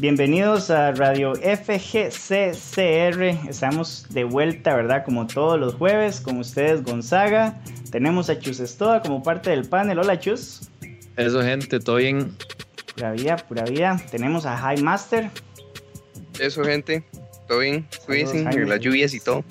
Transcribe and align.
Bienvenidos 0.00 0.70
a 0.70 0.92
Radio 0.92 1.34
FGCCR. 1.34 3.22
Estamos 3.48 4.06
de 4.10 4.22
vuelta, 4.22 4.76
¿verdad? 4.76 5.04
Como 5.04 5.26
todos 5.26 5.58
los 5.58 5.74
jueves, 5.74 6.20
con 6.20 6.38
ustedes 6.38 6.84
Gonzaga. 6.84 7.60
Tenemos 7.90 8.30
a 8.30 8.38
Chus 8.38 8.60
Estoa 8.60 9.02
como 9.02 9.24
parte 9.24 9.50
del 9.50 9.68
panel. 9.68 9.98
Hola, 9.98 10.20
Chus. 10.20 10.70
Eso, 11.16 11.42
gente, 11.42 11.80
todo 11.80 11.96
bien. 11.96 12.32
Pura 12.94 13.10
vida, 13.10 13.38
pura 13.38 13.64
vida. 13.64 14.00
Tenemos 14.08 14.46
a 14.46 14.56
High 14.56 14.82
Master. 14.82 15.30
Eso, 16.38 16.62
gente, 16.62 17.02
todo 17.48 17.58
bien. 17.58 17.84
Cuídense, 18.06 18.44
las 18.66 18.78
lluvias 18.78 19.12
y 19.14 19.18
todo. 19.18 19.44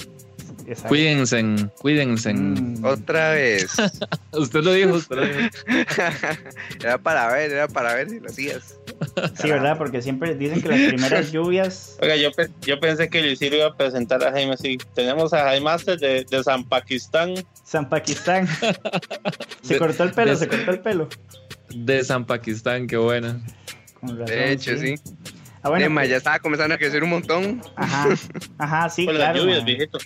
Cuídense, 0.87 1.43
cuídense. 1.79 2.33
Mm. 2.33 2.85
Otra 2.85 3.31
vez. 3.31 3.67
usted 4.31 4.63
lo 4.63 4.71
dijo, 4.71 4.93
usted 4.93 5.15
lo 5.17 5.25
dijo. 5.25 5.49
era 6.79 6.97
para 6.97 7.33
ver, 7.33 7.51
era 7.51 7.67
para 7.67 7.95
ver 7.95 8.09
si 8.09 8.21
lo 8.21 8.27
hacías. 8.27 8.79
Sí, 9.35 9.49
¿verdad? 9.49 9.77
Porque 9.77 10.01
siempre 10.01 10.35
dicen 10.35 10.61
que 10.61 10.69
las 10.69 10.79
primeras 10.89 11.31
lluvias. 11.31 11.97
Oiga, 12.01 12.15
yo, 12.15 12.29
yo 12.61 12.79
pensé 12.79 13.09
que 13.09 13.21
Luis 13.21 13.41
iba 13.41 13.67
a 13.67 13.75
presentar 13.75 14.23
a 14.23 14.31
Jaime 14.31 14.53
así. 14.53 14.77
Tenemos 14.93 15.33
a 15.33 15.43
Jaime 15.43 15.65
Master 15.65 15.99
de, 15.99 16.25
de 16.25 16.43
San 16.43 16.63
Pakistán. 16.63 17.35
San 17.63 17.89
Pakistán. 17.89 18.47
se 19.61 19.77
cortó 19.77 20.03
el 20.03 20.11
pelo, 20.11 20.35
se 20.35 20.47
cortó 20.47 20.71
el 20.71 20.79
pelo. 20.79 21.09
De 21.69 22.03
San 22.03 22.25
Pakistán, 22.25 22.87
qué 22.87 22.97
buena. 22.97 23.39
de 24.01 24.51
hecho, 24.51 24.77
sí. 24.77 24.95
Ah, 25.63 25.69
bueno, 25.69 25.93
pues 25.93 26.09
ya 26.09 26.17
estaba 26.17 26.39
comenzando 26.39 26.75
a 26.75 26.77
crecer 26.77 27.03
un 27.03 27.09
montón. 27.09 27.61
Ajá, 27.75 28.07
ajá, 28.57 28.89
sí, 28.89 29.05
claro. 29.05 29.19
Las 29.19 29.37
lluvias, 29.37 29.65
viejito. 29.65 29.97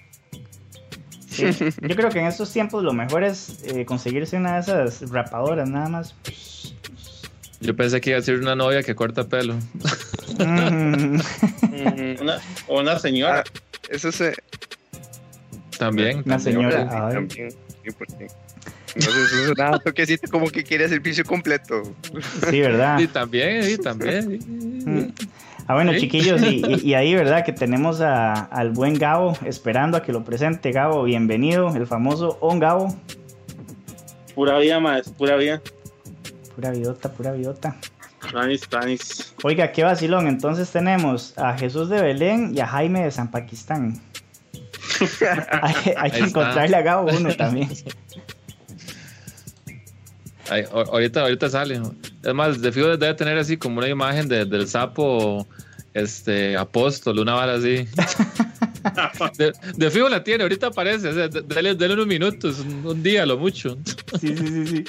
Yo 1.38 1.96
creo 1.96 2.10
que 2.10 2.20
en 2.20 2.26
estos 2.26 2.52
tiempos 2.52 2.84
lo 2.84 2.94
mejor 2.94 3.24
es 3.24 3.64
eh, 3.64 3.86
conseguirse 3.86 4.38
una 4.38 4.56
de 4.56 4.60
esas 4.62 5.10
rapadoras, 5.10 5.70
nada 5.70 5.88
más. 5.88 6.16
Yo 7.62 7.76
pensé 7.76 8.02
que 8.02 8.10
iba 8.10 8.20
a 8.20 8.22
ser 8.22 8.40
una 8.40 8.56
novia 8.56 8.82
que 8.82 8.96
corta 8.96 9.28
pelo. 9.28 9.56
Mm. 10.40 11.20
una, 12.22 12.40
o 12.68 12.80
una 12.80 12.98
señora. 12.98 13.44
Ah, 13.46 13.60
eso 13.90 14.12
se. 14.12 14.34
También. 15.78 16.24
Una 16.26 16.40
señora. 16.40 16.90
También. 16.90 17.50
Entonces 18.96 19.32
eso 19.32 19.52
es 19.52 19.58
nada 19.58 19.80
toquecito 19.80 20.30
como 20.30 20.48
que 20.50 20.64
quiere 20.64 20.90
servicio 20.90 21.24
completo. 21.24 21.84
Sí, 22.50 22.60
¿verdad? 22.60 23.00
Y 23.00 23.08
también, 23.08 23.70
y 23.70 23.78
también. 23.78 24.40
Mm. 24.82 25.14
Ah, 25.68 25.76
bueno, 25.76 25.96
chiquillos, 25.96 26.42
y, 26.42 26.96
ahí, 26.96 27.14
¿verdad? 27.14 27.46
Que 27.46 27.54
tenemos 27.54 28.02
al 28.02 28.72
buen 28.72 28.96
Gabo 28.96 29.38
esperando 29.46 29.96
a 29.96 30.02
que 30.02 30.12
lo 30.12 30.24
presente. 30.24 30.72
Gabo, 30.72 31.04
bienvenido, 31.04 31.76
el 31.76 31.86
famoso 31.86 32.40
On 32.42 32.60
Gabo. 32.60 32.96
Pura 34.34 34.58
vida, 34.58 34.80
más, 34.80 35.10
pura 35.10 35.36
vida. 35.36 35.62
Pura 36.56 36.72
vidota, 36.72 37.12
pura 37.12 37.32
vidota. 37.32 37.76
Nice, 38.34 38.68
nice. 38.86 39.24
Oiga, 39.44 39.72
qué 39.72 39.84
vacilón. 39.84 40.28
Entonces 40.28 40.70
tenemos 40.70 41.38
a 41.38 41.58
Jesús 41.58 41.90
de 41.90 42.02
Belén 42.02 42.54
y 42.56 42.60
a 42.60 42.68
Jaime 42.68 43.04
de 43.04 43.12
San 43.12 43.32
Pakistán. 43.32 44.00
hay, 45.98 46.12
que 46.12 46.20
encontrarle 46.20 46.76
a 46.76 46.82
Gabo 46.82 47.10
uno 47.12 47.36
también. 47.36 47.70
ahorita, 50.72 51.22
ahorita 51.22 51.50
sale. 51.50 51.82
Es 52.24 52.34
más, 52.34 52.62
de 52.62 52.72
fijo 52.72 52.96
debe 52.98 53.14
tener 53.16 53.38
así 53.38 53.58
como 53.58 53.80
una 53.80 53.88
imagen 53.88 54.28
del 54.28 54.68
sapo 54.68 55.48
este 55.94 56.56
apóstol, 56.56 57.20
una 57.20 57.34
bala 57.34 57.56
así. 57.56 57.88
de, 59.38 59.54
de, 59.76 59.92
fijo 59.92 60.10
la 60.10 60.24
tiene, 60.24 60.44
ahorita 60.44 60.68
aparece. 60.68 61.10
O 61.10 61.30
dale, 61.30 61.94
unos 61.94 62.08
minutos, 62.08 62.60
un, 62.60 63.04
día, 63.04 63.26
lo 63.26 63.38
mucho. 63.38 63.78
sí, 64.20 64.38
sí, 64.38 64.48
sí, 64.48 64.68
sí. 64.68 64.86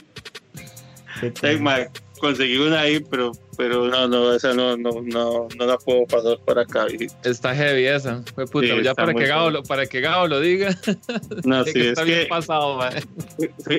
Conseguí 2.23 2.57
una 2.57 2.83
ahí, 2.83 3.01
pero, 3.01 3.33
pero 3.57 3.89
no, 3.89 4.07
no, 4.07 4.33
esa 4.33 4.55
no, 4.55 4.77
no, 4.77 5.03
no, 5.03 5.49
no 5.59 5.67
la 5.67 5.77
puedo 5.77 6.07
pasar 6.07 6.39
por 6.45 6.57
acá. 6.57 6.87
Está 7.25 7.53
heavy 7.53 7.87
esa. 7.87 8.23
Fue 8.35 8.47
puta, 8.47 8.81
ya 8.81 8.95
para 8.95 9.13
que, 9.13 9.27
Gabo 9.27 9.51
lo, 9.51 9.63
para 9.65 9.87
que 9.87 10.01
Gabo 10.01 10.29
lo 10.29 10.41
diga. 10.41 10.71
No, 11.45 11.65
sí, 11.65 11.81
es 11.81 11.99
que, 11.99 12.27
pasado, 12.29 12.79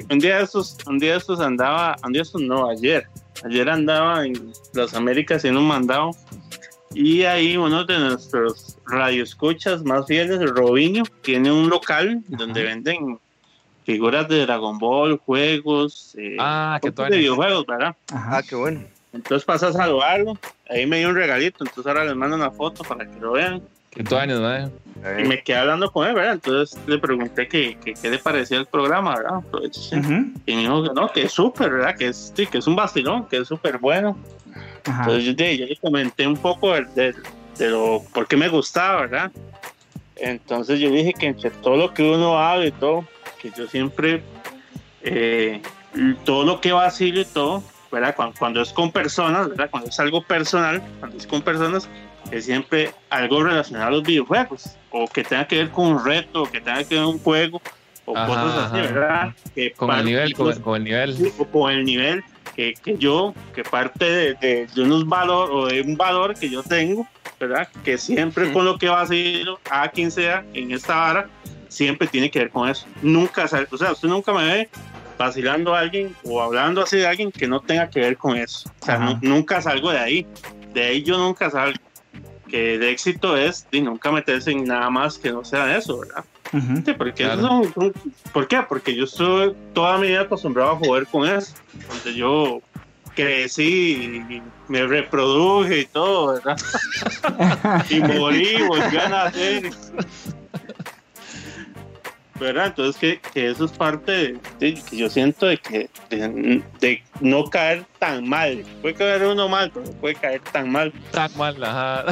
un 0.09 0.19
día 0.19 0.41
estos, 0.41 0.77
un 0.85 0.99
día 0.99 1.15
estos 1.15 1.39
andaba, 1.39 1.95
un 2.05 2.11
día 2.11 2.23
estos 2.23 2.41
no, 2.41 2.69
ayer. 2.69 3.07
Ayer 3.45 3.69
andaba 3.69 4.25
en 4.25 4.51
las 4.73 4.93
Américas 4.93 5.45
en 5.45 5.55
un 5.55 5.67
mandado 5.67 6.11
y 6.93 7.23
ahí 7.23 7.57
uno 7.57 7.85
de 7.85 7.97
nuestros 7.97 8.77
radioescuchas 8.87 9.83
más 9.83 10.05
fieles, 10.05 10.41
el 10.41 10.49
Robinho, 10.49 11.03
tiene 11.21 11.51
un 11.51 11.69
local 11.69 12.21
donde 12.27 12.63
venden 12.63 13.19
figuras 13.83 14.27
de 14.27 14.45
Dragon 14.45 14.77
Ball, 14.77 15.17
juegos, 15.17 16.15
eh, 16.17 16.37
ah, 16.39 16.79
de 16.81 17.17
videojuegos, 17.17 17.65
¿verdad? 17.65 17.95
Ah, 18.11 18.41
qué 18.47 18.55
bueno. 18.55 18.83
Entonces 19.13 19.45
pasa 19.45 19.67
a 19.67 19.73
saludarlo, 19.73 20.37
ahí 20.69 20.87
me 20.87 20.97
dio 20.99 21.09
un 21.09 21.15
regalito, 21.15 21.63
entonces 21.63 21.85
ahora 21.85 22.03
les 22.03 22.15
mando 22.15 22.35
una 22.35 22.49
foto 22.49 22.83
para 22.83 23.05
que 23.05 23.19
lo 23.19 23.33
vean. 23.33 23.61
Qué 23.91 24.03
años, 24.15 24.41
¿verdad? 24.41 24.71
Y 25.19 25.27
me 25.27 25.43
quedé 25.43 25.57
hablando 25.57 25.91
con 25.91 26.07
él, 26.07 26.15
¿verdad? 26.15 26.33
Entonces 26.33 26.79
le 26.87 26.97
pregunté 26.97 27.47
qué 27.47 27.77
le 28.01 28.17
parecía 28.17 28.57
el 28.57 28.65
programa, 28.65 29.15
¿verdad? 29.15 29.39
Pues, 29.51 29.91
Y 30.45 30.55
me 30.55 30.61
dijo 30.61 30.83
que 30.83 30.89
no, 30.95 31.11
que 31.11 31.23
es 31.23 31.31
súper, 31.31 31.71
¿verdad? 31.71 31.95
Que 31.95 32.07
es, 32.07 32.33
sí, 32.35 32.47
que 32.47 32.57
es 32.57 32.65
un 32.65 32.75
bastilón, 32.75 33.27
que 33.27 33.37
es 33.37 33.47
súper 33.47 33.77
bueno. 33.77 34.17
Entonces 34.85 35.25
yo, 35.25 35.31
yo, 35.33 35.65
le 35.67 35.75
comenté 35.77 36.25
un 36.25 36.37
poco 36.37 36.73
de, 36.73 37.13
de, 37.57 37.69
lo, 37.69 38.01
por 38.13 38.27
qué 38.27 38.35
me 38.35 38.49
gustaba, 38.49 39.01
¿verdad? 39.01 39.31
Entonces 40.15 40.79
yo 40.79 40.89
dije 40.89 41.13
que 41.13 41.27
entre 41.27 41.51
todo 41.51 41.77
lo 41.77 41.93
que 41.93 42.03
uno 42.03 42.39
habla 42.39 42.65
y 42.65 42.71
todo, 42.71 43.05
que 43.43 43.51
yo 43.55 43.67
siempre, 43.67 44.23
eh, 45.01 45.61
todo 46.23 46.45
lo 46.45 46.61
que 46.61 46.71
vacilo 46.71 47.19
y 47.19 47.25
todo, 47.25 47.61
¿verdad? 47.91 48.15
Cuando, 48.39 48.61
es 48.61 48.71
con 48.71 48.91
personas, 48.91 49.49
¿verdad? 49.49 49.69
Cuando 49.69 49.89
es 49.89 49.99
algo 49.99 50.23
personal, 50.23 50.81
cuando 50.99 51.17
es 51.17 51.27
con 51.27 51.41
personas, 51.41 51.89
es 52.31 52.45
siempre 52.45 52.91
algo 53.09 53.43
relacionado 53.43 53.87
a 53.87 53.91
los 53.91 54.03
videojuegos, 54.03 54.77
o 54.91 55.07
que 55.07 55.25
tenga 55.25 55.45
que 55.45 55.57
ver 55.57 55.69
con 55.71 55.87
un 55.87 56.05
reto, 56.05 56.43
o 56.43 56.49
que 56.49 56.61
tenga 56.61 56.83
que 56.85 56.95
ver 56.95 57.03
con 57.03 57.15
un 57.15 57.19
juego, 57.19 57.61
o 58.05 58.13
cosas 58.13 58.71
así, 58.71 58.81
¿verdad? 58.81 59.33
con, 59.75 59.91
el 59.91 60.05
nivel, 60.05 60.33
con, 60.33 60.75
el 60.75 60.83
nivel, 60.83 61.33
o 61.37 61.45
con 61.45 61.71
el 61.71 61.83
nivel 61.83 62.23
que, 62.55 62.73
que 62.81 62.97
yo, 62.97 63.33
que 63.53 63.63
parte 63.63 64.05
de, 64.05 64.33
de, 64.35 64.67
de, 64.67 64.81
unos 64.81 65.05
valor 65.07 65.51
o 65.51 65.67
de 65.67 65.81
un 65.81 65.97
valor 65.97 66.33
que 66.33 66.49
yo 66.49 66.63
tengo, 66.63 67.05
¿verdad? 67.39 67.67
Que 67.83 67.97
siempre 67.97 68.53
con 68.53 68.63
lo 68.63 68.77
que 68.77 68.87
vacilo, 68.87 69.59
a 69.69 69.89
quien 69.89 70.11
sea 70.11 70.45
en 70.53 70.71
esta 70.71 70.95
vara, 70.95 71.29
siempre 71.73 72.07
tiene 72.07 72.29
que 72.29 72.39
ver 72.39 72.49
con 72.49 72.69
eso. 72.69 72.85
Nunca, 73.01 73.45
o 73.45 73.47
sea, 73.77 73.91
usted 73.91 74.07
nunca 74.07 74.31
me 74.33 74.45
ve 74.45 74.69
vacilando 75.17 75.75
a 75.75 75.79
alguien 75.79 76.15
o 76.23 76.41
hablando 76.41 76.81
así 76.81 76.97
de 76.97 77.07
alguien 77.07 77.31
que 77.31 77.47
no 77.47 77.59
tenga 77.61 77.89
que 77.89 77.99
ver 77.99 78.17
con 78.17 78.37
eso. 78.37 78.69
O 78.81 78.85
sea, 78.85 79.19
nunca 79.21 79.61
salgo 79.61 79.91
de 79.91 79.99
ahí. 79.99 80.27
De 80.73 80.83
ahí 80.83 81.03
yo 81.03 81.17
nunca 81.17 81.49
salgo. 81.49 81.79
Que 82.47 82.75
el 82.75 82.83
éxito 82.83 83.35
es 83.35 83.67
de 83.71 83.81
nunca 83.81 84.11
meterse 84.11 84.51
en 84.51 84.65
nada 84.65 84.89
más 84.89 85.17
que 85.17 85.31
no 85.31 85.43
sea 85.43 85.75
eso, 85.75 85.99
¿verdad? 85.99 86.23
porque 86.93 87.27
¿Por 88.31 88.47
qué? 88.47 88.61
Porque 88.69 88.95
yo 88.95 89.05
estoy 89.05 89.55
toda 89.73 89.97
mi 89.97 90.07
vida 90.07 90.21
acostumbrado 90.21 90.71
a 90.71 90.75
jugar 90.75 91.07
con 91.07 91.27
eso. 91.27 91.55
Donde 91.89 92.13
yo 92.13 92.61
crecí 93.15 94.23
y 94.29 94.41
me 94.67 94.85
reproduje 94.85 95.79
y 95.81 95.85
todo, 95.85 96.33
¿verdad? 96.33 96.57
y 97.89 97.99
morí, 98.01 98.61
volví 98.67 98.97
a 98.97 99.09
nacer. 99.09 99.71
¿Verdad? 102.39 102.67
Entonces 102.67 102.95
que, 102.99 103.31
que, 103.31 103.49
eso 103.49 103.65
es 103.65 103.71
parte 103.71 104.39
de, 104.59 104.73
que 104.75 104.97
yo 104.97 105.09
siento 105.09 105.45
de 105.45 105.57
que 105.57 105.89
de, 106.09 107.03
no 107.21 107.45
caer 107.45 107.85
tan 107.99 108.27
mal. 108.27 108.63
Puede 108.81 108.95
caer 108.95 109.23
uno 109.23 109.47
mal, 109.47 109.71
pero 109.71 109.85
no 109.85 109.91
puede 109.93 110.15
caer 110.15 110.41
tan 110.51 110.71
mal. 110.71 110.91
Tan 111.11 111.35
mal, 111.37 111.63
ajá. 111.63 112.05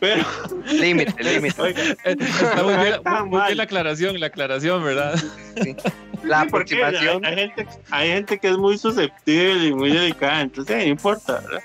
pero 0.00 0.24
límite, 0.72 1.22
límite. 1.22 1.74
Está 2.04 2.62
muy 2.62 2.74
bien, 2.74 2.94
muy, 3.26 3.42
bien, 3.42 3.56
la 3.56 3.62
aclaración, 3.62 4.20
la 4.20 4.26
aclaración, 4.26 4.82
¿verdad? 4.82 5.16
Sí. 5.62 5.76
La 6.22 6.42
aproximación. 6.42 7.24
Hay, 7.24 7.34
hay, 7.34 7.38
gente, 7.38 7.66
hay 7.90 8.08
gente 8.08 8.38
que 8.38 8.48
es 8.48 8.56
muy 8.56 8.78
susceptible 8.78 9.66
y 9.66 9.74
muy 9.74 9.92
delicada, 9.92 10.40
entonces 10.40 10.76
no 10.76 10.82
importa, 10.82 11.40
¿verdad? 11.40 11.62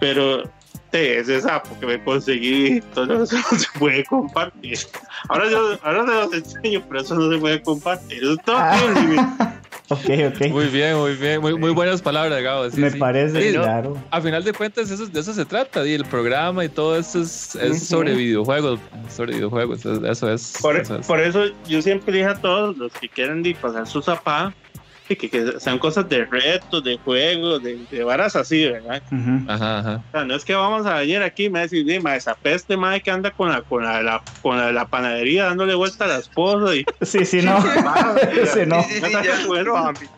Pero 0.00 0.50
ese 0.92 1.40
sapo 1.40 1.78
que 1.80 1.86
me 1.86 2.02
conseguí, 2.02 2.80
todo 2.94 3.24
eso 3.24 3.36
no 3.36 3.58
se 3.58 3.78
puede 3.78 4.04
compartir. 4.04 4.78
Ahora, 5.28 5.50
yo, 5.50 5.78
ahora 5.82 6.06
se 6.06 6.12
los 6.12 6.32
enseño, 6.34 6.82
pero 6.88 7.00
eso 7.00 7.14
no 7.14 7.32
se 7.32 7.38
puede 7.38 7.62
compartir. 7.62 8.22
Eso 8.22 8.36
todo 8.44 8.56
ah. 8.58 9.58
Ok, 9.88 10.08
ok. 10.28 10.48
Muy 10.48 10.66
bien, 10.68 10.96
muy 10.96 11.14
bien. 11.16 11.40
Muy, 11.40 11.58
muy 11.58 11.70
buenas 11.70 12.00
palabras, 12.00 12.42
Gabo. 12.42 12.66
Me 12.76 12.90
parece, 12.92 13.52
claro. 13.52 14.02
A 14.10 14.20
final 14.22 14.42
de 14.42 14.52
cuentas, 14.52 14.90
eso, 14.90 15.06
de 15.06 15.20
eso 15.20 15.34
se 15.34 15.44
trata. 15.44 15.86
Y 15.86 15.92
el 15.92 16.04
programa 16.06 16.64
y 16.64 16.70
todo 16.70 16.96
eso 16.96 17.20
es, 17.20 17.54
es 17.56 17.88
sobre 17.88 18.14
videojuegos. 18.14 18.80
Sobre 19.14 19.34
videojuegos. 19.34 19.84
Eso 19.84 20.32
es. 20.32 20.54
Por 20.62 20.82
por 21.02 21.20
eso 21.20 21.44
yo 21.68 21.82
siempre 21.82 22.14
dije 22.14 22.26
a 22.26 22.34
todos 22.34 22.76
los 22.78 22.92
que 22.92 23.08
quieren 23.08 23.42
pasar 23.60 23.86
su 23.86 24.00
zapada 24.00 24.54
que, 25.08 25.54
sean 25.58 25.78
cosas 25.78 26.08
de 26.08 26.24
retos, 26.24 26.82
de 26.82 26.98
juegos, 26.98 27.62
de, 27.62 27.78
de 27.90 28.04
varas 28.04 28.36
así, 28.36 28.64
¿verdad? 28.64 29.02
Ajá, 29.48 29.78
ajá. 29.78 30.02
O 30.08 30.10
sea, 30.10 30.24
no 30.24 30.34
es 30.34 30.44
que 30.44 30.54
vamos 30.54 30.86
a 30.86 30.98
venir 30.98 31.22
aquí 31.22 31.46
y 31.46 31.50
me 31.50 31.60
decir, 31.60 31.84
dime, 31.84 32.16
esa 32.16 32.34
peste 32.34 32.76
madre 32.76 33.00
que 33.00 33.10
anda 33.10 33.30
con 33.30 33.50
la, 33.50 33.62
con 33.62 33.84
la, 33.84 34.22
con 34.40 34.74
la, 34.74 34.86
panadería 34.86 35.46
dándole 35.46 35.74
vuelta 35.74 36.04
a 36.04 36.08
la 36.08 36.18
esposa 36.18 36.74
y. 36.74 36.84
Sí, 37.02 37.24
sí, 37.24 37.42
no. 37.42 37.60
sí, 38.52 38.60
no. 38.66 38.82
Sí, 38.84 38.94
sí, 38.94 39.00
sí, 39.00 40.08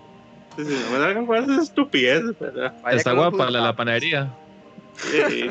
no 0.57 0.91
me 0.93 0.99
salgan 0.99 1.27
con 1.27 1.37
esas 1.37 1.65
estupideces, 1.65 2.39
¿verdad? 2.39 2.73
Está 2.93 3.13
guapa 3.13 3.51
la, 3.51 3.61
la 3.61 3.75
panadería. 3.75 4.33
Eh, 5.13 5.51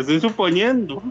estoy 0.00 0.20
suponiendo. 0.20 1.02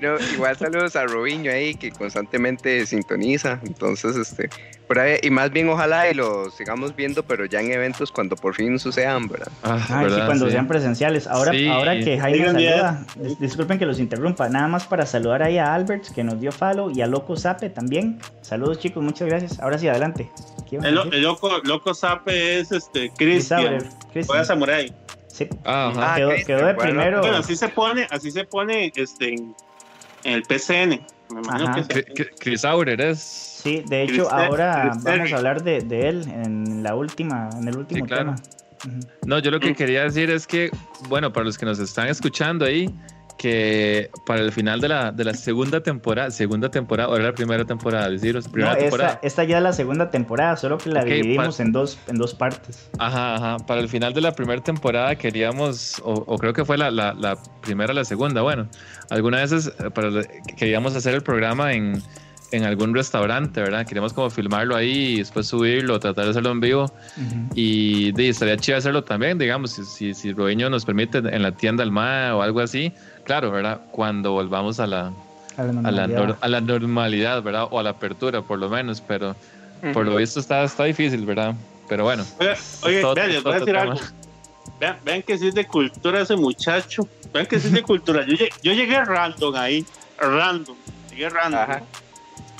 No, 0.00 0.16
igual 0.34 0.56
saludos 0.56 0.96
a 0.96 1.04
Robinho 1.06 1.50
ahí 1.52 1.74
que 1.74 1.90
constantemente 1.90 2.86
sintoniza. 2.86 3.58
Entonces, 3.64 4.16
este, 4.16 4.48
por 4.86 4.98
ahí, 4.98 5.18
y 5.22 5.30
más 5.30 5.50
bien 5.50 5.68
ojalá 5.68 6.10
y 6.10 6.14
lo 6.14 6.50
sigamos 6.50 6.94
viendo, 6.96 7.22
pero 7.22 7.44
ya 7.44 7.60
en 7.60 7.72
eventos 7.72 8.10
cuando 8.10 8.36
por 8.36 8.54
fin 8.54 8.78
sucedan, 8.78 9.28
¿verdad? 9.28 9.48
Ah, 9.62 9.74
Ay, 9.76 9.84
sí, 9.86 9.92
¿verdad? 10.10 10.26
cuando 10.26 10.46
Sí. 10.46 10.52
sean 10.52 10.68
presenciales. 10.68 11.26
Ahora, 11.26 11.52
Sí. 11.52 11.68
ahora 11.68 11.98
que 11.98 12.18
Jaime 12.18 12.46
saluda, 12.46 13.04
dis- 13.16 13.38
disculpen 13.38 13.78
que 13.78 13.86
los 13.86 13.98
interrumpa, 13.98 14.48
nada 14.48 14.68
más 14.68 14.86
para 14.86 15.06
saludar 15.06 15.42
ahí 15.42 15.58
a 15.58 15.74
Albert, 15.74 16.06
que 16.14 16.24
nos 16.24 16.40
dio 16.40 16.52
follow, 16.52 16.90
y 16.90 17.02
a 17.02 17.06
Loco 17.06 17.36
Zape 17.36 17.70
también. 17.70 18.18
Saludos 18.42 18.78
chicos, 18.78 19.02
muchas 19.02 19.28
gracias. 19.28 19.60
Ahora 19.60 19.78
sí, 19.78 19.86
adelante. 19.88 20.30
¿Qué 20.68 20.76
iban 20.76 20.86
a 20.86 20.88
El, 20.88 20.94
lo- 20.94 21.04
el 21.12 21.22
loco, 21.22 21.50
loco 21.64 21.94
Sape 21.94 22.58
es 22.60 22.72
este 22.72 23.10
Chris 23.16 23.48
Cristian. 23.48 23.78
Chris- 24.12 24.26
Juega 24.26 24.44
Samurai. 24.44 24.92
Sí, 25.40 25.48
Ah, 25.64 25.88
ajá. 25.88 26.12
Ah, 26.12 26.16
quedó, 26.16 26.28
de 26.66 26.74
bueno. 26.74 26.78
primero. 26.78 27.20
Bueno, 27.20 27.36
así 27.38 27.56
se 27.56 27.68
pone, 27.68 28.06
así 28.10 28.30
se 28.30 28.44
pone 28.44 28.92
este 28.94 29.34
en, 29.34 29.54
el 30.24 30.42
PCN. 30.42 31.00
Me 31.30 31.40
imagino 31.40 31.86
que 31.88 32.30
Chris 32.38 32.64
Aurer 32.64 33.00
es. 33.00 33.20
Sí, 33.20 33.82
de 33.88 34.02
hecho, 34.02 34.28
Chris- 34.28 34.32
ahora 34.32 34.90
Chris 34.90 35.04
vamos 35.04 35.32
a 35.32 35.36
hablar 35.36 35.62
de, 35.62 35.80
de 35.80 36.08
él 36.08 36.24
en 36.28 36.82
la 36.82 36.94
última, 36.94 37.48
en 37.58 37.68
el 37.68 37.76
último 37.78 38.04
claro. 38.04 38.34
tema. 38.36 39.06
No, 39.26 39.38
yo 39.38 39.50
lo 39.50 39.60
que 39.60 39.74
quería 39.74 40.02
decir 40.04 40.30
es 40.30 40.46
que, 40.46 40.70
bueno, 41.08 41.32
para 41.32 41.44
los 41.46 41.56
que 41.56 41.64
nos 41.66 41.78
están 41.78 42.08
escuchando 42.08 42.64
ahí, 42.66 42.88
que 43.40 44.10
para 44.26 44.40
el 44.42 44.52
final 44.52 44.82
de 44.82 44.88
la, 44.88 45.12
de 45.12 45.24
la 45.24 45.32
segunda 45.32 45.82
temporada, 45.82 46.30
segunda 46.30 46.70
temporada, 46.70 47.08
o 47.08 47.16
era 47.16 47.24
la 47.24 47.32
primera 47.34 47.64
temporada, 47.64 48.10
deciros, 48.10 48.46
primera 48.48 48.74
No, 48.74 48.78
temporada. 48.80 49.18
esta, 49.22 49.44
ya 49.44 49.56
es 49.56 49.62
la 49.62 49.72
segunda 49.72 50.10
temporada, 50.10 50.58
solo 50.58 50.76
que 50.76 50.90
la 50.90 51.04
dividimos 51.04 51.58
en 51.58 51.72
dos, 51.72 51.98
en 52.06 52.18
dos 52.18 52.34
partes. 52.34 52.90
Ajá, 52.98 53.36
ajá. 53.36 53.56
Para 53.66 53.80
el 53.80 53.88
final 53.88 54.12
de 54.12 54.20
la 54.20 54.32
primera 54.32 54.62
temporada 54.62 55.14
queríamos, 55.16 56.00
o, 56.04 56.12
o 56.26 56.36
creo 56.36 56.52
que 56.52 56.66
fue 56.66 56.76
la, 56.76 56.90
la, 56.90 57.14
la 57.14 57.38
primera 57.62 57.92
o 57.92 57.96
la 57.96 58.04
segunda, 58.04 58.42
bueno, 58.42 58.68
algunas 59.08 59.50
veces 59.50 59.72
eh, 59.78 59.88
para, 59.90 60.10
queríamos 60.58 60.94
hacer 60.94 61.14
el 61.14 61.22
programa 61.22 61.72
en, 61.72 62.02
en 62.52 62.64
algún 62.64 62.94
restaurante, 62.94 63.62
¿verdad? 63.62 63.86
Queríamos 63.86 64.12
como 64.12 64.28
filmarlo 64.28 64.76
ahí 64.76 65.14
y 65.14 65.18
después 65.20 65.46
subirlo, 65.46 65.98
tratar 65.98 66.24
de 66.26 66.30
hacerlo 66.32 66.50
en 66.50 66.60
vivo. 66.60 66.92
Y 67.54 68.12
de, 68.12 68.28
estaría 68.28 68.58
chido 68.58 68.76
hacerlo 68.76 69.02
también, 69.02 69.38
digamos, 69.38 69.70
si, 69.70 69.84
si, 69.84 70.12
si 70.12 70.32
Robeño 70.34 70.68
nos 70.68 70.84
permite 70.84 71.18
en 71.18 71.42
la 71.42 71.52
tienda 71.52 71.82
al 71.84 71.90
MA 71.90 72.34
o 72.36 72.42
algo 72.42 72.60
así. 72.60 72.92
Claro, 73.30 73.52
¿verdad? 73.52 73.80
Cuando 73.92 74.32
volvamos 74.32 74.80
a 74.80 74.88
la, 74.88 75.12
A 75.56 75.62
la 75.62 75.88
a 75.88 75.92
la, 75.92 76.06
nor- 76.08 76.36
a 76.40 76.48
la 76.48 76.60
normalidad, 76.60 77.40
¿verdad? 77.44 77.68
O 77.70 77.78
a 77.78 77.82
la 77.84 77.90
apertura, 77.90 78.42
por 78.42 78.58
lo 78.58 78.68
menos, 78.68 79.00
pero 79.00 79.36
por 79.92 80.04
lo 80.04 80.16
visto 80.16 80.40
está, 80.40 80.64
está 80.64 80.82
difícil, 80.82 81.24
¿verdad? 81.24 81.54
Pero 81.88 82.02
bueno. 82.02 82.24
Oye, 82.40 82.54
oye, 82.82 83.00
todo- 83.00 83.14
vean, 83.14 83.28
les 83.30 83.42
voy 83.44 83.52
a 83.52 83.58
decir 83.60 83.66
tema. 83.72 83.82
algo. 83.82 84.00
Vean, 84.80 84.96
vean 85.04 85.22
que 85.22 85.38
sí 85.38 85.46
es 85.46 85.54
de 85.54 85.64
cultura 85.64 86.22
ese 86.22 86.34
muchacho. 86.34 87.06
Vean 87.32 87.46
que 87.46 87.60
sí 87.60 87.68
es 87.68 87.72
de 87.72 87.82
cultura. 87.84 88.26
Yo, 88.26 88.32
llegué- 88.34 88.50
yo 88.64 88.72
llegué 88.72 89.04
random 89.04 89.54
ahí. 89.54 89.86
Random. 90.18 90.74
Llegué 91.10 91.28
random. 91.30 91.60
Ajá. 91.60 91.82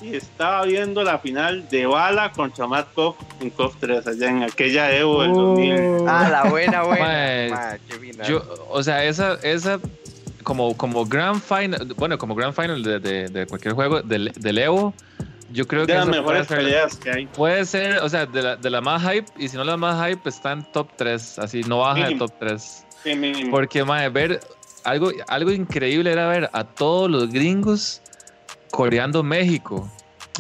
Y 0.03 0.15
estaba 0.15 0.65
viendo 0.67 1.03
la 1.03 1.19
final 1.19 1.69
de 1.69 1.85
Bala 1.87 2.31
contra 2.31 2.67
Matt 2.69 2.95
Koff 2.95 3.17
en 3.41 3.51
KOF 3.51 3.75
3 3.81 4.07
allá 4.07 4.29
en 4.31 4.45
aquella 4.45 4.97
Evo 4.97 5.21
del 5.23 5.33
Oh. 5.33 5.35
2000. 5.57 6.09
Ah, 6.09 6.29
la 6.31 6.45
buena, 6.49 6.83
buena. 6.85 7.05
Mae, 7.05 7.51
Ma, 7.51 7.77
qué 7.89 7.95
final. 7.99 8.27
Yo, 8.29 8.43
o 8.71 8.83
sea, 8.85 9.05
esa, 9.05 9.35
esa 9.43 9.79
como, 10.51 10.77
como 10.77 11.05
grand 11.07 11.41
final, 11.41 11.95
bueno, 11.97 12.19
como 12.19 12.35
grand 12.35 12.53
final 12.53 12.83
de, 12.83 12.99
de, 12.99 13.29
de 13.29 13.47
cualquier 13.47 13.73
juego 13.73 14.03
del, 14.03 14.33
del 14.37 14.59
Evo, 14.59 14.93
yo 15.53 15.65
creo 15.69 15.87
que 15.87 15.93
de 15.93 15.99
las 15.99 16.09
mejores 16.09 16.49
ser, 16.49 16.57
peleas 16.59 16.97
que 16.97 17.09
hay. 17.09 17.27
puede 17.27 17.65
ser, 17.65 17.99
o 17.99 18.09
sea, 18.09 18.27
de 18.27 18.43
la, 18.43 18.57
de 18.57 18.69
la 18.69 18.81
más 18.81 19.01
hype, 19.01 19.27
y 19.39 19.47
si 19.47 19.57
no 19.57 19.63
la 19.63 19.77
más 19.77 20.05
hype, 20.09 20.29
está 20.29 20.51
en 20.51 20.65
top 20.73 20.89
3, 20.97 21.39
así, 21.39 21.61
no 21.63 21.79
baja 21.79 22.09
de 22.09 22.17
top 22.17 22.33
3. 22.41 22.85
Sí, 23.05 23.15
mínimo. 23.15 23.53
Porque, 23.53 23.85
mae, 23.85 24.09
ver 24.09 24.41
algo, 24.83 25.13
algo 25.29 25.53
increíble 25.53 26.11
era 26.11 26.27
ver 26.27 26.51
a 26.53 26.65
todos 26.65 27.09
los 27.09 27.31
gringos 27.31 28.03
coreando 28.73 29.23
México. 29.23 29.89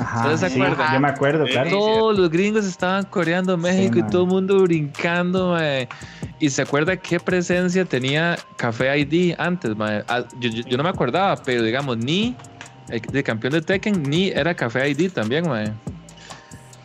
Ajá, 0.01 0.23
¿Ustedes 0.23 0.41
se 0.41 0.51
sí, 0.51 0.61
acuerdan? 0.61 0.93
yo 0.95 1.01
me 1.01 1.09
acuerdo, 1.09 1.47
Sí. 1.47 1.53
claro. 1.53 1.71
Todos 1.71 2.19
los 2.19 2.31
gringos 2.31 2.65
estaban 2.65 3.05
coreando 3.05 3.57
México 3.57 3.99
y 3.99 4.03
mae. 4.03 4.11
todo 4.11 4.23
el 4.23 4.29
mundo 4.29 4.61
brincando, 4.63 5.51
mae. 5.53 5.89
Y 6.41 6.49
se 6.51 6.63
acuerda 6.63 6.97
qué 6.97 7.21
presencia 7.21 7.85
tenía 7.85 8.39
Café 8.57 8.99
ID 8.99 9.35
antes, 9.39 9.77
mae? 9.77 10.03
Ah, 10.09 10.25
Yo, 10.41 10.49
yo- 10.49 10.63
yo 10.65 10.77
no 10.79 10.83
me 10.83 10.89
acordaba, 10.89 11.37
pero 11.37 11.63
digamos, 11.63 11.99
ni 11.99 12.35
el 12.89 13.01
de 13.03 13.23
campeón 13.23 13.53
de 13.53 13.61
Tekken, 13.63 14.03
ni 14.03 14.29
era 14.31 14.55
Café 14.55 14.89
ID 14.89 15.11
también, 15.13 15.47
mae. 15.47 15.71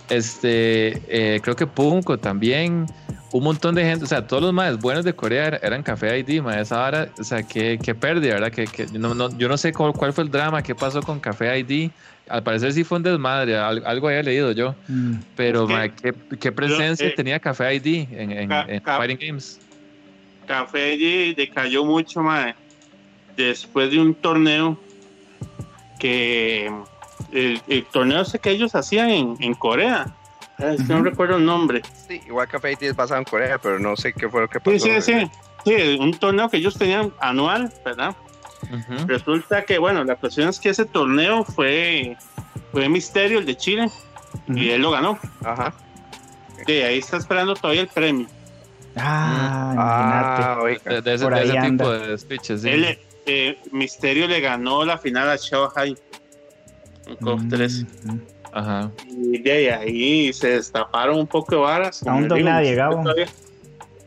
Este, 0.10 1.02
eh, 1.36 1.40
creo 1.42 1.56
que 1.56 1.66
Punko 1.68 2.18
también. 2.19 2.86
Un 3.31 3.44
montón 3.44 3.75
de 3.75 3.84
gente, 3.84 4.06
o 4.06 4.07
sea, 4.07 4.28
todos 4.28 4.44
los 4.44 4.54
más 4.54 4.80
buenos 4.80 5.04
de 5.04 5.13
Corea 5.13 5.48
er- 5.52 5.60
eran 5.63 5.84
Café 5.84 6.19
ID, 6.19 6.42
mae. 6.42 6.62
Esa 6.62 6.86
hora, 6.86 7.10
o 7.19 7.24
sea, 7.24 7.44
qué, 7.44 7.80
qué 7.81 7.96
pérdida, 7.96 8.34
¿verdad? 8.36 8.51
Que, 8.51 8.66
que 8.66 8.86
no, 8.88 9.13
no- 9.16 9.36
yo 9.38 9.48
no 9.50 9.58
sé 9.58 9.74
cuál, 9.74 9.94
cuál 9.94 10.13
fue 10.13 10.24
el 10.25 10.31
drama, 10.31 10.62
qué 10.62 10.75
pasó 10.75 11.01
con 11.01 11.19
Café 11.19 11.58
ID. 11.60 11.92
Al 12.30 12.42
parecer 12.44 12.74
sí 12.74 12.83
fue 12.83 12.98
un 12.98 13.04
desmadre, 13.04 13.56
al- 13.57 13.83
algo 13.86 14.07
había 14.07 14.24
leído 14.24 14.51
yo. 14.51 14.75
Mm. 14.88 15.16
Pero, 15.36 15.69
Es 15.69 15.92
que- 15.94 16.13
¿qué, 16.13 16.38
qué 16.39 16.51
presencia 16.51 17.07
eh, 17.07 17.12
tenía 17.16 17.39
Café 17.39 17.75
ID 17.75 18.07
en, 18.12 18.31
en, 18.31 18.50
Ca- 18.50 18.66
en 18.68 18.80
ca- 18.80 18.98
Fighting 18.98 19.19
Games? 19.27 19.60
Café 20.48 20.92
allí 20.94 21.33
decayó 21.36 21.86
mucho 21.86 22.22
más 22.22 22.56
después 23.36 23.92
de 23.92 24.00
un 24.00 24.13
torneo 24.16 24.80
que 26.00 26.72
el, 27.31 27.62
el 27.68 27.86
torneo 27.86 28.22
ese 28.22 28.39
que 28.39 28.51
ellos 28.51 28.75
hacían 28.75 29.10
en, 29.10 29.36
en 29.39 29.54
Corea. 29.54 30.06
Ah, 30.57 30.74
es 30.74 30.83
que 30.88 30.94
no 30.94 31.04
recuerdo 31.04 31.36
el 31.38 31.45
nombre. 31.45 31.81
Sí, 32.07 32.22
igual 32.27 32.48
Café 32.48 32.69
Haití 32.69 32.86
es 32.86 32.95
basado 32.95 33.19
en 33.19 33.25
Corea, 33.25 33.57
pero 33.57 33.77
no 33.80 33.95
sé 33.98 34.13
qué 34.13 34.30
fue 34.30 34.42
lo 34.42 34.48
que 34.48 34.60
pasó. 34.60 34.77
Sí, 34.80 34.92
sí, 35.01 35.13
sí. 35.19 35.30
Sí, 35.66 35.98
un 36.00 36.12
torneo 36.13 36.48
que 36.50 36.57
ellos 36.57 36.77
tenían 36.77 37.12
anual, 37.19 37.72
¿verdad? 37.83 38.16
Resulta 39.07 39.63
que, 39.63 39.78
bueno, 39.78 40.04
la 40.04 40.16
cuestión 40.16 40.50
es 40.50 40.60
que 40.60 40.69
ese 40.69 40.86
torneo 40.86 41.44
fue, 41.44 42.18
fue 42.72 42.90
Misterio, 42.90 43.40
el 43.40 43.46
de 43.46 43.56
Chile, 43.57 43.90
y 44.48 44.69
él 44.69 44.81
lo 44.81 44.92
ganó. 44.92 45.19
Ajá. 45.44 45.74
De 46.66 46.84
ahí 46.84 47.00
está 47.00 47.18
esperando 47.18 47.54
todavía 47.54 47.81
el 47.81 47.88
premio. 47.88 48.28
Ah, 48.96 49.74
Ah, 49.78 50.54
imagínate. 50.56 50.62
oiga. 50.62 50.94
De, 50.96 51.02
de 51.02 51.13
ese, 51.16 51.24
Por 51.25 51.34
de 51.34 51.40
ahí 51.42 51.48
ese 51.50 51.57
anda. 51.60 51.84
tipo 51.84 51.92
de 51.92 52.18
speeches, 52.18 52.62
sí. 52.62 52.69
Él, 52.69 53.00
eh, 53.25 53.60
Misterio 53.72 54.28
le 54.28 54.40
ganó 54.40 54.86
la 54.86 54.98
final 54.98 55.30
a 55.30 55.36
Shanghai 55.36 55.96
en 57.08 57.16
KOF 57.18 57.42
3. 57.50 57.86
Mm, 58.06 58.18
Ajá. 58.54 58.92
Y 59.10 59.38
de 59.40 59.74
ahí 59.74 60.31
se 60.34 60.48
destaparon 60.51 61.19
un 61.19 61.28
poco 61.28 61.56
de 61.56 61.62
varas. 61.62 62.06
Aún 62.08 62.24
digo, 62.24 62.38
nadie, 62.40 62.74
Gabo. 62.74 63.01
todavía- 63.04 63.28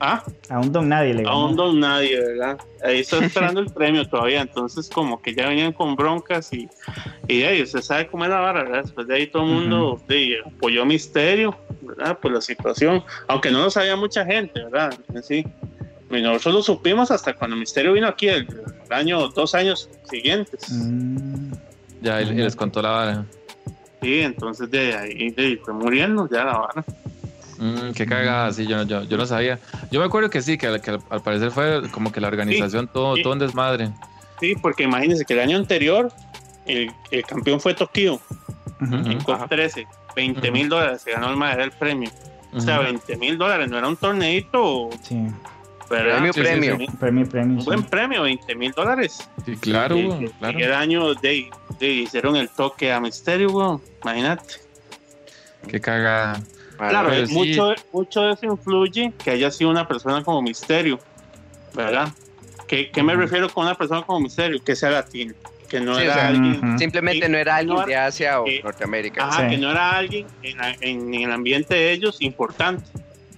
Ah, 0.00 0.22
A 0.48 0.60
un 0.60 0.70
don 0.72 0.88
nadie 0.88 1.12
le 1.12 1.22
ganó. 1.24 1.34
aún 1.36 1.56
don 1.56 1.80
nadie, 1.80 2.20
¿verdad? 2.20 2.58
Ahí 2.84 3.00
está 3.00 3.18
esperando 3.24 3.60
el 3.60 3.66
premio 3.72 4.06
todavía, 4.08 4.40
entonces 4.42 4.88
como 4.88 5.20
que 5.20 5.34
ya 5.34 5.48
venían 5.48 5.72
con 5.72 5.96
broncas 5.96 6.52
y, 6.52 6.68
y 7.26 7.40
de 7.40 7.46
ahí 7.48 7.62
usted 7.62 7.80
sabe 7.80 8.06
cómo 8.06 8.24
es 8.24 8.30
la 8.30 8.38
vara, 8.40 8.62
¿verdad? 8.62 8.82
Después 8.82 9.08
de 9.08 9.14
ahí 9.16 9.26
todo 9.26 9.42
el 9.44 9.48
mundo 9.52 10.00
de 10.06 10.14
ahí, 10.16 10.34
apoyó 10.46 10.82
a 10.82 10.84
Misterio, 10.84 11.56
¿verdad? 11.80 12.16
Por 12.18 12.32
la 12.32 12.40
situación, 12.40 13.02
aunque 13.26 13.50
no 13.50 13.60
lo 13.62 13.70
sabía 13.70 13.96
mucha 13.96 14.24
gente, 14.24 14.62
¿verdad? 14.64 14.94
En 15.12 15.22
sí. 15.22 15.44
Y 16.10 16.22
nosotros 16.22 16.54
lo 16.54 16.62
supimos 16.62 17.10
hasta 17.10 17.34
cuando 17.34 17.56
Misterio 17.56 17.92
vino 17.92 18.06
aquí 18.06 18.28
el, 18.28 18.46
el 18.86 18.92
año, 18.92 19.28
dos 19.28 19.54
años 19.54 19.90
siguientes. 20.08 20.70
Mm, 20.70 21.52
Ya, 22.00 22.22
y, 22.22 22.28
y 22.30 22.34
les 22.34 22.54
contó 22.56 22.80
la 22.80 22.90
vara. 22.90 23.24
Sí, 24.00 24.20
entonces 24.20 24.70
de 24.70 24.94
ahí, 24.94 25.30
de 25.32 25.42
ahí 25.44 25.56
fue 25.56 25.74
muriendo 25.74 26.28
ya 26.30 26.44
la 26.44 26.56
vara. 26.58 26.84
Mm, 27.58 27.92
qué 27.92 28.06
cagada, 28.06 28.52
sí, 28.52 28.66
yo, 28.66 28.76
no- 28.76 28.82
yo, 28.84 29.02
yo 29.04 29.16
no 29.16 29.26
sabía. 29.26 29.58
Yo 29.90 30.00
me 30.00 30.06
acuerdo 30.06 30.30
que 30.30 30.40
sí, 30.42 30.56
que, 30.58 30.66
al- 30.68 30.80
que 30.80 30.90
al, 30.92 31.00
al 31.10 31.22
parecer 31.22 31.50
fue 31.50 31.82
como 31.90 32.12
que 32.12 32.20
la 32.20 32.28
organización 32.28 32.86
todo, 32.88 33.16
sí. 33.16 33.22
todo 33.22 33.32
un 33.32 33.38
desmadre. 33.40 33.90
Sí, 34.40 34.54
porque 34.62 34.84
imagínense 34.84 35.24
que 35.24 35.34
el 35.34 35.40
año 35.40 35.56
anterior 35.56 36.12
el, 36.66 36.90
el 37.10 37.24
campeón 37.24 37.60
fue 37.60 37.74
Tokio 37.74 38.14
ujú. 38.80 38.94
Ujú. 38.94 39.10
en 39.10 39.20
COP 39.22 39.48
13. 39.48 39.86
20 40.14 40.50
mil 40.50 40.68
dólares 40.68 41.02
se 41.02 41.12
ganó 41.12 41.30
el 41.30 41.36
madre 41.36 41.62
del 41.62 41.72
premio. 41.72 42.10
O 42.52 42.60
sea, 42.60 42.76
Ujú. 42.76 42.84
20 42.84 43.16
mil 43.16 43.36
dólares 43.38 43.68
no 43.70 43.76
era 43.78 43.88
un 43.88 43.96
torneito, 43.96 44.88
Sí. 45.02 45.16
Premio, 45.88 46.32
Sí, 46.34 46.40
premio. 46.42 46.76
sí. 46.76 46.86
premio, 47.00 47.26
premio. 47.28 47.54
Un 47.56 47.60
sí. 47.62 47.66
buen 47.66 47.82
premio, 47.82 48.22
20 48.22 48.54
mil 48.54 48.72
dólares. 48.72 49.26
Sí, 49.46 49.52
y- 49.52 49.56
claro. 49.56 49.96
y 49.96 50.62
el 50.62 50.72
año 50.74 51.14
de, 51.14 51.48
de 51.80 51.88
hicieron 51.88 52.36
el 52.36 52.48
toque 52.50 52.92
a 52.92 53.00
Misterio, 53.00 53.50
weón. 53.50 53.80
Imagínate. 54.02 54.54
Qué 55.66 55.80
cagada. 55.80 56.40
Claro, 56.78 57.12
eh, 57.12 57.26
sí. 57.26 57.32
mucho, 57.34 57.74
mucho 57.92 58.22
de 58.22 58.32
eso 58.34 58.46
influye 58.46 59.12
que 59.22 59.30
haya 59.32 59.50
sido 59.50 59.70
una 59.70 59.86
persona 59.86 60.22
como 60.22 60.40
Misterio, 60.42 60.98
¿verdad? 61.74 62.08
¿Qué, 62.66 62.90
qué 62.90 63.02
me 63.02 63.12
Ujú. 63.14 63.22
refiero 63.22 63.48
con 63.48 63.64
una 63.64 63.74
persona 63.74 64.02
como 64.02 64.20
Misterio? 64.20 64.62
Que 64.62 64.76
sea 64.76 64.90
latino, 64.90 65.34
que 65.68 65.80
no 65.80 65.94
Sí, 65.96 66.02
era 66.02 66.12
o 66.12 66.14
sea, 66.16 66.28
alguien. 66.28 66.64
Ujú. 66.64 66.78
Simplemente 66.78 67.26
Sí. 67.26 67.32
no 67.32 67.38
era 67.38 67.56
alguien 67.56 67.84
de 67.86 67.96
Asia 67.96 68.40
o 68.40 68.46
eh, 68.46 68.60
Norteamérica. 68.62 69.26
Ajá, 69.26 69.42
Sí. 69.44 69.48
que 69.50 69.58
no 69.58 69.70
era 69.70 69.90
alguien 69.96 70.26
en, 70.42 70.56
en- 70.80 71.14
en 71.14 71.22
el 71.22 71.32
ambiente 71.32 71.74
de 71.74 71.92
ellos 71.92 72.16
importante. 72.20 72.84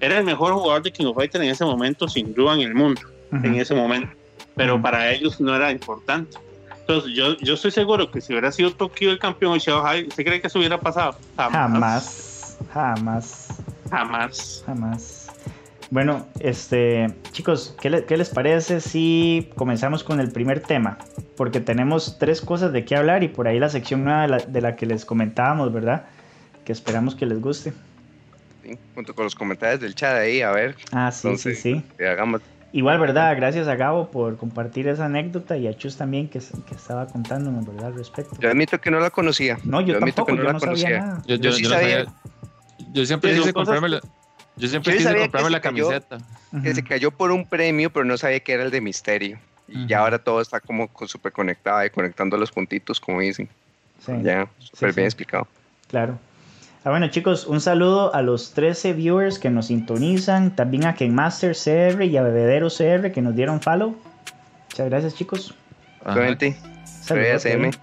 Era 0.00 0.18
el 0.18 0.25
mejor 0.25 0.52
jugador 0.54 0.82
de 0.82 0.92
King 0.92 1.06
of 1.06 1.16
Fighters 1.16 1.44
en 1.44 1.50
ese 1.50 1.64
momento, 1.64 2.09
sin 2.09 2.35
duda 2.35 2.54
en 2.54 2.61
el 2.62 2.75
mundo, 2.75 3.00
Ujú. 3.32 3.47
en 3.47 3.54
ese 3.56 3.75
momento. 3.75 4.11
Pero 4.56 4.80
para 4.82 5.11
ellos 5.12 5.40
no 5.40 5.54
era 5.54 5.70
importante. 5.70 6.37
Entonces, 6.80 7.12
yo, 7.14 7.37
yo 7.38 7.54
estoy 7.54 7.70
seguro 7.70 8.11
que 8.11 8.20
si 8.20 8.32
hubiera 8.32 8.50
sido 8.50 8.73
Tokio 8.73 9.12
el 9.12 9.18
campeón 9.20 9.54
de 9.54 9.61
Shanghai, 9.61 10.06
¿usted 10.09 10.25
cree 10.25 10.40
que 10.40 10.49
eso 10.49 10.59
hubiera 10.59 10.76
pasado? 10.80 11.16
Jamás, 11.37 11.70
jamás, 11.73 12.29
Jamás. 12.69 13.49
jamás. 13.90 15.26
Bueno, 15.90 16.25
este, 16.38 17.09
chicos, 17.33 17.75
¿qué, 17.81 17.90
le- 17.90 18.05
qué 18.05 18.17
les 18.17 18.31
parece 18.31 18.81
si 18.81 19.50
comenzamos 19.57 20.05
con 20.05 20.21
el 20.21 20.31
primer 20.31 20.61
tema? 20.61 20.99
Porque 21.37 21.61
tenemos 21.61 22.17
tres 22.19 22.40
cosas 22.40 22.73
de 22.73 22.85
qué 22.85 22.95
hablar 22.95 23.25
y 23.25 23.29
por 23.29 23.49
ahí 23.49 23.59
la 23.59 23.69
sección 23.69 24.05
nueva 24.05 24.23
de 24.23 24.29
la, 24.29 24.38
de 24.38 24.61
la 24.61 24.76
que 24.76 24.87
les 24.87 25.05
comentábamos, 25.05 25.73
¿verdad? 25.73 26.05
Que 26.64 26.71
esperamos 26.73 27.17
que 27.17 27.26
les 27.26 27.40
guste. 27.40 27.73
Sí, 28.62 28.79
Junto 28.95 29.14
con 29.14 29.25
los 29.25 29.35
comentarios 29.35 29.81
del 29.81 29.95
chat 29.97 30.14
ahí, 30.17 30.43
a 30.43 30.52
ver, 30.52 30.76
Ah, 30.93 31.11
sí, 31.11 31.26
Entonces, 31.26 31.61
sí, 31.61 31.75
sí. 31.75 31.85
que 31.99 32.07
hagamos. 32.07 32.40
Igual, 32.73 33.00
¿verdad? 33.00 33.35
Gracias 33.35 33.67
a 33.67 33.75
Gabo 33.75 34.12
por 34.12 34.37
compartir 34.37 34.87
esa 34.87 35.07
anécdota 35.07 35.57
y 35.57 35.67
a 35.67 35.76
Chus 35.76 35.97
también 35.97 36.29
que, 36.29 36.38
que 36.38 36.75
estaba 36.76 37.07
contándonos, 37.07 37.67
¿verdad? 37.67 37.87
Al 37.87 37.95
respecto. 37.97 38.37
Yo 38.38 38.49
admito 38.49 38.81
que 38.81 38.93
no 38.93 39.00
la 39.00 39.11
conocía. 39.11 39.59
No, 39.64 39.81
yo, 39.81 39.97
admito 39.97 40.25
tampoco, 40.25 40.37
yo 40.40 40.52
no 40.52 40.61
sabía 40.61 41.00
nada. 41.00 41.23
Yo, 41.26 41.35
yo- 41.35 41.43
Yo 41.43 41.52
sí 41.52 41.62
yo 41.64 41.69
no 41.71 41.75
sabía. 41.75 42.05
sabía- 42.05 42.12
yo 42.92 43.04
siempre 43.06 43.30
quise 43.30 43.52
cosas 43.52 43.54
comprarme 43.54 43.88
la, 43.88 44.00
yo 44.56 44.68
siempre 44.68 44.92
Yo 44.92 44.99
quise 44.99 45.16
comprarme 45.16 45.50
la 45.50 45.60
cayó. 45.60 45.88
camiseta. 45.88 46.18
Que 46.62 46.75
se 46.75 46.82
cayó 46.84 47.10
por 47.10 47.30
un 47.30 47.46
premio, 47.46 47.90
pero 47.90 48.04
no 48.04 48.16
sabía 48.18 48.40
que 48.40 48.52
era 48.52 48.64
el 48.64 48.70
de 48.70 48.80
Misterio. 48.80 49.38
Y 49.68 49.87
ya 49.87 50.00
ahora 50.00 50.18
todo 50.18 50.40
está 50.40 50.60
como 50.60 50.90
súper 51.06 51.32
conectado 51.32 51.84
y 51.84 51.90
conectando 51.90 52.37
los 52.37 52.50
puntitos, 52.50 52.99
como 53.00 53.20
dicen. 53.20 53.49
Sí, 54.04 54.12
Ya, 54.22 54.49
súper 54.58 54.90
sí. 54.92 54.96
bien 54.96 55.06
explicado. 55.06 55.46
claro. 55.88 56.18
Ah, 56.82 56.88
bueno, 56.88 57.08
chicos, 57.08 57.46
un 57.46 57.60
saludo 57.60 58.14
a 58.14 58.22
los 58.22 58.54
13 58.54 58.94
viewers 58.94 59.38
que 59.38 59.50
nos 59.50 59.66
sintonizan, 59.66 60.56
también 60.56 60.87
a 60.87 60.94
Kenmaster 60.94 61.54
CR 61.54 62.02
y 62.04 62.16
a 62.16 62.22
Bebedero 62.22 62.68
CR 62.70 63.12
que 63.12 63.20
nos 63.20 63.37
dieron 63.37 63.60
follow. 63.60 63.94
Muchas 64.70 64.88
gracias, 64.88 65.14
chicos. 65.14 65.54
Saludos. 67.02 67.78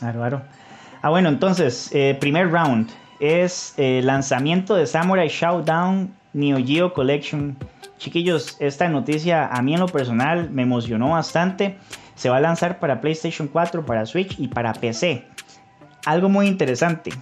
Bárbaro. 0.00 0.42
Ah, 1.02 1.10
bueno, 1.10 1.28
entonces, 1.28 1.90
eh, 1.92 2.16
primer 2.18 2.50
round 2.50 2.88
es 3.24 3.72
eh, 3.78 4.02
lanzamiento 4.04 4.74
de 4.74 4.86
Samurai 4.86 5.28
Showdown 5.28 6.14
Neo 6.34 6.58
Geo 6.58 6.92
Collection. 6.92 7.56
Chiquillos, 7.96 8.56
esta 8.60 8.88
noticia 8.88 9.46
a 9.46 9.62
mí 9.62 9.72
en 9.72 9.80
lo 9.80 9.86
personal 9.86 10.50
me 10.50 10.62
emocionó 10.62 11.10
bastante. 11.10 11.78
Se 12.16 12.28
va 12.28 12.36
a 12.36 12.40
lanzar 12.40 12.78
para 12.78 13.00
PlayStation 13.00 13.48
4, 13.48 13.86
para 13.86 14.04
Switch 14.04 14.38
y 14.38 14.48
para 14.48 14.74
PC. 14.74 15.24
Algo 16.04 16.28
muy 16.28 16.48
interesante. 16.48 17.12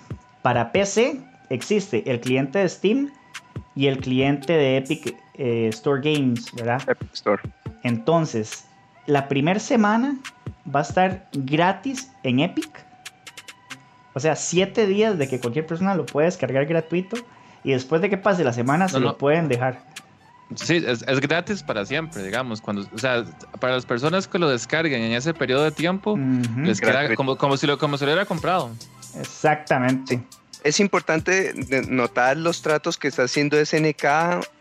Para 0.43 0.73
PC 0.73 1.21
existe 1.51 2.11
el 2.11 2.21
cliente 2.21 2.59
de 2.59 2.69
Steam 2.69 3.13
y 3.77 3.87
el 3.87 3.99
cliente 3.99 4.55
de 4.55 4.79
Epic 4.79 5.17
eh, 5.35 5.69
Store 5.69 6.01
Games, 6.03 6.53
¿verdad? 6.57 6.83
Epic 6.89 7.13
Store. 7.13 7.43
Entonces, 7.85 8.67
la 9.07 9.29
primera 9.29 9.61
semana 9.61 10.17
va 10.75 10.81
a 10.81 10.83
estar 10.83 11.29
gratis 11.33 12.11
en 12.25 12.41
Epic. 12.41 12.92
O 14.15 14.21
sea, 14.21 14.37
7 14.37 14.87
días 14.87 15.19
de 15.19 15.29
que 15.29 15.41
cualquier 15.41 15.67
persona 15.67 15.95
lo 15.95 16.07
puede 16.07 16.27
descargar 16.27 16.67
gratuito. 16.67 17.17
Y 17.65 17.73
después 17.73 18.03
de 18.03 18.11
que 18.11 18.17
pase 18.17 18.45
la 18.45 18.53
semana, 18.53 18.89
se 18.89 18.99
No, 18.99 19.07
lo 19.07 19.19
pueden 19.19 19.49
dejar. 19.49 19.85
Sí, 20.55 20.83
es, 20.87 21.03
es 21.07 21.21
gratis 21.21 21.63
para 21.63 21.87
siempre, 21.87 22.23
digamos. 22.23 22.61
Cuando, 22.61 22.87
o 22.93 22.99
sea, 22.99 23.25
para 23.61 23.75
las 23.75 23.87
personas 23.87 24.27
que 24.29 24.39
lo 24.39 24.49
descarguen 24.49 25.03
en 25.03 25.13
ese 25.13 25.33
periodo 25.33 25.65
de 25.65 25.71
tiempo, 25.71 26.19
les 26.59 26.81
queda 26.81 27.15
como, 27.15 27.37
como, 27.37 27.57
si 27.57 27.67
lo, 27.67 27.79
como 27.79 27.97
si 27.97 28.05
lo 28.05 28.11
hubiera 28.11 28.27
comprado. 28.27 28.71
Exactamente. 29.19 30.23
Es 30.65 30.79
importante 30.79 31.53
notar 31.89 32.37
los 32.37 32.63
tratos 32.63 32.97
que 32.97 33.09
está 33.09 33.25
haciendo 33.25 33.57
SNK 33.65 34.05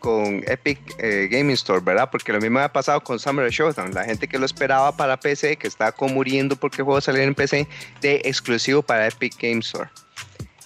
con 0.00 0.42
Epic 0.48 0.80
eh, 0.98 1.28
Gaming 1.30 1.54
Store, 1.54 1.80
¿verdad? 1.80 2.08
Porque 2.10 2.32
lo 2.32 2.40
mismo 2.40 2.58
ha 2.58 2.72
pasado 2.72 3.00
con 3.02 3.18
Summer 3.20 3.48
Showdown. 3.50 3.94
La 3.94 4.04
gente 4.04 4.26
que 4.26 4.38
lo 4.38 4.44
esperaba 4.46 4.96
para 4.96 5.18
PC, 5.20 5.56
que 5.56 5.68
estaba 5.68 5.92
como 5.92 6.14
muriendo 6.14 6.56
porque 6.56 6.78
el 6.78 6.84
juego 6.84 7.00
saliera 7.00 7.26
en 7.26 7.34
PC, 7.36 7.68
de 8.00 8.20
exclusivo 8.24 8.82
para 8.82 9.06
Epic 9.06 9.34
Game 9.40 9.60
Store. 9.60 9.90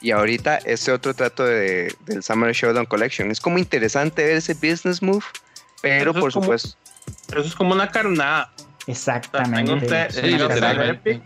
Y 0.01 0.11
ahorita 0.11 0.57
este 0.65 0.91
otro 0.93 1.13
trato 1.15 1.45
de, 1.45 1.95
del 2.07 2.23
Summer 2.23 2.53
Showdown 2.55 2.87
Collection. 2.87 3.31
Es 3.31 3.41
como 3.41 3.59
interesante 3.59 4.25
ver 4.25 4.37
ese 4.39 4.55
business 4.55 5.03
move, 5.03 5.25
pero 5.83 6.11
Eso 6.13 6.19
es 6.19 6.23
por 6.23 6.33
como- 6.33 6.45
supuesto, 6.45 6.79
Eso 7.29 7.41
es 7.41 7.55
como 7.55 7.75
una 7.75 7.91
carnada. 7.91 8.51
Exactamente. 8.87 9.65
Tengo 9.71 9.85
usted- 9.85 10.11
Sí, 10.11 10.19
una 10.35 10.49
Tengo 10.49 10.55
usted 10.55 10.89
Epic, 10.91 11.23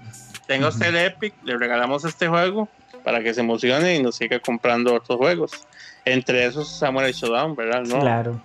tenga 0.48 0.68
usted 0.68 0.86
el 0.86 0.96
Epic, 0.96 1.34
le 1.44 1.56
regalamos 1.58 2.04
este 2.04 2.26
juego 2.26 2.68
para 3.02 3.22
que 3.22 3.32
se 3.34 3.40
emocione 3.40 3.96
y 3.96 4.02
nos 4.02 4.16
siga 4.16 4.38
comprando 4.40 4.94
otros 4.94 5.18
juegos. 5.18 5.52
Entre 6.04 6.46
esos 6.46 6.68
Samurai 6.68 7.12
Showdown, 7.12 7.54
¿verdad? 7.56 7.82
¿No? 7.82 8.00
Claro. 8.00 8.40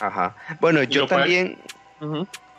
ajá. 0.00 0.34
Bueno, 0.60 0.82
yo 0.82 1.06
también 1.06 1.58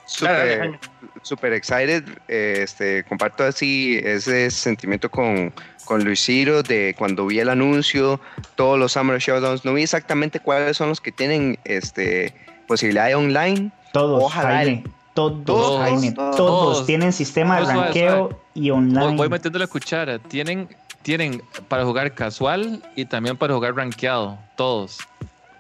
súper 0.06 0.34
Dale, 0.34 0.50
dale, 0.50 0.60
Jaime. 0.60 0.80
super 1.22 1.54
excited. 1.54 2.04
eh, 2.28 2.60
este, 2.64 3.04
comparto 3.04 3.44
así 3.44 4.00
ese 4.04 4.50
sentimiento 4.50 5.10
con, 5.12 5.54
con 5.86 6.04
Luis 6.04 6.22
Ciro 6.24 6.64
de 6.64 6.96
cuando 6.98 7.26
vi 7.28 7.40
el 7.40 7.50
anuncio, 7.50 8.20
todos 8.56 8.80
los 8.80 8.94
Summer 8.94 9.20
Showdowns. 9.20 9.66
No 9.66 9.74
vi 9.74 9.84
exactamente 9.84 10.40
cuáles 10.40 10.78
son 10.78 10.90
los 10.90 11.00
que 11.02 11.12
tienen 11.12 11.60
este, 11.66 12.34
posibilidad 12.68 13.08
de 13.08 13.16
online. 13.16 13.72
Todos, 13.94 14.24
Ojalá 14.24 14.50
Jaime. 14.56 14.84
Todos, 15.14 15.44
Todos, 15.44 15.82
Jaime. 15.82 16.12
todos. 16.14 16.36
Todos, 16.38 16.86
tienen 16.86 17.12
sistema 17.12 17.60
de 17.60 17.66
ranqueo 17.66 18.40
y 18.54 18.70
online. 18.72 19.08
Voy, 19.08 19.16
voy 19.18 19.30
metiendo 19.30 19.60
la 19.60 19.68
cuchara. 19.68 20.18
Tienen, 20.18 20.70
tienen 21.02 21.42
para 21.68 21.86
jugar 21.86 22.14
casual 22.14 22.84
y 22.96 23.06
también 23.06 23.38
para 23.38 23.54
jugar 23.54 23.76
rankeado. 23.76 24.38
Todos. 24.56 25.00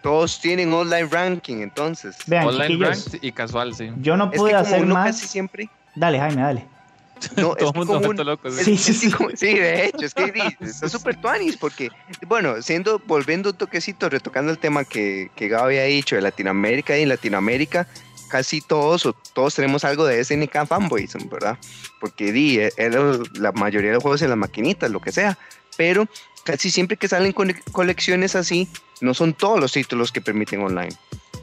Todos 0.01 0.39
tienen 0.39 0.72
online 0.74 1.05
ranking, 1.08 1.58
entonces. 1.58 2.15
Vean, 2.25 2.48
Online 2.48 2.86
ranked 2.86 3.19
y 3.22 3.31
casual, 3.31 3.75
sí. 3.75 3.91
yo 4.01 4.15
no 4.15 4.25
Es 4.25 4.31
que 4.31 4.38
pude 4.38 4.51
como 4.51 4.62
hacer 4.63 4.81
uno 4.84 4.93
más. 4.93 5.08
casi 5.08 5.27
siempre. 5.27 5.69
Dale, 5.96 6.19
Jaime, 6.19 6.41
dale. 6.41 6.65
No, 7.36 7.53
Todo 7.53 7.72
el 7.72 7.75
mundo 7.75 8.00
un- 8.22 8.25
loco. 8.25 8.50
Sí, 8.50 8.74
es 8.75 8.81
sí, 8.81 8.93
sí. 8.93 9.12
como- 9.12 9.31
sí, 9.36 9.53
de 9.55 9.88
hecho, 9.88 10.05
es 10.05 10.13
que 10.13 10.31
está 10.62 10.88
súper 10.88 11.19
tuanis 11.19 11.58
porque, 11.58 11.89
bueno, 12.27 12.62
siendo, 12.62 13.01
volviendo 13.05 13.50
un 13.50 13.58
toquecito, 13.58 14.08
retocando 14.08 14.51
el 14.53 14.58
tema 14.58 14.86
que, 14.86 15.29
que 15.36 15.50
Gabo 15.50 15.65
había 15.65 15.84
dicho 15.84 16.15
de 16.15 16.22
Latinoamérica 16.22 16.98
y 16.98 17.01
en 17.01 17.10
Latinoamérica, 17.10 17.88
casi 18.29 18.62
todos 18.62 19.05
o 19.05 19.13
todos 19.33 19.55
tenemos 19.55 19.83
algo 19.83 20.05
de 20.05 20.24
SNK 20.24 20.65
fanboys, 20.67 21.13
¿verdad? 21.29 21.57
Porque 22.00 22.31
di, 22.31 22.59
eh, 22.59 22.71
era 22.77 23.01
la 23.33 23.51
mayoría 23.51 23.89
de 23.89 23.95
los 23.95 24.03
juegos 24.03 24.21
en 24.21 24.29
las 24.29 24.38
maquinitas, 24.38 24.89
lo 24.91 25.01
que 25.01 25.12
sea, 25.12 25.38
pero 25.77 26.07
casi 26.43 26.69
siempre 26.71 26.98
que 26.98 27.07
salen 27.07 27.33
colecciones 27.71 28.36
así, 28.36 28.67
no 29.01 29.13
son 29.13 29.33
todos 29.33 29.59
los 29.59 29.71
títulos 29.71 30.12
que 30.12 30.21
permiten 30.21 30.62
online. 30.62 30.95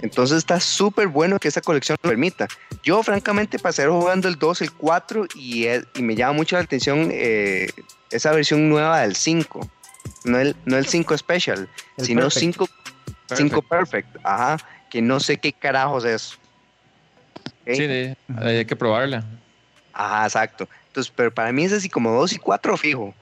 Entonces 0.02 0.38
está 0.38 0.60
súper 0.60 1.08
bueno 1.08 1.38
que 1.38 1.48
esa 1.48 1.62
colección 1.62 1.96
lo 2.02 2.08
permita. 2.10 2.46
Yo 2.82 3.02
francamente 3.02 3.58
pasé 3.58 3.86
jugando 3.86 4.28
el 4.28 4.36
2, 4.36 4.62
el 4.62 4.72
4 4.72 5.26
y, 5.34 5.64
el- 5.66 5.88
y 5.94 6.02
me 6.02 6.14
llama 6.14 6.34
mucho 6.34 6.56
la 6.56 6.62
atención 6.62 7.08
eh, 7.12 7.68
esa 8.10 8.32
versión 8.32 8.68
nueva 8.68 9.00
del 9.00 9.16
5. 9.16 9.68
No 10.24 10.38
el, 10.38 10.54
no 10.66 10.76
el 10.76 10.86
5 10.86 11.16
Special, 11.16 11.68
El 11.96 12.04
sino 12.06 12.22
Perfect. 12.22 12.40
5 12.40 12.68
5 13.36 13.62
Perfect. 13.62 14.16
Ajá, 14.22 14.58
que 14.90 15.00
no 15.00 15.18
sé 15.18 15.38
qué 15.38 15.52
carajos 15.52 16.04
es. 16.04 16.38
¿Ok? 17.66 17.74
Sí, 17.74 17.86
de- 17.86 18.16
hay 18.36 18.64
que 18.64 18.76
probarla. 18.76 19.24
Ajá, 19.92 20.24
exacto. 20.24 20.68
Entonces, 20.88 21.12
pero 21.14 21.30
para 21.32 21.52
mí 21.52 21.64
es 21.64 21.72
así 21.72 21.88
como 21.88 22.10
2 22.12 22.32
y 22.32 22.38
4 22.38 22.76
fijo. 22.76 23.14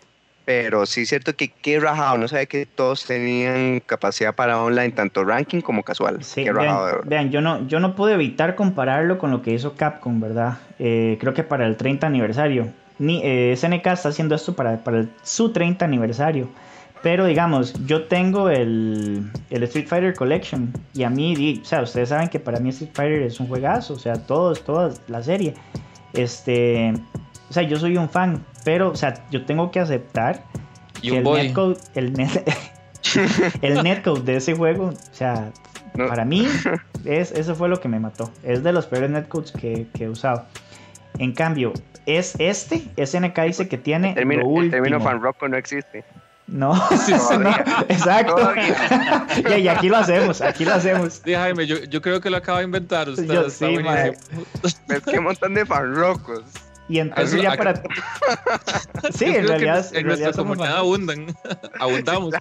Pero 0.44 0.84
sí 0.84 1.02
es 1.02 1.08
cierto 1.08 1.34
que 1.34 1.48
qué 1.48 1.80
rajado, 1.80 2.18
no 2.18 2.28
sabía 2.28 2.44
que 2.44 2.66
todos 2.66 3.06
tenían 3.06 3.80
capacidad 3.80 4.34
para 4.34 4.60
online, 4.60 4.90
tanto 4.90 5.24
ranking 5.24 5.62
como 5.62 5.82
casual. 5.82 6.22
Sí, 6.22 6.44
qué 6.44 6.52
rajado, 6.52 6.84
de 6.86 6.92
vean, 6.92 6.96
verdad. 6.98 7.08
vean, 7.10 7.30
yo 7.30 7.40
no, 7.40 7.66
yo 7.66 7.80
no 7.80 7.94
pude 7.96 8.12
evitar 8.12 8.54
compararlo 8.54 9.16
con 9.16 9.30
lo 9.30 9.40
que 9.40 9.52
hizo 9.54 9.74
Capcom, 9.74 10.20
¿verdad? 10.20 10.58
Eh, 10.78 11.16
creo 11.18 11.32
que 11.32 11.44
para 11.44 11.66
el 11.66 11.78
30 11.78 12.06
aniversario. 12.08 12.68
Ni, 12.98 13.22
eh, 13.24 13.52
SNK 13.56 13.86
está 13.92 14.10
haciendo 14.10 14.34
esto 14.34 14.54
para, 14.54 14.84
para 14.84 14.98
el- 14.98 15.10
su 15.22 15.50
30 15.50 15.86
aniversario. 15.86 16.50
Pero 17.04 17.26
digamos, 17.26 17.74
yo 17.86 18.04
tengo 18.06 18.48
el, 18.48 19.30
el 19.50 19.62
Street 19.64 19.86
Fighter 19.86 20.14
Collection. 20.14 20.72
Y 20.94 21.02
a 21.04 21.10
mí, 21.10 21.60
o 21.62 21.64
sea, 21.64 21.82
ustedes 21.82 22.08
saben 22.08 22.28
que 22.28 22.40
para 22.40 22.58
mí 22.60 22.70
Street 22.70 22.90
Fighter 22.94 23.22
es 23.22 23.38
un 23.38 23.46
juegazo. 23.46 23.92
O 23.94 23.98
sea, 23.98 24.14
todos, 24.26 24.64
toda 24.64 24.92
la 25.08 25.22
serie. 25.22 25.54
Este, 26.14 26.94
o 27.50 27.52
sea, 27.52 27.62
yo 27.62 27.76
soy 27.78 27.96
un 27.98 28.08
fan. 28.08 28.42
Pero, 28.64 28.88
o 28.90 28.96
sea, 28.96 29.14
yo 29.30 29.44
tengo 29.44 29.70
que 29.70 29.80
aceptar 29.80 30.42
Y 31.02 31.10
que 31.10 31.18
el 31.18 31.24
boy. 31.24 31.42
netcode, 31.42 31.76
el, 31.94 32.14
net- 32.14 32.42
el 33.62 33.82
netcode 33.82 34.22
de 34.22 34.36
ese 34.36 34.54
juego, 34.54 34.86
o 34.86 35.14
sea, 35.14 35.50
No. 35.94 36.06
para 36.08 36.24
mí, 36.24 36.48
es, 37.04 37.32
eso 37.32 37.54
fue 37.54 37.68
lo 37.68 37.80
que 37.80 37.88
me 37.88 38.00
mató. 38.00 38.30
Es 38.42 38.62
de 38.62 38.72
los 38.72 38.86
peores 38.86 39.10
netcodes 39.10 39.52
que, 39.52 39.86
que 39.92 40.04
he 40.04 40.08
usado. 40.08 40.46
En 41.18 41.32
cambio, 41.32 41.74
es 42.06 42.34
este, 42.38 42.82
SNK 42.96 43.38
dice 43.42 43.68
que 43.68 43.76
tiene 43.76 44.08
El 44.10 44.14
término, 44.14 44.42
lo 44.42 44.62
el 44.62 44.70
término 44.70 44.96
último. 44.96 45.10
fan 45.12 45.20
rock 45.22 45.42
no 45.48 45.56
existe. 45.58 46.02
No, 46.46 46.74
Sí, 47.06 47.12
sí. 47.18 47.38
no, 47.38 47.50
exacto. 47.88 48.52
Y, 49.48 49.52
y 49.62 49.68
aquí 49.68 49.88
lo 49.88 49.96
hacemos, 49.96 50.40
aquí 50.42 50.64
lo 50.64 50.74
hacemos. 50.74 51.20
Sí, 51.24 51.32
Jaime, 51.34 51.66
yo, 51.66 51.78
yo 51.84 52.02
creo 52.02 52.20
que 52.20 52.28
lo 52.30 52.36
acaba 52.36 52.58
de 52.58 52.64
inventar 52.64 53.08
usted. 53.08 53.26
Yo 53.26 53.48
sí. 53.50 53.64
Es 54.62 55.02
que 55.04 55.18
un 55.18 55.24
montón 55.24 55.54
de 55.54 55.64
fan 55.66 55.94
rocos. 55.94 56.42
Y 56.86 56.98
entonces 56.98 57.32
Eso- 57.34 57.42
ya 57.42 57.52
acá- 57.52 57.82
para... 57.82 59.10
Sí, 59.12 59.24
en 59.24 59.48
realidad, 59.48 59.86
en 59.92 60.00
en 60.00 60.06
nuestra 60.06 60.26
realidad 60.30 60.32
somos 60.34 60.56
comunidad 60.58 60.78
abundan. 60.78 61.26
Abundamos. 61.80 62.34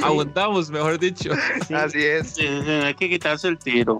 Abundamos, 0.00 0.70
mejor 0.70 0.98
dicho. 1.00 1.32
sí. 1.66 1.74
Así 1.74 2.04
es. 2.04 2.28
Sí, 2.34 2.46
hay 2.46 2.94
que 2.94 3.08
quitarse 3.08 3.48
el 3.48 3.58
tiro. 3.58 3.98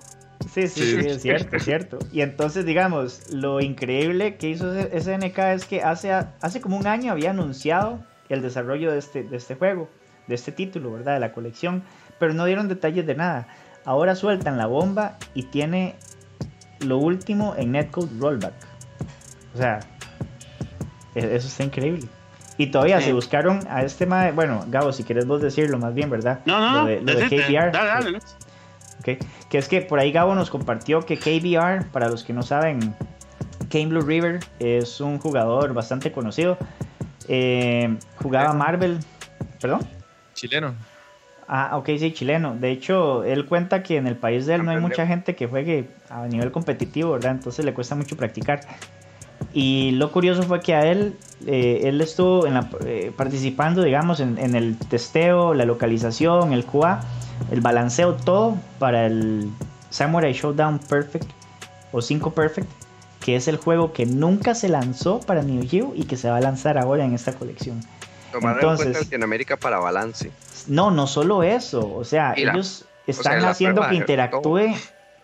Sí, 0.55 0.69
sí, 0.69 0.81
Sí. 0.81 1.01
sí, 1.03 1.09
es 1.09 1.23
cierto, 1.23 1.57
es 1.57 1.65
cierto. 1.65 1.99
Y 2.13 2.21
entonces, 2.23 2.65
digamos, 2.65 3.21
lo 3.33 3.61
increíble 3.61 4.37
que 4.37 4.49
hizo 4.51 4.73
SNK 4.73 5.39
es 5.55 5.65
que 5.65 5.83
hace, 5.83 6.13
hace 6.13 6.61
como 6.61 6.77
un 6.77 6.87
año 6.87 7.11
había 7.13 7.31
anunciado 7.31 7.99
el 8.31 8.43
desarrollo 8.43 8.93
de 8.93 8.99
este, 8.99 9.23
de 9.23 9.37
este 9.37 9.55
juego, 9.55 9.89
de 10.27 10.35
este 10.35 10.53
título, 10.53 10.93
¿verdad? 10.93 11.15
De 11.15 11.21
la 11.21 11.33
colección, 11.33 11.83
pero 12.19 12.33
no 12.35 12.45
dieron 12.45 12.69
detalles 12.69 13.07
de 13.07 13.15
nada. 13.15 13.49
ahora 13.85 14.15
sueltan 14.15 14.59
la 14.59 14.67
bomba 14.67 15.19
y 15.35 15.45
tiene 15.45 15.97
lo 16.81 16.99
último 16.99 17.55
en 17.57 17.73
netcode 17.73 18.11
rollback. 18.19 18.55
O 19.55 19.59
sea, 19.59 19.81
e-, 21.15 21.37
eso 21.37 21.49
está 21.49 21.65
increíble. 21.65 22.07
Y 22.57 22.67
todavía 22.67 23.01
se 23.01 23.15
buscaron 23.15 23.61
a 23.71 23.83
este 23.83 24.05
mae, 24.05 24.33
bueno, 24.33 24.65
Gabo, 24.69 24.93
si 24.93 25.03
quieres 25.03 25.27
vos 25.27 25.41
decirlo 25.41 25.79
más 25.79 25.95
bien, 25.95 26.11
¿verdad? 26.11 26.41
No, 26.45 26.61
no, 26.61 26.83
lo 26.83 26.89
de, 26.89 27.01
lo 27.01 27.15
de. 27.15 27.27
KBR. 27.27 27.73
Dale, 27.73 27.89
dale. 27.89 28.19
Ok, 28.99 29.27
Que 29.49 29.59
es 29.59 29.67
que 29.67 29.81
por 29.81 29.99
ahí 29.99 30.13
Gabo 30.13 30.35
nos 30.35 30.51
compartió 30.51 31.01
que 31.01 31.17
KBR, 31.17 31.87
para 31.91 32.11
los 32.11 32.23
que 32.23 32.35
no 32.35 32.43
saben, 32.43 32.95
Kane 33.71 33.87
Blue 33.87 34.03
River 34.03 34.41
es 34.59 35.01
un 35.01 35.19
jugador 35.19 35.73
bastante 35.73 36.13
conocido. 36.13 36.59
Eh, 37.33 37.97
jugaba 38.17 38.53
Marvel, 38.53 38.99
¿perdón? 39.61 39.81
Chileno. 40.35 40.75
Ah, 41.47 41.77
ok, 41.77 41.91
sí, 41.99 42.13
chileno. 42.13 42.57
De 42.57 42.71
hecho, 42.73 43.23
él 43.25 43.47
cuenta 43.47 43.83
que 43.85 43.97
en 43.97 44.07
el 44.09 44.17
país 44.17 44.47
de 44.47 44.55
él 44.55 44.65
no 44.65 44.71
hay 44.73 44.77
mucha 44.89 45.07
gente 45.07 45.37
que 45.37 45.47
juegue 45.47 45.89
a 46.09 46.27
nivel 46.27 46.51
competitivo, 46.51 47.13
¿verdad? 47.13 47.33
Entonces 47.33 47.65
le 47.65 47.73
cuesta 47.73 47.95
mucho 47.95 48.17
practicar. 48.17 48.61
Y 49.53 49.93
lo 49.93 50.11
curioso 50.13 50.43
fue 50.45 50.61
que 50.61 50.75
a 50.75 50.87
él, 50.87 51.17
eh, 51.47 51.83
él 51.85 52.01
estuvo 52.01 52.47
en 52.47 52.55
la- 52.55 52.69
eh, 52.85 53.13
participando, 53.17 53.83
digamos, 53.83 54.21
en, 54.21 54.39
en 54.39 54.55
el 54.55 54.77
testeo, 54.77 55.55
la 55.55 55.65
localización, 55.65 56.53
el 56.53 56.65
QA, 56.65 57.01
el 57.51 57.61
balanceo, 57.61 58.15
todo 58.15 58.57
para 58.79 59.07
el 59.07 59.51
Samurai 59.91 60.33
Showdown 60.33 60.79
Perfect 60.79 61.29
o 61.93 62.01
5 62.01 62.33
Perfect, 62.33 62.69
que 63.21 63.37
es 63.37 63.49
el 63.49 63.57
juego 63.59 63.93
que 63.93 64.07
nunca 64.07 64.55
se 64.55 64.69
lanzó 64.69 65.21
para 65.21 65.43
Neo 65.43 65.63
Geo 65.69 65.93
y 65.95 66.05
que 66.05 66.17
se 66.17 66.31
va 66.31 66.39
a 66.39 66.41
lanzar 66.41 66.79
ahora 66.79 67.05
en 67.05 67.15
esta 67.15 67.33
colección. 67.35 67.81
Tomar 68.33 68.53
en 68.53 68.59
Entonces- 68.61 68.87
cuenta 68.87 69.01
Latinoamérica 69.01 69.57
para 69.57 69.79
balance. 69.79 70.31
No, 70.67 70.91
no 70.91 71.07
solo 71.07 71.43
eso, 71.43 71.95
o 71.95 72.05
sea, 72.05 72.35
Mira, 72.37 72.53
ellos 72.53 72.85
están 73.07 73.41
sea, 73.41 73.51
haciendo 73.51 73.87
que 73.89 73.95
interactúe, 73.95 74.75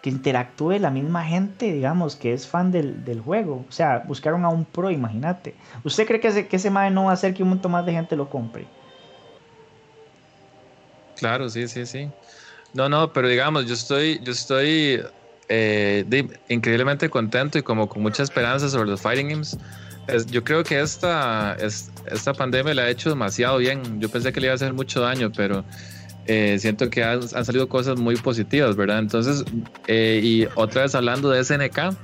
que 0.02 0.10
interactúe 0.10 0.78
la 0.78 0.90
misma 0.90 1.24
gente, 1.24 1.72
digamos, 1.72 2.16
que 2.16 2.32
es 2.32 2.46
fan 2.46 2.70
del, 2.72 3.04
del 3.04 3.20
juego. 3.20 3.64
O 3.68 3.72
sea, 3.72 4.02
buscaron 4.06 4.44
a 4.44 4.48
un 4.48 4.64
pro, 4.64 4.90
imagínate. 4.90 5.54
¿Usted 5.84 6.06
cree 6.06 6.20
que 6.20 6.28
ese, 6.28 6.46
que 6.48 6.56
ese 6.56 6.70
mae 6.70 6.90
no 6.90 7.04
va 7.04 7.10
a 7.10 7.14
hacer 7.14 7.34
que 7.34 7.42
un 7.42 7.50
montón 7.50 7.72
más 7.72 7.84
de 7.86 7.92
gente 7.92 8.16
lo 8.16 8.28
compre? 8.30 8.66
Claro, 11.16 11.48
sí, 11.48 11.66
sí, 11.68 11.86
sí. 11.86 12.10
No, 12.74 12.88
no, 12.88 13.12
pero 13.12 13.28
digamos, 13.28 13.66
yo 13.66 13.74
estoy, 13.74 14.20
yo 14.22 14.32
estoy 14.32 15.02
eh, 15.48 16.04
de- 16.06 16.38
increíblemente 16.48 17.08
contento 17.10 17.58
y 17.58 17.62
como 17.62 17.88
con 17.88 18.02
mucha 18.02 18.22
esperanza 18.22 18.68
sobre 18.68 18.88
los 18.90 19.00
Fighting 19.00 19.28
Games. 19.28 19.56
Es- 20.08 20.26
yo 20.26 20.42
creo 20.44 20.62
que 20.64 20.80
esta, 20.80 21.54
es- 21.60 21.90
esta 22.10 22.32
pandemia 22.32 22.74
le 22.74 22.82
ha 22.82 22.88
hecho 22.90 23.08
demasiado 23.10 23.58
bien. 23.58 24.00
Yo 24.00 24.08
pensé 24.08 24.32
que 24.32 24.40
le 24.40 24.46
iba 24.46 24.52
a 24.52 24.56
hacer 24.56 24.72
mucho 24.72 25.00
daño, 25.00 25.30
pero 25.34 25.64
eh, 26.28 26.58
siento 26.58 26.90
que 26.90 27.04
han, 27.04 27.20
han 27.34 27.44
salido 27.44 27.68
cosas 27.68 27.98
muy 27.98 28.16
positivas, 28.16 28.74
¿verdad? 28.76 28.98
Entonces, 28.98 29.44
eh, 29.86 30.20
y 30.22 30.46
otra 30.56 30.82
vez 30.82 30.94
hablando 30.96 31.30
de 31.30 31.40
SNK, 31.44 31.94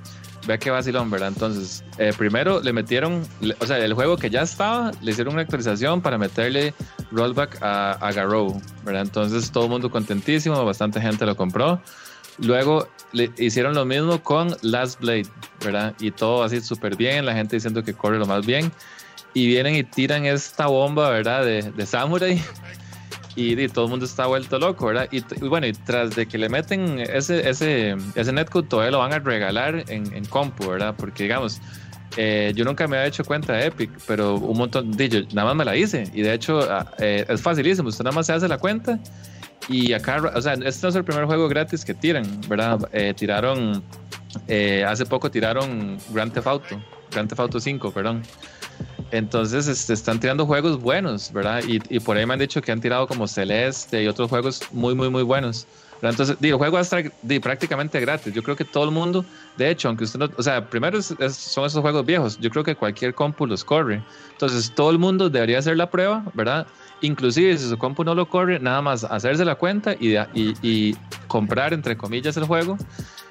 vea 0.46 0.58
qué 0.58 0.70
vacilón, 0.70 1.11
¿verdad? 1.11 1.28
Entonces, 1.28 1.82
eh, 1.99 2.12
primero 2.16 2.61
le 2.61 2.72
metieron, 2.72 3.26
le- 3.40 3.56
o 3.61 3.66
sea, 3.66 3.78
el 3.78 3.94
juego 3.94 4.16
que 4.16 4.30
ya 4.30 4.42
estaba, 4.42 4.92
le 5.02 5.11
hicieron 5.11 5.34
una 5.34 5.42
actualización 5.42 6.02
para 6.02 6.18
meterle 6.18 6.72
rollback 7.11 7.58
a, 7.62 7.92
a 7.92 8.12
Garou, 8.12 8.61
¿verdad? 8.84 9.02
Entonces 9.02 9.50
todo 9.50 9.64
el 9.64 9.70
mundo 9.70 9.90
contentísimo, 9.90 10.64
bastante 10.64 11.00
gente 11.00 11.26
lo 11.26 11.37
compró. 11.37 11.80
Luego 12.39 12.89
le 13.12 13.31
hicieron 13.39 13.75
lo 13.75 13.85
mismo 13.85 14.23
con 14.23 14.57
Last 14.62 15.01
Blade, 15.01 15.27
¿verdad? 15.65 15.95
Y 16.01 16.11
todo 16.11 16.43
así 16.43 16.61
súper 16.61 16.97
bien, 16.97 17.27
la 17.27 17.35
gente 17.35 17.57
diciendo 17.57 17.83
que 17.83 17.95
corre 17.95 18.19
lo 18.19 18.27
más 18.27 18.47
bien. 18.47 18.73
Y 19.35 19.47
vienen 19.47 19.75
y 19.77 19.85
tiran 19.85 20.27
esta 20.27 20.67
bomba, 20.67 21.11
¿verdad? 21.11 21.45
De, 21.45 21.62
de 21.62 21.87
Samurai. 21.87 22.43
Y, 23.35 23.59
y 23.59 23.69
todo 23.69 23.87
el 23.87 23.91
mundo 23.91 24.05
está 24.05 24.27
vuelto 24.27 24.59
loco, 24.59 24.85
¿verdad? 24.85 25.09
Y, 25.11 25.25
y 25.43 25.49
bueno, 25.49 25.67
y 25.67 25.73
tras 25.73 26.15
de 26.15 26.27
que 26.27 26.37
le 26.37 26.51
meten 26.51 27.01
ese, 27.01 27.49
ese, 27.49 27.97
ese 28.15 28.31
netcode, 28.31 28.69
todavía 28.69 28.91
lo 28.91 28.99
van 28.99 29.15
a 29.15 29.21
regalar 29.21 29.85
en, 29.89 30.15
en 30.15 30.27
compu, 30.27 30.69
¿verdad? 30.69 30.95
Porque 30.99 31.23
digamos, 31.23 31.59
eh, 32.16 32.53
yo 32.55 32.64
nunca 32.64 32.87
me 32.87 32.97
había 32.97 33.09
hecho 33.09 33.25
cuenta 33.25 33.55
de 33.55 33.66
Epic, 33.66 33.90
pero 34.07 34.35
un 34.37 34.59
montón, 34.59 34.90
de, 34.92 35.09
yo 35.09 35.21
nada 35.33 35.49
más 35.49 35.57
me 35.57 35.64
la 35.64 35.77
hice. 35.77 36.05
Y 36.12 36.23
de 36.23 36.35
hecho, 36.35 36.61
ah, 36.61 36.92
eh, 36.99 37.25
es 37.29 37.40
facilísimo. 37.40 37.88
Usted 37.88 38.05
nada 38.05 38.14
más 38.14 38.27
se 38.27 38.33
hace 38.33 38.49
la 38.49 38.59
cuenta. 38.59 38.99
Y 39.68 39.92
acá, 39.92 40.33
o 40.35 40.40
sea, 40.40 40.55
este 40.55 40.83
no 40.83 40.88
es 40.88 40.94
el 40.94 41.05
primer 41.05 41.25
juego 41.27 41.48
gratis 41.48 41.85
que 41.85 41.94
tiran, 41.94 42.25
¿verdad? 42.48 42.81
Eh, 42.92 43.14
tiraron, 43.16 43.83
eh, 44.48 44.85
hace 44.87 45.07
poco 45.07 45.31
tiraron 45.31 45.98
Grand 46.11 46.33
Theft 46.33 46.46
Auto, 46.46 46.83
Grand 47.11 47.29
Theft 47.29 47.40
Auto 47.40 47.61
5, 47.61 47.90
perdón. 47.92 48.22
Entonces 49.12 49.68
este, 49.68 49.92
están 49.92 50.18
tirando 50.18 50.46
juegos 50.46 50.81
buenos, 50.81 51.33
¿verdad? 51.33 51.62
Y, 51.66 52.01
por 52.01 52.16
ahí 52.16 52.25
me 52.25 52.33
han 52.33 52.40
dicho 52.40 52.62
que 52.62 52.72
han 52.72 52.81
tirado 52.81 53.07
como 53.07 53.29
Celeste 53.29 54.03
y 54.03 54.09
otros 54.09 54.31
juegos 54.31 54.62
muy, 54.72 54.94
muy, 54.94 55.11
muy 55.11 55.22
buenos. 55.22 55.66
Entonces, 56.01 56.37
digo, 56.40 56.59
juego 56.59 56.79
hasta 56.79 57.01
di, 57.22 57.38
prácticamente 57.38 58.01
gratis. 58.01 58.35
Yo 58.35 58.42
creo 58.42 58.57
que 58.57 58.64
todo 58.64 58.85
el 58.85 58.90
mundo, 58.90 59.25
de 59.57 59.70
hecho, 59.70 59.87
aunque 59.87 60.03
usted 60.03 60.18
no, 60.18 60.29
o 60.37 60.42
sea, 60.42 60.68
primero 60.68 61.01
son 61.01 61.66
esos 61.66 61.77
juegos 61.77 62.05
viejos. 62.05 62.40
Yo 62.40 62.51
creo 62.51 62.64
que 62.64 62.75
cualquier 62.75 63.14
compu 63.14 63.46
los 63.46 63.62
corre. 63.62 64.03
Entonces, 64.33 64.72
todo 64.75 64.90
el 64.90 64.98
mundo 64.98 65.31
debería 65.31 65.61
hacer 65.61 65.77
la 65.77 65.88
prueba, 65.90 66.25
¿verdad? 66.35 66.66
Inclusive 67.03 67.59
si 67.59 67.69
su 67.69 67.77
compu 67.79 68.05
no 68.05 68.15
lo 68.15 68.29
corre, 68.29 68.59
nada 68.61 68.81
más 68.81 69.05
hacerse 69.05 69.45
la 69.45 69.57
cuenta 69.57 69.95
y, 69.99 70.17
y, 70.35 70.55
y 70.62 70.97
comprar, 71.27 71.73
entre 71.75 71.97
comillas, 71.97 72.37
el 72.37 72.45
juego. 72.45 72.79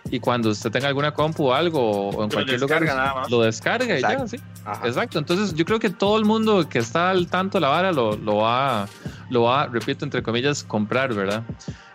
Y 0.09 0.19
cuando 0.19 0.49
usted 0.49 0.71
tenga 0.71 0.87
alguna 0.87 1.13
compu 1.13 1.47
o 1.47 1.53
algo, 1.53 2.09
o 2.09 2.23
en 2.23 2.29
Lo 2.29 2.35
cualquier 2.35 2.59
lugar, 2.59 2.81
descarga 2.81 3.01
nada 3.01 3.19
más. 3.21 3.31
lo 3.31 3.41
descarga 3.41 3.97
y 3.97 4.01
ya, 4.01 4.11
Exacto. 4.11 4.27
sí. 4.27 4.37
Ajá. 4.65 4.87
Exacto, 4.87 5.19
entonces 5.19 5.53
yo 5.53 5.63
creo 5.63 5.79
que 5.79 5.89
todo 5.89 6.17
el 6.17 6.25
mundo 6.25 6.67
que 6.67 6.79
está 6.79 7.11
al 7.11 7.27
tanto 7.27 7.57
de 7.57 7.61
la 7.61 7.69
vara 7.69 7.91
lo, 7.93 8.17
lo 8.17 8.37
va, 8.37 8.87
lo 9.29 9.43
va, 9.43 9.67
repito, 9.67 10.03
entre 10.03 10.21
comillas, 10.21 10.63
comprar, 10.63 11.13
¿verdad? 11.13 11.43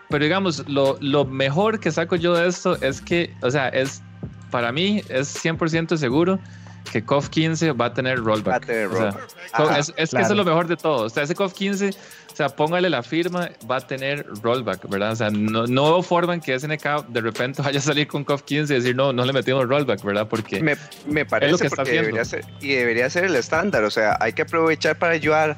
Pero 0.09 0.25
digamos, 0.25 0.67
lo, 0.69 0.97
lo 1.01 1.25
mejor 1.25 1.79
que 1.81 1.91
saco 1.91 2.17
yo 2.17 2.35
de 2.35 2.47
esto 2.49 2.81
es 2.81 3.01
que, 3.03 3.35
o 3.43 3.51
sea, 3.51 3.69
es, 3.69 4.03
para 4.51 4.73
mí 4.73 5.03
es 5.09 5.45
100% 5.45 5.97
seguro 5.97 6.39
que 6.91 7.05
KOF 7.05 7.29
15 7.29 7.73
va 7.73 7.87
a 7.87 7.95
tener 7.95 8.19
rollback. 8.19 8.53
Va 8.53 8.57
a 8.57 8.61
tener 8.61 8.87
O 8.87 8.97
sea, 8.97 9.11
rollback. 9.11 9.31
Ajá. 9.53 9.79
es, 9.79 9.89
es 9.89 9.95
que 9.95 10.03
eso 10.03 10.17
claro. 10.17 10.27
es 10.27 10.37
lo 10.37 10.45
mejor 10.45 10.67
de 10.67 10.77
todo. 10.77 11.05
O 11.05 11.09
sea, 11.11 11.23
ese 11.23 11.35
KOF 11.35 11.53
15, 11.53 11.91
o 11.91 12.37
sea, 12.37 12.49
póngale 12.49 12.91
la 12.91 13.03
firma, 13.03 13.51
va 13.71 13.77
a 13.77 13.81
tener 13.87 14.27
rollback, 14.43 14.89
¿verdad? 14.89 15.13
O 15.13 15.17
sea, 15.17 15.31
no, 15.31 15.67
no 15.67 16.03
forma 16.03 16.35
en 16.35 16.41
que 16.41 16.59
SNK 16.59 17.09
de 17.09 17.21
repente 17.21 17.63
vaya 17.63 17.79
a 17.79 17.83
salir 17.83 18.07
con 18.07 18.25
KOF 18.25 18.43
15 18.43 18.73
y 18.73 18.77
decir, 18.77 18.97
no, 18.97 19.13
no 19.13 19.25
le 19.25 19.33
metimos 19.33 19.67
rollback, 19.69 20.03
¿verdad? 20.03 20.29
Porque... 20.29 20.63
Me, 20.63 20.77
me 21.07 21.25
parece 21.25 21.53
lo 21.53 21.59
que 21.59 21.67
está 21.67 21.77
porque 21.77 21.91
haciendo. 21.91 22.07
debería 22.09 22.25
ser, 22.25 22.45
y 22.61 22.75
debería 22.75 23.11
ser 23.11 23.25
el 23.25 23.37
estándar, 23.37 23.85
o 23.85 23.91
sea, 23.91 24.17
hay 24.21 24.33
que 24.33 24.43
aprovechar 24.43 24.99
para 24.99 25.15
ayudar 25.15 25.57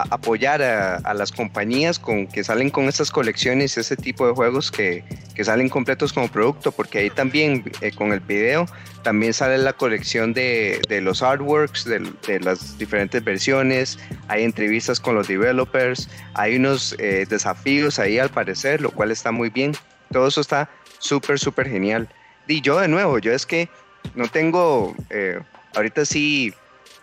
a 0.00 0.04
apoyar 0.10 0.62
a, 0.62 0.96
a 0.96 1.14
las 1.14 1.30
compañías 1.30 1.98
con 1.98 2.26
que 2.26 2.42
salen 2.42 2.70
con 2.70 2.84
estas 2.88 3.10
colecciones, 3.10 3.78
ese 3.78 3.96
tipo 3.96 4.26
de 4.26 4.32
juegos 4.32 4.70
que, 4.70 5.04
que 5.34 5.44
salen 5.44 5.68
completos 5.68 6.12
como 6.12 6.28
producto, 6.28 6.72
porque 6.72 6.98
ahí 6.98 7.10
también 7.10 7.64
eh, 7.80 7.92
con 7.92 8.12
el 8.12 8.20
video 8.20 8.66
también 9.02 9.32
sale 9.32 9.58
la 9.58 9.74
colección 9.74 10.32
de, 10.32 10.80
de 10.88 11.00
los 11.00 11.22
artworks, 11.22 11.84
de, 11.84 12.00
de 12.26 12.40
las 12.40 12.76
diferentes 12.78 13.22
versiones, 13.22 13.98
hay 14.28 14.42
entrevistas 14.42 14.98
con 14.98 15.14
los 15.14 15.28
developers, 15.28 16.08
hay 16.34 16.56
unos 16.56 16.96
eh, 16.98 17.26
desafíos 17.28 17.98
ahí 17.98 18.18
al 18.18 18.30
parecer, 18.30 18.80
lo 18.80 18.90
cual 18.90 19.10
está 19.10 19.30
muy 19.30 19.50
bien, 19.50 19.72
todo 20.10 20.26
eso 20.26 20.40
está 20.40 20.70
súper, 20.98 21.38
súper 21.38 21.68
genial. 21.68 22.08
Y 22.48 22.62
yo 22.62 22.80
de 22.80 22.88
nuevo, 22.88 23.18
yo 23.18 23.32
es 23.32 23.46
que 23.46 23.68
no 24.14 24.26
tengo, 24.28 24.94
eh, 25.10 25.38
ahorita 25.74 26.04
sí, 26.04 26.52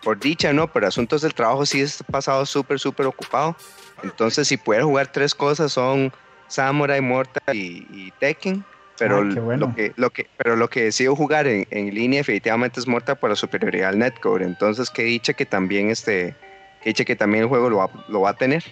por 0.02 0.18
dicha, 0.18 0.52
¿no? 0.52 0.70
Por 0.70 0.84
asuntos 0.84 1.22
del 1.22 1.34
trabajo 1.34 1.64
sí 1.64 1.82
he 1.82 1.86
pasado 2.10 2.44
súper, 2.46 2.78
súper 2.78 3.06
ocupado. 3.06 3.56
Entonces, 4.02 4.48
si 4.48 4.56
pudiera 4.56 4.84
jugar 4.84 5.10
tres 5.12 5.34
cosas 5.34 5.72
son 5.72 6.12
Samurai, 6.48 7.00
Mortal 7.00 7.54
y, 7.56 7.86
y 7.92 8.12
Tekken. 8.18 8.64
Pero, 8.98 9.18
Ah, 9.20 9.30
qué 9.32 9.40
bueno. 9.40 9.66
lo 9.68 9.74
que, 9.74 9.92
lo 9.96 10.10
que, 10.10 10.26
pero 10.36 10.54
lo 10.56 10.68
que 10.68 10.84
decido 10.84 11.16
jugar 11.16 11.46
en, 11.46 11.66
en 11.70 11.94
línea 11.94 12.20
definitivamente 12.20 12.78
es 12.78 12.86
Mortal 12.86 13.16
por 13.16 13.30
la 13.30 13.36
superioridad 13.36 13.90
del 13.90 14.00
netcode. 14.00 14.44
Entonces, 14.44 14.90
qué 14.90 15.02
dicha 15.04 15.32
que 15.32 15.46
también 15.46 15.90
este, 15.90 16.36
qué 16.82 16.90
dicha 16.90 17.04
que 17.04 17.16
también 17.16 17.44
el 17.44 17.48
juego 17.48 17.70
lo 17.70 17.78
va, 17.78 17.90
lo 18.08 18.20
va 18.20 18.30
a 18.30 18.34
tener. 18.34 18.62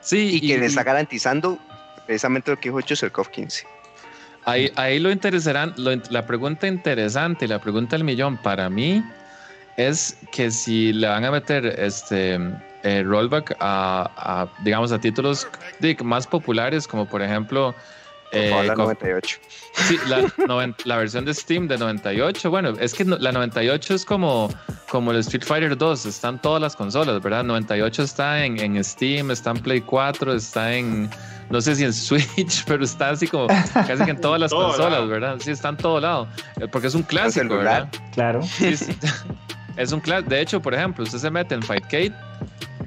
Sí, 0.00 0.30
Y 0.42 0.48
que 0.48 0.58
le 0.58 0.66
está 0.66 0.82
garantizando 0.82 1.58
precisamente 2.06 2.50
lo 2.50 2.58
que 2.58 2.70
dijo 2.70 2.80
Chuserkov 2.80 3.30
15. 3.30 3.66
Ahí, 4.44 4.72
ahí 4.74 4.98
lo 4.98 5.12
interesarán, 5.12 5.72
lo 5.76 5.92
la 6.10 6.26
pregunta 6.26 6.66
interesante 6.66 7.44
y 7.44 7.48
la 7.48 7.60
pregunta 7.60 7.94
del 7.96 8.02
millón 8.04 8.36
para 8.38 8.68
mí 8.68 9.04
es 9.88 10.16
que 10.32 10.50
si 10.50 10.92
le 10.92 11.08
van 11.08 11.24
a 11.24 11.30
meter 11.30 11.66
este 11.66 12.38
eh, 12.82 13.02
rollback 13.04 13.56
a, 13.60 14.10
a, 14.16 14.48
digamos, 14.64 14.92
a 14.92 14.98
títulos 15.00 15.46
más 16.02 16.26
populares, 16.26 16.86
como 16.88 17.06
por 17.06 17.22
ejemplo 17.22 17.74
eh, 18.32 18.50
la 18.66 18.74
co- 18.74 18.84
98. 18.84 19.38
sí, 19.86 19.98
la, 20.08 20.22
noven- 20.48 20.74
la 20.84 20.96
versión 20.96 21.24
de 21.26 21.34
Steam 21.34 21.68
de 21.68 21.76
98. 21.78 22.50
Bueno, 22.50 22.70
es 22.80 22.94
que 22.94 23.04
no- 23.04 23.18
la 23.18 23.30
98 23.30 23.94
es 23.94 24.04
como, 24.06 24.48
como 24.88 25.10
el 25.12 25.18
Street 25.18 25.44
Fighter 25.44 25.76
2, 25.76 26.06
están 26.06 26.40
todas 26.40 26.60
las 26.62 26.74
consolas, 26.74 27.20
¿verdad? 27.22 27.44
98 27.44 28.02
está 28.02 28.44
en, 28.44 28.58
en 28.58 28.82
Steam, 28.82 29.30
está 29.30 29.50
en 29.50 29.58
Play 29.58 29.82
4, 29.82 30.32
está 30.34 30.72
en, 30.74 31.10
no 31.50 31.60
sé 31.60 31.76
si 31.76 31.84
en 31.84 31.92
Switch, 32.08 32.64
pero 32.66 32.82
está 32.84 33.10
así 33.10 33.26
como 33.28 33.48
casi 33.74 34.02
que 34.04 34.10
en 34.12 34.20
todas 34.20 34.40
las 34.40 34.50
Todo 34.50 34.68
consolas, 34.68 34.92
lado. 34.92 35.08
¿verdad? 35.08 35.36
Sí, 35.38 35.50
está 35.50 35.68
en 35.68 35.76
todo 35.76 36.00
lado, 36.00 36.26
eh, 36.58 36.66
porque 36.72 36.86
es 36.88 36.94
un 36.94 37.02
clásico. 37.02 37.54
¿verdad? 37.58 37.88
Claro. 38.14 38.40
Sí, 38.42 38.74
es, 39.76 39.92
un 39.92 40.00
clásico. 40.00 40.30
De 40.30 40.40
hecho, 40.40 40.60
por 40.60 40.74
ejemplo, 40.74 41.04
usted 41.04 41.18
se 41.18 41.30
mete 41.30 41.54
en 41.54 41.62
Fightcade 41.62 42.12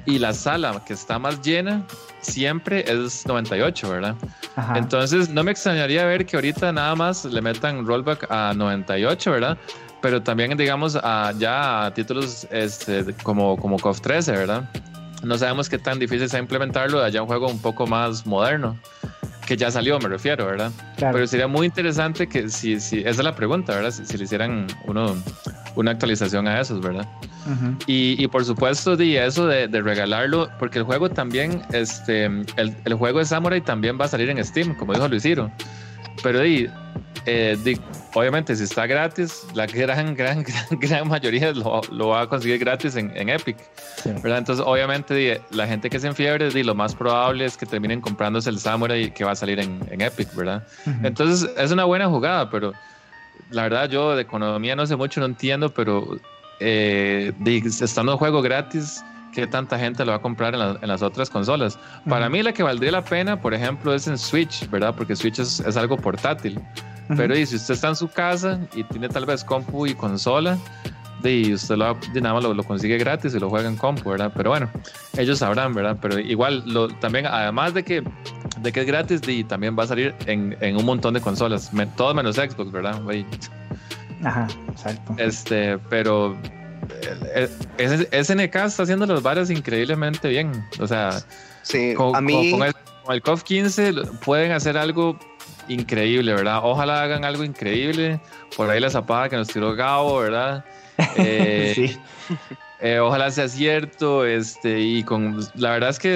y 0.04 0.18
la 0.18 0.32
sala 0.32 0.82
que 0.86 0.92
está 0.92 1.18
más 1.18 1.40
llena 1.42 1.84
siempre 2.20 2.84
es 2.90 3.26
98, 3.26 3.90
¿verdad? 3.90 4.14
Ajá. 4.56 4.78
Entonces 4.78 5.28
no 5.28 5.42
me 5.44 5.50
extrañaría 5.50 6.04
ver 6.04 6.26
que 6.26 6.36
ahorita 6.36 6.72
nada 6.72 6.94
más 6.94 7.24
le 7.24 7.40
metan 7.40 7.86
rollback 7.86 8.30
a 8.30 8.52
98, 8.54 9.30
¿verdad? 9.30 9.58
Pero 10.00 10.22
también 10.22 10.56
digamos 10.56 10.96
a, 10.96 11.32
ya 11.38 11.86
a 11.86 11.94
títulos 11.94 12.46
este, 12.50 13.14
como, 13.22 13.56
como 13.56 13.78
KOF 13.78 14.00
13, 14.00 14.32
¿verdad? 14.32 14.70
No 15.22 15.36
sabemos 15.38 15.68
qué 15.68 15.78
tan 15.78 15.98
difícil 15.98 16.28
sea 16.28 16.38
implementarlo 16.38 17.02
allá 17.02 17.22
un 17.22 17.26
juego 17.26 17.48
un 17.48 17.60
poco 17.60 17.86
más 17.86 18.26
moderno 18.26 18.76
que 19.46 19.56
ya 19.56 19.70
salió, 19.70 19.98
me 19.98 20.08
refiero, 20.08 20.44
¿verdad? 20.46 20.72
Claro. 20.96 21.14
Pero 21.14 21.26
sería 21.26 21.46
muy 21.46 21.66
interesante 21.66 22.26
que 22.26 22.48
si, 22.48 22.80
si 22.80 23.00
esa 23.00 23.10
es 23.10 23.24
la 23.24 23.34
pregunta, 23.34 23.74
¿verdad? 23.74 23.90
Si, 23.90 24.04
si 24.04 24.18
le 24.18 24.24
hicieran 24.24 24.66
uno, 24.84 25.16
una 25.76 25.92
actualización 25.92 26.48
a 26.48 26.60
esos, 26.60 26.80
¿verdad? 26.80 27.06
Ujú. 27.46 27.76
Y, 27.86 28.22
y 28.22 28.26
por 28.26 28.44
supuesto, 28.44 28.96
di 28.96 29.16
eso 29.16 29.46
de, 29.46 29.68
de 29.68 29.80
regalarlo, 29.80 30.50
porque 30.58 30.78
el 30.80 30.84
juego 30.84 31.08
también, 31.08 31.62
este, 31.72 32.24
el, 32.24 32.74
el 32.84 32.94
juego 32.94 33.20
de 33.20 33.24
Samurai 33.24 33.60
también 33.60 33.98
va 34.00 34.06
a 34.06 34.08
salir 34.08 34.28
en 34.30 34.44
Steam, 34.44 34.74
como 34.74 34.92
dijo 34.92 35.06
Luisiro. 35.08 35.50
Pero 36.22 36.40
di, 36.40 36.68
eh, 37.24 37.56
obviamente, 38.14 38.54
si 38.54 38.64
está 38.64 38.86
gratis, 38.86 39.46
la 39.54 39.66
gran, 39.66 40.14
gran, 40.14 40.42
gran, 40.44 40.66
gran 40.80 41.08
mayoría 41.08 41.52
lo, 41.52 41.80
lo 41.90 42.08
va 42.08 42.22
a 42.22 42.26
conseguir 42.28 42.58
gratis 42.58 42.94
en, 42.96 43.10
en 43.16 43.28
Epic. 43.28 43.56
Sí. 44.02 44.10
¿verdad? 44.22 44.38
Entonces, 44.38 44.64
obviamente, 44.66 45.40
la 45.50 45.66
gente 45.66 45.88
que 45.88 45.98
se 45.98 46.06
enfiebre, 46.08 46.50
lo 46.64 46.74
más 46.74 46.94
probable 46.94 47.44
es 47.44 47.56
que 47.56 47.66
terminen 47.66 48.00
comprándose 48.00 48.50
el 48.50 48.58
Samurai 48.58 49.12
que 49.12 49.24
va 49.24 49.32
a 49.32 49.36
salir 49.36 49.58
en, 49.60 49.80
en 49.90 50.00
Epic, 50.00 50.34
¿verdad? 50.34 50.66
Entonces, 51.02 51.50
es 51.56 51.70
una 51.72 51.84
buena 51.84 52.06
jugada, 52.08 52.50
pero 52.50 52.72
la 53.50 53.62
verdad, 53.62 53.88
yo 53.88 54.14
de 54.16 54.22
economía 54.22 54.74
no 54.76 54.86
sé 54.86 54.96
mucho, 54.96 55.20
no 55.20 55.26
entiendo, 55.26 55.72
pero 55.72 56.18
eh, 56.60 57.32
di, 57.38 57.62
estando 57.80 58.12
el 58.12 58.18
juego 58.18 58.42
gratis, 58.42 59.04
¿qué 59.32 59.46
tanta 59.46 59.78
gente 59.78 60.04
lo 60.04 60.12
va 60.12 60.16
a 60.18 60.20
comprar 60.22 60.54
en, 60.54 60.60
la- 60.60 60.78
en 60.80 60.88
las 60.88 61.02
otras 61.02 61.28
consolas? 61.30 61.78
Para 62.08 62.28
mí, 62.28 62.42
la 62.42 62.52
que 62.52 62.62
valdría 62.62 62.90
la 62.92 63.04
pena, 63.04 63.40
por 63.40 63.52
ejemplo, 63.54 63.94
es 63.94 64.06
en 64.06 64.16
Switch, 64.18 64.68
¿verdad? 64.70 64.94
Porque 64.96 65.14
Switch 65.14 65.38
es, 65.38 65.60
es 65.60 65.76
algo 65.76 65.96
portátil. 65.96 66.58
Pero 67.16 67.36
y 67.36 67.46
si 67.46 67.56
usted 67.56 67.74
está 67.74 67.88
en 67.88 67.96
su 67.96 68.08
casa 68.08 68.58
y 68.74 68.82
tiene 68.84 69.08
tal 69.08 69.26
vez 69.26 69.44
compu 69.44 69.86
y 69.86 69.94
consola, 69.94 70.58
y 71.24 71.52
usted 71.54 71.76
lo, 71.76 71.96
de 72.12 72.20
nada 72.20 72.34
más 72.34 72.44
lo, 72.44 72.54
lo 72.54 72.62
consigue 72.62 72.98
gratis 72.98 73.34
y 73.34 73.40
lo 73.40 73.50
juega 73.50 73.68
en 73.68 73.76
compu, 73.76 74.10
¿verdad? 74.10 74.30
Pero 74.36 74.50
bueno, 74.50 74.70
ellos 75.16 75.38
sabrán, 75.40 75.74
¿verdad? 75.74 75.96
Pero 76.00 76.18
igual, 76.20 76.62
lo, 76.66 76.86
también, 76.88 77.26
además 77.26 77.74
de 77.74 77.82
que, 77.84 78.02
de 78.60 78.72
que 78.72 78.80
es 78.80 78.86
gratis, 78.86 79.22
di, 79.22 79.42
también 79.42 79.76
va 79.76 79.84
a 79.84 79.86
salir 79.88 80.14
en, 80.26 80.56
en 80.60 80.76
un 80.76 80.84
montón 80.84 81.14
de 81.14 81.20
consolas, 81.20 81.72
me- 81.72 81.86
todo 81.86 82.14
menos 82.14 82.36
Xbox, 82.36 82.70
¿verdad? 82.70 83.00
Y, 83.12 83.26
Ajá, 84.24 84.46
exacto. 84.70 85.14
Este, 85.18 85.78
pero 85.90 86.36
eh, 87.34 87.48
eh, 87.78 88.24
SNK 88.24 88.54
está 88.54 88.82
haciendo 88.84 89.06
los 89.06 89.22
bares 89.22 89.50
increíblemente 89.50 90.28
bien. 90.28 90.52
O 90.80 90.86
sea, 90.86 91.10
Sí, 91.62 91.94
con, 91.94 92.14
a 92.14 92.20
mí, 92.20 92.50
con- 92.52 92.60
con 92.60 92.68
el, 92.68 92.74
con 93.04 93.14
el 93.14 93.22
KOF 93.22 93.42
15 93.42 93.92
lo- 93.92 94.04
pueden 94.20 94.52
hacer 94.52 94.78
algo 94.78 95.18
increíble, 95.68 96.32
¿verdad? 96.34 96.60
Ojalá 96.62 97.02
hagan 97.02 97.24
algo 97.24 97.44
increíble. 97.44 98.20
Por 98.56 98.70
ahí 98.70 98.80
la 98.80 98.90
zapada 98.90 99.28
que 99.28 99.36
nos 99.36 99.48
tiró 99.48 99.74
Gabo, 99.74 100.18
¿verdad? 100.20 100.64
Eh, 101.18 101.72
sí. 101.74 101.96
eh, 102.80 102.98
ojalá 102.98 103.30
sea 103.30 103.48
cierto. 103.48 104.24
Este, 104.24 104.80
y 104.80 105.02
con 105.02 105.38
la 105.54 105.72
verdad 105.72 105.90
es 105.90 105.98
que 105.98 106.14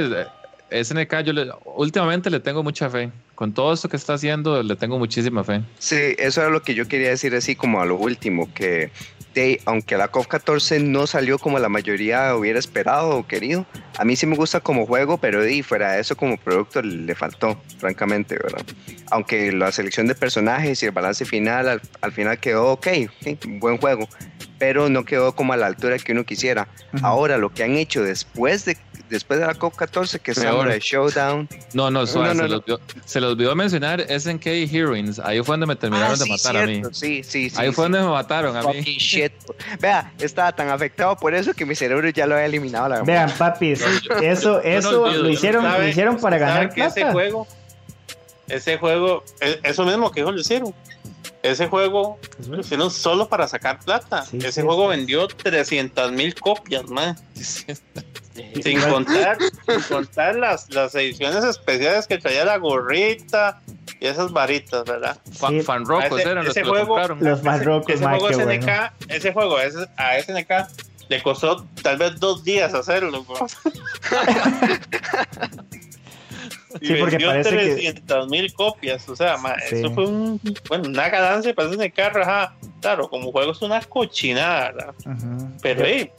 eh, 0.71 0.85
SNK, 0.85 1.21
yo 1.21 1.33
le- 1.33 1.51
últimamente 1.65 2.31
le 2.31 2.41
tengo 2.41 2.63
mucha 2.63 2.89
fe. 2.89 3.11
Con 3.35 3.53
todo 3.55 3.73
esto 3.73 3.89
que 3.89 3.97
está 3.97 4.15
haciendo, 4.15 4.63
le 4.63 4.77
tengo 4.77 4.99
muchísima 4.99 5.43
fe. 5.45 5.63
sí, 5.79 6.15
eso 6.19 6.43
era 6.43 6.51
lo 6.51 6.61
que 6.63 6.75
yo 6.75 6.87
quería 6.89 7.09
decir 7.09 7.35
así 7.35 7.57
como 7.57 7.81
a 7.81 7.87
lo 7.87 7.97
último, 7.97 8.53
que 8.55 8.91
de, 9.35 9.61
aunque 9.65 9.97
la 9.97 10.09
COF 10.09 10.27
14 10.27 10.81
no 10.81 11.07
salió 11.07 11.39
como 11.39 11.59
la 11.59 11.71
mayoría 11.71 12.35
hubiera 12.37 12.59
esperado 12.59 13.17
o 13.17 13.27
querido, 13.27 13.65
a 14.01 14.05
mí 14.07 14.17
sí 14.17 14.25
me 14.27 14.35
gusta 14.35 14.61
como 14.61 14.87
juego, 14.87 15.19
pero 15.19 15.43
de, 15.43 15.63
fuera 15.63 15.93
de 15.93 16.01
eso 16.01 16.17
como 16.17 16.39
producto 16.39 16.81
le 16.81 17.15
faltó, 17.15 17.61
francamente, 17.79 18.37
¿verdad? 18.37 18.63
Aunque 19.11 19.53
la 19.53 19.71
selección 19.73 20.07
de 20.07 20.15
personajes 20.15 20.83
y 20.83 20.87
el 20.87 20.93
balance 20.93 21.27
final 21.27 21.69
al, 21.69 21.83
al 22.01 22.13
final 22.13 22.39
quedó 22.39 22.73
ok, 22.73 22.87
ok, 23.21 23.39
buen 23.59 23.77
juego, 23.77 24.09
pero 24.59 24.89
no 24.89 25.05
quedó 25.05 25.35
como 25.35 25.53
a 25.53 25.57
la 25.59 25.67
altura 25.67 25.99
que 25.99 26.13
uno 26.13 26.25
quisiera. 26.25 26.67
Ujú. 26.95 27.05
Ahora 27.07 27.37
lo 27.37 27.53
que 27.53 27.63
han 27.63 27.77
hecho 27.77 28.03
después 28.03 28.65
de 28.65 28.79
después 29.11 29.41
de 29.41 29.47
la 29.47 29.55
COP 29.57 29.75
14 29.75 30.21
que 30.21 30.31
es 30.31 30.39
Peor. 30.39 30.53
Samurai 30.53 30.79
Showdown 30.79 31.49
No, 31.75 31.91
no, 31.91 32.07
suave, 32.07 32.29
No, 32.29 32.35
no, 32.35 32.43
se, 32.43 32.49
no. 32.49 32.49
Los 32.49 32.61
olvidó, 32.63 32.81
se 33.05 33.21
los 33.21 33.33
olvidó 33.33 33.57
mencionar 33.57 34.01
SNK 34.09 34.47
Heroines. 34.47 35.19
Ahí 35.19 35.43
fue 35.43 35.55
donde 35.55 35.67
me 35.67 35.75
terminaron 35.75 36.13
Ah, 36.13 36.17
de 36.17 36.25
sí, 36.27 36.31
matar 36.31 36.57
a 36.59 36.65
mí. 36.67 36.75
cierto, 36.75 36.95
sí 36.95 37.25
sí 37.25 37.51
sí 37.51 37.57
Ahí 37.59 37.73
fue 37.73 37.87
sí. 37.87 37.91
donde 37.93 38.07
me 38.07 38.13
mataron 38.13 38.57
a 38.57 38.63
mí. 38.63 38.75
Fucking 38.75 38.99
shit. 38.99 39.33
Vea, 39.81 40.13
estaba 40.21 40.53
tan 40.53 40.69
afectado 40.69 41.17
por 41.17 41.35
eso 41.35 41.53
que 41.55 41.67
mi 41.67 41.75
cerebro 41.75 42.09
ya 42.11 42.25
lo 42.29 42.35
había 42.37 42.47
eliminado 42.47 42.89
la. 42.89 43.03
Vean, 43.03 43.33
papis, 43.37 43.83
eso, 44.23 44.61
eso 44.63 45.03
olvido, 45.03 45.23
lo 45.23 45.29
hicieron, 45.31 45.65
lo 45.65 45.71
¿Sabe- 45.71 45.89
hicieron 45.91 46.17
para 46.21 46.39
sabe 46.39 46.51
ganar 46.51 46.75
que 46.75 46.85
ese 46.85 47.01
plata. 47.01 47.13
juego, 47.13 47.47
ese 48.49 48.79
juego, 48.79 49.25
e- 49.41 49.61
eso 49.63 49.85
mismo 49.85 50.11
que 50.11 50.21
dijo 50.21 50.33
Lucero, 50.33 50.73
ese 51.43 51.69
juego 51.69 52.19
lo 52.49 52.61
hicieron 52.61 52.91
solo 52.91 53.29
para 53.29 53.49
sacar 53.49 53.79
plata. 53.81 54.23
Sí, 54.27 54.39
ese 54.39 54.53
sí, 54.53 54.61
juego 54.63 54.91
sí. 54.91 54.97
vendió 54.99 55.27
300 55.27 56.13
mil 56.13 56.35
copias, 56.35 56.89
man. 56.91 57.17
Sin 58.63 58.81
contar, 58.83 59.37
sin 59.67 59.81
contar 59.83 60.37
las, 60.37 60.71
las 60.71 60.95
ediciones 60.95 61.45
especiales 61.45 62.07
que 62.07 62.17
traía 62.19 62.45
la 62.45 62.57
gorrita 62.59 63.61
y 63.99 64.07
esas 64.07 64.33
varitas, 64.33 64.85
¿verdad? 64.85 65.19
Fan, 65.33 65.51
Sí. 65.51 65.63
fanrocos 65.63 66.21
Ese- 66.21 66.31
eran 66.31 66.45
los 66.45 66.57
ese 66.57 66.61
que 66.61 66.67
lo 66.67 66.73
juego- 66.73 66.87
compraron. 66.89 67.19
Los 67.23 67.43
barrocos, 67.43 67.95
ese 67.95 68.05
ma, 68.05 68.11
juego 68.19 68.31
SNK, 68.31 68.65
bueno. 68.65 68.91
ese 69.09 69.33
juego 69.33 69.61
ese- 69.61 69.87
a 69.97 70.17
SNK 70.19 70.69
le 71.11 71.23
costó 71.23 71.67
tal 71.83 71.99
vez 71.99 72.19
dos 72.19 72.43
días 72.45 72.73
hacerlo. 72.73 73.25
bro. 73.25 73.47
Y 76.81 76.87
Sí, 76.87 76.95
porque 76.95 77.17
vendió 77.17 77.29
parece 77.29 77.51
que- 77.51 77.57
300 77.57 78.29
mil 78.29 78.53
copias, 78.55 79.09
o 79.09 79.17
sea, 79.17 79.37
ma, 79.37 79.55
Sí. 79.69 79.77
eso 79.77 79.91
fue 79.91 80.07
un, 80.07 80.41
bueno, 80.69 80.89
una 80.89 81.09
ganancia 81.09 81.53
para 81.53 81.69
SNK, 81.69 81.99
ajá. 81.99 82.55
Claro, 82.81 83.11
como 83.11 83.33
juego 83.33 83.53
es 83.53 83.61
una 83.61 83.81
cochinada, 83.83 84.95
pero 85.63 85.83
hey, 85.85 86.11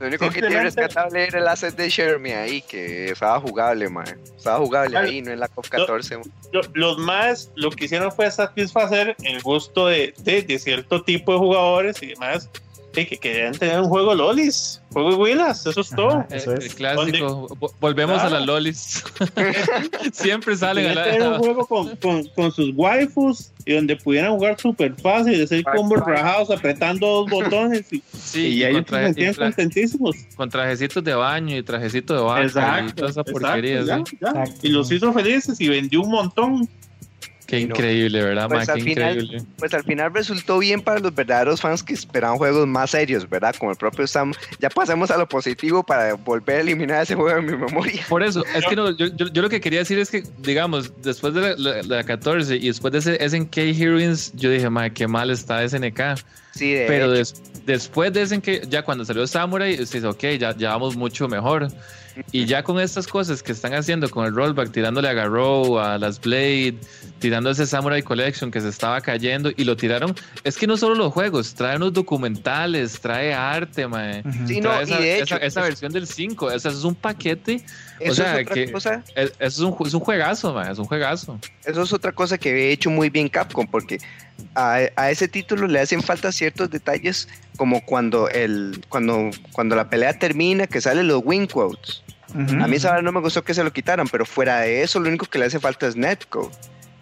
Lo 0.00 0.08
único 0.08 0.28
que 0.28 0.40
tiene 0.40 0.60
rescatable 0.60 1.24
era 1.28 1.38
el 1.38 1.46
asset 1.48 1.74
de 1.76 1.88
Shermie 1.88 2.34
ahí, 2.34 2.62
que 2.62 3.10
estaba 3.12 3.40
jugable, 3.40 3.88
man. 3.88 4.04
Estaba 4.36 4.58
jugable 4.58 4.90
Claro. 4.90 5.06
ahí, 5.06 5.22
no 5.22 5.30
en 5.32 5.38
la 5.40 5.48
COP 5.48 5.68
14. 5.68 6.16
man. 6.18 6.26
lo- 6.52 6.62
los 6.74 6.98
más 6.98 7.50
lo 7.54 7.70
que 7.70 7.84
hicieron 7.86 8.10
fue 8.12 8.30
satisfacer 8.30 9.16
el 9.22 9.40
gusto 9.42 9.86
de, 9.86 10.12
de, 10.18 10.42
de 10.42 10.58
cierto 10.58 11.02
tipo 11.02 11.32
de 11.32 11.38
jugadores 11.38 12.02
y 12.02 12.08
demás 12.08 12.50
sí, 12.94 13.06
que 13.06 13.16
querían 13.18 13.52
tener 13.52 13.80
un 13.80 13.88
juego 13.88 14.14
lolis, 14.14 14.80
juego 14.92 15.10
de 15.10 15.16
Willas, 15.16 15.66
eso 15.66 15.80
es 15.80 15.92
Ajá. 15.92 15.96
todo. 15.96 16.26
Eso 16.30 16.52
el 16.52 16.62
es. 16.62 16.74
clásico. 16.74 17.48
Vo- 17.58 17.72
Volvemos 17.80 18.18
Ah. 18.20 18.26
a 18.26 18.30
las 18.30 18.46
lolis. 18.46 19.02
Siempre 20.12 20.56
salen 20.56 20.86
a 20.86 20.88
Querían 20.94 21.04
tener 21.04 21.22
un 21.28 21.32
la. 21.32 21.38
juego 21.44 21.66
con, 21.66 21.96
con, 21.96 22.24
con 22.28 22.52
sus 22.52 22.70
waifus 22.74 23.50
y 23.66 23.74
donde 23.74 23.96
pudieran 23.96 24.32
jugar 24.32 24.60
súper 24.60 24.94
fácil, 24.94 25.42
hacer 25.42 25.62
combos 25.64 26.00
rajados 26.00 26.50
apretando 26.50 27.06
dos 27.06 27.30
botones 27.30 27.92
y, 27.92 28.02
Sí, 28.16 28.40
y 28.40 28.46
y 28.60 28.64
ellos 28.64 28.76
con, 28.76 28.84
se 28.84 28.90
traje- 28.90 29.02
y 29.10 29.14
sentían 29.14 29.34
contentísimos. 29.34 30.16
con 30.36 30.50
trajecitos 30.50 31.02
de 31.04 31.14
baño 31.14 31.56
y 31.56 31.62
trajecitos 31.62 32.16
de 32.18 32.22
baño 32.24 32.42
y 32.42 32.46
Exacto, 32.46 32.94
toda 32.94 33.10
esa 33.10 33.20
exacto, 33.22 33.32
porquería. 33.40 33.82
ya, 33.82 33.96
¿sí? 34.04 34.18
ya. 34.20 34.28
Exacto. 34.28 34.60
Y 34.62 34.68
los 34.68 34.92
hizo 34.92 35.12
felices 35.12 35.60
y 35.60 35.68
vendió 35.68 36.02
un 36.02 36.10
montón. 36.10 36.68
Qué 37.46 37.56
no. 37.56 37.74
increíble, 37.74 38.22
¿verdad, 38.22 38.48
Pues 38.48 38.66
Qué 38.68 38.80
final- 38.80 39.16
increíble. 39.18 39.42
Pues 39.58 39.74
al 39.74 39.84
final 39.84 40.12
resultó 40.14 40.58
bien 40.58 40.80
para 40.80 40.98
los 41.00 41.14
verdaderos 41.14 41.60
fans 41.60 41.82
que 41.82 41.92
esperaban 41.94 42.38
juegos 42.38 42.66
más 42.66 42.90
serios, 42.92 43.28
¿verdad? 43.28 43.54
Como 43.58 43.70
el 43.70 43.76
propio 43.76 44.06
Sam. 44.06 44.32
Ya 44.60 44.70
pasemos 44.70 45.10
a 45.10 45.16
lo 45.18 45.28
positivo 45.28 45.82
para 45.82 46.14
volver 46.14 46.56
a 46.56 46.60
eliminar 46.60 47.02
ese 47.02 47.14
juego 47.14 47.34
de 47.36 47.42
mi 47.42 47.56
memoria. 47.56 48.02
Por 48.08 48.22
eso, 48.22 48.44
es 48.54 48.64
que 48.66 48.76
no, 48.76 48.90
yo, 48.96 49.06
yo- 49.08 49.28
yo 49.28 49.42
lo 49.42 49.48
que 49.50 49.60
quería 49.60 49.80
decir 49.80 49.98
es 49.98 50.10
que, 50.10 50.22
digamos, 50.38 50.92
después 51.02 51.34
de 51.34 51.40
la, 51.40 51.54
la- 51.56 51.82
la 51.82 52.04
14 52.04 52.56
y 52.56 52.68
después 52.68 52.92
de 52.92 52.98
ese 53.00 53.16
SNK 53.28 53.56
Heroines, 53.58 54.32
yo 54.34 54.50
dije, 54.50 54.70
madre, 54.70 54.92
qué 54.92 55.06
mal 55.06 55.30
está 55.30 55.62
SNK. 55.68 56.00
Sí, 56.54 56.72
de 56.72 56.86
Pero 56.86 57.10
des- 57.10 57.34
después 57.66 58.12
de 58.12 58.22
SNK, 58.26 58.68
ya 58.68 58.82
cuando 58.82 59.04
salió 59.04 59.26
Samurai, 59.26 59.72
usted 59.80 59.96
dice, 60.02 60.06
ok, 60.06 60.38
ya, 60.38 60.56
ya 60.56 60.70
vamos 60.70 60.96
mucho 60.96 61.28
mejor. 61.28 61.68
Y 62.30 62.44
ya 62.46 62.62
con 62.62 62.78
estas 62.78 63.08
cosas 63.08 63.42
que 63.42 63.50
están 63.50 63.74
haciendo 63.74 64.08
con 64.08 64.24
el 64.24 64.32
rollback, 64.32 64.70
tirándole 64.70 65.08
a 65.08 65.12
Garou, 65.14 65.80
a 65.80 65.98
las 65.98 66.20
Blade, 66.20 66.74
tirando 67.18 67.50
ese 67.50 67.66
Samurai 67.66 68.02
Collection 68.04 68.52
que 68.52 68.60
se 68.60 68.68
estaba 68.68 69.00
cayendo 69.00 69.50
y 69.56 69.64
lo 69.64 69.76
tiraron. 69.76 70.14
Es 70.44 70.56
que 70.56 70.68
no 70.68 70.76
solo 70.76 70.94
los 70.94 71.12
juegos, 71.12 71.54
trae 71.54 71.74
unos 71.74 71.92
documentales, 71.92 73.00
trae 73.00 73.34
arte, 73.34 73.88
mae. 73.88 74.22
Sí, 74.46 74.60
no, 74.60 74.70
Trae 74.70 74.80
y 74.80 74.84
esa, 74.84 74.98
de 75.00 75.18
hecho, 75.18 75.34
esa- 75.36 75.44
esa 75.46 75.62
versión 75.62 75.92
del 75.92 76.06
5, 76.06 76.46
o 76.46 76.58
sea, 76.58 76.70
eso 76.70 76.78
es 76.78 76.84
un 76.84 76.94
paquete, 76.94 77.64
eso 77.98 78.14
sea, 78.14 78.36
es 78.38 78.42
otra 78.46 78.54
que- 78.54 78.70
cosa. 78.70 79.02
es, 79.16 79.30
eso 79.30 79.36
es 79.40 79.58
un, 79.58 79.86
es 79.86 79.94
un 79.94 80.00
juegazo, 80.00 80.54
mae, 80.54 80.70
es 80.70 80.78
un 80.78 80.84
juegazo. 80.84 81.40
Eso 81.64 81.82
es 81.82 81.92
otra 81.92 82.12
cosa 82.12 82.38
que 82.38 82.50
había 82.50 82.66
hecho 82.66 82.90
muy 82.90 83.10
bien 83.10 83.28
Capcom, 83.28 83.66
porque 83.66 83.98
a, 84.54 84.80
a 84.96 85.10
ese 85.10 85.28
título 85.28 85.66
le 85.66 85.80
hacen 85.80 86.02
falta 86.02 86.32
ciertos 86.32 86.70
detalles, 86.70 87.28
como 87.56 87.84
cuando 87.84 88.28
el 88.28 88.84
cuando 88.88 89.30
cuando 89.52 89.76
la 89.76 89.88
pelea 89.88 90.18
termina, 90.18 90.66
que 90.66 90.80
salen 90.80 91.08
los 91.08 91.22
win 91.24 91.46
quotes. 91.46 92.02
A 92.34 92.66
mí 92.66 92.76
esa 92.76 93.00
no 93.00 93.12
me 93.12 93.20
gustó 93.20 93.44
que 93.44 93.54
se 93.54 93.62
lo 93.62 93.72
quitaran, 93.72 94.08
pero 94.08 94.26
fuera 94.26 94.60
de 94.60 94.82
eso, 94.82 94.98
lo 94.98 95.08
único 95.08 95.26
que 95.26 95.38
le 95.38 95.44
hace 95.44 95.60
falta 95.60 95.86
es 95.86 95.94
netcode. 95.94 96.50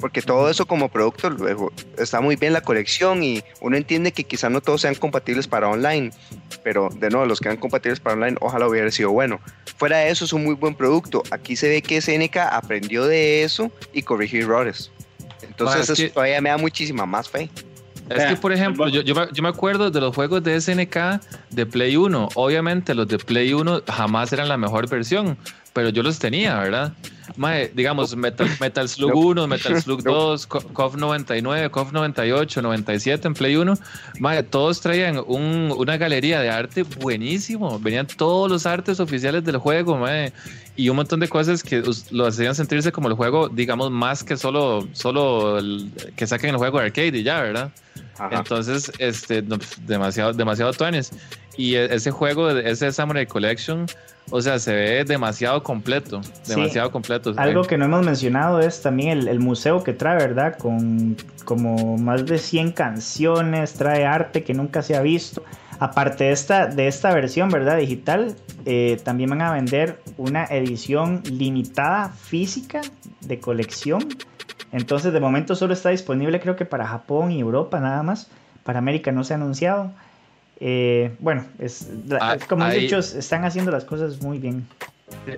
porque 0.02 0.20
todo 0.20 0.50
eso 0.50 0.66
como 0.66 0.88
producto 0.88 1.30
luego 1.30 1.72
está 1.96 2.20
muy 2.20 2.34
bien 2.34 2.52
la 2.52 2.60
colección 2.60 3.22
y 3.22 3.42
uno 3.60 3.76
entiende 3.76 4.10
que 4.10 4.24
quizá 4.24 4.50
no 4.50 4.60
todos 4.60 4.80
sean 4.80 4.96
compatibles 4.96 5.46
para 5.46 5.68
online, 5.68 6.10
pero 6.64 6.90
de 6.90 7.08
nuevo, 7.08 7.24
los 7.24 7.40
que 7.40 7.48
eran 7.48 7.56
compatibles 7.56 8.00
para 8.00 8.16
online, 8.16 8.36
ojalá 8.40 8.66
hubiera 8.66 8.90
sido 8.90 9.12
bueno. 9.12 9.40
Fuera 9.78 9.98
de 9.98 10.10
eso, 10.10 10.24
es 10.24 10.32
un 10.32 10.44
muy 10.44 10.54
buen 10.54 10.74
producto. 10.74 11.22
Aquí 11.30 11.54
se 11.54 11.68
ve 11.68 11.82
que 11.82 12.00
SNK 12.02 12.36
aprendió 12.50 13.06
de 13.06 13.44
eso 13.44 13.70
y 13.92 14.02
corrigió 14.02 14.40
errores. 14.42 14.90
Entonces, 15.52 15.76
Ma, 15.76 15.82
es 15.82 15.90
eso 15.90 16.02
que- 16.02 16.10
todavía 16.10 16.40
me 16.40 16.50
da 16.50 16.58
muchísima 16.58 17.06
más 17.06 17.28
fe. 17.28 17.48
Es 18.10 18.16
Vea, 18.18 18.28
que, 18.30 18.36
por 18.36 18.52
ejemplo, 18.52 18.88
yo, 18.88 19.00
yo, 19.02 19.14
me, 19.14 19.28
yo 19.32 19.42
me 19.42 19.48
acuerdo 19.48 19.90
de 19.90 20.00
los 20.00 20.14
juegos 20.14 20.42
de 20.42 20.60
SNK 20.60 21.20
de 21.50 21.66
Play 21.66 21.96
1. 21.96 22.30
Obviamente, 22.34 22.94
los 22.94 23.06
de 23.08 23.18
Play 23.18 23.52
1 23.54 23.82
jamás 23.86 24.32
eran 24.32 24.48
la 24.48 24.56
mejor 24.56 24.88
versión, 24.88 25.38
pero 25.72 25.88
yo 25.88 26.02
los 26.02 26.18
tenía, 26.18 26.58
¿verdad? 26.58 26.92
Mae, 27.36 27.70
digamos, 27.74 28.14
Metal, 28.16 28.48
Metal 28.60 28.88
Slug 28.88 29.10
No. 29.14 29.16
1, 29.20 29.46
Metal 29.46 29.80
Slug 29.82 30.04
No. 30.04 30.12
2, 30.12 30.46
Co- 30.46 30.60
KOF 30.72 30.96
99, 30.96 31.70
KOF 31.70 31.92
98, 31.92 32.62
97 32.62 33.28
en 33.28 33.34
Play 33.34 33.56
1. 33.56 33.74
Mae, 34.20 34.42
todos 34.42 34.80
traían 34.80 35.22
un- 35.26 35.72
una 35.76 35.96
galería 35.96 36.40
de 36.40 36.50
arte 36.50 36.82
buenísimo. 36.82 37.78
Venían 37.78 38.06
todos 38.06 38.50
los 38.50 38.66
artes 38.66 39.00
oficiales 39.00 39.44
del 39.44 39.56
juego, 39.58 39.96
mae, 39.96 40.32
y 40.76 40.88
un 40.88 40.96
montón 40.96 41.20
de 41.20 41.28
cosas 41.28 41.62
que 41.62 41.82
lo 42.10 42.26
hacían 42.26 42.54
sentirse 42.54 42.92
como 42.92 43.08
el 43.08 43.14
juego, 43.14 43.48
digamos, 43.48 43.90
más 43.90 44.24
que 44.24 44.36
solo, 44.36 44.88
solo 44.92 45.58
el- 45.58 45.90
que 46.16 46.26
saquen 46.26 46.50
el 46.50 46.56
juego 46.56 46.78
de 46.78 46.86
arcade 46.86 47.18
y 47.18 47.22
ya, 47.22 47.40
¿verdad? 47.42 47.70
Ajá. 48.18 48.38
Entonces, 48.38 48.90
este, 48.98 49.42
demasiado, 49.86 50.32
demasiado 50.32 50.72
tuanes. 50.72 51.10
Y 51.56 51.74
e- 51.74 51.94
ese 51.94 52.10
juego, 52.10 52.50
ese 52.50 52.90
Samurai 52.92 53.26
Collection, 53.26 53.86
o 54.30 54.40
sea, 54.40 54.58
se 54.58 54.74
ve 54.74 55.04
demasiado 55.04 55.62
completo, 55.62 56.22
Sí. 56.42 56.54
demasiado 56.54 56.90
completo. 56.90 57.34
Algo 57.36 57.62
ve. 57.62 57.68
que 57.68 57.78
no 57.78 57.84
hemos 57.86 58.04
mencionado 58.04 58.60
es 58.60 58.80
también 58.82 59.10
el, 59.18 59.28
el 59.28 59.40
museo 59.40 59.82
que 59.82 59.92
trae, 59.92 60.16
¿verdad? 60.16 60.56
Con 60.58 61.16
como 61.44 61.98
más 61.98 62.24
de 62.26 62.38
100 62.38 62.72
canciones, 62.72 63.74
trae 63.74 64.06
arte 64.06 64.44
que 64.44 64.54
nunca 64.54 64.82
se 64.82 64.96
ha 64.96 65.02
visto. 65.02 65.42
Aparte 65.80 66.24
de 66.24 66.32
esta, 66.32 66.66
de 66.68 66.86
esta 66.86 67.12
versión, 67.12 67.48
¿verdad? 67.50 67.76
Digital, 67.78 68.36
eh, 68.64 69.00
también 69.02 69.30
van 69.30 69.42
a 69.42 69.52
vender 69.52 70.00
una 70.16 70.44
edición 70.44 71.22
limitada 71.28 72.10
física 72.10 72.80
de 73.20 73.40
colección. 73.40 74.08
Entonces, 74.70 75.12
de 75.12 75.18
momento 75.20 75.56
solo 75.56 75.72
está 75.74 75.90
disponible 75.90 76.40
creo 76.40 76.54
que 76.54 76.64
para 76.64 76.86
Japón 76.86 77.32
y 77.32 77.40
Europa 77.40 77.80
nada 77.80 78.02
más. 78.04 78.30
Para 78.62 78.78
América 78.78 79.10
no 79.10 79.24
se 79.24 79.34
ha 79.34 79.36
anunciado. 79.36 79.90
Eh, 80.64 81.10
bueno, 81.18 81.44
es, 81.58 81.88
Ah, 82.20 82.36
como 82.48 82.64
he 82.64 82.68
ahí- 82.68 82.80
dicho, 82.82 82.98
están 82.98 83.44
haciendo 83.44 83.72
las 83.72 83.84
cosas 83.84 84.22
muy 84.22 84.38
bien. 84.38 84.64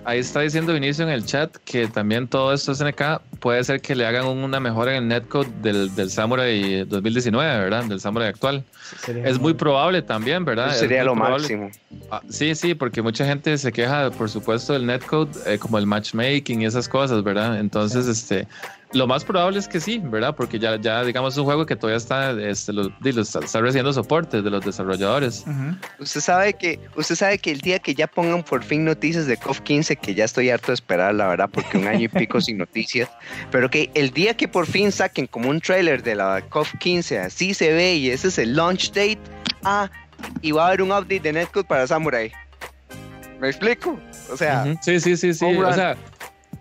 Ahí 0.04 0.20
está 0.20 0.40
diciendo 0.40 0.72
Vinicio 0.74 1.02
en 1.04 1.10
el 1.10 1.24
chat 1.24 1.56
que 1.64 1.88
también 1.88 2.28
todo 2.28 2.52
esto 2.52 2.72
SNK 2.74 3.22
puede 3.40 3.64
ser 3.64 3.80
que 3.80 3.94
le 3.96 4.06
hagan 4.06 4.26
una 4.26 4.60
mejora 4.60 4.92
en 4.96 5.02
el 5.04 5.08
netcode 5.08 5.48
del, 5.62 5.92
del 5.96 6.10
Samurai 6.10 6.84
2019, 6.84 7.58
¿verdad? 7.58 7.84
Del 7.84 7.98
Samurai 8.00 8.28
actual. 8.28 8.62
Sería 9.00 9.26
Es 9.26 9.40
muy 9.40 9.54
probable 9.54 10.02
también, 10.02 10.44
¿verdad? 10.44 10.68
Eso 10.70 10.80
sería 10.80 11.02
lo 11.04 11.14
probable. 11.14 11.38
máximo. 11.38 11.70
Ah, 12.10 12.20
sí, 12.28 12.54
sí, 12.54 12.74
porque 12.74 13.00
mucha 13.02 13.24
gente 13.26 13.56
se 13.58 13.72
queja, 13.72 14.10
por 14.10 14.28
supuesto, 14.30 14.74
del 14.74 14.84
netcode, 14.86 15.30
eh, 15.46 15.58
como 15.58 15.78
el 15.78 15.86
matchmaking 15.86 16.62
y 16.62 16.66
esas 16.66 16.88
cosas, 16.88 17.24
¿verdad? 17.24 17.58
Entonces, 17.58 18.06
este, 18.06 18.46
lo 18.94 19.06
más 19.06 19.24
probable 19.24 19.58
es 19.58 19.68
que 19.68 19.80
sí, 19.80 20.00
¿verdad? 20.02 20.34
Porque 20.34 20.58
ya, 20.58 20.76
ya 20.76 21.04
digamos, 21.04 21.34
es 21.34 21.38
un 21.38 21.44
juego 21.44 21.66
que 21.66 21.76
todavía 21.76 21.96
está, 21.98 22.30
este, 22.40 22.72
lo, 22.72 22.84
lo 22.84 23.22
está, 23.22 23.40
está 23.40 23.60
recibiendo 23.60 23.92
soporte 23.92 24.40
de 24.40 24.50
los 24.50 24.64
desarrolladores. 24.64 25.44
Ujú. 25.46 25.76
Usted 25.98 26.20
sabe 26.20 26.54
que 26.54 26.80
usted 26.96 27.14
sabe 27.14 27.38
que 27.38 27.50
el 27.50 27.60
día 27.60 27.78
que 27.78 27.94
ya 27.94 28.06
pongan 28.06 28.42
por 28.42 28.62
fin 28.62 28.84
noticias 28.84 29.26
de 29.26 29.36
COF 29.36 29.60
15, 29.60 29.96
que 29.96 30.14
ya 30.14 30.24
estoy 30.24 30.50
harto 30.50 30.68
de 30.68 30.74
esperar, 30.74 31.14
la 31.14 31.26
verdad, 31.28 31.50
porque 31.52 31.76
un 31.78 31.86
año 31.86 32.02
y 32.04 32.08
pico 32.08 32.40
sin 32.40 32.58
noticias, 32.58 33.08
pero 33.50 33.68
que 33.68 33.90
el 33.94 34.10
día 34.10 34.36
que 34.36 34.48
por 34.48 34.66
fin 34.66 34.92
saquen 34.92 35.26
como 35.26 35.50
un 35.50 35.60
trailer 35.60 36.02
de 36.02 36.14
la 36.14 36.42
COF 36.48 36.72
15, 36.78 37.18
así 37.18 37.54
se 37.54 37.72
ve 37.72 37.96
y 37.96 38.10
ese 38.10 38.28
es 38.28 38.38
el 38.38 38.54
launch 38.54 38.88
date, 38.92 39.18
ah, 39.64 39.90
y 40.40 40.52
va 40.52 40.64
a 40.64 40.68
haber 40.68 40.82
un 40.82 40.90
update 40.92 41.20
de 41.20 41.32
Netcode 41.32 41.66
para 41.66 41.86
Samurai. 41.86 42.32
¿Me 43.40 43.48
explico? 43.48 43.98
O 44.32 44.36
sea, 44.36 44.62
Ujú, 44.64 44.78
Sí, 44.82 45.00
sí, 45.00 45.16
sí, 45.16 45.34
sí. 45.34 45.44
home 45.44 45.64
O 45.64 45.72
sea, 45.72 45.96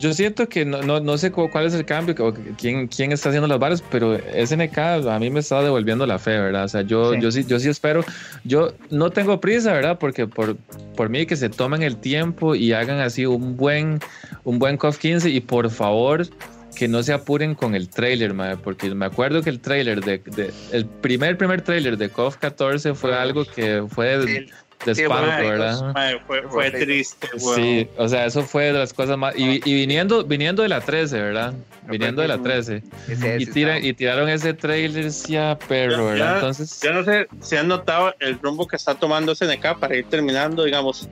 yo 0.04 0.14
siento 0.14 0.48
que 0.50 0.66
no, 0.66 0.82
no, 0.84 1.00
no 1.00 1.18
sé 1.18 1.32
cu- 1.32 1.50
cuál 1.50 1.66
es 1.66 1.74
el 1.74 1.86
cambio, 1.86 2.14
o 2.20 2.34
quién, 2.58 2.88
quién 2.88 3.12
está 3.12 3.30
haciendo 3.30 3.48
las 3.48 3.58
varas, 3.58 3.84
pero 3.90 4.18
SNK 4.18 4.78
a 5.10 5.18
mí 5.20 5.30
me 5.30 5.40
está 5.40 5.62
devolviendo 5.64 6.06
la 6.06 6.20
fe, 6.20 6.32
¿verdad? 6.40 6.66
O 6.66 6.68
sea, 6.68 6.82
yo 6.82 7.14
Sí. 7.14 7.20
yo 7.22 7.32
sí, 7.32 7.46
yo 7.48 7.60
sí 7.60 7.70
espero. 7.70 8.04
Yo 8.44 8.74
no 8.92 9.10
tengo 9.12 9.40
prisa, 9.40 9.72
¿verdad? 9.74 9.98
Porque 10.00 10.28
por, 10.28 10.58
por 10.96 11.10
mí 11.10 11.26
que 11.26 11.36
se 11.38 11.50
tomen 11.50 11.82
el 11.82 11.98
tiempo 11.98 12.54
y 12.56 12.74
hagan 12.74 13.00
así 13.00 13.26
un 13.26 13.56
buen, 13.58 14.00
un 14.44 14.60
buen 14.60 14.78
COF 14.78 14.98
15 14.98 15.30
y 15.30 15.40
por 15.40 15.70
favor 15.70 16.28
que 16.76 16.88
no 16.88 17.04
se 17.04 17.14
apuren 17.14 17.54
con 17.54 17.76
el 17.76 17.88
trailer, 17.88 18.34
mae, 18.34 18.58
porque 18.58 18.94
me 18.96 19.06
acuerdo 19.06 19.44
que 19.44 19.52
el 19.52 19.60
trailer 19.60 20.02
de, 20.04 20.18
de- 20.36 20.52
el 20.72 20.88
primer 20.88 21.38
primer 21.38 21.62
trailer 21.62 21.98
de 21.98 22.10
KOF 22.10 22.38
14 22.38 22.96
fue 22.96 23.16
algo 23.16 23.46
que 23.46 23.84
fue 23.88 24.14
el- 24.16 24.52
de 24.86 24.96
sí, 24.96 25.02
espanto, 25.04 25.26
bueno, 25.32 25.50
¿verdad? 25.50 26.20
Fue, 26.28 26.42
fue 26.44 26.72
triste, 26.72 27.28
weón. 27.42 27.56
Sí, 27.56 27.90
o 27.98 28.08
sea, 28.08 28.26
eso 28.26 28.44
fue 28.44 28.66
de 28.66 28.74
las 28.74 28.94
cosas 28.94 29.18
más. 29.18 29.36
Y, 29.38 29.62
y 29.70 29.74
viniendo, 29.74 30.24
viniendo 30.24 30.62
de 30.64 30.70
la 30.70 30.82
13, 30.82 31.20
¿verdad? 31.22 31.54
Viniendo 31.88 32.22
de 32.22 32.28
la 32.28 32.38
13. 32.42 32.84
ese- 33.08 33.38
Y, 33.40 33.46
tira- 33.46 33.80
y 33.80 33.94
tiraron 33.94 34.30
ese 34.30 34.54
trailer, 34.54 35.10
ya 35.10 35.58
perro, 35.68 36.08
¿verdad? 36.08 36.36
Entonces, 36.36 36.80
Yo 36.82 36.94
no 36.94 37.04
sé 37.04 37.28
si 37.42 37.56
han 37.56 37.68
notado 37.68 38.14
el 38.20 38.40
rumbo 38.40 38.68
que 38.68 38.76
está 38.76 38.96
tomando 38.96 39.34
SNK 39.36 39.80
para 39.80 39.96
ir 39.96 40.06
terminando, 40.10 40.64
digamos, 40.64 41.08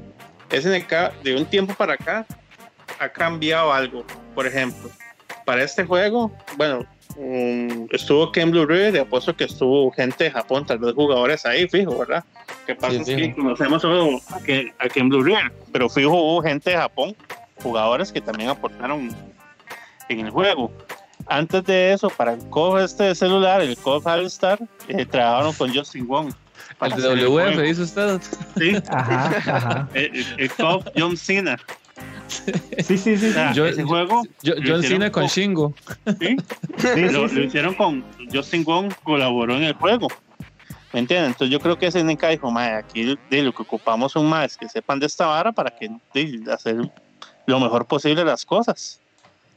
SNK 0.49 1.11
de 1.23 1.35
un 1.35 1.45
tiempo 1.45 1.73
para 1.73 1.93
acá 1.93 2.25
ha 2.99 3.09
cambiado 3.09 3.71
algo. 3.73 4.05
Por 4.35 4.45
ejemplo, 4.47 4.89
para 5.45 5.63
este 5.63 5.85
juego, 5.85 6.31
bueno, 6.57 6.85
um, 7.21 7.87
estuvo 7.91 8.31
Ken 8.31 8.51
Blue 8.51 8.65
River 8.65 8.95
y 8.95 8.97
apuesto 8.99 9.35
que 9.35 9.43
estuvo 9.45 9.91
gente 9.91 10.25
de 10.25 10.31
Japón, 10.31 10.65
tal 10.65 10.79
vez 10.79 10.93
jugadores 10.93 11.45
ahí, 11.45 11.67
fijo, 11.67 11.97
¿verdad? 11.99 12.23
Que 12.65 12.75
pasa 12.75 12.93
Sí, 12.93 12.99
es 13.01 13.05
fijo. 13.05 13.19
que 13.35 13.41
conocemos 13.41 13.81
solo 13.81 14.19
a 14.31 14.39
Ken, 14.41 14.73
a 14.79 14.87
Ken 14.89 15.09
Blue 15.09 15.23
River, 15.23 15.51
pero 15.71 15.87
fijo 15.89 16.11
hubo 16.11 16.41
gente 16.41 16.71
de 16.71 16.77
Japón, 16.77 17.15
jugadores 17.61 18.11
que 18.11 18.21
también 18.21 18.49
aportaron 18.49 19.15
en 20.09 20.19
el 20.19 20.29
juego. 20.31 20.71
Antes 21.27 21.63
de 21.65 21.93
eso, 21.93 22.09
para 22.09 22.33
el 22.33 22.39
COF 22.49 22.79
este 22.81 23.13
celular, 23.13 23.61
el 23.61 23.77
COF 23.77 24.05
All 24.07 24.25
Star, 24.25 24.59
eh, 24.87 25.05
trabajaron 25.05 25.53
con 25.53 25.73
Justin 25.73 26.07
Wong. 26.07 26.27
el 26.27 26.75
para 26.77 26.95
de 26.95 27.07
el 27.11 27.25
WF, 27.27 27.61
dice 27.61 27.81
usted. 27.83 28.19
Sí, 28.57 28.75
Ajá, 28.89 29.37
ajá. 29.37 29.89
el, 29.93 30.15
el- 30.15 30.35
el 30.39 30.51
COF 30.51 30.87
John 30.97 31.15
Cena. 31.15 31.59
Sí, 32.85 32.97
sí, 32.97 33.17
sí. 33.17 33.29
O 33.29 33.33
sea, 33.33 33.53
Yo- 33.53 33.65
ese 33.65 33.83
juego 33.83 34.23
Yo- 34.41 34.55
Lo 34.55 34.73
John 34.73 34.83
Cena 34.83 35.11
con 35.11 35.23
con- 35.23 35.29
Shingo. 35.29 35.73
¿sí? 36.19 36.35
Sí, 36.77 37.01
lo, 37.11 37.27
sí, 37.29 37.35
lo 37.35 37.43
hicieron 37.43 37.73
con 37.75 38.03
Justin 38.33 38.63
Wong, 38.63 38.91
colaboró 39.03 39.55
en 39.57 39.63
el 39.63 39.73
juego. 39.73 40.07
¿Me 40.93 40.99
entienden? 41.01 41.27
Entonces 41.31 41.51
yo 41.51 41.59
creo 41.59 41.77
que 41.77 41.87
SNK 41.91 42.27
dijo, 42.31 42.51
"Mae, 42.51 42.73
aquí 42.73 43.17
de 43.29 43.41
lo 43.43 43.53
que 43.53 43.61
ocupamos 43.61 44.11
son 44.11 44.27
más 44.27 44.57
que 44.57 44.67
sepan 44.67 44.99
de 44.99 45.05
esta 45.05 45.25
vara 45.27 45.51
para 45.51 45.69
que 45.71 45.89
de, 46.13 46.41
hacer 46.51 46.89
lo 47.45 47.59
mejor 47.59 47.85
posible 47.85 48.25
las 48.25 48.45
cosas. 48.45 48.99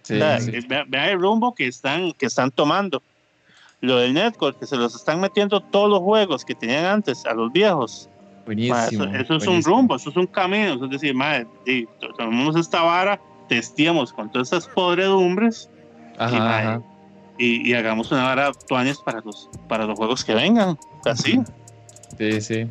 Sí, 0.03 0.15
O 0.15 0.19
sea, 0.19 0.41
sí. 0.41 0.51
eh, 0.55 0.61
vea- 0.69 0.85
Vean 0.87 1.09
el 1.11 1.21
rumbo 1.21 1.55
que 1.55 1.67
están, 1.67 2.13
que 2.13 2.27
están 2.27 2.51
tomando. 2.51 3.03
Lo 3.81 3.97
del 3.99 4.15
Netcore, 4.15 4.57
que 4.59 4.67
se 4.67 4.77
los 4.77 4.95
están 4.95 5.21
metiendo 5.21 5.61
todos 5.61 5.91
los 5.91 6.01
juegos 6.01 6.45
que 6.45 6.55
tenían 6.55 6.85
antes 6.85 7.25
a 7.27 7.35
los 7.35 7.53
viejos. 7.53 8.09
Ma, 8.47 8.47
Buenísimo. 8.47 9.05
eso, 9.05 9.15
eso 9.15 9.23
es 9.23 9.31
un 9.43 9.47
buenísimo. 9.47 9.77
rumbo, 9.77 9.97
eso 9.97 10.11
es 10.11 10.17
un 10.17 10.27
camino. 10.27 10.75
Eso 10.75 10.85
es 10.85 10.91
decir, 10.91 11.15
madre, 11.15 11.47
tomamos 12.19 12.57
esta 12.57 12.83
vara, 12.83 13.21
testeamos 13.49 14.13
con 14.13 14.31
todas 14.31 14.53
estas 14.53 14.69
podredumbres 14.69 15.71
y, 16.15 16.23
Ajá, 16.23 16.39
ma, 16.39 16.59
ajá. 16.59 16.83
y, 17.39 17.69
y 17.71 17.75
hagamos 17.75 18.13
una 18.13 18.25
vara 18.25 18.49
actuales 18.49 18.99
para 18.99 19.21
los, 19.21 19.49
para 19.69 19.87
los 19.87 19.97
juegos 19.99 20.25
que 20.25 20.35
vengan. 20.35 20.79
Así. 21.05 21.41
Sí, 22.19 22.41
sí. 22.41 22.67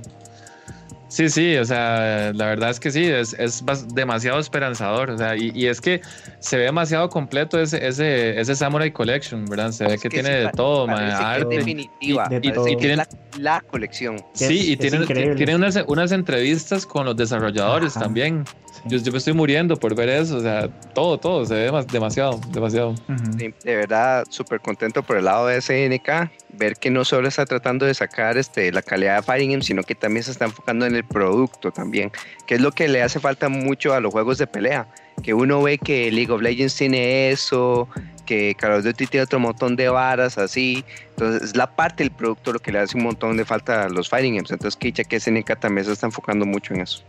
Sí, 1.13 1.30
sí, 1.30 1.56
o 1.58 1.63
sea, 1.65 2.32
la 2.34 2.47
verdad 2.47 2.71
es 2.71 2.80
que 2.80 2.89
sí, 2.89 3.04
es, 3.06 3.34
es 3.38 3.63
demasiado 3.93 4.39
esperanzador, 4.39 5.12
o 5.12 5.17
sea, 5.19 5.36
y, 5.36 5.52
y 5.54 5.67
es 5.67 5.80
que 5.80 6.02
se 6.39 6.58
ve 6.58 6.63
demasiado 6.63 7.08
completo 7.10 7.60
ese, 7.62 7.86
ese, 7.88 8.39
ese 8.41 8.56
Samurai 8.56 8.89
Collection, 8.89 9.45
¿verdad? 9.45 9.71
Se 9.73 9.86
ve 9.86 9.93
Es 9.93 10.02
que, 10.02 10.10
que 10.10 10.21
tiene 10.23 10.39
sí, 10.39 10.45
de 10.45 10.52
todo, 10.54 10.88
ma, 10.88 10.93
parece 10.95 11.12
que 11.12 11.13
es 11.13 11.21
arte. 11.23 11.58
definitiva. 11.58 12.28
Y- 12.32 12.39
de 12.39 12.52
todo. 12.52 12.67
Y 12.67 12.76
tienen- 12.78 12.97
la, 12.97 13.08
la 13.38 13.62
colección. 13.62 14.17
Sí, 14.34 14.45
es- 14.45 14.67
y 14.69 14.78
tienen, 14.78 15.06
tienen 15.36 15.58
unas, 15.58 15.78
unas 15.86 16.12
entrevistas 16.12 16.84
con 16.88 17.06
los 17.06 17.15
desarrolladores 17.15 17.95
Ajá. 17.95 18.06
también. 18.06 18.43
Yo, 18.86 18.97
yo 18.97 19.12
me 19.12 19.19
estoy 19.19 19.34
muriendo 19.34 19.78
por 19.78 19.95
ver 19.95 20.10
eso, 20.10 20.38
o 20.38 20.41
sea, 20.41 20.67
todo, 20.95 21.17
todo, 21.19 21.45
se 21.45 21.54
ve 21.54 21.65
demas- 21.71 21.86
demasiado, 21.86 22.41
demasiado. 22.49 22.95
Sí, 23.38 23.54
de 23.63 23.76
verdad, 23.76 24.26
súper 24.30 24.60
contento 24.62 25.04
por 25.04 25.15
el 25.17 25.26
lado 25.26 25.45
de 25.47 25.58
SNK, 25.62 26.32
ver 26.49 26.73
que 26.76 26.89
no 26.89 27.06
solo 27.06 27.28
está 27.30 27.45
tratando 27.45 27.86
de 27.86 27.93
sacar 27.93 28.38
este, 28.38 28.71
la 28.73 28.82
calidad 28.82 29.17
de 29.17 29.21
Fighting 29.23 29.52
Game, 29.52 29.63
sino 29.63 29.84
que 29.84 29.95
también 29.95 30.23
se 30.23 30.32
está 30.32 30.45
enfocando 30.45 30.86
en 30.86 30.95
el 30.95 31.02
producto 31.03 31.71
también, 31.71 32.11
que 32.45 32.55
es 32.55 32.61
lo 32.61 32.71
que 32.71 32.87
le 32.87 33.01
hace 33.01 33.19
falta 33.19 33.49
mucho 33.49 33.93
a 33.93 33.99
los 33.99 34.11
juegos 34.11 34.37
de 34.37 34.47
pelea, 34.47 34.87
que 35.21 35.33
uno 35.33 35.61
ve 35.61 35.77
que 35.77 36.11
League 36.11 36.31
of 36.31 36.41
Legends 36.41 36.75
tiene 36.75 37.29
eso, 37.29 37.87
que 38.25 38.55
Call 38.55 38.73
of 38.73 38.83
Duty 38.83 39.07
tiene 39.07 39.23
otro 39.23 39.39
montón 39.39 39.75
de 39.75 39.89
varas 39.89 40.37
así, 40.37 40.83
entonces 41.09 41.41
es 41.43 41.55
la 41.55 41.75
parte 41.75 42.03
del 42.03 42.11
producto 42.11 42.53
lo 42.53 42.59
que 42.59 42.71
le 42.71 42.79
hace 42.79 42.97
un 42.97 43.03
montón 43.03 43.37
de 43.37 43.45
falta 43.45 43.83
a 43.83 43.89
los 43.89 44.09
Fighting 44.09 44.35
Games, 44.35 44.51
entonces 44.51 44.77
que 44.77 44.87
dicha 44.87 45.03
que 45.03 45.19
SNK 45.19 45.59
también 45.59 45.85
se 45.85 45.91
está 45.91 46.07
enfocando 46.07 46.45
mucho 46.45 46.73
en 46.73 46.81
eso. 46.81 47.03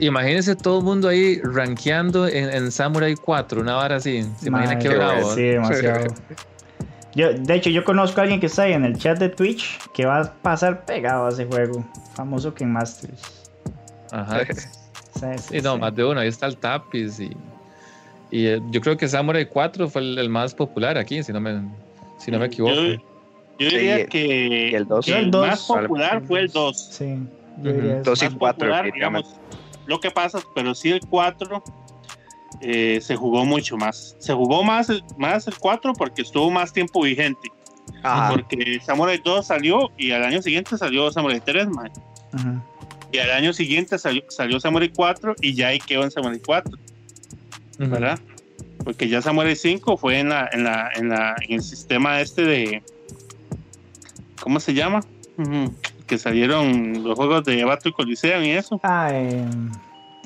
Imagínense 0.00 0.54
todo 0.54 0.78
el 0.78 0.84
mundo 0.84 1.08
ahí 1.08 1.40
rankeando 1.42 2.28
en, 2.28 2.50
en 2.50 2.70
Samurai 2.70 3.16
4, 3.16 3.60
una 3.60 3.74
vara 3.74 3.96
así. 3.96 4.24
¿Se 4.40 4.48
imagina 4.48 4.78
qué 4.78 4.88
bravo? 4.90 5.34
Sí, 5.34 5.42
demasiado. 5.42 6.06
Yo, 7.14 7.32
de 7.32 7.54
hecho, 7.54 7.70
yo 7.70 7.84
conozco 7.84 8.20
a 8.20 8.22
alguien 8.24 8.40
que 8.40 8.46
está 8.46 8.62
ahí 8.62 8.72
en 8.72 8.84
el 8.84 8.98
chat 8.98 9.18
de 9.18 9.28
Twitch 9.28 9.78
que 9.92 10.04
va 10.04 10.20
a 10.20 10.32
pasar 10.32 10.84
pegado 10.84 11.26
a 11.26 11.28
ese 11.28 11.46
juego. 11.46 11.84
Famoso 12.14 12.52
Ken 12.54 12.72
Masters. 12.72 13.50
Ajá. 14.10 14.44
Sí, 14.44 15.26
sí, 15.38 15.58
Y 15.58 15.60
no, 15.60 15.74
sí. 15.74 15.80
más 15.80 15.94
de 15.94 16.04
uno, 16.04 16.20
ahí 16.20 16.28
está 16.28 16.46
el 16.46 16.56
Tapis 16.56 17.20
y, 17.20 17.30
y 18.30 18.46
eh, 18.46 18.60
yo 18.70 18.80
creo 18.80 18.96
que 18.96 19.06
Samurai 19.06 19.46
4 19.48 19.88
fue 19.88 20.02
el, 20.02 20.18
el 20.18 20.28
más 20.28 20.54
popular 20.54 20.98
aquí, 20.98 21.22
si 21.22 21.32
no 21.32 21.40
me, 21.40 21.62
si 22.18 22.30
no 22.32 22.38
me 22.40 22.46
equivoco. 22.46 22.74
Yo, 22.74 22.92
yo 23.58 23.70
Sí, 23.70 23.76
diría 23.76 24.06
que, 24.06 24.76
el 24.76 24.86
dos. 24.86 25.06
que 25.06 25.12
Yo 25.12 25.18
el 25.18 25.24
el 25.26 25.30
dos. 25.30 25.46
más 25.46 25.62
popular 25.66 26.22
fue 26.26 26.40
el 26.40 26.48
2. 26.50 26.76
Sí, 26.90 27.16
yo 27.58 27.70
Ujú. 27.70 27.80
diría 27.80 28.00
eso. 28.00 28.10
Dos 28.10 28.22
y 28.22 28.24
más 28.26 28.34
cuatro, 28.34 28.58
popular, 28.58 28.84
definitivamente. 28.84 29.28
digamos, 29.28 29.60
lo 29.86 30.00
que 30.00 30.10
pasa, 30.10 30.40
pero 30.54 30.74
sí 30.74 30.90
el 30.90 31.00
4 31.08 31.62
eh, 32.60 33.00
se 33.02 33.16
jugó 33.16 33.44
mucho 33.44 33.76
más. 33.76 34.16
Se 34.18 34.32
jugó 34.32 34.62
más, 34.64 34.88
el- 34.90 35.02
más 35.18 35.46
el 35.46 35.56
4 35.58 35.92
porque 35.94 36.22
estuvo 36.22 36.50
más 36.50 36.72
tiempo 36.72 37.02
vigente. 37.02 37.48
Ajá. 38.02 38.30
Porque 38.30 38.80
Samurai 38.84 39.20
2 39.22 39.46
salió 39.46 39.90
y 39.98 40.10
al 40.12 40.24
año 40.24 40.40
siguiente 40.42 40.76
salió 40.78 41.10
Samurai 41.10 41.40
3, 41.40 41.68
man. 41.68 41.90
Ujú. 42.32 42.60
Y 43.12 43.18
al 43.18 43.30
año 43.30 43.52
siguiente 43.52 43.98
salió, 43.98 44.22
salió 44.28 44.58
Samurai 44.60 44.90
4 44.94 45.34
y 45.40 45.54
ya 45.54 45.68
ahí 45.68 45.78
quedó 45.78 46.02
en 46.04 46.10
Samurai 46.10 46.40
4, 46.44 46.72
Ujú. 47.78 47.90
¿verdad? 47.90 48.18
Porque 48.84 49.08
ya 49.08 49.22
Samurai 49.22 49.54
5 49.56 49.96
fue 49.96 50.18
en, 50.18 50.28
la, 50.30 50.48
en, 50.52 50.64
la, 50.64 50.90
en, 50.94 51.08
la, 51.08 51.36
en 51.48 51.54
el 51.54 51.62
sistema 51.62 52.20
este 52.20 52.42
de... 52.42 52.82
¿Cómo 54.40 54.60
se 54.60 54.74
llama? 54.74 55.00
Que 56.06 56.18
salieron 56.18 57.02
los 57.02 57.14
juegos 57.16 57.44
de 57.44 57.64
Battle 57.64 57.92
Coliseum 57.92 58.42
y 58.44 58.50
eso. 58.50 58.78
Ah, 58.82 59.08
eh, 59.12 59.42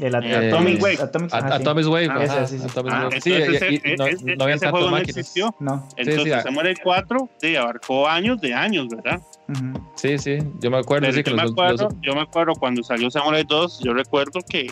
el 0.01 0.15
At- 0.15 0.25
Eh, 0.25 0.49
Atomic 0.49 0.83
Wave. 0.83 0.99
Atomic, 1.03 1.35
A- 1.35 1.39
ajá, 1.39 1.49
sí. 1.57 1.63
Atomic 1.63 1.87
Wave, 1.87 2.09
Ah, 2.11 2.23
ese, 2.25 2.47
sí, 2.47 2.59
sí. 2.59 2.65
Atomic 2.71 2.93
Ah, 2.93 3.05
Wave. 3.05 3.21
Sí, 3.21 3.33
entonces 3.33 3.63
y- 3.71 3.75
y 3.75 3.77
ese- 3.77 3.97
no, 3.97 4.07
ese- 4.07 4.37
no 4.37 4.45
habían 4.45 4.57
ese 4.57 4.71
juego 4.71 4.87
no 4.87 4.93
máquinas. 4.93 5.17
existió. 5.17 5.55
No. 5.61 5.89
Entonces 5.97 6.23
sí, 6.25 6.33
ah. 6.33 6.43
Samurai 6.43 6.75
4 6.83 7.29
sí, 7.41 7.57
abarcó 7.57 8.09
años 8.09 8.41
de 8.41 8.55
años, 8.55 8.89
¿verdad? 8.89 9.21
Ujú. 9.49 9.81
Sí, 9.97 10.19
sí, 10.19 10.39
yo 10.61 10.71
me 10.71 10.79
acuerdo, 10.79 11.11
sí, 11.13 11.23
que 11.23 11.31
yo, 11.31 11.37
me 11.37 11.43
acuerdo, 11.43 11.85
los- 11.85 11.95
yo 12.03 12.15
me 12.15 12.21
acuerdo 12.21 12.53
cuando 12.55 12.83
salió 12.83 13.11
Samurai 13.11 13.45
2, 13.49 13.81
yo 13.83 13.95
recuerdo 13.95 14.41
que, 14.49 14.71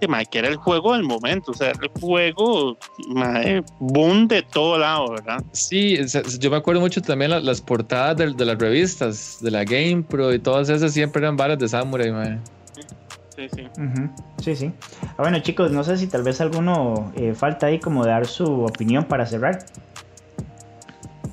que, 0.00 0.38
era 0.38 0.48
el 0.48 0.56
juego 0.56 0.94
del 0.94 1.04
momento, 1.04 1.52
o 1.52 1.54
sea, 1.54 1.70
el 1.70 1.88
juego 2.00 2.76
mae, 3.10 3.62
boom 3.78 4.26
de 4.26 4.42
todo 4.42 4.76
lado, 4.78 5.10
¿verdad? 5.12 5.42
Sí, 5.52 5.98
yo 6.40 6.50
me 6.50 6.56
acuerdo 6.56 6.80
mucho 6.80 7.00
también 7.00 7.30
la- 7.30 7.40
las 7.40 7.60
portadas 7.60 8.16
de, 8.16 8.32
de 8.34 8.44
las 8.44 8.58
revistas, 8.58 9.38
de 9.40 9.50
la 9.52 9.62
Game 9.64 10.02
Pro 10.02 10.32
y 10.34 10.40
todas 10.40 10.68
esas 10.68 10.92
siempre 10.92 11.20
eran 11.22 11.36
varas 11.36 11.58
de 11.58 11.68
Samurai, 11.68 12.10
mae. 12.10 12.38
Sí, 13.38 13.48
sí. 13.54 13.68
Ujú, 13.80 14.10
Sí, 14.40 14.56
sí. 14.56 14.72
Ah, 15.10 15.14
bueno, 15.18 15.38
chicos, 15.38 15.70
no 15.70 15.84
sé 15.84 15.96
si 15.96 16.08
tal 16.08 16.24
vez 16.24 16.40
alguno 16.40 17.12
eh, 17.14 17.34
falta 17.36 17.66
ahí 17.66 17.78
como 17.78 18.04
dar 18.04 18.26
su 18.26 18.64
opinión 18.64 19.04
para 19.04 19.26
cerrar. 19.26 19.64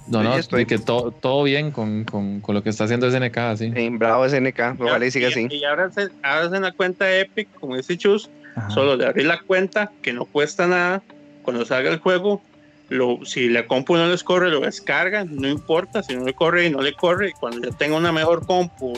No, 0.08 0.22
no, 0.22 0.38
estoy- 0.38 0.68
que 0.68 0.78
todo, 0.78 1.12
todo 1.12 1.42
bien 1.42 1.72
con, 1.72 2.04
con, 2.04 2.42
con 2.42 2.54
lo 2.54 2.62
que 2.62 2.70
está 2.70 2.84
haciendo 2.84 3.08
SNK, 3.08 3.56
sí. 3.58 3.72
Sí, 3.76 3.90
bravo 3.90 4.24
SNK, 4.28 4.80
ojalá 4.80 5.04
y 5.04 5.10
siga 5.10 5.30
y, 5.30 5.32
así. 5.32 5.48
y 5.50 5.64
ahora, 5.64 5.90
se, 5.92 6.10
ahora 6.22 6.48
se 6.52 6.56
en 6.58 6.62
la 6.62 6.72
cuenta 6.74 7.12
Epic, 7.12 7.50
como 7.60 7.76
dice 7.76 7.98
Chus, 7.98 8.30
Ajá. 8.56 8.70
solo 8.70 8.98
de 8.98 9.08
abrir 9.08 9.26
la 9.26 9.40
cuenta, 9.42 9.92
que 10.04 10.14
no 10.14 10.26
cuesta 10.26 10.68
nada, 10.68 11.02
cuando 11.42 11.66
salga 11.66 11.90
el 11.90 11.98
juego, 11.98 12.44
lo, 12.90 13.18
si 13.26 13.50
la 13.50 13.66
compu 13.66 13.96
no 13.96 14.06
les 14.08 14.24
corre, 14.24 14.52
lo 14.52 14.60
descargan, 14.60 15.28
no 15.36 15.48
importa, 15.48 16.04
si 16.04 16.16
no 16.16 16.24
le 16.24 16.36
corre 16.36 16.68
y 16.68 16.70
no 16.70 16.82
le 16.82 16.94
corre, 16.94 17.30
y 17.30 17.32
cuando 17.32 17.68
ya 17.68 17.76
tenga 17.76 17.98
una 17.98 18.12
mejor 18.12 18.46
compu 18.46 18.94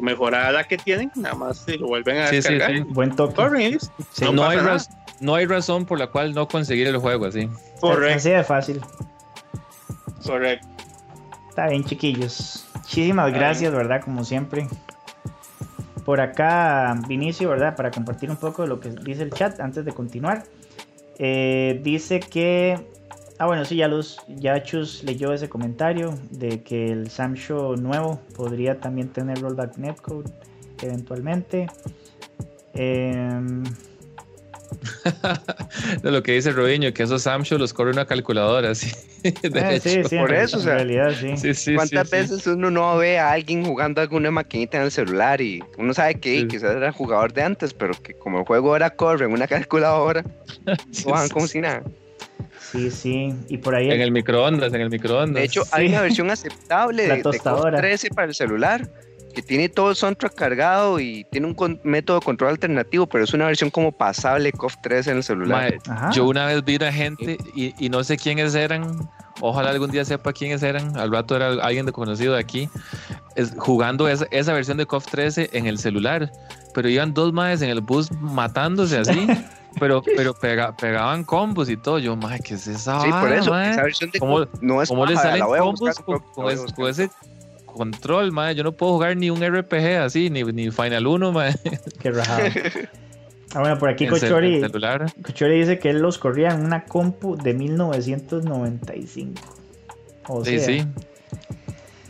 mejorada 0.00 0.52
la 0.52 0.64
que 0.64 0.76
tienen, 0.78 1.10
nada 1.14 1.34
más 1.34 1.58
se 1.58 1.76
lo 1.78 1.86
vuelven 1.88 2.18
a 2.18 2.28
Sí, 2.28 2.42
sí, 2.42 2.48
descargar. 2.52 2.76
sí. 2.76 2.82
Buen 2.88 3.14
toque. 3.16 3.78
Sí, 4.12 4.24
no 4.24 4.32
No, 4.32 4.48
hay 4.48 4.56
nada. 4.58 4.78
no 5.20 5.34
hay 5.34 5.46
razón 5.46 5.84
por 5.86 5.98
la 5.98 6.08
cual 6.08 6.34
no 6.34 6.46
conseguir 6.48 6.86
el 6.88 6.96
juego 6.98 7.26
así. 7.26 7.48
Correcto, 7.80 8.16
Así 8.16 8.30
de 8.30 8.44
fácil. 8.44 8.80
correcto. 10.24 10.66
Está 11.48 11.68
bien, 11.68 11.84
chiquillos. 11.84 12.66
Muchísimas 12.74 13.28
Está 13.28 13.38
gracias, 13.38 13.72
¿verdad? 13.72 14.02
Como 14.04 14.24
siempre. 14.24 14.68
Por 16.04 16.20
acá, 16.20 16.94
Vinicio, 17.08 17.48
¿verdad? 17.48 17.74
Para 17.74 17.90
compartir 17.90 18.30
un 18.30 18.36
poco 18.36 18.62
de 18.62 18.68
lo 18.68 18.78
que 18.78 18.90
dice 18.90 19.22
el 19.22 19.30
chat 19.32 19.58
antes 19.60 19.84
de 19.84 19.92
continuar. 19.92 20.44
Eh, 21.18 21.80
dice 21.82 22.20
que. 22.20 22.78
Ah, 23.38 23.46
bueno, 23.46 23.64
sí, 23.64 23.76
ya, 23.76 23.86
los, 23.88 24.18
ya 24.28 24.62
Chus 24.62 25.04
leyó 25.04 25.32
ese 25.32 25.48
comentario 25.48 26.18
de 26.30 26.62
que 26.62 26.86
el 26.86 27.10
Sam 27.10 27.34
Show 27.34 27.76
nuevo 27.76 28.20
podría 28.34 28.80
también 28.80 29.08
tener 29.08 29.40
rollback 29.40 29.76
netcode 29.76 30.30
eventualmente. 30.82 31.66
Em, 32.74 33.62
De 36.02 36.10
lo 36.10 36.22
que 36.22 36.32
dice 36.32 36.52
Robinho, 36.52 36.92
que 36.92 37.02
esos 37.02 37.22
Samsho 37.22 37.58
los 37.58 37.72
corre 37.72 37.90
una 37.90 38.06
calculadora, 38.06 38.74
sí. 38.74 38.90
De 39.22 39.30
eh, 39.76 39.80
sí, 39.80 39.90
hecho. 39.90 40.08
sí, 40.08 40.16
por 40.18 40.32
en, 40.32 40.40
eso, 40.40 40.58
o 40.58 40.60
sea, 40.60 40.74
realidad 40.74 41.12
sí. 41.18 41.36
Sí, 41.36 41.54
sí, 41.54 41.74
¿Cuántas 41.74 42.08
sí, 42.08 42.16
sí. 42.16 42.22
veces 42.22 42.46
uno 42.46 42.70
no 42.70 42.96
ve 42.96 43.18
a 43.18 43.32
alguien 43.32 43.64
jugando 43.64 44.00
alguna 44.00 44.30
maquinita 44.30 44.78
en 44.78 44.84
el 44.84 44.90
celular 44.90 45.40
y 45.40 45.62
uno 45.78 45.94
sabe 45.94 46.16
que 46.16 46.40
Sí. 46.40 46.48
quizás 46.48 46.76
era 46.76 46.92
jugador 46.92 47.32
de 47.32 47.42
antes, 47.42 47.74
pero 47.74 47.94
que 48.02 48.14
como 48.14 48.38
el 48.40 48.44
juego 48.44 48.70
ahora 48.70 48.90
corre 48.90 49.24
en 49.26 49.32
una 49.32 49.46
calculadora, 49.66 50.24
sí, 50.90 51.04
como 51.32 51.46
sí. 51.46 51.52
si 51.52 51.60
nada. 51.60 51.82
Sí, 52.72 52.90
sí. 52.90 53.34
Y 53.48 53.58
por 53.58 53.74
ahí. 53.74 53.90
En 53.90 54.00
el 54.00 54.10
microondas, 54.12 54.72
en 54.74 54.80
el 54.80 54.90
microondas. 54.90 55.34
De 55.40 55.44
hecho, 55.44 55.64
Sí. 55.64 55.70
hay 55.72 55.86
una 55.88 56.00
versión 56.02 56.30
aceptable 56.30 57.06
La 57.06 57.14
de, 57.14 57.16
de 57.18 57.22
KOF 57.22 57.34
tostadora. 57.36 57.78
13 57.78 58.10
para 58.10 58.26
el 58.28 58.34
celular 58.34 58.88
que 59.34 59.42
tiene 59.42 59.68
todo 59.68 59.90
el 59.90 59.96
soundtrack 59.96 60.34
cargado 60.34 60.98
y 60.98 61.24
tiene 61.30 61.46
un 61.46 61.52
con- 61.54 61.78
método 61.84 62.20
de 62.20 62.24
control 62.24 62.50
alternativo, 62.50 63.06
pero 63.06 63.22
es 63.24 63.34
una 63.34 63.44
versión 63.44 63.68
como 63.70 63.92
pasable 63.92 64.44
de 64.44 64.52
KOF 64.52 64.76
13 64.82 65.10
en 65.10 65.16
el 65.18 65.22
celular. 65.22 65.74
Yo 66.12 66.26
una 66.26 66.46
vez 66.46 66.64
vi 66.64 66.76
una 66.76 66.90
gente 66.90 67.36
y, 67.54 67.74
y 67.78 67.90
no 67.90 68.02
sé 68.02 68.16
quiénes 68.16 68.54
eran. 68.54 69.08
Ojalá 69.42 69.68
algún 69.68 69.90
día 69.90 70.06
sepa 70.06 70.32
quiénes 70.32 70.62
eran. 70.62 70.96
Al 70.96 71.12
rato 71.12 71.36
era 71.36 71.48
alguien 71.62 71.84
de 71.84 71.92
conocido 71.92 72.32
de 72.34 72.40
aquí. 72.40 72.70
es- 73.34 73.52
jugando 73.58 74.08
esa, 74.08 74.26
esa 74.30 74.54
versión 74.54 74.78
de 74.78 74.86
KOF 74.86 75.04
13 75.06 75.50
en 75.52 75.66
el 75.66 75.76
celular. 75.78 76.32
Pero 76.72 76.88
iban 76.88 77.12
dos 77.12 77.34
maes 77.34 77.60
en 77.60 77.68
el 77.68 77.82
bus 77.82 78.10
matándose 78.12 78.96
así. 78.98 79.26
pero 79.78 80.02
pero 80.02 80.34
pega- 80.34 80.76
pegaban 80.76 81.24
combos 81.24 81.68
y 81.68 81.76
todo. 81.76 81.98
Yo, 81.98 82.16
mae, 82.16 82.40
¿qué 82.40 82.54
es 82.54 82.66
esa? 82.66 83.00
sí, 83.00 83.08
por 83.10 83.32
eso, 83.32 83.58
esa 83.60 83.82
versión 83.82 84.10
de 84.10 84.18
¿Cómo- 84.18 84.38
KOF 84.46 84.62
no 84.62 84.82
es 84.82 84.88
¿Cómo 84.88 85.06
le 85.06 85.16
salen 85.16 85.42
combos 85.44 85.80
con, 86.00 86.50
ese, 86.50 86.60
buscar. 86.62 86.74
con 86.74 86.88
ese 86.90 87.10
control, 87.66 88.32
mae? 88.32 88.54
Yo 88.54 88.64
no 88.64 88.72
puedo 88.72 88.92
jugar 88.94 89.16
ni 89.16 89.30
un 89.30 89.42
RPG 89.42 89.98
así, 90.02 90.30
ni, 90.30 90.42
ni 90.44 90.70
Final 90.70 91.06
1, 91.06 91.32
mae. 91.32 91.54
Qué 92.00 92.10
rajado. 92.10 92.48
Ah, 93.54 93.60
bueno, 93.60 93.78
por 93.78 93.88
aquí 93.88 94.06
Cochori. 94.06 94.60
Cochori 95.22 95.58
dice 95.60 95.78
que 95.78 95.88
él 95.88 96.00
los 96.00 96.18
corría 96.18 96.50
en 96.50 96.62
una 96.66 96.84
compu 96.84 97.36
de 97.36 97.54
1995. 97.54 99.40
O 100.28 100.44
Sí, 100.44 100.58
sea, 100.58 100.66
sí. 100.66 100.86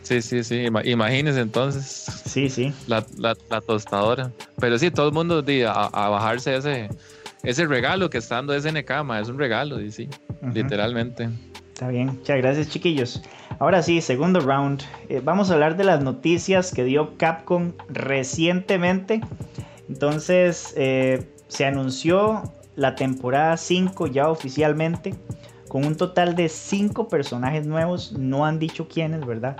Sí, 0.02 0.22
sí, 0.22 0.42
sí. 0.42 0.55
Ima- 0.66 0.85
Imagínense 0.85 1.40
entonces 1.40 1.85
sí, 2.24 2.48
sí. 2.48 2.72
la, 2.88 3.05
la, 3.18 3.37
la 3.50 3.61
tostadora. 3.61 4.33
Pero 4.59 4.79
sí, 4.79 4.90
todo 4.90 5.09
el 5.09 5.14
mundo 5.14 5.44
a, 5.68 5.87
a 5.87 6.09
bajarse 6.09 6.57
ese, 6.57 6.88
ese 7.42 7.66
regalo 7.66 8.11
que 8.11 8.18
está 8.18 8.37
dando 8.37 8.59
SNK, 8.59 9.05
ma, 9.05 9.20
es 9.20 9.29
un 9.29 9.38
regalo, 9.38 9.81
y 9.81 9.90
sí, 9.90 10.09
literalmente. 10.55 11.29
Está 11.72 11.88
bien, 11.88 12.07
muchas 12.07 12.38
gracias 12.38 12.68
chiquillos. 12.70 13.22
Ahora 13.59 13.83
sí, 13.83 14.01
segundo 14.01 14.40
round. 14.40 14.83
Eh, 15.09 15.20
vamos 15.22 15.51
a 15.51 15.55
hablar 15.55 15.77
de 15.77 15.85
las 15.85 16.03
noticias 16.03 16.72
que 16.72 16.85
dio 16.85 17.16
Capcom 17.16 17.72
recientemente. 17.88 19.20
Entonces, 19.88 20.75
eh, 20.77 21.27
se 21.49 21.64
anunció 21.64 22.42
la 22.77 22.94
temporada 22.94 23.57
5 23.57 24.07
ya 24.09 24.29
oficialmente, 24.29 25.14
con 25.68 25.85
un 25.85 25.96
total 25.96 26.35
de 26.35 26.49
5 26.49 27.09
personajes 27.09 27.66
nuevos. 27.66 28.12
No 28.12 28.44
han 28.44 28.59
dicho 28.59 28.88
quiénes, 28.88 29.25
¿verdad? 29.25 29.57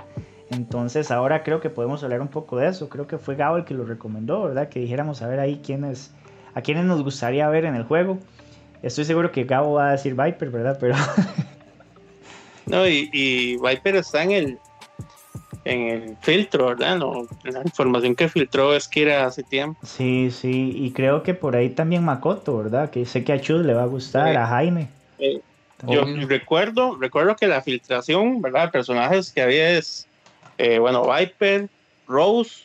Entonces, 0.49 1.11
ahora 1.11 1.43
creo 1.43 1.59
que 1.59 1.69
podemos 1.69 2.03
hablar 2.03 2.21
un 2.21 2.29
poco 2.29 2.57
de 2.57 2.69
eso. 2.69 2.89
Creo 2.89 3.07
que 3.07 3.17
fue 3.17 3.35
Gabo 3.35 3.57
el 3.57 3.65
que 3.65 3.73
lo 3.73 3.85
recomendó, 3.85 4.43
¿verdad? 4.43 4.69
Que 4.69 4.79
dijéramos 4.79 5.21
a 5.21 5.27
ver 5.27 5.39
ahí 5.39 5.61
quiénes, 5.63 6.13
a 6.57 6.61
quiénes 6.61 6.85
nos 6.85 7.03
gustaría 7.03 7.47
ver 7.49 7.65
en 7.65 7.75
el 7.75 7.83
juego. 7.83 8.17
Estoy 8.81 9.05
seguro 9.05 9.31
que 9.31 9.43
Gabo 9.43 9.73
va 9.73 9.89
a 9.89 9.91
decir 9.91 10.15
Viper, 10.15 10.49
¿verdad? 10.49 10.77
Pero 10.79 10.95
No, 12.65 12.87
y, 12.87 13.09
y 13.13 13.57
Viper 13.57 13.95
está 13.95 14.23
en 14.23 14.31
el 14.31 14.57
en 15.65 15.81
el 15.89 16.17
filtro, 16.21 16.67
¿verdad? 16.67 16.97
No, 16.97 17.27
la 17.43 17.61
información 17.61 18.15
que 18.15 18.29
filtró 18.29 18.73
es 18.73 18.87
que 18.87 19.01
era 19.03 19.25
hace 19.25 19.43
tiempo. 19.43 19.79
Sí, 19.85 20.31
sí, 20.31 20.71
y 20.75 20.91
creo 20.91 21.23
que 21.23 21.33
por 21.33 21.55
ahí 21.57 21.69
también 21.69 22.05
Makoto, 22.05 22.57
¿verdad? 22.57 22.89
Que 22.89 23.05
sé 23.05 23.23
que 23.25 23.33
a 23.33 23.41
Chus 23.41 23.65
le 23.65 23.73
va 23.73 23.83
a 23.83 23.87
gustar, 23.87 24.29
Sí. 24.31 24.35
a 24.37 24.47
Jaime. 24.47 24.87
Eh. 25.19 25.41
Yo 25.87 26.03
recuerdo, 26.27 26.95
recuerdo 26.97 27.35
que 27.35 27.47
la 27.47 27.61
filtración, 27.61 28.41
¿verdad? 28.41 28.65
De 28.65 28.71
personajes 28.71 29.31
que 29.31 29.41
había 29.41 29.77
es, 29.77 30.07
eh, 30.57 30.79
bueno, 30.79 31.03
Viper, 31.13 31.69
Rose, 32.07 32.63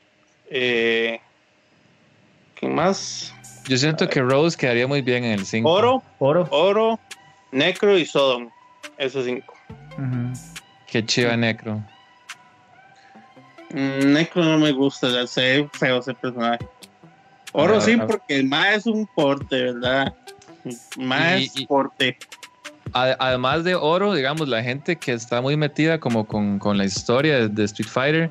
eh, 0.49 1.21
¿quién 2.55 2.75
más? 2.75 3.35
Yo 3.69 3.77
siento 3.77 4.09
que 4.09 4.21
Rose 4.21 4.57
quedaría 4.57 4.87
muy 4.87 5.03
bien 5.03 5.25
en 5.25 5.33
el 5.33 5.47
5. 5.47 5.69
Oro, 5.71 6.03
Oro. 6.19 6.49
Oro, 6.51 7.01
Necro 7.53 7.97
y 7.97 8.05
Sodom. 8.05 8.51
Esos 8.99 9.25
cinco. 9.25 9.55
Ujú. 9.99 10.33
Qué 10.87 11.05
chiva 11.05 11.37
Necro. 11.37 11.83
Mm, 13.71 14.13
Necro 14.13 14.45
no 14.45 14.59
me 14.59 14.73
gusta, 14.73 15.09
ya 15.09 15.27
sé 15.27 15.69
feo 15.73 15.99
ese 16.01 16.15
personaje. 16.15 16.67
Oro 17.53 17.77
Ah, 17.77 17.81
sí, 17.81 17.97
ah. 18.01 18.07
porque 18.07 18.37
el 18.37 18.45
MAE 18.47 18.75
es 18.77 18.87
un 18.87 19.07
porte, 19.15 19.73
¿verdad? 19.73 20.13
MAE 20.97 21.49
Y- 21.55 21.67
porte. 21.67 22.19
Ade- 22.95 23.17
Además 23.19 23.65
de 23.65 23.75
oro, 23.75 24.13
digamos, 24.13 24.49
la 24.49 24.63
gente 24.63 24.97
que 24.97 25.13
está 25.13 25.41
muy 25.41 25.57
metida 25.57 25.99
como 25.99 26.27
con, 26.27 26.59
con 26.59 26.77
la 26.77 26.85
historia 26.85 27.37
de, 27.39 27.49
de 27.49 27.65
Street 27.65 27.89
Fighter, 27.89 28.31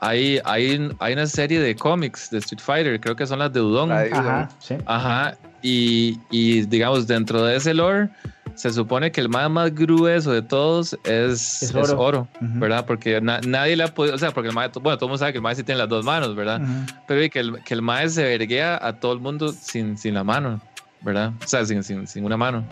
hay, 0.00 0.40
hay, 0.44 0.90
hay 0.98 1.12
una 1.12 1.26
serie 1.26 1.60
de 1.60 1.74
cómics 1.76 2.30
de 2.30 2.38
Street 2.38 2.60
Fighter, 2.62 3.00
creo 3.00 3.16
que 3.16 3.26
son 3.26 3.38
las 3.38 3.52
de 3.52 3.60
Udon. 3.60 3.88
La 3.88 4.00
de- 4.02 4.12
Ajá, 4.12 4.48
sí. 4.58 4.74
Ajá, 4.86 5.36
y, 5.62 6.18
y 6.30 6.62
digamos, 6.66 7.06
dentro 7.06 7.42
de 7.44 7.56
ese 7.56 7.74
lore, 7.74 8.08
se 8.54 8.70
supone 8.72 9.10
que 9.12 9.20
el 9.20 9.28
más, 9.28 9.50
más 9.50 9.74
grueso 9.74 10.32
de 10.32 10.40
todos 10.42 10.94
es, 11.04 11.62
Es 11.62 11.62
es 11.62 11.74
oro. 11.74 12.00
oro, 12.00 12.28
Ujú. 12.40 12.58
¿verdad? 12.60 12.86
Porque 12.86 13.20
na- 13.20 13.40
nadie 13.46 13.76
le 13.76 13.84
ha 13.84 13.88
podido, 13.88 14.14
o 14.14 14.18
sea, 14.18 14.30
porque 14.30 14.48
el 14.48 14.54
mae, 14.54 14.68
bueno, 14.80 14.96
todo 14.96 15.06
el 15.06 15.10
mundo 15.10 15.18
sabe 15.18 15.32
que 15.32 15.38
el 15.38 15.42
mae 15.42 15.54
sí 15.54 15.62
tiene 15.62 15.78
las 15.78 15.88
dos 15.88 16.04
manos, 16.04 16.34
¿verdad? 16.34 16.60
Ujú. 16.62 16.70
Pero 17.08 17.22
y 17.24 17.28
que 17.30 17.40
el, 17.40 17.62
que 17.64 17.74
el 17.74 17.82
mae 17.82 18.08
se 18.08 18.22
verguea 18.22 18.78
a 18.80 18.94
todo 18.94 19.12
el 19.12 19.20
mundo 19.20 19.48
sin, 19.52 19.98
sin 19.98 20.14
la 20.14 20.24
mano, 20.24 20.60
¿verdad? 21.02 21.32
O 21.44 21.46
sea, 21.48 21.64
sin, 21.66 21.82
sin, 21.82 22.06
sin 22.06 22.24
una 22.24 22.36
mano. 22.36 22.64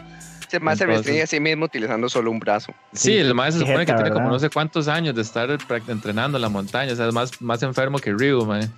Más 0.60 0.78
se 0.78 0.84
Entonces- 0.84 1.06
restringe 1.06 1.22
a 1.22 1.26
sí 1.26 1.40
mismo 1.40 1.64
utilizando 1.66 2.08
solo 2.08 2.30
un 2.30 2.38
brazo. 2.38 2.72
Sí, 2.92 2.98
Sí, 3.12 3.16
el 3.18 3.34
mae 3.34 3.52
se 3.52 3.58
supone 3.60 3.86
que 3.86 3.92
tiene 3.94 4.10
como 4.10 4.28
no 4.28 4.38
sé 4.38 4.50
cuántos 4.50 4.88
años 4.88 5.14
de 5.14 5.22
estar 5.22 5.48
entrenando 5.88 6.38
en 6.38 6.42
la 6.42 6.48
montaña, 6.48 6.92
o 6.92 6.96
sea, 6.96 7.08
es 7.08 7.14
más, 7.14 7.40
más 7.40 7.62
enfermo 7.62 7.98
que 7.98 8.12
Ryu, 8.12 8.44
mae. 8.44 8.68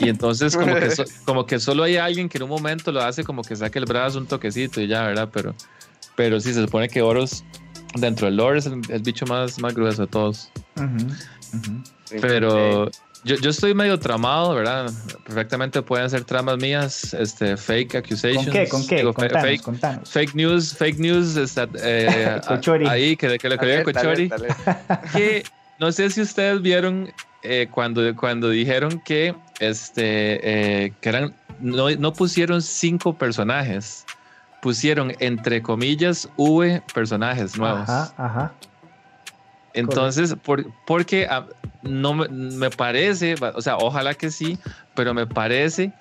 Y 0.00 0.08
entonces 0.08 0.56
como 0.56 0.74
que, 0.74 0.90
so- 0.90 1.04
como 1.24 1.46
que 1.46 1.58
solo 1.60 1.82
hay 1.84 1.96
alguien 1.96 2.28
que 2.28 2.38
en 2.38 2.44
un 2.44 2.50
momento 2.50 2.90
lo 2.92 3.02
hace 3.02 3.22
como 3.24 3.42
que 3.42 3.54
saque 3.56 3.78
el 3.78 3.84
brazo 3.84 4.18
un 4.18 4.26
toquecito 4.26 4.80
y 4.80 4.86
ya, 4.88 5.02
¿verdad? 5.04 5.28
Pero, 5.32 5.54
pero 6.16 6.40
sí, 6.40 6.52
se 6.52 6.60
supone 6.62 6.88
que 6.88 7.02
Oros 7.02 7.44
dentro 7.96 8.26
del 8.26 8.36
lore 8.36 8.58
es 8.58 8.66
el, 8.66 8.80
el 8.88 9.02
bicho 9.02 9.24
más, 9.26 9.58
más 9.60 9.74
grueso 9.74 10.02
de 10.02 10.08
todos. 10.08 10.50
Pero 12.20 12.90
yo, 13.24 13.36
yo 13.36 13.50
estoy 13.50 13.74
medio 13.74 13.98
tramado, 13.98 14.54
¿verdad? 14.54 14.90
Perfectamente 15.24 15.80
pueden 15.82 16.08
ser 16.10 16.24
tramas 16.24 16.58
mías, 16.58 17.14
este, 17.14 17.56
fake 17.56 17.94
accusations. 17.96 18.44
¿Con 18.44 18.52
qué? 18.52 18.68
¿Con 18.68 18.86
qué? 18.86 18.96
digo, 18.96 19.14
Contanos, 19.14 19.42
fake, 19.42 19.62
contanos. 19.62 20.10
fake 20.10 20.34
news, 20.34 20.74
fake 20.76 20.98
news, 20.98 21.36
está, 21.36 21.68
eh, 21.82 22.40
Cochori. 22.48 22.86
ahí 22.86 23.16
que, 23.16 23.38
que 23.38 23.48
lo 23.48 23.56
Cochori 23.56 24.30
que 25.12 25.44
no 25.78 25.90
sé 25.90 26.10
si 26.10 26.20
ustedes 26.20 26.60
vieron 26.62 27.10
eh, 27.42 27.68
cuando, 27.70 28.14
cuando 28.16 28.50
dijeron 28.50 29.00
que 29.04 29.34
este 29.60 30.84
eh, 30.84 30.92
que 31.00 31.08
eran 31.08 31.34
no, 31.60 31.90
no 31.90 32.12
pusieron 32.12 32.62
cinco 32.62 33.16
personajes 33.16 34.04
pusieron 34.60 35.12
entre 35.20 35.62
comillas 35.62 36.28
V 36.36 36.82
personajes 36.94 37.56
nuevos 37.56 37.88
Ajá, 37.88 38.14
ajá. 38.16 38.52
Entonces 39.74 40.34
por, 40.42 40.66
porque 40.86 41.26
ah, 41.28 41.46
no 41.82 42.14
me, 42.14 42.28
me 42.28 42.70
parece 42.70 43.34
o 43.54 43.60
sea 43.60 43.76
ojalá 43.76 44.14
que 44.14 44.30
sí 44.30 44.58
pero 44.94 45.12
me 45.12 45.26
parece 45.26 45.92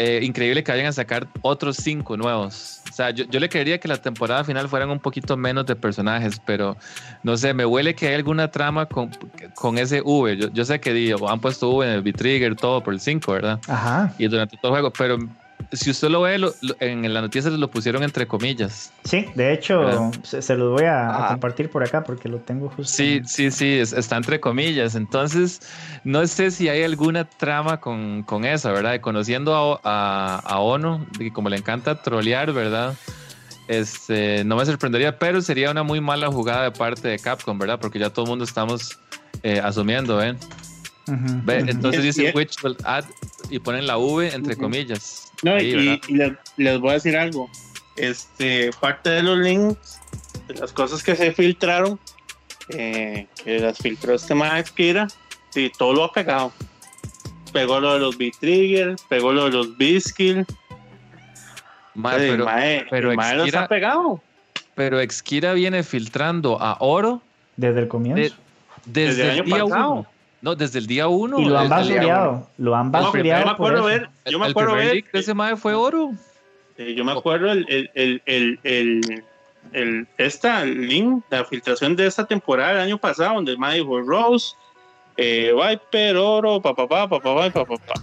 eh, 0.00 0.20
increíble 0.22 0.62
que 0.62 0.70
vayan 0.70 0.86
a 0.86 0.92
sacar 0.92 1.26
otros 1.42 1.76
cinco 1.78 2.16
nuevos. 2.16 2.82
O 2.88 2.92
sea, 2.92 3.10
yo, 3.10 3.24
yo 3.24 3.40
le 3.40 3.48
quería 3.48 3.80
que 3.80 3.88
la 3.88 3.96
temporada 3.96 4.44
final 4.44 4.68
fueran 4.68 4.90
un 4.90 5.00
poquito 5.00 5.36
menos 5.36 5.66
de 5.66 5.74
personajes, 5.74 6.40
pero 6.46 6.76
no 7.24 7.36
sé, 7.36 7.52
me 7.52 7.66
huele 7.66 7.96
que 7.96 8.06
hay 8.06 8.14
alguna 8.14 8.48
trama 8.48 8.86
con, 8.86 9.10
con 9.56 9.76
ese 9.76 10.00
V. 10.00 10.36
Yo, 10.36 10.52
yo 10.52 10.64
sé 10.64 10.78
que 10.78 10.92
digo, 10.92 11.28
han 11.28 11.40
puesto 11.40 11.70
V 11.70 11.84
en 11.84 11.94
el 11.94 12.02
B-Trigger, 12.02 12.54
todo 12.54 12.80
por 12.80 12.94
el 12.94 13.00
5, 13.00 13.32
¿verdad? 13.32 13.60
Ajá. 13.66 14.14
Y 14.18 14.28
durante 14.28 14.56
todo 14.58 14.68
el 14.68 14.82
juego, 14.82 14.92
pero 14.96 15.18
si 15.72 15.90
usted 15.90 16.08
lo 16.08 16.22
ve, 16.22 16.38
lo- 16.38 16.54
lo- 16.62 16.76
en 16.80 17.12
las 17.12 17.22
noticias 17.22 17.52
lo 17.52 17.70
pusieron 17.70 18.02
entre 18.02 18.26
comillas. 18.26 18.92
Sí, 19.04 19.26
de 19.34 19.52
hecho, 19.52 20.12
se, 20.22 20.42
se 20.42 20.56
los 20.56 20.70
voy 20.70 20.84
a, 20.84 21.26
compartir 21.28 21.70
por 21.70 21.82
acá 21.82 22.04
porque 22.04 22.28
lo 22.28 22.38
tengo 22.38 22.68
justo. 22.68 22.84
Sí, 22.84 23.20
sí, 23.24 23.50
sí, 23.50 23.78
es- 23.78 23.92
está 23.92 24.16
entre 24.16 24.40
comillas. 24.40 24.94
Entonces, 24.94 25.60
no 26.04 26.26
sé 26.26 26.50
si 26.50 26.68
hay 26.68 26.82
alguna 26.82 27.24
trama 27.24 27.80
con, 27.80 28.22
con 28.22 28.44
eso, 28.44 28.72
¿verdad? 28.72 28.94
Y 28.94 29.00
conociendo 29.00 29.54
a, 29.54 29.80
a, 29.84 30.38
a 30.38 30.58
Ono, 30.60 31.06
que 31.18 31.32
como 31.32 31.48
le 31.48 31.56
encanta 31.56 32.02
trolear, 32.02 32.52
¿verdad? 32.52 32.94
Este, 33.68 34.44
no 34.44 34.56
me 34.56 34.64
sorprendería, 34.64 35.18
pero 35.18 35.42
sería 35.42 35.70
una 35.70 35.82
muy 35.82 36.00
mala 36.00 36.28
jugada 36.28 36.64
de 36.64 36.70
parte 36.70 37.08
de 37.08 37.18
Capcom, 37.18 37.58
¿verdad? 37.58 37.78
Porque 37.78 37.98
ya 37.98 38.10
todo 38.10 38.24
el 38.24 38.30
mundo 38.30 38.44
estamos 38.44 38.98
eh, 39.42 39.60
asumiendo, 39.62 40.16
ujú. 40.18 41.42
Entonces 41.46 42.04
Es 42.04 42.16
dice 42.16 42.32
which 42.34 42.56
will 42.64 42.76
add 42.84 43.04
y 43.50 43.58
ponen 43.58 43.86
la 43.86 43.98
V 43.98 44.34
entre 44.34 44.56
comillas. 44.56 45.27
No, 45.42 45.54
Ahí, 45.54 46.00
y, 46.08 46.12
les, 46.14 46.32
les 46.56 46.78
voy 46.80 46.90
a 46.90 46.92
decir 46.94 47.16
algo. 47.16 47.48
Este, 47.96 48.70
parte 48.80 49.10
de 49.10 49.22
los 49.22 49.38
links, 49.38 50.00
de 50.48 50.54
las 50.54 50.72
cosas 50.72 51.02
que 51.02 51.14
se 51.16 51.32
filtraron, 51.32 51.98
eh, 52.70 53.26
que 53.44 53.58
las 53.60 53.78
filtró 53.78 54.14
este 54.14 54.34
Max 54.34 54.70
Kira, 54.70 55.08
sí, 55.50 55.70
todo 55.78 55.92
lo 55.94 56.04
ha 56.04 56.12
pegado. 56.12 56.52
Pegó 57.52 57.80
lo 57.80 57.94
de 57.94 58.00
los 58.00 58.18
B-Trigger, 58.18 58.96
pegó 59.08 59.32
lo 59.32 59.44
de 59.46 59.50
los 59.50 59.76
B-Skill. 59.78 60.44
Pero, 62.00 62.44
mae, 62.44 62.86
pero 62.90 63.12
los 63.12 63.54
ha 63.54 63.66
pegado. 63.66 64.22
pero 64.74 65.00
Exkira 65.00 65.52
viene 65.54 65.82
filtrando 65.82 66.60
a 66.62 66.76
Oro 66.80 67.20
Desde 67.56 67.80
el 67.80 67.88
comienzo. 67.88 68.20
de- 68.22 68.32
desde, 68.86 69.08
Desde 69.08 69.22
el 69.22 69.28
el 69.28 69.34
año 69.40 69.44
día 69.44 69.64
pasado. 69.64 69.92
uno. 69.92 70.06
No, 70.40 70.54
desde 70.54 70.78
el 70.78 70.86
día 70.86 71.08
uno. 71.08 71.40
y 71.40 71.44
lo 71.46 71.58
han 71.58 71.68
basureado. 71.68 72.48
Lo 72.58 72.74
han 72.76 72.86
No, 72.86 72.92
pero 72.92 73.02
yo 73.04 73.08
basureado. 73.12 73.44
me 73.44 73.50
acuerdo 73.50 73.84
ver, 73.84 74.08
El, 74.24 74.32
yo 74.32 74.38
me 74.38 74.44
el 74.46 74.50
acuerdo 74.52 74.74
ver, 74.74 75.04
de 75.12 75.18
ese 75.20 75.34
mae 75.34 75.56
fue 75.56 75.74
oro. 75.74 76.12
eh, 76.76 76.94
yo 76.94 77.04
me 77.04 77.12
acuerdo 77.12 77.50
el, 77.50 77.66
el, 77.68 77.90
el, 77.94 78.22
el, 78.26 78.60
el- 78.62 79.24
el- 79.72 80.06
esta 80.16 80.64
link, 80.64 81.24
la 81.30 81.44
filtración 81.44 81.96
de 81.96 82.06
esta 82.06 82.24
temporada 82.24 82.74
del 82.74 82.82
año 82.82 82.98
pasado, 82.98 83.34
donde 83.34 83.52
el 83.52 83.58
mae 83.58 83.78
dijo 83.78 84.00
Rose, 84.00 84.54
eh, 85.16 85.52
Viper, 85.52 86.16
Oro, 86.16 86.62
papá, 86.62 86.86
papá, 86.86 87.20
papá, 87.20 87.50
papá, 87.52 87.64
papá. 87.76 87.94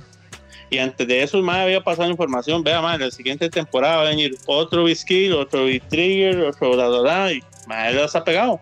Y 0.70 0.78
antes 0.80 1.08
de 1.08 1.24
eso, 1.24 1.38
el 1.38 1.44
mae 1.44 1.62
había 1.64 1.82
pasado 1.82 2.10
información, 2.10 2.62
vea, 2.64 2.82
mae, 2.82 2.98
la 3.00 3.10
siguiente 3.12 3.50
temporada 3.50 3.98
va 3.98 4.02
a 4.02 4.10
venir 4.10 4.36
otro 4.46 4.84
B-Skill, 4.84 5.34
otro 5.34 5.64
B-Trigger, 5.66 6.42
otro 6.42 6.72
bla, 6.74 6.90
bla, 6.90 7.32
y 7.32 7.42
mae 7.68 7.94
los 7.94 8.14
ha 8.16 8.24
pegado. 8.24 8.60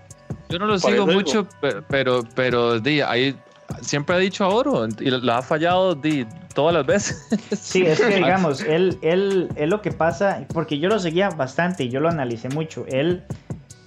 Yo 0.50 0.60
no 0.60 0.68
lo 0.68 0.78
Por 0.78 0.92
sigo 0.92 1.08
mucho, 1.08 1.48
pe- 1.60 1.82
pero, 1.90 2.22
pero, 2.36 2.80
di, 2.80 3.02
ahí 3.02 3.36
siempre 3.82 4.16
ha 4.16 4.20
dicho 4.20 4.44
a 4.44 4.50
oro 4.50 4.88
y 5.00 5.10
lo 5.10 5.34
ha 5.34 5.42
fallado 5.42 5.96
di, 5.96 6.26
todas 6.54 6.74
las 6.74 6.86
veces. 6.86 7.28
Sí, 7.60 7.86
es 7.86 8.00
que 8.00 8.16
digamos, 8.16 8.62
él, 8.62 8.98
él, 9.02 9.50
él 9.56 9.70
lo 9.70 9.82
que 9.82 9.92
pasa, 9.92 10.46
porque 10.54 10.80
yo 10.80 10.90
lo 10.90 11.00
seguía 11.00 11.30
bastante 11.30 11.84
y 11.84 11.90
yo 11.90 12.00
lo 12.00 12.10
analicé 12.10 12.50
mucho, 12.50 12.86
él, 12.88 13.24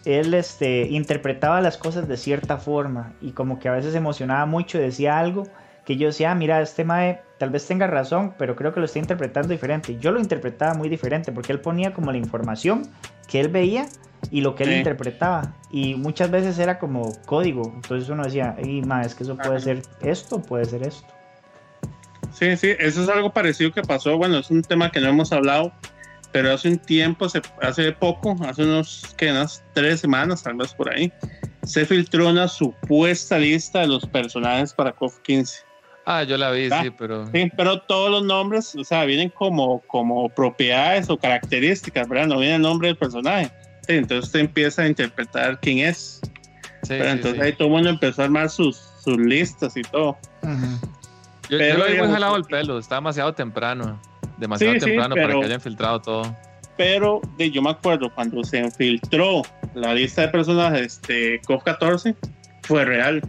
él 0.05 0.35
este, 0.35 0.89
interpretaba 0.89 1.61
las 1.61 1.77
cosas 1.77 2.09
de 2.09 2.17
cierta 2.17 2.59
forma 2.59 3.13
y 3.21 3.33
como 3.33 3.59
que 3.59 3.69
a 3.69 3.73
veces 3.73 3.95
emocionaba 3.95 4.47
mucho, 4.47 4.79
decía 4.79 5.19
algo 5.19 5.45
que 5.87 5.97
yo 5.97 6.09
decía, 6.09 6.33
ah, 6.33 6.35
mira, 6.35 6.61
este 6.61 6.85
Mae 6.85 7.21
tal 7.39 7.51
vez 7.51 7.65
tenga 7.67 7.87
razón, 7.87 8.35
pero 8.37 8.57
creo 8.57 8.75
que 8.75 8.81
lo 8.81 8.87
está 8.87 8.99
interpretando 8.99 9.49
diferente. 9.51 9.97
Yo 10.01 10.11
lo 10.11 10.19
interpretaba 10.19 10.75
muy 10.75 10.89
diferente 10.89 11.31
porque 11.31 11.53
él 11.53 11.61
ponía 11.61 11.95
como 11.95 12.11
la 12.11 12.19
información 12.19 12.83
que 13.29 13.41
él 13.41 13.49
veía 13.49 13.87
y 14.31 14.41
lo 14.41 14.55
que 14.55 14.65
él 14.65 14.71
Sí. 14.71 14.77
interpretaba. 14.77 15.55
Y 15.71 15.95
muchas 15.95 16.31
veces 16.31 16.59
era 16.59 16.79
como 16.79 17.13
código. 17.27 17.73
Entonces 17.75 18.09
uno 18.09 18.25
decía, 18.25 18.57
y 18.63 18.83
Mae, 18.83 19.07
es 19.07 19.15
que 19.15 19.25
eso 19.25 19.37
puede 19.37 19.61
ser 19.61 19.83
esto, 20.01 20.41
puede 20.43 20.65
ser 20.65 20.83
esto. 20.83 21.07
Sí, 22.33 22.57
sí, 22.57 22.73
eso 22.79 23.03
es 23.03 23.09
algo 23.09 23.33
parecido 23.33 23.73
que 23.73 23.83
pasó. 23.83 24.17
Bueno, 24.19 24.39
es 24.39 24.51
un 24.51 24.63
tema 24.63 24.91
que 24.91 25.01
no 25.01 25.09
hemos 25.09 25.33
hablado, 25.33 25.73
pero 26.33 26.53
hace 26.53 26.69
un 26.69 26.79
tiempo, 26.79 27.27
hace 27.63 27.93
poco, 27.93 28.37
hace 28.47 28.65
unos, 28.65 29.15
que 29.17 29.31
unas 29.31 29.65
tres 29.73 30.01
semanas, 30.01 30.43
tal 30.43 30.55
vez 30.57 30.75
por 30.75 30.93
ahí, 30.93 31.11
se 31.65 31.87
filtró 31.87 32.29
una 32.29 32.47
supuesta 32.47 33.39
lista 33.39 33.81
de 33.81 33.89
los 33.89 34.07
personajes 34.07 34.75
para 34.75 34.93
KOF 34.93 35.19
15. 35.21 35.66
Ah, 36.09 36.23
yo 36.23 36.37
la 36.37 36.53
vi, 36.53 36.69
Ah, 36.71 36.83
sí, 36.85 36.91
pero. 36.97 37.27
Sí, 37.33 37.51
pero 37.57 37.81
todos 37.81 38.11
los 38.11 38.23
nombres, 38.25 38.75
o 38.77 38.85
sea, 38.85 39.05
vienen 39.05 39.29
como, 39.31 39.81
como 39.89 40.29
propiedades 40.29 41.11
o 41.11 41.19
características, 41.19 42.09
¿verdad? 42.09 42.29
No 42.29 42.39
viene 42.39 42.55
el 42.57 42.63
nombre 42.63 42.89
del 42.89 42.97
personaje. 42.97 43.51
Sí, 43.89 43.95
entonces 43.95 44.27
usted 44.27 44.41
empieza 44.41 44.83
a 44.83 44.87
interpretar 44.87 45.59
quién 45.61 45.79
es. 45.81 46.21
Sí, 46.83 46.91
pero 46.99 47.09
entonces 47.11 47.41
ahí 47.43 47.53
todo 47.55 47.67
el 47.69 47.75
mundo 47.75 47.91
empezó 47.91 48.23
a 48.23 48.27
armar 48.27 48.49
sus, 48.51 48.77
sus 49.03 49.17
listas 49.19 49.77
y 49.77 49.83
todo. 49.83 50.17
Yo, 50.43 50.49
yo 51.51 51.59
pero 51.59 51.79
lo 51.79 51.85
muy 51.85 51.93
digamos- 51.93 52.13
jalado 52.13 52.37
el 52.37 52.45
pelo, 52.45 52.79
está 52.79 52.95
demasiado 52.97 53.35
temprano. 53.35 54.01
Demasiado 54.39 54.75
temprano 54.79 55.15
para 55.17 55.27
pero- 55.29 55.41
que 55.41 55.47
hayan 55.47 55.61
filtrado 55.61 56.01
todo. 56.01 56.37
pero 56.77 57.21
de, 57.39 57.51
yo 57.51 57.63
me 57.63 57.71
acuerdo 57.71 58.13
cuando 58.15 58.45
se 58.45 58.71
filtró 58.71 59.43
la 59.75 59.95
lista 59.95 60.23
de 60.23 60.29
personajes 60.29 61.01
de 61.03 61.41
KOF 61.47 61.65
14 61.65 62.15
fue 62.63 62.85
real. 62.85 63.23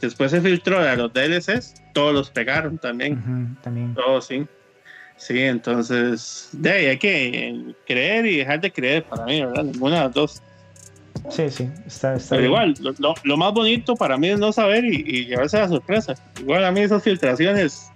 Después 0.00 0.30
se 0.30 0.40
filtró 0.40 0.80
de 0.82 0.96
los 0.96 1.12
DLCs, 1.12 1.74
todos 1.98 2.14
los 2.14 2.30
pegaron 2.30 2.78
también, 2.78 3.14
Ujú, 3.18 3.60
también. 3.62 3.94
todos 3.94 4.26
sí. 4.26 4.46
Sí, 5.16 5.40
entonces 5.40 6.48
de 6.52 6.70
ahí 6.70 6.86
hay 6.86 6.96
que 6.98 7.26
eh, 7.48 7.74
creer 7.86 8.24
y 8.26 8.36
dejar 8.36 8.60
de 8.60 8.70
creer 8.72 9.04
para 9.04 9.24
mí, 9.24 9.44
¿verdad? 9.44 9.64
Ninguna 9.64 9.96
de 9.96 10.04
las 10.04 10.14
dos. 10.14 10.42
Sí, 11.28 11.50
sí, 11.50 11.68
está, 11.86 12.14
está 12.14 12.36
Pero 12.36 12.42
bien. 12.42 12.44
igual, 12.52 12.74
lo, 12.80 12.92
lo- 12.98 13.14
lo 13.24 13.36
más 13.36 13.52
bonito 13.52 13.96
para 13.96 14.16
mí 14.16 14.28
es 14.28 14.38
no 14.38 14.52
saber 14.52 14.84
y, 14.84 15.02
y 15.06 15.26
llevarse 15.26 15.58
la 15.58 15.68
sorpresa. 15.68 16.14
Igual 16.40 16.64
a 16.64 16.70
mí 16.70 16.80
esas 16.82 17.02
filtraciones, 17.02 17.90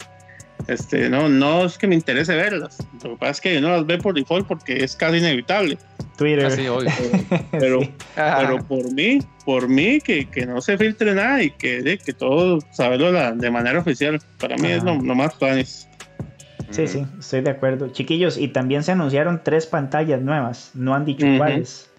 este, 0.66 1.08
no, 1.08 1.28
no 1.28 1.64
es 1.64 1.78
que 1.78 1.86
me 1.86 1.94
interese 1.94 2.34
verlas. 2.34 2.76
Lo 3.04 3.10
que 3.10 3.16
pasa 3.18 3.30
es 3.30 3.40
que 3.40 3.58
uno 3.58 3.70
las 3.70 3.86
ve 3.86 3.98
por 3.98 4.14
default 4.14 4.48
porque 4.48 4.82
es 4.82 4.96
casi 4.96 5.18
inevitable. 5.18 5.78
Twitter. 6.22 6.46
Así, 6.46 6.66
obvio. 6.68 6.88
Pero, 7.50 7.80
Sí. 7.82 7.90
pero 8.14 8.58
por 8.66 8.92
mí, 8.92 9.18
por 9.44 9.68
mí, 9.68 10.00
que, 10.00 10.28
que 10.28 10.46
no 10.46 10.60
se 10.60 10.78
filtre 10.78 11.14
nada 11.14 11.42
y 11.42 11.50
que, 11.50 11.82
de- 11.82 11.98
que 11.98 12.12
todo 12.12 12.58
saberlo 12.72 13.10
la- 13.12 13.32
de 13.32 13.50
manera 13.50 13.78
oficial. 13.80 14.20
Para 14.38 14.56
mí 14.56 14.68
es 14.68 14.82
lo, 14.84 14.94
lo 14.96 15.14
más 15.14 15.34
planes. 15.34 15.88
Sí, 16.70 16.86
sí, 16.86 17.04
estoy 17.18 17.42
de 17.42 17.50
acuerdo. 17.50 17.88
Chiquillos, 17.92 18.38
y 18.38 18.48
también 18.48 18.82
se 18.82 18.92
anunciaron 18.92 19.42
tres 19.44 19.66
pantallas 19.66 20.22
nuevas, 20.22 20.70
no 20.74 20.94
han 20.94 21.04
dicho 21.04 21.26
cuáles. 21.36 21.90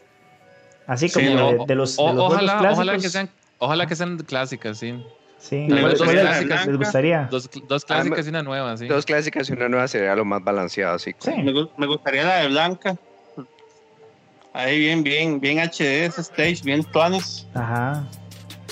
Así 0.88 1.10
como 1.12 1.26
Sí, 1.28 1.34
de, 1.36 1.42
o- 1.42 1.66
de 1.66 1.76
los, 1.76 2.00
o- 2.00 2.08
de 2.08 2.14
los 2.16 2.26
juegos 2.26 2.34
ojalá, 2.34 2.52
clásicos. 2.60 2.74
ojalá 2.74 2.98
que 2.98 3.10
sean, 3.10 3.30
ojalá 3.60 3.86
que 3.88 3.96
sean 3.96 4.18
clásicas, 4.18 4.78
sí. 4.80 5.04
Sí, 5.38 5.68
Las 5.68 5.80
¿cuáles- 5.82 6.00
dos 6.00 6.10
clásicas. 6.10 6.68
les 6.68 6.78
gustaría? 6.78 7.28
Dos, 7.30 7.50
dos 7.68 7.86
clásicas 7.86 8.26
y 8.26 8.30
una 8.30 8.44
nueva, 8.44 8.78
sí. 8.78 8.88
Dos 8.88 9.06
clásicas 9.06 9.50
y 9.50 9.54
una 9.54 9.70
nueva 9.70 9.88
sería 9.88 10.16
lo 10.16 10.24
más 10.26 10.42
balanceado, 10.44 10.96
así. 10.96 11.14
Sí. 11.20 11.32
Me 11.78 11.86
gustaría 11.86 12.24
la 12.24 12.38
de 12.38 12.48
Blanca. 12.48 12.96
Ahí 14.54 14.80
bien, 14.80 15.04
bien, 15.04 15.40
bien 15.40 15.60
HD 15.60 16.06
ese 16.06 16.22
stage, 16.22 16.60
bien 16.64 16.84
tuanes. 16.84 17.48
Ajá. 17.54 18.08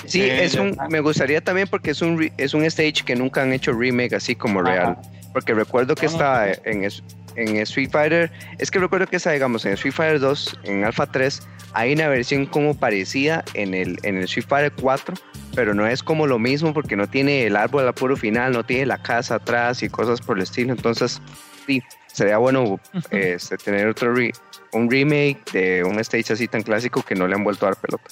Sí, 0.05 0.21
Eh, 0.21 0.43
es 0.43 0.55
un, 0.55 0.77
me 0.89 0.99
gustaría 0.99 1.41
también 1.41 1.67
porque 1.67 1.91
es 1.91 2.01
un, 2.01 2.31
es 2.37 2.53
un 2.53 2.63
stage 2.65 3.03
que 3.05 3.15
nunca 3.15 3.41
han 3.41 3.53
hecho 3.53 3.71
remake 3.73 4.13
así 4.15 4.35
como 4.35 4.61
real. 4.61 4.97
Porque 5.33 5.53
recuerdo 5.53 5.95
que 5.95 6.07
Ah. 6.07 6.09
está 6.51 6.51
en, 6.69 6.83
es- 6.83 7.03
en 7.35 7.55
Street 7.57 7.89
Fighter, 7.91 8.29
es 8.57 8.69
que 8.69 8.77
recuerdo 8.79 9.07
que 9.07 9.15
está, 9.15 9.31
digamos, 9.31 9.65
en 9.65 9.71
Street 9.73 9.93
Fighter 9.93 10.19
2, 10.19 10.59
en 10.63 10.83
Alpha 10.83 11.05
3, 11.05 11.41
hay 11.73 11.93
una 11.93 12.09
versión 12.09 12.45
como 12.45 12.75
parecida 12.75 13.45
en 13.53 13.73
el, 13.73 13.97
en 14.03 14.17
el 14.17 14.23
Street 14.25 14.45
Fighter 14.49 14.73
4, 14.81 15.15
pero 15.55 15.73
no 15.73 15.87
es 15.87 16.03
como 16.03 16.27
lo 16.27 16.37
mismo 16.39 16.73
porque 16.73 16.97
no 16.97 17.07
tiene 17.07 17.45
el 17.45 17.55
árbol 17.55 17.87
al 17.87 17.93
puro 17.93 18.17
final, 18.17 18.51
no 18.51 18.65
tiene 18.65 18.85
la 18.85 19.01
casa 19.01 19.35
atrás 19.35 19.81
y 19.81 19.87
cosas 19.89 20.19
por 20.19 20.35
el 20.37 20.43
estilo. 20.43 20.73
Entonces, 20.73 21.21
sí, 21.65 21.81
sería 22.07 22.37
bueno 22.37 22.79
este, 23.11 23.55
tener 23.57 23.87
otro 23.87 24.13
re- 24.13 24.33
un 24.73 24.89
remake 24.89 25.41
de 25.51 25.83
un 25.83 25.99
stage 25.99 26.33
así 26.33 26.47
tan 26.47 26.63
clásico 26.63 27.01
que 27.03 27.15
no 27.15 27.27
le 27.27 27.35
han 27.35 27.43
vuelto 27.43 27.65
a 27.65 27.69
dar 27.69 27.77
pelota. 27.79 28.03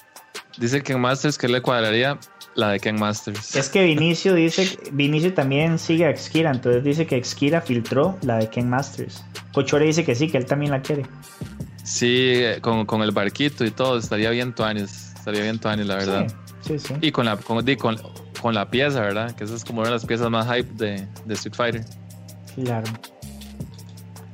Dice 0.58 0.82
Ken 0.82 1.00
Masters 1.00 1.38
que 1.38 1.48
le 1.48 1.62
cuadraría 1.62 2.20
la 2.56 2.70
de 2.70 2.80
Ken 2.80 3.00
Masters. 3.00 3.56
Es 3.56 3.70
que 3.70 3.84
Vinicio 3.84 4.34
dice, 4.34 4.78
Vinicio 4.92 5.34
también 5.34 5.80
sigue 5.80 6.06
a 6.06 6.10
Exkira, 6.10 6.52
entonces 6.52 6.84
dice 6.84 7.08
que 7.08 7.16
Exkira 7.16 7.62
filtró 7.62 8.18
la 8.22 8.38
de 8.38 8.50
Ken 8.50 8.70
Masters. 8.70 9.24
Cochore 9.54 9.86
dice 9.86 10.04
que 10.04 10.16
sí, 10.16 10.30
que 10.30 10.38
él 10.38 10.46
también 10.46 10.72
la 10.72 10.82
quiere. 10.82 11.06
Sí, 11.84 12.44
con, 12.62 12.86
con 12.86 13.02
el 13.02 13.12
barquito 13.12 13.64
y 13.64 13.72
todo, 13.72 13.98
estaría 13.98 14.30
bien 14.32 14.54
tuanis. 14.54 15.14
Estaría 15.16 15.44
bien 15.44 15.60
tuanis, 15.60 15.86
la 15.86 15.96
verdad. 15.96 16.28
Sí, 16.62 16.78
sí, 16.78 16.88
sí. 16.88 16.94
Y 17.02 17.12
con 17.12 17.26
la, 17.26 17.38
con, 17.38 17.64
di, 17.64 17.78
con, 17.78 17.98
con 18.42 18.54
la 18.54 18.70
pieza, 18.70 19.00
¿verdad? 19.02 19.36
Que 19.36 19.46
esa 19.46 19.56
es 19.56 19.64
como 19.64 19.80
una 19.80 19.90
de 19.90 19.96
las 19.96 20.06
piezas 20.06 20.30
más 20.30 20.46
hype 20.48 20.74
de, 20.74 21.08
de 21.26 21.34
Street 21.34 21.56
Fighter. 21.56 21.86
Claro. 22.56 22.92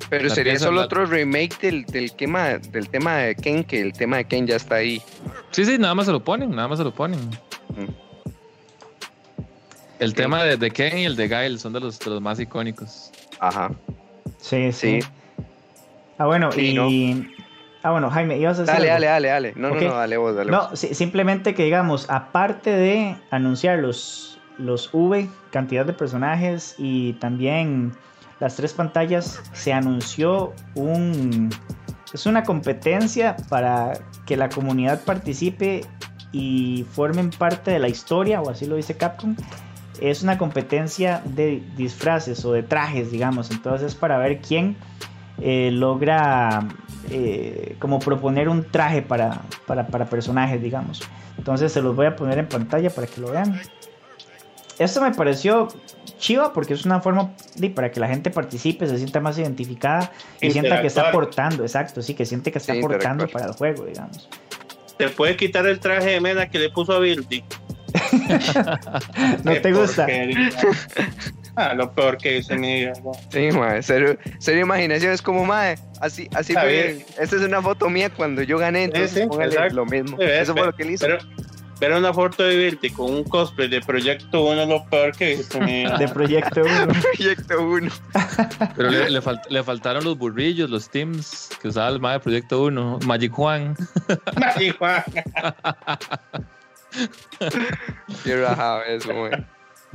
Pero 0.09 0.27
La 0.29 0.35
sería 0.35 0.59
solo 0.59 0.81
otro 0.81 1.05
remake 1.05 1.57
del, 1.61 1.85
del, 1.85 2.11
tema, 2.13 2.49
del 2.57 2.89
tema 2.89 3.15
de 3.17 3.35
Ken, 3.35 3.63
que 3.63 3.81
el 3.81 3.93
tema 3.93 4.17
de 4.17 4.25
Ken 4.25 4.45
ya 4.47 4.55
está 4.55 4.75
ahí. 4.75 5.01
Sí, 5.51 5.65
sí, 5.65 5.77
nada 5.79 5.95
más 5.95 6.05
se 6.05 6.11
lo 6.11 6.23
ponen, 6.23 6.51
nada 6.51 6.67
más 6.67 6.77
se 6.77 6.83
lo 6.83 6.93
ponen. 6.93 7.19
Mm. 7.69 7.91
El 9.99 10.13
tema 10.13 10.43
de, 10.43 10.57
de 10.57 10.71
Ken 10.71 10.97
y 10.97 11.05
el 11.05 11.15
de 11.15 11.27
Gail 11.27 11.57
son 11.59 11.73
de 11.73 11.79
los, 11.79 11.97
de 11.99 12.09
los 12.11 12.21
más 12.21 12.39
icónicos. 12.39 13.11
Ajá. 13.39 13.71
Sí, 14.39 14.71
sí. 14.71 15.01
Sí. 15.01 15.07
Ah, 16.17 16.25
bueno, 16.25 16.51
Sí, 16.51 16.75
y. 16.77 17.27
Ah, 17.81 17.91
bueno, 17.91 18.09
Jaime, 18.09 18.37
ibas 18.37 18.57
a 18.57 18.61
decir. 18.61 18.73
Dale, 18.73 18.89
algo? 18.91 19.03
dale, 19.05 19.07
dale, 19.07 19.27
dale. 19.29 19.53
No, 19.55 19.69
Ok. 19.69 19.81
no, 19.81 19.87
no, 19.89 19.95
dale 19.95 20.17
vos, 20.17 20.35
dale 20.35 20.51
vos. 20.51 20.69
No, 20.71 20.75
si- 20.75 20.93
simplemente 20.95 21.53
que 21.53 21.63
digamos, 21.63 22.09
aparte 22.09 22.71
de 22.71 23.15
anunciar 23.31 23.79
los, 23.79 24.39
los 24.57 24.89
V, 24.91 25.29
cantidad 25.51 25.85
de 25.85 25.93
personajes 25.93 26.75
y 26.77 27.13
también 27.13 27.93
las 28.39 28.55
tres 28.55 28.73
pantallas, 28.73 29.41
se 29.53 29.73
anunció 29.73 30.53
un... 30.75 31.49
Es 32.13 32.25
una 32.25 32.43
competencia 32.43 33.35
para 33.49 33.99
que 34.25 34.37
la 34.37 34.47
comunidad 34.49 35.03
participe 35.03 35.85
y 36.31 36.85
formen 36.91 37.29
parte 37.29 37.71
de 37.71 37.79
la 37.79 37.89
historia, 37.89 38.41
o 38.41 38.49
así 38.49 38.65
lo 38.65 38.75
dice 38.75 38.95
Capcom. 38.95 39.35
Es 39.99 40.23
una 40.23 40.37
competencia 40.37 41.21
de 41.25 41.63
disfraces 41.75 42.43
o 42.45 42.53
de 42.53 42.63
trajes, 42.63 43.11
digamos. 43.11 43.51
Entonces 43.51 43.87
es 43.87 43.95
para 43.95 44.17
ver 44.17 44.39
quién 44.39 44.77
eh, 45.41 45.71
logra 45.71 46.67
eh, 47.09 47.75
como 47.79 47.99
proponer 47.99 48.49
un 48.49 48.63
traje 48.63 49.01
para, 49.01 49.41
para, 49.65 49.87
para 49.87 50.05
personajes, 50.05 50.61
digamos. 50.61 51.01
Entonces 51.37 51.71
se 51.71 51.81
los 51.81 51.95
voy 51.95 52.05
a 52.05 52.15
poner 52.15 52.37
en 52.37 52.47
pantalla 52.47 52.89
para 52.89 53.07
que 53.07 53.19
lo 53.19 53.31
vean. 53.31 53.59
Esto 54.79 55.01
me 55.01 55.11
pareció 55.11 55.67
chiva 56.17 56.53
porque 56.53 56.73
es 56.73 56.85
una 56.85 56.99
forma 57.01 57.31
de, 57.55 57.69
para 57.69 57.91
que 57.91 57.99
la 57.99 58.07
gente 58.07 58.29
participe, 58.29 58.87
se 58.87 58.97
sienta 58.97 59.19
más 59.19 59.37
identificada 59.37 60.11
y 60.41 60.51
sienta 60.51 60.81
que 60.81 60.87
está 60.87 61.09
aportando, 61.09 61.63
exacto, 61.63 62.01
sí, 62.01 62.13
que 62.13 62.25
siente 62.25 62.51
que 62.51 62.57
está 62.59 62.73
Sí, 62.73 62.79
aportando 62.79 63.27
para 63.27 63.47
el 63.47 63.51
juego, 63.53 63.85
digamos. 63.85 64.29
Te 64.97 65.09
puede 65.09 65.35
quitar 65.35 65.65
el 65.67 65.79
traje 65.79 66.11
de 66.11 66.21
Mena 66.21 66.49
que 66.49 66.57
le 66.59 66.69
puso 66.69 66.93
a 66.93 66.99
Bildy. 66.99 67.43
¿No 69.43 69.53
te 69.61 69.71
gusta? 69.73 70.07
Ah, 71.57 71.73
lo 71.73 71.91
peor 71.93 72.17
que 72.17 72.37
hice 72.37 72.53
en 72.53 72.61
mi 72.61 72.73
vida. 72.81 72.93
¿no? 73.03 73.13
Sí, 73.29 73.49
mae. 73.57 73.81
Serio, 73.81 74.17
serio 74.39 74.61
imaginación 74.63 75.13
es 75.13 75.21
como, 75.21 75.45
mae. 75.45 75.77
Así, 76.01 76.27
así 76.33 76.53
fue. 76.53 77.05
Esta 77.17 77.35
es 77.37 77.41
una 77.41 77.61
foto 77.61 77.89
mía 77.89 78.09
cuando 78.09 78.41
yo 78.41 78.57
gané, 78.57 78.83
entonces 78.85 79.11
sí, 79.11 79.27
póngale 79.27 79.53
exacto. 79.53 79.75
lo 79.75 79.85
mismo. 79.85 80.17
Sí, 80.17 80.23
Eso 80.25 80.51
fue 80.53 80.55
pero- 80.55 80.65
lo 80.65 80.73
que 80.75 80.83
él 80.83 80.91
hizo. 80.91 81.05
Pero 81.05 81.19
ver 81.79 81.91
una 81.93 82.13
foto 82.13 82.43
de 82.43 82.55
Bildy 82.55 82.89
con 82.91 83.11
un 83.13 83.23
cosplay 83.25 83.67
de 83.67 83.81
Proyecto 83.81 84.43
1 84.45 84.61
es 84.61 84.67
lo 84.67 84.85
peor 84.85 85.15
que 85.15 85.41
mi 85.59 85.83
vida. 85.83 85.97
De 85.97 86.07
Proyecto 86.07 86.61
1. 86.63 86.87
Proyecto 87.17 87.61
1. 87.61 87.91
Pero 88.75 88.89
le, 88.89 89.09
le 89.09 89.21
fal- 89.21 89.41
le 89.49 89.63
faltaron 89.63 90.03
los 90.03 90.17
burrillos, 90.17 90.69
los 90.69 90.89
teams 90.89 91.49
que 91.61 91.67
usaba 91.69 91.89
el 91.89 91.99
MAE 91.99 92.19
Proyecto 92.19 92.63
1, 92.63 92.99
Magic 93.05 93.31
Juan. 93.33 93.75
Ay, 94.55 94.69
Juan. 94.71 95.03
Qué 98.23 98.35
rajado 98.41 98.83
eso, 98.83 99.13
mae. 99.13 99.45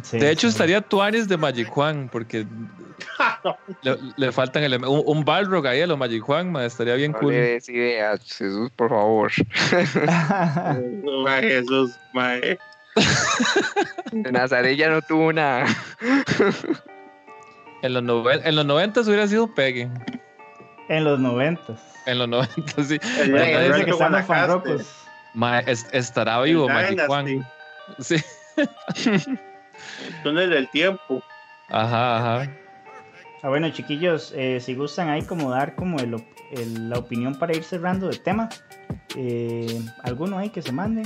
Sí, 0.03 0.18
De 0.18 0.30
hecho, 0.30 0.48
sí. 0.48 0.53
estaría 0.53 0.80
Tuanis 0.80 1.28
de 1.28 1.36
Magic 1.36 1.68
Juan, 1.68 2.09
porque 2.11 2.46
le, 3.82 3.96
le 4.16 4.32
faltan 4.32 4.62
ele- 4.62 4.76
un, 4.86 5.03
un 5.05 5.24
Balrog 5.24 5.66
ahí 5.66 5.80
a 5.80 5.86
los 5.86 5.98
Magic 5.98 6.22
Juan, 6.22 6.55
estaría 6.57 6.94
bien 6.94 7.12
No 7.12 7.18
cool. 7.18 7.32
le 7.32 7.40
des 7.40 7.68
ideas, 7.68 8.20
Jesús, 8.22 8.70
por 8.76 8.88
favor. 8.90 9.30
Ay, 11.28 11.42
Jesús, 11.42 11.92
mae. 12.12 12.59
De 14.12 14.32
Nazaret 14.32 14.76
ya 14.76 14.90
no 14.90 15.01
tuvo 15.03 15.28
una. 15.28 15.64
En 17.82 17.94
los, 17.94 18.03
noven- 18.03 18.40
en 18.44 18.57
los 18.57 18.66
90 18.66 19.01
hubiera 19.03 19.26
sido 19.28 19.55
Pegue. 19.55 19.88
en 20.88 21.05
los 21.05 21.18
90. 21.20 21.76
En 22.07 22.18
los 22.18 22.28
90, 22.28 22.84
sí. 22.84 22.98
El- 23.20 23.36
el 23.36 23.84
que 23.84 23.90
están 23.92 24.24
fanrocos. 24.24 24.86
Es- 25.66 25.86
estará 25.92 26.40
vivo 26.42 26.66
El 26.68 26.72
Magic. 26.74 27.07
Juan. 27.07 27.46
Sí. 28.01 28.16
El 30.16 30.22
túnel 30.22 30.50
del 30.50 30.68
tiempo. 30.70 31.22
Ajá, 31.68 32.16
ajá. 32.42 32.50
Ah, 33.42 33.48
bueno, 33.48 33.70
chiquillos, 33.70 34.32
eh, 34.36 34.61
si 34.61 34.74
gustan 34.74 35.08
ahí 35.08 35.22
como 35.22 35.50
dar 35.50 35.74
como 35.74 35.98
el 35.98 36.14
op- 36.14 36.26
el- 36.52 36.90
la 36.90 36.98
opinión 36.98 37.34
para 37.36 37.56
ir 37.56 37.62
cerrando 37.64 38.08
del 38.08 38.20
tema. 38.20 38.48
Eh, 39.16 39.80
¿Alguno 40.02 40.38
ahí 40.38 40.50
que 40.50 40.61
se 40.62 40.72
mande? 40.72 41.02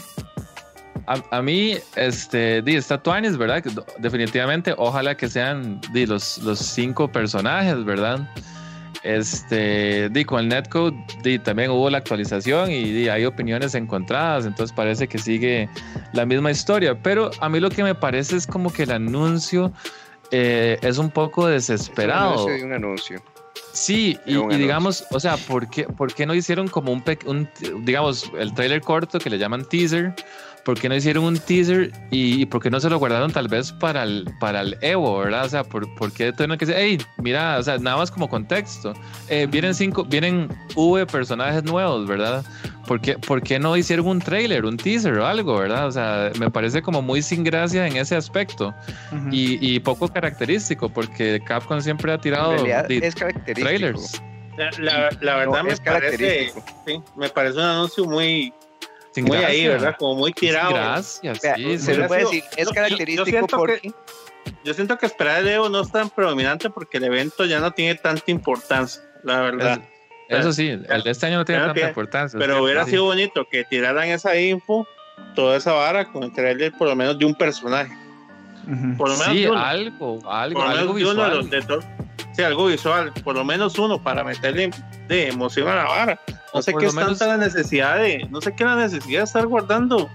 A, 1.06 1.22
a 1.36 1.42
mí, 1.42 1.76
este, 1.96 2.62
di, 2.62 2.76
está 2.76 2.96
Tuanis, 3.02 3.36
¿verdad? 3.36 3.62
Definitivamente, 3.98 4.74
ojalá 4.76 5.16
que 5.16 5.28
sean 5.28 5.80
di, 5.92 6.06
los, 6.06 6.38
los 6.38 6.58
cinco 6.58 7.08
personajes, 7.12 7.84
¿verdad? 7.84 8.20
Este, 9.04 10.08
di, 10.08 10.24
con 10.24 10.40
el 10.40 10.48
netcode 10.48 10.96
di, 11.22 11.38
también 11.38 11.70
hubo 11.70 11.90
la 11.90 11.98
actualización 11.98 12.70
y 12.70 12.84
di, 12.84 13.08
hay 13.10 13.26
opiniones 13.26 13.74
encontradas, 13.74 14.46
entonces 14.46 14.74
parece 14.74 15.06
que 15.06 15.18
sigue 15.18 15.68
la 16.14 16.24
misma 16.24 16.50
historia. 16.50 16.98
Pero 17.02 17.30
a 17.40 17.48
mí 17.50 17.60
lo 17.60 17.68
que 17.70 17.82
me 17.82 17.94
parece 17.94 18.36
es 18.36 18.46
como 18.46 18.72
que 18.72 18.84
el 18.84 18.92
anuncio 18.92 19.72
eh, 20.30 20.78
es 20.80 20.98
un 20.98 21.10
poco 21.10 21.48
Es 21.50 21.68
un 21.68 21.74
desesperado. 21.76 22.32
anuncio 22.32 22.54
de 22.54 22.64
un 22.64 22.72
anuncio. 22.72 23.22
Sí, 23.72 24.18
y, 24.24 24.36
digamos, 24.56 25.04
o 25.10 25.18
sea, 25.18 25.36
¿por 25.36 25.68
qué, 25.68 25.84
¿por 25.84 26.14
qué 26.14 26.26
no 26.26 26.34
hicieron 26.34 26.68
como 26.68 26.92
un, 26.92 27.02
un, 27.26 27.48
digamos, 27.84 28.30
el 28.38 28.54
trailer 28.54 28.80
corto 28.80 29.18
que 29.18 29.28
le 29.28 29.36
llaman 29.36 29.64
teaser? 29.64 30.14
¿Por 30.64 30.80
qué 30.80 30.88
no 30.88 30.94
hicieron 30.96 31.24
un 31.24 31.38
teaser 31.38 31.92
y, 32.10 32.40
y 32.40 32.46
por 32.46 32.62
qué 32.62 32.70
no 32.70 32.80
se 32.80 32.88
lo 32.88 32.98
guardaron 32.98 33.30
tal 33.30 33.48
vez 33.48 33.70
para 33.72 34.02
el, 34.04 34.26
para 34.40 34.62
el 34.62 34.76
Evo, 34.80 35.18
verdad? 35.18 35.44
O 35.44 35.48
sea, 35.48 35.62
¿por, 35.64 35.92
por 35.96 36.10
qué 36.12 36.32
tuvieron 36.32 36.56
que 36.56 36.64
decir, 36.64 36.80
hey, 36.82 36.98
mira, 37.18 37.58
o 37.58 37.62
sea, 37.62 37.76
nada 37.78 37.98
más 37.98 38.10
como 38.10 38.28
contexto, 38.28 38.94
eh, 39.28 39.46
vienen 39.50 39.74
cinco, 39.74 40.04
vienen 40.04 40.48
V 40.74 41.04
personajes 41.06 41.62
nuevos, 41.64 42.06
¿verdad? 42.06 42.44
¿Por 42.86 43.00
qué, 43.00 43.18
por 43.18 43.42
qué 43.42 43.58
no 43.58 43.76
hicieron 43.76 44.06
un 44.06 44.18
trailer, 44.20 44.64
un 44.64 44.76
teaser 44.78 45.18
o 45.18 45.26
algo, 45.26 45.58
verdad? 45.58 45.86
O 45.86 45.92
sea, 45.92 46.30
me 46.38 46.50
parece 46.50 46.80
como 46.82 47.02
muy 47.02 47.20
sin 47.22 47.44
gracia 47.44 47.86
en 47.86 47.96
ese 47.96 48.16
aspecto 48.16 48.74
y, 49.30 49.58
y 49.74 49.80
poco 49.80 50.08
característico 50.08 50.88
porque 50.88 51.40
Capcom 51.46 51.80
siempre 51.80 52.12
ha 52.12 52.18
tirado 52.18 52.52
realidad 52.52 52.86
di- 52.88 53.00
es 53.02 53.14
característico. 53.14 53.68
trailers. 53.68 54.22
La, 54.56 54.70
la- 54.78 55.10
la 55.20 55.36
verdad 55.36 55.58
No, 55.58 55.64
me 55.64 55.72
es 55.72 55.80
parece, 55.80 56.52
sí, 56.86 57.00
me 57.16 57.28
parece 57.28 57.58
un 57.58 57.64
anuncio 57.64 58.04
muy, 58.06 58.52
Sin 59.14 59.24
muy 59.24 59.38
gracia. 59.38 59.48
ahí, 59.48 59.68
¿verdad? 59.68 59.96
Como 59.98 60.16
muy 60.16 60.32
tirado. 60.32 60.72
Gracias, 60.74 61.38
sí, 61.56 61.78
se 61.78 61.94
lo 61.96 62.06
puede 62.08 62.22
decir, 62.24 62.44
es 62.56 62.68
característico 62.70 63.46
porque. 63.46 63.80
que- 63.80 63.92
Yo 64.64 64.74
siento 64.74 64.98
que 64.98 65.06
esperar 65.06 65.40
el 65.40 65.48
Evo 65.48 65.68
no 65.68 65.80
es 65.82 65.90
tan 65.92 66.10
predominante 66.10 66.68
porque 66.68 66.98
el 66.98 67.04
evento 67.04 67.44
ya 67.44 67.60
no 67.60 67.70
tiene 67.70 67.94
tanta 67.94 68.30
importancia, 68.30 69.02
la 69.22 69.40
verdad. 69.40 69.80
Eso 70.28 70.52
sí, 70.52 70.68
el 70.68 71.02
de 71.02 71.10
este 71.10 71.26
año 71.26 71.38
no 71.38 71.44
tiene 71.44 71.62
tanta 71.64 71.80
importancia. 71.88 72.38
Pero 72.38 72.62
hubiera 72.62 72.84
sido 72.86 73.04
bonito 73.04 73.46
que 73.48 73.64
tiraran 73.64 74.08
esa 74.08 74.36
info, 74.38 74.86
toda 75.34 75.56
esa 75.56 75.72
vara, 75.72 76.10
con 76.10 76.24
el 76.24 76.32
trailer 76.32 76.72
por 76.72 76.88
lo 76.88 76.96
menos 76.96 77.18
de 77.18 77.24
un 77.26 77.34
personaje. 77.34 77.92
Por 78.96 79.10
lo 79.10 79.16
menos 79.18 79.32
Sí, 79.34 79.46
uno. 79.46 79.58
algo, 79.58 80.20
algo, 80.30 80.58
por 80.60 80.64
lo 80.68 80.70
algo 80.78 80.94
menos 80.94 80.96
de 80.96 81.12
uno 81.12 81.22
de 81.24 81.30
visual. 81.30 81.36
los, 81.36 81.50
de, 81.50 81.62
to- 81.62 81.84
sí, 82.34 82.42
algo 82.42 82.66
visual, 82.66 83.12
por 83.22 83.34
lo 83.36 83.44
menos 83.44 83.78
uno 83.78 84.00
para 84.02 84.22
meterle 84.24 84.70
de 85.08 85.28
emoción 85.28 85.68
a 85.68 85.74
la 85.76 85.84
vara. 85.84 86.20
No 86.52 86.62
sé 86.62 86.72
qué 86.78 86.86
es 86.86 86.94
menos- 86.94 87.18
tanta 87.18 87.36
la 87.36 87.44
necesidad 87.44 87.96
de, 87.98 88.26
no 88.30 88.40
sé 88.40 88.54
qué 88.54 88.64
es 88.64 88.70
la 88.70 88.76
necesidad 88.76 89.20
de 89.20 89.24
estar 89.24 89.46
guardando, 89.46 90.08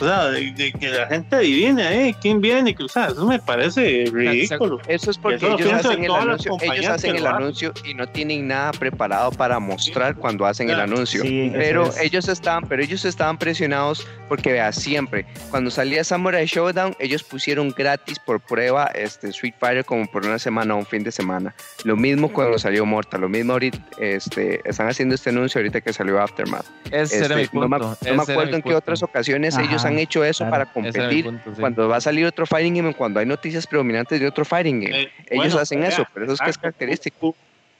o 0.00 0.04
sea, 0.04 0.26
de, 0.28 0.52
de 0.52 0.72
que 0.72 0.88
la 0.88 1.06
gente 1.06 1.36
adivine, 1.36 2.08
eh, 2.08 2.16
quién 2.20 2.40
viene, 2.40 2.74
que, 2.74 2.84
o 2.84 2.88
sea, 2.88 3.06
eso 3.06 3.26
me 3.26 3.38
parece 3.38 4.04
ridículo. 4.12 4.80
Eso 4.88 5.10
es 5.10 5.18
porque 5.18 5.36
Eso 5.36 5.48
lo 5.50 5.58
ellos 5.58 5.72
hacen 5.72 6.04
el 6.04 6.10
anuncio, 6.12 6.56
ellos 6.60 6.86
hacen 6.86 7.16
el 7.16 7.26
anuncio 7.26 7.72
y 7.84 7.94
no 7.94 8.06
tienen 8.08 8.48
nada 8.48 8.72
preparado 8.72 9.30
para 9.32 9.58
mostrar 9.58 10.14
cuando 10.16 10.46
hacen 10.46 10.70
el 10.70 10.80
anuncio. 10.80 11.22
Sí, 11.22 11.50
Pero 11.52 11.86
es. 11.88 12.00
ellos 12.00 12.28
estaban, 12.28 12.66
pero 12.68 12.82
ellos 12.82 13.04
estaban 13.04 13.38
presionados 13.38 14.06
porque 14.28 14.52
vea, 14.52 14.72
siempre 14.72 15.26
cuando 15.50 15.70
salía 15.70 16.02
Samurai 16.04 16.46
Showdown, 16.46 16.96
ellos 16.98 17.22
pusieron 17.22 17.70
gratis 17.76 18.18
por 18.18 18.40
prueba 18.40 18.86
este 18.94 19.28
Street 19.28 19.54
Fighter 19.58 19.84
como 19.84 20.06
por 20.06 20.24
una 20.26 20.38
semana 20.38 20.74
o 20.74 20.78
un 20.78 20.86
fin 20.86 21.02
de 21.04 21.12
semana. 21.12 21.54
Lo 21.84 21.96
mismo 21.96 22.32
cuando 22.32 22.58
salió 22.58 22.84
Mortal, 22.86 23.20
lo 23.22 23.28
mismo 23.28 23.52
ahorita 23.52 23.78
este 23.98 24.60
están 24.68 24.88
haciendo 24.88 25.14
este 25.14 25.30
anuncio 25.30 25.58
ahorita 25.60 25.80
que 25.80 25.92
salió 25.92 26.20
Aftermath. 26.20 26.66
Ese 26.90 27.24
era 27.24 27.36
mi 27.36 27.42
Este, 27.42 27.56
no 27.56 27.68
punto. 27.68 27.96
me, 28.02 28.10
no 28.10 28.16
me 28.16 28.22
acuerdo 28.22 28.56
en 28.56 28.62
qué 28.62 28.70
punto. 28.70 28.78
otras 28.78 29.02
ocasiones 29.02 29.56
Ajá, 29.56 29.64
ellos 29.66 29.83
han 29.84 29.98
hecho 29.98 30.24
eso 30.24 30.44
claro. 30.44 30.50
para 30.50 30.72
competir. 30.72 31.24
punto, 31.24 31.54
sí. 31.54 31.60
Cuando 31.60 31.88
va 31.88 31.96
a 31.96 32.00
salir 32.00 32.26
otro 32.26 32.46
fighting 32.46 32.74
game, 32.74 32.94
cuando 32.94 33.20
hay 33.20 33.26
noticias 33.26 33.66
predominantes 33.66 34.20
de 34.20 34.26
otro 34.26 34.44
fighting 34.44 34.80
game. 34.80 35.02
Eh, 35.02 35.12
Ellos 35.30 35.44
bueno, 35.44 35.58
hacen 35.58 35.80
vea, 35.80 35.88
eso, 35.90 36.06
pero 36.12 36.26
eso 36.26 36.34
es 36.34 36.40
que 36.40 36.50
es 36.50 36.58
característico. 36.58 37.34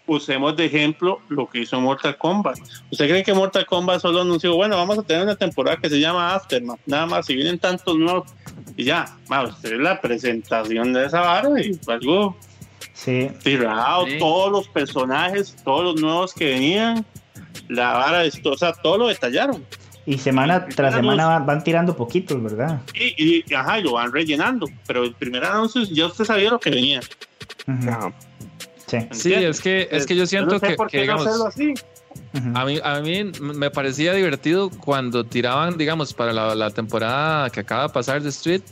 Usemos 0.06 0.54
de 0.54 0.66
ejemplo 0.66 1.20
lo 1.30 1.48
que 1.48 1.60
hizo 1.60 1.80
Mortal 1.80 2.18
Kombat. 2.18 2.58
¿Usted 2.90 3.08
cree 3.08 3.24
que 3.24 3.32
Mortal 3.32 3.64
Kombat 3.64 4.00
solo 4.02 4.20
anunció, 4.20 4.54
bueno, 4.54 4.76
vamos 4.76 4.98
a 4.98 5.02
tener 5.02 5.22
una 5.22 5.34
temporada 5.34 5.78
que 5.78 5.88
se 5.88 5.98
llama 5.98 6.34
Aftermath? 6.34 6.78
Nada 6.84 7.06
más, 7.06 7.24
si 7.24 7.34
vienen 7.34 7.58
tantos 7.58 7.96
nuevos, 7.96 8.30
y 8.76 8.84
ya, 8.84 9.06
ma, 9.28 9.44
usted 9.44 9.70
ve 9.70 9.78
la 9.78 10.00
presentación 10.02 10.92
de 10.92 11.06
esa 11.06 11.20
vara 11.20 11.48
y 11.58 11.78
algo 11.88 12.36
Sí, 12.92 13.30
tirado, 13.42 14.06
Sí. 14.06 14.18
todos 14.18 14.52
los 14.52 14.68
personajes, 14.68 15.56
todos 15.64 15.84
los 15.84 16.00
nuevos 16.02 16.34
que 16.34 16.46
venían, 16.50 17.04
la 17.68 17.92
vara, 17.94 18.24
esto, 18.24 18.50
o 18.52 18.56
sea, 18.58 18.72
todo 18.72 18.98
lo 18.98 19.08
detallaron. 19.08 19.64
Y 20.06 20.18
semana 20.18 20.66
tras 20.66 20.94
semana 20.94 21.26
van, 21.26 21.46
van 21.46 21.64
tirando 21.64 21.96
poquitos, 21.96 22.42
¿verdad? 22.42 22.80
Y, 22.94 23.42
y, 23.48 23.54
ajá, 23.54 23.78
y 23.78 23.82
lo 23.82 23.92
van 23.92 24.12
rellenando, 24.12 24.66
pero 24.86 25.04
el 25.04 25.14
primer 25.14 25.44
anuncio 25.44 25.82
ya 25.84 26.06
usted 26.06 26.24
sabía 26.24 26.50
lo 26.50 26.60
que 26.60 26.70
venía. 26.70 27.00
Ajá. 27.66 28.12
Sí. 28.86 28.98
Sí, 29.12 29.32
es 29.32 29.60
que, 29.60 29.88
es 29.90 30.06
que 30.06 30.14
yo 30.14 30.26
siento 30.26 30.54
no 30.54 30.58
sé 30.60 30.68
que, 30.68 30.74
por 30.74 30.90
que, 30.90 30.98
qué 31.00 31.06
no 31.06 31.18
digamos, 31.18 31.26
hacerlo 31.26 31.46
así. 31.46 31.74
ujú. 32.34 32.52
A 32.54 32.64
mí, 32.66 32.78
a 32.84 33.00
mí 33.00 33.32
me 33.40 33.70
parecía 33.70 34.12
divertido 34.12 34.70
cuando 34.70 35.24
tiraban, 35.24 35.78
digamos, 35.78 36.12
para 36.12 36.32
la, 36.32 36.54
la 36.54 36.70
temporada 36.70 37.48
que 37.50 37.60
acaba 37.60 37.84
de 37.84 37.88
pasar 37.88 38.22
de 38.22 38.28
Street, 38.28 38.62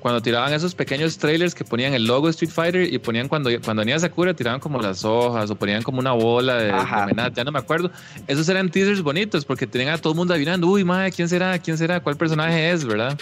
cuando 0.00 0.20
tiraban 0.22 0.52
esos 0.52 0.74
pequeños 0.74 1.18
trailers 1.18 1.54
que 1.54 1.64
ponían 1.64 1.94
el 1.94 2.06
logo 2.06 2.26
de 2.26 2.30
Street 2.32 2.50
Fighter 2.50 2.92
y 2.92 2.98
ponían 2.98 3.28
cuando, 3.28 3.50
cuando 3.64 3.80
venía 3.82 3.98
Sakura, 3.98 4.34
tiraban 4.34 4.60
como 4.60 4.80
las 4.80 5.04
hojas 5.04 5.50
o 5.50 5.56
ponían 5.56 5.82
como 5.82 5.98
una 5.98 6.12
bola 6.12 6.54
de, 6.56 6.66
de 6.66 7.32
ya 7.34 7.44
no 7.44 7.52
me 7.52 7.58
acuerdo. 7.58 7.90
Esos 8.26 8.48
eran 8.48 8.70
teasers 8.70 9.02
bonitos 9.02 9.44
porque 9.44 9.66
tenían 9.66 9.94
a 9.94 9.98
todo 9.98 10.12
el 10.12 10.16
mundo 10.16 10.34
adivinando, 10.34 10.66
uy, 10.66 10.84
madre, 10.84 11.12
¿quién 11.12 11.28
será? 11.28 11.58
¿Quién 11.58 11.76
será? 11.78 12.00
¿Cuál 12.00 12.16
personaje 12.16 12.70
es? 12.70 12.84
¿Verdad? 12.84 13.18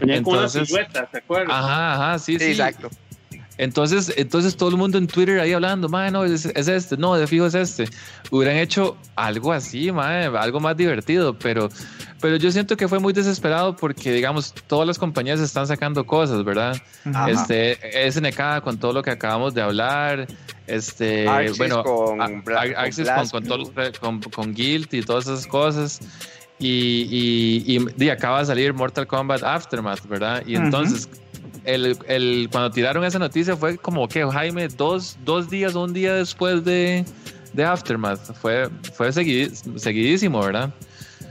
Venían 0.00 0.22
con 0.22 0.34
una 0.34 0.42
Entonces- 0.46 0.68
silueta, 0.68 1.08
¿se 1.10 1.18
acuerdan? 1.18 1.50
Ajá, 1.50 1.94
ajá, 1.94 2.18
sí, 2.18 2.32
Sí, 2.38 2.44
sí. 2.46 2.50
exacto. 2.52 2.90
Entonces, 3.62 4.12
entonces 4.16 4.56
todo 4.56 4.70
el 4.70 4.76
mundo 4.76 4.98
en 4.98 5.06
Twitter 5.06 5.38
ahí 5.38 5.52
hablando, 5.52 5.88
madre, 5.88 6.10
no, 6.10 6.24
es, 6.24 6.46
es 6.46 6.66
este, 6.68 6.96
no, 6.96 7.14
de 7.14 7.26
fijo 7.28 7.46
es 7.46 7.54
este. 7.54 7.88
Hubieran 8.30 8.56
hecho 8.56 8.96
algo 9.14 9.52
así, 9.52 9.92
madre, 9.92 10.26
algo 10.36 10.58
más 10.58 10.76
divertido, 10.76 11.38
pero, 11.38 11.68
pero 12.20 12.36
yo 12.36 12.50
siento 12.50 12.76
que 12.76 12.88
fue 12.88 12.98
muy 12.98 13.12
desesperado 13.12 13.76
porque, 13.76 14.10
digamos, 14.12 14.52
todas 14.66 14.86
las 14.86 14.98
compañías 14.98 15.38
están 15.38 15.66
sacando 15.68 16.04
cosas, 16.04 16.42
¿verdad? 16.44 16.76
Ajá. 17.04 17.30
Este, 17.30 18.10
SNK 18.10 18.62
con 18.64 18.78
todo 18.78 18.92
lo 18.92 19.02
que 19.02 19.10
acabamos 19.12 19.54
de 19.54 19.62
hablar, 19.62 20.26
este, 20.66 21.28
Axis 21.28 21.58
bueno, 21.58 21.84
con 21.84 22.20
a- 22.20 22.42
Axis 22.78 23.08
con, 23.08 23.28
con, 23.28 23.44
todos 23.44 23.58
los- 23.76 23.98
con, 24.00 24.20
con 24.22 24.54
Guild 24.54 24.92
y 24.92 25.02
todas 25.02 25.26
esas 25.26 25.46
cosas. 25.46 26.00
Y, 26.58 27.64
y, 27.66 27.76
y, 27.76 28.04
y 28.04 28.08
acaba 28.08 28.40
de 28.40 28.46
salir 28.46 28.72
Mortal 28.72 29.06
Kombat 29.06 29.42
Aftermath, 29.42 30.06
¿verdad? 30.06 30.42
Y 30.46 30.54
entonces, 30.56 31.08
el, 31.64 31.96
el, 32.08 32.48
cuando 32.50 32.70
tiraron 32.70 33.04
esa 33.04 33.18
noticia 33.18 33.56
fue 33.56 33.76
como 33.78 34.08
que, 34.08 34.24
Jaime, 34.24 34.68
dos, 34.68 35.16
dos 35.24 35.48
días 35.50 35.74
o 35.74 35.84
un 35.84 35.92
día 35.92 36.14
después 36.14 36.64
de, 36.64 37.04
de 37.52 37.64
Aftermath. 37.64 38.34
Fue, 38.40 38.68
fue 38.94 39.12
seguidísimo, 39.12 40.40
¿verdad? 40.44 40.72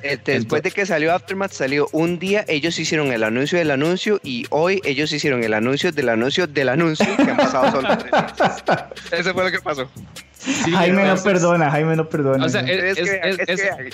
Eh, 0.03 0.17
después 0.25 0.63
de 0.63 0.71
que 0.71 0.84
salió 0.86 1.13
Aftermath, 1.13 1.51
salió 1.51 1.88
un 1.91 2.17
día, 2.17 2.43
ellos 2.47 2.79
hicieron 2.79 3.11
el 3.13 3.23
anuncio 3.23 3.59
del 3.59 3.69
anuncio 3.69 4.19
y 4.23 4.45
hoy 4.49 4.82
ellos 4.84 5.11
hicieron 5.13 5.43
el 5.43 5.53
anuncio 5.53 5.91
del 5.91 6.09
anuncio 6.09 6.47
del 6.47 6.69
anuncio 6.69 7.05
que 7.17 7.21
han 7.29 7.38
pasado 7.38 7.69
solo 7.71 7.97
tres. 7.99 8.11
Eso 9.19 9.34
fue 9.36 9.43
lo 9.43 9.51
que 9.51 9.59
pasó. 9.59 9.88
Sí, 10.39 10.71
Jaime 10.71 11.05
no 11.05 11.15
perdona, 11.21 11.69
Jaime 11.69 11.95
no 11.95 12.09
perdona. 12.09 12.43
O 12.43 12.49
sea, 12.49 12.63
¿no? 12.63 12.69
es- 12.69 12.97
Es 12.97 13.09
que, 13.09 13.19
es- 13.23 13.39
es 13.41 13.49
es- 13.49 13.61
que 13.61 13.89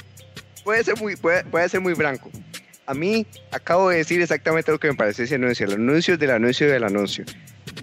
puede 0.63 0.83
ser 0.85 0.95
muy, 0.97 1.17
puede, 1.17 1.43
puede 1.43 1.67
ser 1.67 1.81
muy 1.81 1.93
blanco. 1.93 2.31
A 2.87 2.93
mí 2.93 3.27
acabo 3.51 3.89
de 3.89 3.97
decir 3.97 4.21
exactamente 4.21 4.71
lo 4.71 4.79
que 4.79 4.87
me 4.87 4.95
parece 4.95 5.23
ese 5.23 5.35
anuncio. 5.35 5.65
El 5.65 5.73
anuncio 5.73 6.17
del 6.17 6.31
anuncio 6.31 6.71
del 6.71 6.85
anuncio. 6.85 7.25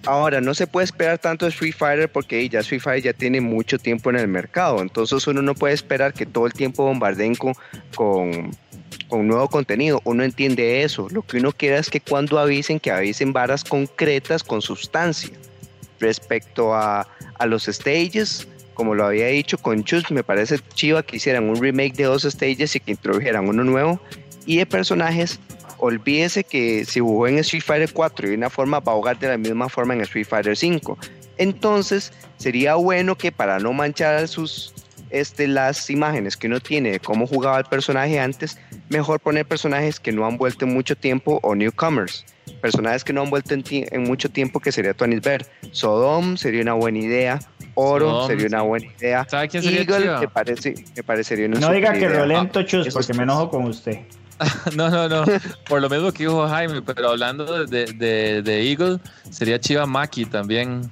Ahora, 0.06 0.40
no 0.40 0.54
se 0.54 0.66
puede 0.66 0.86
esperar 0.86 1.18
tanto 1.18 1.44
de 1.44 1.50
Street 1.50 1.74
Fighter 1.76 2.10
porque 2.10 2.48
ya 2.48 2.60
Street 2.60 2.80
Fighter 2.80 3.02
ya 3.02 3.12
tiene 3.12 3.42
mucho 3.42 3.78
tiempo 3.78 4.08
en 4.08 4.16
el 4.16 4.28
mercado. 4.28 4.80
Entonces 4.80 5.26
uno 5.26 5.42
no 5.42 5.54
puede 5.54 5.74
esperar 5.74 6.14
que 6.14 6.24
todo 6.24 6.46
el 6.46 6.54
tiempo 6.54 6.84
bombardeen 6.84 7.34
con, 7.34 7.54
con, 7.94 8.56
con 9.08 9.28
nuevo 9.28 9.46
contenido. 9.48 10.00
Uno 10.04 10.24
entiende 10.24 10.82
eso. 10.82 11.06
Lo 11.10 11.20
que 11.20 11.36
uno 11.36 11.52
quiere 11.52 11.76
es 11.76 11.90
que 11.90 12.00
cuando 12.00 12.38
avisen, 12.38 12.80
que 12.80 12.90
avisen 12.90 13.34
varas 13.34 13.62
concretas 13.62 14.42
con 14.42 14.62
sustancia. 14.62 15.34
Respecto 16.00 16.74
a, 16.74 17.06
a 17.38 17.46
los 17.46 17.64
stages, 17.64 18.48
como 18.72 18.94
lo 18.94 19.04
había 19.04 19.26
dicho 19.28 19.58
con 19.58 19.84
Chus, 19.84 20.10
me 20.10 20.24
parece 20.24 20.58
chiva 20.74 21.02
que 21.02 21.16
hicieran 21.16 21.48
un 21.48 21.60
remake 21.60 21.94
de 21.94 22.04
dos 22.04 22.22
stages 22.22 22.74
y 22.74 22.80
que 22.80 22.90
introdujeran 22.90 23.48
uno 23.48 23.64
nuevo. 23.64 24.00
Y 24.46 24.56
de 24.58 24.66
personajes, 24.66 25.40
olvídese 25.78 26.44
que 26.44 26.84
si 26.84 27.00
jugó 27.00 27.26
en 27.28 27.38
Street 27.38 27.62
Fighter 27.64 27.92
4 27.92 28.26
y 28.26 28.30
de 28.30 28.36
una 28.36 28.50
forma 28.50 28.80
va 28.80 28.92
a 28.92 28.96
jugar 28.96 29.18
de 29.18 29.28
la 29.28 29.38
misma 29.38 29.68
forma 29.68 29.94
en 29.94 30.00
Street 30.02 30.26
Fighter 30.26 30.56
5. 30.56 30.98
Entonces, 31.38 32.12
sería 32.36 32.74
bueno 32.76 33.16
que 33.16 33.32
para 33.32 33.58
no 33.58 33.72
manchar 33.72 34.26
sus 34.28 34.72
este, 35.10 35.46
las 35.46 35.90
imágenes 35.90 36.36
que 36.36 36.46
uno 36.48 36.60
tiene 36.60 36.90
de 36.92 37.00
cómo 37.00 37.26
jugaba 37.26 37.58
el 37.58 37.64
personaje 37.66 38.18
antes, 38.18 38.58
mejor 38.88 39.20
poner 39.20 39.46
personajes 39.46 40.00
que 40.00 40.10
no 40.12 40.26
han 40.26 40.36
vuelto 40.38 40.64
en 40.64 40.74
mucho 40.74 40.96
tiempo 40.96 41.38
o 41.42 41.54
newcomers. 41.54 42.24
Personajes 42.60 43.04
que 43.04 43.12
no 43.12 43.22
han 43.22 43.30
vuelto 43.30 43.54
en, 43.54 43.62
ti- 43.62 43.84
en 43.90 44.02
mucho 44.04 44.28
tiempo, 44.30 44.58
que 44.60 44.72
sería 44.72 44.92
Tony 44.94 45.20
Ver. 45.20 45.46
Sodom 45.72 46.36
sería 46.36 46.62
una 46.62 46.72
buena 46.74 46.98
idea. 46.98 47.38
Oro 47.74 48.10
Sodom, 48.10 48.26
sería 48.28 48.46
una 48.46 48.62
buena 48.62 48.86
idea. 48.98 49.26
¿Sabe 49.28 49.48
quién 49.48 49.62
sería 49.62 49.80
Eagle 49.80 50.18
me, 50.20 50.28
parece, 50.28 50.74
me 50.96 51.02
parecería 51.02 51.46
una 51.46 51.60
No 51.60 51.72
diga 51.72 51.92
que 51.92 51.98
idea. 51.98 52.10
violento, 52.10 52.62
Chus, 52.62 52.88
porque 52.92 53.12
me 53.14 53.22
enojo 53.24 53.50
con 53.50 53.64
usted. 53.64 54.00
No, 54.76 54.90
no, 54.90 55.08
no. 55.08 55.24
Por 55.68 55.80
lo 55.80 55.88
mismo 55.88 56.12
que 56.12 56.24
dijo 56.24 56.46
Jaime, 56.48 56.82
pero 56.82 57.10
hablando 57.10 57.66
de, 57.66 57.86
de, 57.92 58.42
de 58.42 58.70
Eagle, 58.70 58.98
sería 59.30 59.58
Chiva 59.60 59.86
Maki 59.86 60.26
también. 60.26 60.90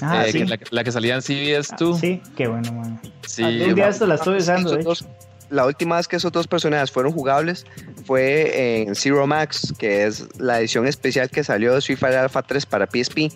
Ah, 0.00 0.26
eh, 0.26 0.32
sí. 0.32 0.38
que 0.38 0.44
la, 0.46 0.58
la 0.70 0.84
que 0.84 0.92
salía 0.92 1.14
en 1.16 1.22
CBS 1.22 1.72
Ah, 1.72 1.76
2. 1.78 2.00
sí, 2.00 2.22
qué 2.36 2.46
bueno, 2.48 2.72
man. 2.72 3.00
Sí, 3.26 3.42
Algún 3.44 3.74
día 3.74 3.88
esto 3.88 4.06
la 4.06 4.14
estoy 4.14 4.38
usando, 4.38 4.74
de 4.76 4.84
la 5.50 5.66
última 5.66 5.96
vez 5.96 6.06
que 6.06 6.16
esos 6.16 6.30
dos 6.30 6.46
personajes 6.46 6.92
fueron 6.92 7.12
jugables 7.12 7.66
fue 8.06 8.82
en 8.82 8.94
Zero 8.94 9.26
Max, 9.26 9.74
que 9.78 10.06
es 10.06 10.28
la 10.38 10.60
edición 10.60 10.86
especial 10.86 11.28
que 11.28 11.42
salió 11.42 11.72
de 11.72 11.80
Street 11.80 11.98
Fighter 11.98 12.20
Alpha 12.20 12.42
3 12.42 12.66
para 12.66 12.86
PSP. 12.86 13.32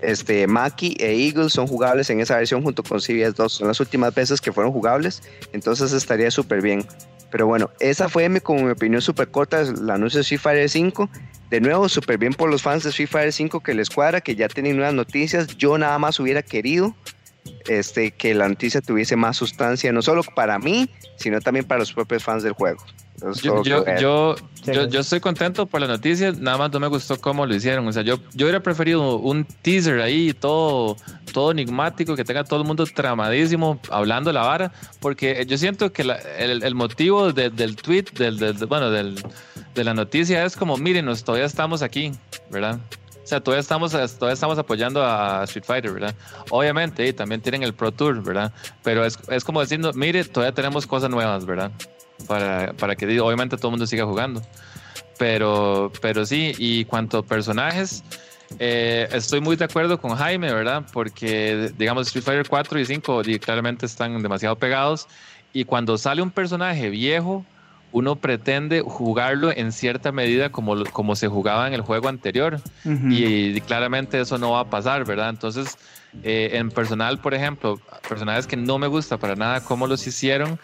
Este, 0.00 0.46
Maki 0.46 0.96
e 0.98 1.26
Eagle 1.26 1.50
son 1.50 1.66
jugables 1.66 2.08
en 2.08 2.20
esa 2.20 2.36
versión 2.36 2.62
junto 2.62 2.82
con 2.82 3.00
CBS 3.00 3.32
2. 3.32 3.52
Son 3.52 3.68
las 3.68 3.80
últimas 3.80 4.14
veces 4.14 4.40
que 4.40 4.52
fueron 4.52 4.72
jugables, 4.72 5.22
entonces 5.52 5.92
estaría 5.92 6.30
súper 6.30 6.62
bien. 6.62 6.86
Pero 7.30 7.46
bueno, 7.46 7.70
esa 7.80 8.08
fue 8.08 8.28
mi, 8.28 8.40
como 8.40 8.64
mi 8.64 8.70
opinión 8.70 9.00
súper 9.00 9.30
corta, 9.30 9.60
el 9.60 9.88
anuncio 9.90 10.18
de 10.18 10.22
Street 10.22 10.40
Fighter 10.40 10.68
5. 10.68 11.08
De 11.50 11.60
nuevo, 11.60 11.88
súper 11.88 12.18
bien 12.18 12.32
por 12.32 12.50
los 12.50 12.62
fans 12.62 12.84
de 12.84 12.90
Street 12.90 13.08
Fighter 13.08 13.32
5 13.32 13.60
que 13.60 13.74
les 13.74 13.90
cuadra, 13.90 14.20
que 14.20 14.36
ya 14.36 14.48
tienen 14.48 14.76
nuevas 14.76 14.94
noticias. 14.94 15.46
Yo 15.56 15.78
nada 15.78 15.98
más 15.98 16.18
hubiera 16.20 16.42
querido 16.42 16.94
este, 17.68 18.10
que 18.10 18.34
la 18.34 18.48
noticia 18.48 18.80
tuviese 18.80 19.16
más 19.16 19.36
sustancia, 19.36 19.92
no 19.92 20.02
solo 20.02 20.22
para 20.22 20.58
mí, 20.58 20.88
sino 21.16 21.40
también 21.40 21.64
para 21.66 21.80
los 21.80 21.92
propios 21.92 22.24
fans 22.24 22.42
del 22.42 22.52
juego. 22.52 22.84
Yo, 23.42 23.62
yo, 23.62 23.84
yo, 24.00 24.36
Sí, 24.62 24.72
yo, 24.72 24.88
yo 24.88 25.00
estoy 25.00 25.20
contento 25.20 25.66
por 25.66 25.80
la 25.80 25.86
noticia, 25.86 26.32
nada 26.32 26.58
más 26.58 26.70
no 26.72 26.80
me 26.80 26.86
gustó 26.86 27.18
cómo 27.20 27.46
lo 27.46 27.54
hicieron. 27.54 27.86
O 27.88 27.92
sea, 27.92 28.02
yo, 28.02 28.16
yo 28.34 28.44
hubiera 28.46 28.60
preferido 28.62 29.16
un 29.16 29.44
teaser 29.44 30.00
ahí, 30.00 30.32
todo, 30.34 30.96
todo 31.32 31.50
enigmático, 31.52 32.14
que 32.16 32.24
tenga 32.24 32.44
todo 32.44 32.60
el 32.60 32.66
mundo 32.66 32.84
tramadísimo 32.86 33.80
hablando 33.90 34.32
la 34.32 34.42
vara, 34.42 34.72
porque 35.00 35.44
yo 35.46 35.56
siento 35.58 35.92
que 35.92 36.04
la- 36.04 36.16
el, 36.38 36.62
el 36.62 36.74
motivo 36.74 37.32
de- 37.32 37.50
del 37.50 37.76
tweet, 37.76 38.04
del, 38.16 38.38
del- 38.38 38.58
de- 38.58 38.66
bueno, 38.66 38.90
del, 38.90 39.22
de 39.74 39.84
la 39.84 39.94
noticia 39.94 40.44
es 40.44 40.56
como, 40.56 40.76
mírenos, 40.76 41.24
todavía 41.24 41.46
estamos 41.46 41.82
aquí, 41.82 42.12
¿verdad? 42.50 42.78
O 43.22 43.26
sea, 43.30 43.40
todavía 43.40 43.60
estamos, 43.60 43.92
todavía 43.92 44.32
estamos 44.34 44.58
apoyando 44.58 45.04
a 45.04 45.44
Street 45.44 45.64
Fighter, 45.64 45.92
¿verdad? 45.92 46.14
Obviamente, 46.50 47.06
y 47.06 47.12
también 47.12 47.40
tienen 47.40 47.62
el 47.62 47.72
Pro 47.74 47.92
Tour, 47.92 48.22
¿verdad? 48.22 48.52
Pero 48.82 49.04
es, 49.04 49.18
es 49.28 49.44
como 49.44 49.60
diciendo, 49.60 49.92
mire, 49.94 50.24
todavía 50.24 50.52
tenemos 50.54 50.86
cosas 50.86 51.10
nuevas, 51.10 51.46
¿verdad? 51.46 51.70
Para, 52.26 52.72
para 52.74 52.96
que 52.96 53.20
obviamente 53.20 53.56
todo 53.56 53.68
el 53.68 53.72
mundo 53.72 53.86
siga 53.86 54.04
jugando. 54.04 54.42
Pero, 55.18 55.92
pero 56.00 56.24
sí, 56.24 56.54
y 56.58 56.84
cuanto 56.86 57.18
a 57.18 57.22
personajes, 57.22 58.02
eh, 58.58 59.08
estoy 59.12 59.40
muy 59.40 59.56
de 59.56 59.64
acuerdo 59.64 59.98
con 60.00 60.16
Jaime, 60.16 60.52
¿verdad? 60.52 60.84
Porque, 60.92 61.72
digamos, 61.76 62.06
Street 62.06 62.24
Fighter 62.24 62.48
4 62.48 62.80
y 62.80 62.86
5 62.86 63.22
claramente 63.40 63.86
están 63.86 64.20
demasiado 64.22 64.56
pegados. 64.56 65.06
Y 65.52 65.64
cuando 65.64 65.98
sale 65.98 66.22
un 66.22 66.30
personaje 66.30 66.90
viejo, 66.90 67.44
uno 67.92 68.16
pretende 68.16 68.82
jugarlo 68.82 69.50
en 69.50 69.72
cierta 69.72 70.12
medida 70.12 70.50
como, 70.50 70.84
como 70.84 71.16
se 71.16 71.28
jugaba 71.28 71.66
en 71.66 71.74
el 71.74 71.80
juego 71.82 72.08
anterior. 72.08 72.60
y, 72.84 73.60
claramente 73.62 74.20
eso 74.20 74.38
no 74.38 74.52
va 74.52 74.60
a 74.60 74.70
pasar, 74.70 75.04
¿verdad? 75.04 75.30
Entonces, 75.30 75.76
eh, 76.22 76.50
en 76.54 76.70
personal, 76.70 77.18
por 77.18 77.34
ejemplo, 77.34 77.80
personajes 78.08 78.46
que 78.46 78.56
no 78.56 78.78
me 78.78 78.86
gusta 78.86 79.18
para 79.18 79.34
nada 79.36 79.60
cómo 79.62 79.86
los 79.86 80.06
hicieron 80.06 80.58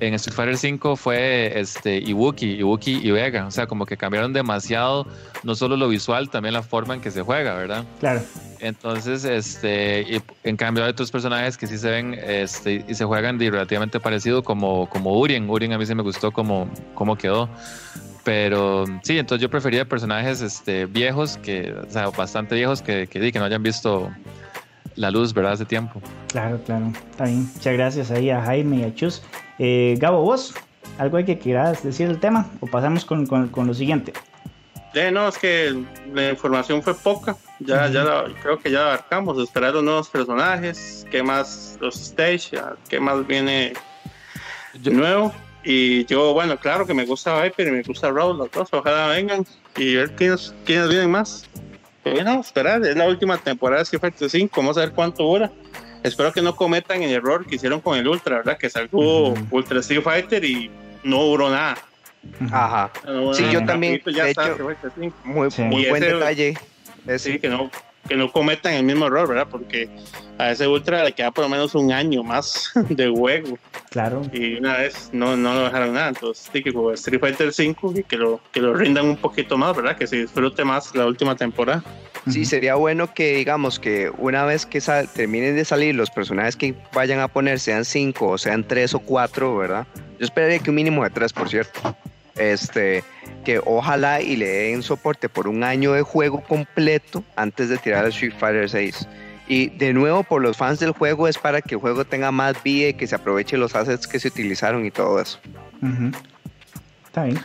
en 0.00 0.14
Street 0.14 0.34
Fighter 0.34 0.56
5 0.56 0.96
fue 0.96 1.58
este, 1.58 1.98
Ibuki, 1.98 2.52
Ibuki 2.58 3.00
y 3.02 3.10
Vega. 3.10 3.46
O 3.46 3.50
sea, 3.50 3.66
como 3.66 3.86
que 3.86 3.96
cambiaron 3.96 4.32
demasiado, 4.32 5.06
no 5.42 5.54
solo 5.54 5.76
lo 5.76 5.88
visual, 5.88 6.30
también 6.30 6.54
la 6.54 6.62
forma 6.62 6.94
en 6.94 7.00
que 7.00 7.10
se 7.10 7.22
juega, 7.22 7.54
¿verdad? 7.54 7.84
Claro. 7.98 8.22
Entonces, 8.60 9.24
este, 9.24 10.22
en 10.44 10.56
cambio 10.56 10.84
hay 10.84 10.90
otros 10.90 11.10
personajes 11.10 11.56
que 11.56 11.66
sí 11.66 11.78
se 11.78 11.90
ven 11.90 12.14
este, 12.14 12.84
y 12.86 12.94
se 12.94 13.04
juegan 13.04 13.38
de 13.38 13.50
relativamente 13.50 14.00
parecido 14.00 14.42
como, 14.42 14.88
como 14.88 15.18
Urien. 15.18 15.48
Urien 15.48 15.72
a 15.72 15.78
mí 15.78 15.86
sí 15.86 15.94
me 15.94 16.02
gustó 16.02 16.30
como, 16.30 16.68
cómo 16.94 17.16
quedó. 17.16 17.48
Pero 18.22 18.84
sí, 19.02 19.18
entonces 19.18 19.42
yo 19.42 19.48
prefería 19.48 19.86
personajes 19.86 20.42
este, 20.42 20.84
viejos, 20.84 21.38
que, 21.38 21.72
o 21.72 21.90
sea, 21.90 22.10
bastante 22.10 22.54
viejos 22.54 22.82
que, 22.82 23.06
que, 23.06 23.32
que 23.32 23.38
no 23.38 23.46
hayan 23.46 23.62
visto 23.62 24.10
la 24.96 25.10
luz, 25.10 25.32
¿verdad? 25.32 25.52
Hace 25.52 25.64
tiempo. 25.64 26.02
Claro, 26.28 26.60
claro. 26.64 26.92
Está 27.10 27.24
bien. 27.24 27.48
Muchas 27.54 27.72
gracias 27.72 28.10
ahí 28.10 28.28
a 28.28 28.42
Jaime 28.42 28.76
y 28.76 28.82
a 28.84 28.94
Chus. 28.94 29.22
Eh, 29.62 29.96
Gabo, 29.98 30.22
vos, 30.22 30.54
¿algo 30.96 31.18
hay 31.18 31.26
que 31.26 31.38
quieras 31.38 31.84
decir 31.84 32.08
del 32.08 32.18
tema? 32.18 32.50
¿O 32.60 32.66
pasamos 32.66 33.04
con, 33.04 33.26
con, 33.26 33.66
lo 33.66 33.74
siguiente? 33.74 34.14
Eh, 34.94 35.10
no, 35.12 35.28
es 35.28 35.36
que 35.36 35.84
la 36.14 36.30
información 36.30 36.82
fue 36.82 36.94
poca. 36.94 37.36
Ya, 37.58 37.86
ya 37.90 38.24
creo 38.42 38.58
que 38.58 38.70
ya 38.70 38.86
abarcamos. 38.86 39.38
Esperar 39.38 39.74
los 39.74 39.84
nuevos 39.84 40.08
personajes, 40.08 41.06
qué 41.10 41.22
más 41.22 41.76
los 41.78 41.94
stage, 42.00 42.58
qué 42.88 42.98
más 42.98 43.26
viene 43.26 43.74
de 44.72 44.90
nuevo. 44.90 45.30
Y 45.62 46.06
yo, 46.06 46.32
bueno, 46.32 46.56
claro 46.56 46.86
que 46.86 46.94
me 46.94 47.04
gusta 47.04 47.42
Viper 47.42 47.68
y 47.68 47.70
me 47.70 47.82
gusta 47.82 48.10
Raw, 48.10 48.32
los 48.32 48.50
dos. 48.50 48.70
Ojalá 48.72 49.08
vengan 49.08 49.44
y 49.76 49.96
ver 49.96 50.16
quiénes, 50.16 50.54
quiénes 50.64 50.88
vienen 50.88 51.10
más. 51.10 51.44
Bueno, 52.02 52.40
esperar, 52.40 52.82
es 52.86 52.96
la 52.96 53.06
última 53.06 53.36
temporada 53.36 53.80
de 53.80 53.82
Street 53.82 54.00
Fighter 54.00 54.30
5, 54.30 54.52
vamos 54.56 54.78
a 54.78 54.80
ver 54.80 54.92
cuánto 54.92 55.22
dura. 55.22 55.52
Espero 56.02 56.32
que 56.32 56.40
no 56.42 56.56
cometan 56.56 57.02
el 57.02 57.10
error 57.10 57.46
que 57.46 57.56
hicieron 57.56 57.80
con 57.80 57.98
el 57.98 58.08
Ultra, 58.08 58.38
¿verdad? 58.38 58.58
Que 58.58 58.70
salió 58.70 58.90
Ultra 59.50 59.80
Street 59.80 60.02
Fighter 60.02 60.44
y 60.44 60.70
no 61.02 61.24
duró 61.24 61.50
nada. 61.50 61.76
Ajá. 62.50 62.90
sí, 63.32 63.44
yo 63.50 63.64
también. 63.64 64.00
de 64.04 64.30
hecho, 64.30 64.58
muy, 65.24 65.48
muy 65.58 65.88
buen 65.88 66.02
detalle. 66.02 66.54
Sí, 67.18 67.38
que 67.38 67.48
no, 67.48 67.70
que 68.08 68.16
no 68.16 68.30
cometan 68.30 68.74
el 68.74 68.84
mismo 68.84 69.06
error, 69.06 69.28
¿verdad? 69.28 69.48
Porque 69.50 69.88
a 70.38 70.50
ese 70.50 70.66
Ultra 70.66 71.04
le 71.04 71.12
queda 71.12 71.30
por 71.30 71.44
lo 71.44 71.48
menos 71.48 71.74
un 71.74 71.92
año 71.92 72.22
más 72.22 72.72
de 72.88 73.08
juego. 73.08 73.58
Claro. 73.90 74.22
Y 74.32 74.54
una 74.54 74.76
vez 74.76 75.10
no, 75.12 75.36
no 75.36 75.52
lo 75.52 75.64
dejaron 75.64 75.94
nada. 75.94 76.08
Entonces, 76.10 76.48
sí, 76.52 76.62
que 76.62 76.70
Street 76.94 77.20
Fighter 77.20 77.52
5 77.52 77.94
y 77.96 78.02
que 78.04 78.16
lo, 78.16 78.40
que 78.52 78.60
lo 78.60 78.72
rindan 78.72 79.06
un 79.06 79.16
poquito 79.16 79.58
más, 79.58 79.76
¿verdad? 79.76 79.96
Que 79.96 80.06
se 80.06 80.16
disfrute 80.16 80.64
más 80.64 80.94
la 80.94 81.06
última 81.06 81.34
temporada. 81.34 81.82
Sí, 82.28 82.44
sería 82.44 82.76
bueno 82.76 83.12
que, 83.12 83.34
digamos, 83.36 83.80
que 83.80 84.12
una 84.18 84.44
vez 84.44 84.64
que 84.64 84.80
terminen 85.12 85.56
de 85.56 85.64
salir 85.64 85.96
los 85.96 86.08
personajes 86.08 86.54
que 86.54 86.74
vayan 86.94 87.18
a 87.18 87.26
poner, 87.26 87.58
sean 87.58 87.84
cinco 87.84 88.28
o 88.28 88.38
sean 88.38 88.62
tres 88.62 88.94
o 88.94 89.00
cuatro, 89.00 89.56
¿verdad? 89.56 89.86
Yo 90.20 90.24
esperaría 90.24 90.60
que 90.60 90.70
un 90.70 90.76
mínimo 90.76 91.02
de 91.02 91.10
tres, 91.10 91.32
por 91.32 91.48
cierto. 91.48 91.96
Este, 92.36 93.02
que 93.44 93.60
ojalá 93.64 94.20
y 94.20 94.36
le 94.36 94.46
den 94.46 94.82
soporte 94.84 95.28
por 95.28 95.48
un 95.48 95.64
año 95.64 95.92
de 95.92 96.02
juego 96.02 96.42
completo 96.42 97.24
antes 97.34 97.68
de 97.68 97.76
tirar 97.78 98.04
el 98.04 98.12
Street 98.12 98.34
Fighter 98.38 98.70
6. 98.70 99.08
Y 99.50 99.66
de 99.70 99.92
nuevo, 99.92 100.22
por 100.22 100.40
los 100.42 100.56
fans 100.56 100.78
del 100.78 100.92
juego, 100.92 101.26
es 101.26 101.36
para 101.36 101.60
que 101.60 101.74
el 101.74 101.80
juego 101.80 102.04
tenga 102.04 102.30
más 102.30 102.62
vida 102.62 102.90
y 102.90 102.94
que 102.94 103.08
se 103.08 103.16
aproveche 103.16 103.56
los 103.56 103.74
assets 103.74 104.06
que 104.06 104.20
se 104.20 104.28
utilizaron 104.28 104.86
y 104.86 104.92
todo 104.92 105.20
eso. 105.20 105.40
Está 107.04 107.24
bien. 107.24 107.40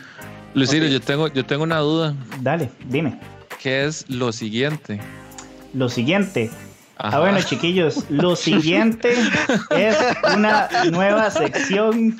Lucido, 0.54 0.86
yo, 0.86 1.00
tengo, 1.00 1.26
yo 1.26 1.44
tengo 1.44 1.64
una 1.64 1.78
duda. 1.78 2.14
Dale, 2.42 2.70
dime. 2.84 3.18
¿Qué 3.60 3.86
es 3.86 4.08
lo 4.08 4.30
siguiente? 4.30 5.00
Lo 5.74 5.88
siguiente. 5.88 6.48
Ah, 6.98 7.18
bueno, 7.18 7.42
chiquillos, 7.42 8.08
lo 8.08 8.36
siguiente 8.36 9.12
es 9.70 9.96
una 10.32 10.68
nueva 10.92 11.28
sección 11.32 12.16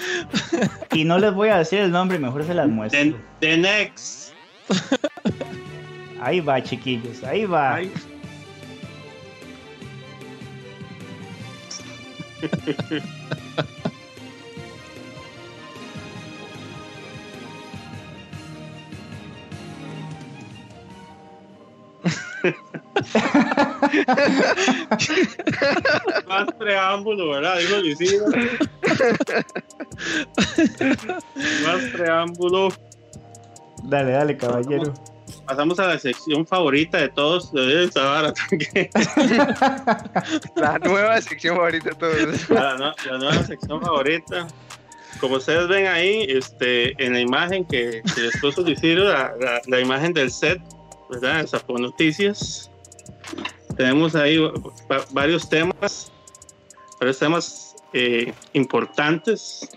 y 0.92 1.04
no 1.04 1.20
les 1.20 1.32
voy 1.32 1.50
a 1.50 1.58
decir 1.58 1.78
el 1.78 1.92
nombre, 1.92 2.18
mejor 2.18 2.44
se 2.44 2.54
las 2.54 2.66
muestro. 2.66 3.16
The, 3.38 3.56
next. 3.56 4.32
Ahí 6.20 6.40
va, 6.40 6.60
chiquillos, 6.60 7.22
ahí 7.22 7.44
va. 7.46 7.78
Más 26.28 26.52
preámbulo, 26.58 27.30
¿verdad? 27.30 27.58
Digo 27.58 27.76
Más 31.64 31.82
preámbulo. 31.92 32.68
Dale, 33.84 34.12
dale, 34.12 34.36
caballero. 34.36 34.94
Pasamos 35.46 35.78
a 35.78 35.86
la 35.86 35.98
sección 35.98 36.46
favorita 36.46 36.98
de 36.98 37.08
todos 37.08 37.52
La 40.56 40.78
nueva 40.78 41.20
sección 41.20 41.56
favorita 41.56 41.90
de 41.90 41.94
todos. 41.94 42.50
La, 42.50 42.94
nueva 43.18 43.44
sección 43.44 43.80
favorita. 43.80 44.46
Como 45.20 45.36
ustedes 45.36 45.68
ven 45.68 45.86
ahí, 45.86 46.26
este, 46.28 47.00
en 47.02 47.14
la 47.14 47.20
imagen 47.20 47.64
que, 47.64 48.02
que 48.14 48.20
les 48.20 48.36
puso 48.38 48.62
la, 48.62 49.34
la, 49.66 49.80
imagen 49.80 50.12
del 50.12 50.30
set, 50.30 50.60
¿verdad? 51.08 51.46
Sacó 51.46 51.78
noticias 51.78 52.70
tenemos 53.76 54.14
ahí 54.14 54.38
varios 55.10 55.48
temas, 55.48 56.10
varios 56.98 57.18
temas 57.18 57.76
eh, 57.92 58.32
importantes, 58.54 59.68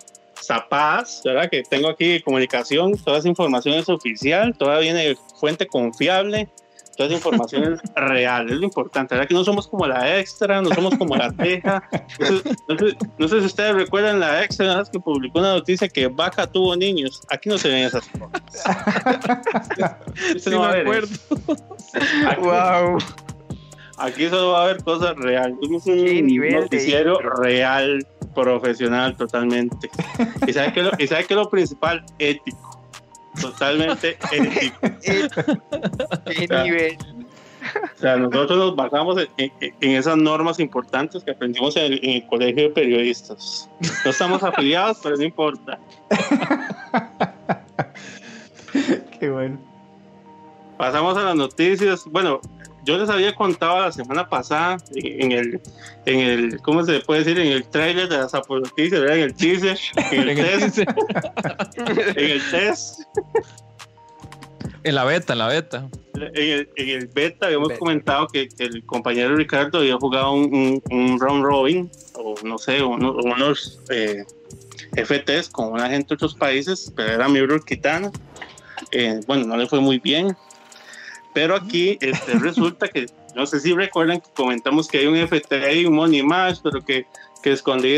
zapadas, 0.41 1.21
¿verdad? 1.23 1.49
Que 1.49 1.63
tengo 1.63 1.89
aquí 1.89 2.21
comunicación, 2.21 2.97
toda 2.97 3.19
esa 3.19 3.27
información 3.27 3.75
es 3.75 3.89
oficial, 3.89 4.55
toda 4.57 4.79
viene 4.79 5.09
de 5.09 5.17
fuente 5.39 5.67
confiable, 5.67 6.49
toda 6.97 7.07
esa 7.07 7.15
información 7.17 7.73
es 7.73 7.81
real, 7.95 8.49
es 8.49 8.57
lo 8.57 8.65
importante, 8.65 9.15
¿verdad? 9.15 9.27
Que 9.27 9.33
no 9.33 9.43
somos 9.43 9.67
como 9.67 9.87
la 9.87 10.19
extra, 10.19 10.61
no 10.61 10.69
somos 10.73 10.97
como 10.97 11.15
la 11.15 11.31
teja. 11.31 11.81
No 13.17 13.27
sé, 13.27 13.39
si 13.39 13.45
ustedes 13.45 13.73
recuerdan 13.73 14.19
la 14.19 14.43
extra, 14.43 14.83
que 14.91 14.99
publicó 14.99 15.39
una 15.39 15.53
noticia 15.53 15.87
que 15.87 16.07
Vaca 16.07 16.45
tuvo 16.45 16.75
niños. 16.75 17.21
Aquí 17.29 17.47
no 17.47 17.57
se 17.57 17.69
ven 17.69 17.85
esas 17.85 18.07
cosas. 18.19 18.41
sí, 20.37 20.49
no 20.49 20.59
me 20.59 20.79
acuerdo. 20.79 21.07
wow. 22.39 22.97
Aquí 23.99 24.29
solo 24.29 24.51
va 24.51 24.59
a 24.59 24.63
haber 24.63 24.83
cosas 24.83 25.15
reales. 25.17 25.57
Somos 25.61 25.85
un 25.85 26.49
noticiero 26.51 27.19
real, 27.19 28.05
profesional, 28.33 29.15
totalmente. 29.17 29.89
¿Y 30.47 30.53
sabes 30.53 30.73
qué, 30.73 30.83
lo, 30.83 30.91
y 30.97 31.07
sabe 31.07 31.25
qué 31.25 31.33
es 31.33 31.39
lo 31.39 31.49
principal? 31.49 32.05
Ético. 32.17 32.81
Totalmente 33.39 34.17
ético. 34.31 34.79
¿Qué 36.25 36.47
nivel? 36.63 36.97
O 37.95 37.99
sea, 37.99 38.17
nosotros 38.17 38.57
nos 38.57 38.75
basamos 38.75 39.17
en, 39.37 39.51
esas 39.81 40.17
normas 40.17 40.59
importantes 40.59 41.23
que 41.23 41.31
aprendimos 41.31 41.75
en 41.75 41.93
el, 41.93 41.99
en 42.03 42.09
el, 42.11 42.27
colegio 42.27 42.63
de 42.63 42.69
periodistas. 42.69 43.69
No 44.05 44.11
estamos 44.11 44.41
afiliados, 44.43 44.99
pero 45.03 45.17
no 45.17 45.23
importa. 45.23 45.79
Qué 49.19 49.29
bueno. 49.29 49.59
Pasamos 50.77 51.17
a 51.17 51.23
las 51.23 51.35
noticias. 51.35 52.05
Bueno, 52.05 52.39
yo 52.85 52.97
les 52.97 53.09
había 53.09 53.35
contado 53.35 53.79
la 53.79 53.91
semana 53.91 54.27
pasada 54.27 54.77
en 54.95 55.31
el, 55.31 55.61
en 56.05 56.19
el 56.19 56.61
¿cómo 56.61 56.83
se 56.83 56.99
puede 57.01 57.23
decir? 57.23 57.39
En 57.39 57.51
el 57.51 57.63
trailer 57.65 58.09
de 58.09 58.17
las 58.17 58.33
noticias, 58.33 59.01
en 59.01 59.19
el 59.19 59.33
teaser, 59.33 59.77
en 60.11 60.29
el 60.29 60.35
test. 60.59 60.77
en 61.77 62.29
el 62.29 62.41
test. 62.51 63.01
En 64.83 64.95
la 64.95 65.03
beta, 65.03 65.33
en 65.33 65.39
la 65.39 65.47
beta. 65.47 65.89
En 66.15 66.67
el, 66.75 67.07
beta 67.07 67.47
habíamos 67.47 67.73
comentado 67.73 68.27
que, 68.27 68.47
el 68.59 68.85
compañero 68.85 69.35
Ricardo 69.35 69.79
había 69.79 69.97
jugado 69.97 70.31
un, 70.33 70.81
un, 70.89 71.19
round 71.19 71.43
robin, 71.43 71.91
o 72.15 72.35
no 72.43 72.57
sé, 72.57 72.81
unos, 72.81 73.81
eh, 73.89 74.23
FTs 74.95 75.49
con 75.49 75.73
una 75.73 75.89
gente 75.89 76.09
de 76.09 76.15
otros 76.15 76.35
países, 76.35 76.91
pero 76.95 77.13
era 77.13 77.27
Mirror 77.27 77.63
Kitana. 77.65 78.11
Eh, 78.91 79.19
bueno, 79.27 79.45
no 79.45 79.57
le 79.57 79.67
fue 79.67 79.79
muy 79.79 79.99
bien, 79.99 80.35
pero 81.39 81.55
aquí 81.55 81.97
este, 82.01 82.33
resulta 82.33 82.89
que, 82.89 83.05
no 83.33 83.45
sé 83.45 83.61
si 83.61 83.73
recuerdan 83.73 84.19
que 84.19 84.29
comentamos 84.35 84.89
que 84.89 84.97
hay 84.97 85.07
un 85.07 85.15
FTI, 85.15 85.85
un 85.85 85.95
Money 85.95 86.21
Match, 86.21 86.57
pero 86.61 86.83
que, 86.83 87.05
que 87.41 87.57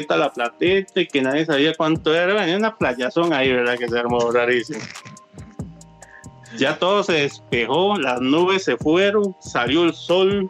la 0.10 0.32
platita 0.32 1.02
y 1.02 1.08
que 1.08 1.24
nadie 1.24 1.48
sabía 1.48 1.74
cuánto 1.74 2.14
era. 2.14 2.40
Hay 2.40 2.54
una 2.54 2.78
playazón 2.78 3.34
ahí, 3.34 3.52
¿verdad? 3.52 3.80
Que 3.80 3.90
se 3.90 3.98
armó 3.98 4.30
rarísimo. 4.30 4.80
ya 6.56 6.78
todo 6.78 7.02
se 7.02 7.14
despejó, 7.14 7.98
las 7.98 8.22
nubes 8.22 8.66
se 8.66 8.78
fueron, 8.78 9.36
salió 9.40 9.86
el 9.86 9.96
sol, 9.96 10.48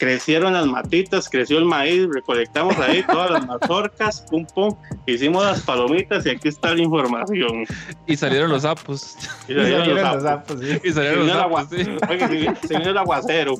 crecieron 0.00 0.54
las 0.54 0.66
matitas, 0.66 1.28
creció 1.28 1.58
el 1.58 1.66
maíz, 1.66 2.08
recolectamos 2.12 2.76
ahí 2.78 3.02
todas 3.10 3.30
las 3.30 3.46
mazorcas, 3.46 4.22
pum 4.30 4.44
pum, 4.52 4.74
hicimos 5.06 5.44
las 5.44 5.60
palomitas 5.60 6.24
y 6.26 6.30
aquí 6.30 6.48
está 6.48 6.74
la 6.74 6.82
información. 6.82 7.64
Y 8.06 8.16
salieron 8.16 8.50
los 8.50 8.62
sapos. 8.62 9.14
Y 9.46 9.52
salieron 9.52 9.78
los 9.78 10.00
Salieron 10.00 10.12
los 10.14 10.22
sapos. 10.22 10.60
sí. 10.60 10.80
Y 10.82 10.92
salieron 10.92 11.26
los 11.26 11.36
sapos, 11.36 11.66
sí. 11.70 11.76
Oiga, 12.08 12.28
se- 12.66 12.78
vino 12.78 12.90
el 12.90 12.98
aguacero. 12.98 13.54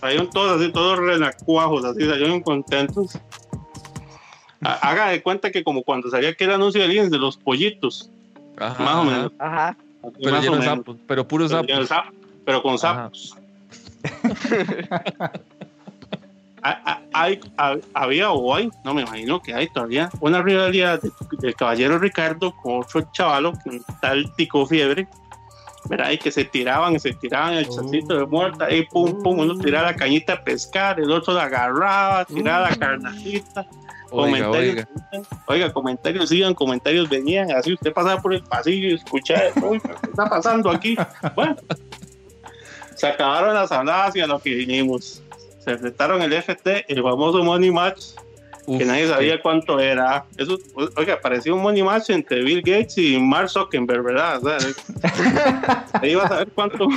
Salieron 0.00 0.30
todos 0.30 0.60
así, 0.60 0.72
todos 0.72 0.98
renacuajos, 0.98 1.84
así 1.84 2.04
salieron 2.06 2.40
contentos. 2.42 3.18
Ha- 4.60 4.90
Haga 4.90 5.08
de 5.08 5.22
cuenta 5.22 5.50
que 5.50 5.62
como 5.64 5.82
cuando 5.82 6.10
salía 6.10 6.30
aquel 6.30 6.50
anuncio 6.50 6.80
de 6.82 6.88
Lins 6.88 7.10
de 7.10 7.18
los 7.18 7.36
pollitos, 7.36 8.10
Ajá, 8.58 8.82
más 8.82 8.96
o 8.96 9.04
menos. 9.04 9.32
Ajá. 9.38 9.76
Pero 10.02 10.30
más 10.30 10.40
o 10.40 10.42
lleno 10.42 10.54
de 10.56 10.60
menos. 10.60 10.64
sapos, 10.78 10.96
pero 11.06 11.26
puros 11.28 11.50
sapos. 11.50 11.66
pero 12.44 12.62
con 12.62 12.78
sapos. 12.78 13.36
Ha- 16.62 17.00
hay, 17.12 17.40
ha- 17.58 17.76
había 17.94 18.30
o 18.32 18.54
hay, 18.54 18.70
no 18.84 18.94
me 18.94 19.02
imagino 19.02 19.40
que 19.40 19.54
hay 19.54 19.68
todavía, 19.68 20.10
una 20.20 20.42
rivalidad 20.42 21.00
de- 21.00 21.10
del 21.40 21.54
caballero 21.54 21.98
Ricardo 21.98 22.54
con 22.62 22.80
otro 22.82 23.08
chavalo, 23.12 23.52
un 23.64 23.82
tal 24.00 24.32
Tico 24.36 24.66
Fiebre, 24.66 25.06
¿verdad? 25.88 26.10
Y 26.10 26.18
que 26.18 26.32
se 26.32 26.44
tiraban, 26.44 26.98
se 26.98 27.12
tiraban 27.14 27.54
el 27.54 27.68
chacito 27.68 28.18
de 28.18 28.26
muerta, 28.26 28.70
y 28.72 28.84
pum, 28.86 29.22
pum, 29.22 29.38
uno 29.38 29.56
tiraba 29.58 29.92
la 29.92 29.96
cañita 29.96 30.32
a 30.34 30.42
pescar, 30.44 30.98
el 30.98 31.10
otro 31.10 31.34
la 31.34 31.44
agarraba, 31.44 32.24
tiraba 32.24 32.70
la 32.70 32.76
carnajita. 32.76 33.66
Oiga, 34.10 34.46
comentarios, 34.46 34.86
oiga. 35.12 35.26
oiga, 35.46 35.72
comentarios 35.72 36.30
iban, 36.32 36.54
comentarios 36.54 37.08
venían, 37.08 37.50
así 37.50 37.72
usted 37.72 37.92
pasaba 37.92 38.20
por 38.22 38.34
el 38.34 38.42
pasillo 38.42 38.88
y 38.88 38.94
escuchaba, 38.94 39.42
uy, 39.62 39.80
¿qué 39.80 39.92
está 40.10 40.28
pasando 40.28 40.70
aquí? 40.70 40.96
Bueno, 41.34 41.56
se 42.96 43.06
acabaron 43.06 43.54
las 43.54 43.70
habladas 43.70 44.16
y 44.16 44.20
a 44.20 44.26
lo 44.26 44.40
que 44.40 44.54
vinimos. 44.54 45.22
Se 45.58 45.72
enfrentaron 45.72 46.22
el 46.22 46.32
FT, 46.32 46.86
el 46.88 47.02
famoso 47.02 47.44
Money 47.44 47.70
Match, 47.70 48.06
Uf, 48.66 48.78
que 48.78 48.84
nadie 48.84 49.08
sabía 49.08 49.40
cuánto 49.40 49.78
era. 49.78 50.24
Eso, 50.36 50.58
oiga, 50.96 51.20
parecía 51.20 51.54
un 51.54 51.62
Money 51.62 51.82
Match 51.82 52.10
entre 52.10 52.42
Bill 52.42 52.62
Gates 52.62 52.98
y 52.98 53.18
Mark 53.18 53.50
Zuckerberg, 53.50 54.02
¿verdad? 54.02 54.44
O 54.44 54.48
sea, 54.48 56.02
iba 56.02 56.24
a 56.24 56.28
saber 56.28 56.48
cuánto, 56.54 56.88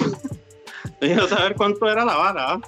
iba 1.02 1.24
a 1.24 1.28
saber 1.28 1.56
cuánto 1.56 1.90
era 1.90 2.06
la 2.06 2.16
vara. 2.16 2.54
¿ah? 2.54 2.62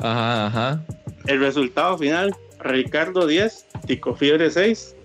Ajá, 0.00 0.46
ajá. 0.46 0.82
El 1.26 1.40
resultado 1.40 1.96
final, 1.96 2.34
Ricardo 2.58 3.26
10, 3.26 3.66
Tico 3.86 4.14
Fiebre 4.14 4.50
6 4.50 4.96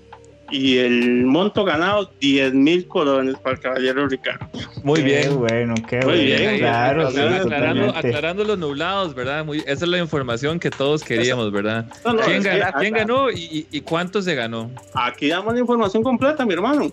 y 0.50 0.78
el 0.78 1.26
monto 1.26 1.64
ganado 1.66 2.10
10 2.20 2.54
mil 2.54 2.88
colones 2.88 3.36
para 3.38 3.56
el 3.56 3.62
caballero 3.62 4.08
Ricardo. 4.08 4.48
Muy 4.84 5.00
Qué 5.00 5.06
bien. 5.06 5.38
bueno, 5.40 5.74
qué 5.90 5.98
Muy 5.98 6.06
bueno. 6.06 6.22
bien, 6.24 6.58
claro, 6.60 7.12
sí, 7.12 7.18
aclarando- 7.20 7.94
aclarando, 7.96 8.44
los 8.44 8.58
nublados, 8.58 9.14
¿verdad? 9.14 9.44
Muy, 9.46 9.60
esa 9.60 9.72
es 9.86 9.88
la 9.88 9.98
información 9.98 10.60
que 10.60 10.70
todos 10.70 11.04
queríamos, 11.04 11.52
¿verdad? 11.52 11.86
No, 12.06 12.14
no, 12.14 12.22
¿Quién, 12.22 12.42
que 12.44 12.50
ganó, 12.50 12.66
acá- 12.66 12.80
quién 12.80 12.94
ganó 12.94 13.32
y, 13.32 13.36
y- 13.42 13.68
y 13.78 13.82
cuánto 13.82 14.22
se 14.22 14.36
ganó? 14.36 14.72
Aquí 14.94 15.28
damos 15.28 15.54
la 15.54 15.60
información 15.60 16.04
completa, 16.04 16.46
mi 16.46 16.54
hermano. 16.54 16.90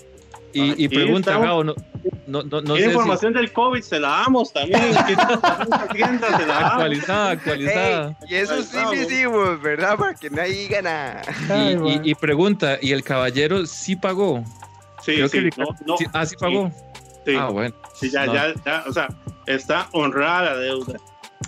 Y, 0.55 0.85
y 0.85 0.89
pregunta, 0.89 1.31
estamos. 1.33 1.47
Gabo, 1.47 1.65
no, 1.65 1.75
no, 2.27 2.43
no, 2.45 2.61
no 2.61 2.75
Tiene 2.75 2.79
sé 2.79 2.85
si 2.85 2.91
información 2.91 3.33
del 3.33 3.53
COVID, 3.53 3.83
se 3.83 3.99
la 4.01 4.09
damos 4.09 4.53
también. 4.53 4.81
¿Qué 5.07 5.13
está 5.13 5.41
pasando 5.41 5.65
en 5.65 5.71
la 5.71 5.89
tienda? 5.89 6.27
Se 6.39 6.47
la 6.47 6.55
damos. 6.55 6.73
actualizada, 6.73 7.31
actualizada. 7.31 8.09
Ey, 8.09 8.17
y 8.31 8.35
eso 8.37 8.63
sí 8.63 8.77
lo 8.83 8.95
hicimos, 8.95 9.63
¿verdad? 9.63 9.97
Para 9.99 10.15
que 10.15 10.31
nadie 10.31 10.53
diga 10.55 10.83
nada. 10.83 11.23
Y, 11.45 11.77
bueno. 11.77 11.89
y- 12.05 12.11
y 12.11 12.15
pregunta, 12.15 12.79
¿y 12.81 12.93
el 12.93 13.03
caballero 13.03 13.67
sí 13.67 13.97
pagó? 13.97 14.45
Sí, 15.03 15.15
Creo 15.17 15.29
sí, 15.29 15.51
que 15.51 15.61
no, 15.61 15.67
no, 15.87 15.97
Sí, 15.99 16.07
ah, 16.13 16.25
sí 16.25 16.37
pagó. 16.39 16.71
sí, 17.27 17.35
Ah, 17.39 17.49
bueno. 17.51 17.75
sí, 17.95 18.11
ya, 18.11 18.25
No. 18.27 18.35
ya, 18.35 18.55
ya, 18.65 18.85
o 18.89 18.93
sea, 18.93 19.09
está 19.47 19.89
honrada 19.93 20.53
la 20.53 20.57
deuda. 20.57 20.95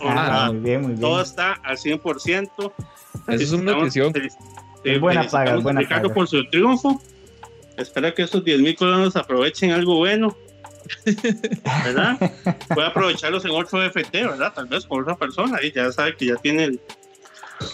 Ah, 0.00 0.04
Honrada. 0.04 0.52
muy 0.52 0.60
bien, 0.60 0.80
muy 0.82 0.88
bien. 0.90 1.00
Todo 1.00 1.22
está 1.22 1.52
al 1.62 1.78
100%. 1.78 2.72
Eso 3.28 3.42
es 3.44 3.52
una 3.52 3.72
notición. 3.72 4.12
Es 4.84 5.00
buena 5.00 5.26
paga, 5.26 5.56
buena 5.56 5.80
Ricardo 5.80 6.08
paga. 6.08 6.14
por 6.14 6.28
su 6.28 6.44
triunfo. 6.50 7.00
Espero 7.76 8.14
que 8.14 8.22
esos 8.22 8.44
10 8.44 8.60
mil 8.60 8.74
colonos 8.76 9.16
aprovechen 9.16 9.72
algo 9.72 9.96
bueno. 9.96 10.36
¿Verdad? 11.84 12.16
Puede 12.72 12.86
aprovecharlos 12.86 13.44
en 13.44 13.50
otro 13.52 13.82
FT, 13.82 14.22
¿verdad? 14.26 14.52
Tal 14.54 14.66
vez 14.66 14.86
con 14.86 15.02
otra 15.02 15.16
persona 15.16 15.58
y 15.62 15.72
ya 15.72 15.90
sabe 15.92 16.16
que 16.16 16.26
ya 16.26 16.36
tiene 16.36 16.64
el. 16.64 16.80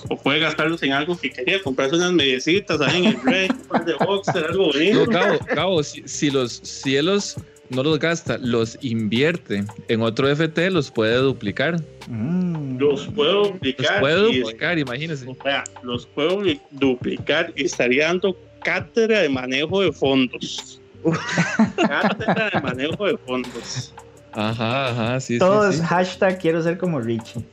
O 0.09 0.17
puede 0.17 0.39
gastarlos 0.39 0.83
en 0.85 0.93
algo 0.93 1.19
que 1.19 1.31
quería, 1.31 1.61
comprarse 1.61 1.97
unas 1.97 2.13
mediecitas 2.13 2.81
ahí 2.81 2.99
en 2.99 3.05
el 3.07 3.23
red, 3.23 3.51
un 3.51 3.59
par 3.69 3.85
de 3.85 3.95
boxer, 3.95 4.45
algo 4.45 4.67
No, 4.69 4.73
bonito. 4.73 5.07
Gabo, 5.07 5.39
Gabo, 5.55 5.83
si, 5.83 6.03
si 6.07 6.31
los 6.31 6.53
cielos 6.53 7.35
no 7.69 7.83
los 7.83 7.99
gasta, 7.99 8.39
los 8.39 8.79
invierte 8.83 9.65
en 9.89 10.03
otro 10.03 10.29
FT, 10.29 10.71
los 10.71 10.91
puede 10.93 11.17
duplicar. 11.17 11.81
Mm. 12.09 12.79
Los 12.79 13.09
puedo 13.09 13.41
Los 13.41 13.53
duplicar. 13.55 14.01
puede 14.01 14.31
y- 14.31 14.41
duplicar, 14.41 14.79
imagínese. 14.79 15.27
o 15.29 15.37
sea, 15.43 15.65
los 15.83 16.07
puedo 16.07 16.43
du- 16.43 16.61
duplicar 16.71 17.53
y 17.57 17.65
estaría 17.65 18.07
dando 18.07 18.37
cátedra 18.63 19.21
de 19.21 19.29
manejo 19.29 19.83
de 19.83 19.93
fondos. 19.93 20.81
cátedra 21.77 22.51
de 22.55 22.61
manejo 22.61 23.07
de 23.07 23.17
fondos. 23.19 23.95
Ajá, 24.33 24.89
ajá, 24.91 25.21
sí, 25.21 25.39
Todo 25.39 25.71
sí, 25.73 25.79
sí. 25.79 25.85
hashtag 25.85 26.39
quiero 26.41 26.63
ser 26.63 26.79
como 26.79 27.01
Richie. 27.01 27.45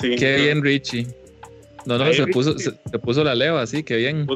Qué 0.00 0.36
bien, 0.36 0.62
Richie. 0.62 1.06
No, 1.84 1.98
no, 1.98 2.12
se 2.12 2.26
puso, 2.26 2.58
se, 2.58 2.70
se 2.70 2.98
puso 2.98 3.24
la 3.24 3.34
leva, 3.34 3.66
sí, 3.66 3.82
qué 3.82 3.96
bien. 3.96 4.26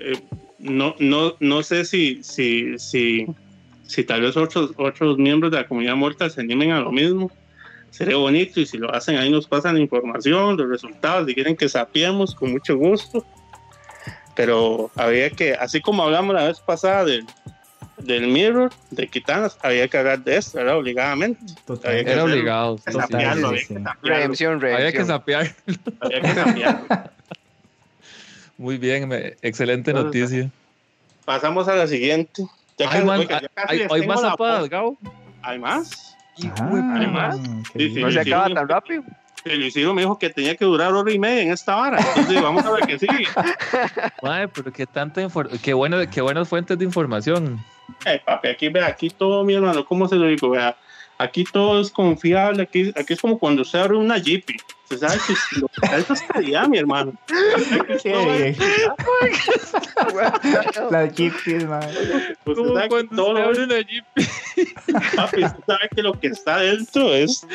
eh, 0.00 0.18
no, 0.58 0.94
no, 0.98 1.34
no 1.40 1.62
sé 1.62 1.84
si, 1.84 2.22
si, 2.22 2.78
si, 2.78 3.26
si 3.86 4.04
tal 4.04 4.22
vez 4.22 4.36
otros, 4.36 4.72
otros 4.76 5.18
miembros 5.18 5.50
de 5.52 5.58
la 5.58 5.66
comunidad 5.66 5.96
muerta 5.96 6.28
se 6.30 6.40
animen 6.40 6.72
a 6.72 6.80
lo 6.80 6.92
mismo. 6.92 7.30
Sería 7.90 8.16
bonito 8.16 8.58
y 8.58 8.66
si 8.66 8.78
lo 8.78 8.92
hacen 8.94 9.16
ahí 9.16 9.30
nos 9.30 9.46
pasan 9.46 9.76
información, 9.76 10.56
los 10.56 10.68
resultados, 10.68 11.26
si 11.28 11.34
quieren 11.34 11.56
que 11.56 11.68
sapiemos 11.68 12.34
con 12.34 12.52
mucho 12.52 12.76
gusto. 12.76 13.24
Pero 14.34 14.90
había 14.96 15.30
que, 15.30 15.54
así 15.54 15.80
como 15.80 16.02
hablamos 16.02 16.34
la 16.34 16.44
vez 16.46 16.58
pasada 16.60 17.04
del, 17.04 17.26
del 17.98 18.28
Mirror, 18.28 18.70
de 18.90 19.06
Kitanas, 19.08 19.58
había 19.62 19.86
que 19.88 19.98
hablar 19.98 20.20
de 20.24 20.36
esto, 20.38 20.58
¿verdad? 20.58 20.78
Obligadamente. 20.78 21.54
Total. 21.66 21.90
Había 21.92 22.04
que 22.04 22.12
Era 22.12 22.24
obligado. 22.24 22.76
Total, 22.76 22.92
sapearlo, 23.02 23.50
sí, 23.56 23.74
había 23.74 23.96
que 24.02 24.08
Redención, 24.08 24.64
Había 24.64 24.92
que 24.92 25.04
sapear. 25.04 25.54
había 26.00 26.20
que 26.22 26.34
sapearlo. 26.34 26.86
Muy 28.56 28.78
bien, 28.78 29.08
me- 29.08 29.34
excelente 29.42 29.90
Entonces, 29.90 30.20
noticia. 30.30 30.50
Pasamos 31.24 31.68
a 31.68 31.74
la 31.74 31.86
siguiente. 31.86 32.44
Ya 32.78 32.90
Hay, 32.90 33.04
man- 33.04 33.20
oiga, 33.20 33.40
ya 33.42 33.48
casi 33.48 33.82
hay- 33.82 33.86
hay 33.90 34.06
más 34.06 34.20
zapadas. 34.20 34.68
Gabo. 34.68 34.98
¿Hay 35.42 35.58
más? 35.58 36.16
Ah, 36.58 36.94
además, 36.96 37.36
qué 37.74 37.90
sí. 37.90 38.00
No 38.00 38.10
se 38.10 38.24
sí, 38.24 38.30
acaba 38.30 38.46
sí. 38.48 38.54
tan 38.54 38.68
rápido. 38.68 39.02
El 39.44 39.62
Isidro 39.62 39.94
me 39.94 40.02
dijo 40.02 40.18
que 40.18 40.30
tenía 40.30 40.56
que 40.56 40.64
durar 40.64 40.92
hora 40.92 41.12
y 41.12 41.18
media 41.18 41.42
en 41.42 41.52
esta 41.52 41.74
vara. 41.74 41.98
Entonces 41.98 42.42
vamos 42.42 42.64
a 42.64 42.70
ver 42.72 42.86
qué 42.86 42.98
sigue. 42.98 43.26
Madre, 44.22 44.48
pero 44.48 44.72
qué 44.72 44.86
tanta 44.86 45.26
qué, 45.62 45.74
bueno, 45.74 45.98
qué 46.10 46.20
buenas 46.20 46.48
fuentes 46.48 46.78
de 46.78 46.84
información. 46.84 47.58
Eh, 48.06 48.20
papi, 48.24 48.48
aquí 48.48 48.68
vea, 48.68 48.86
aquí 48.86 49.10
todo, 49.10 49.44
mi 49.44 49.54
hermano, 49.54 49.84
¿cómo 49.84 50.08
se 50.08 50.16
lo 50.16 50.26
digo? 50.26 50.50
Vea, 50.50 50.76
aquí 51.18 51.44
todo 51.44 51.80
es 51.80 51.90
confiable. 51.90 52.62
Aquí, 52.62 52.92
aquí 52.96 53.14
es 53.14 53.20
como 53.20 53.38
cuando 53.38 53.62
usted 53.62 53.80
abre 53.80 53.96
una 53.96 54.18
Jeepy. 54.18 54.56
Usted 54.84 55.08
sabe 55.08 55.20
que 55.26 55.34
si 55.34 55.60
lo 55.60 55.68
que 55.68 55.96
está 55.96 56.12
es 56.12 56.22
calidad, 56.22 56.68
mi 56.68 56.78
hermano. 56.78 57.12
Qué. 58.02 58.56
La 60.90 61.08
Como 62.44 62.74
que 62.74 62.88
cuando 62.88 63.16
todo 63.16 63.36
se 63.36 63.42
abre 63.42 63.64
una 63.64 63.80
Jeep. 63.80 64.04
papi, 65.16 65.44
usted 65.44 65.64
sabe 65.66 65.88
que 65.94 66.02
lo 66.02 66.18
que 66.18 66.26
está 66.28 66.58
dentro 66.58 67.12
es 67.14 67.46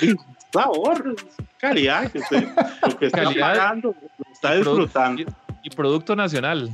sabor, 0.54 1.16
calidad. 1.58 2.12
Que 2.12 2.20
usted, 2.20 2.48
lo 2.88 2.98
que 2.98 3.06
está 3.08 3.24
Calidad. 3.24 3.54
pagando, 3.54 3.96
lo 4.18 4.32
está 4.34 4.56
Y 4.56 4.60
produ- 4.60 4.64
disfrutando. 4.78 5.24
Y 5.64 5.70
producto 5.72 6.16
nacional. 6.16 6.72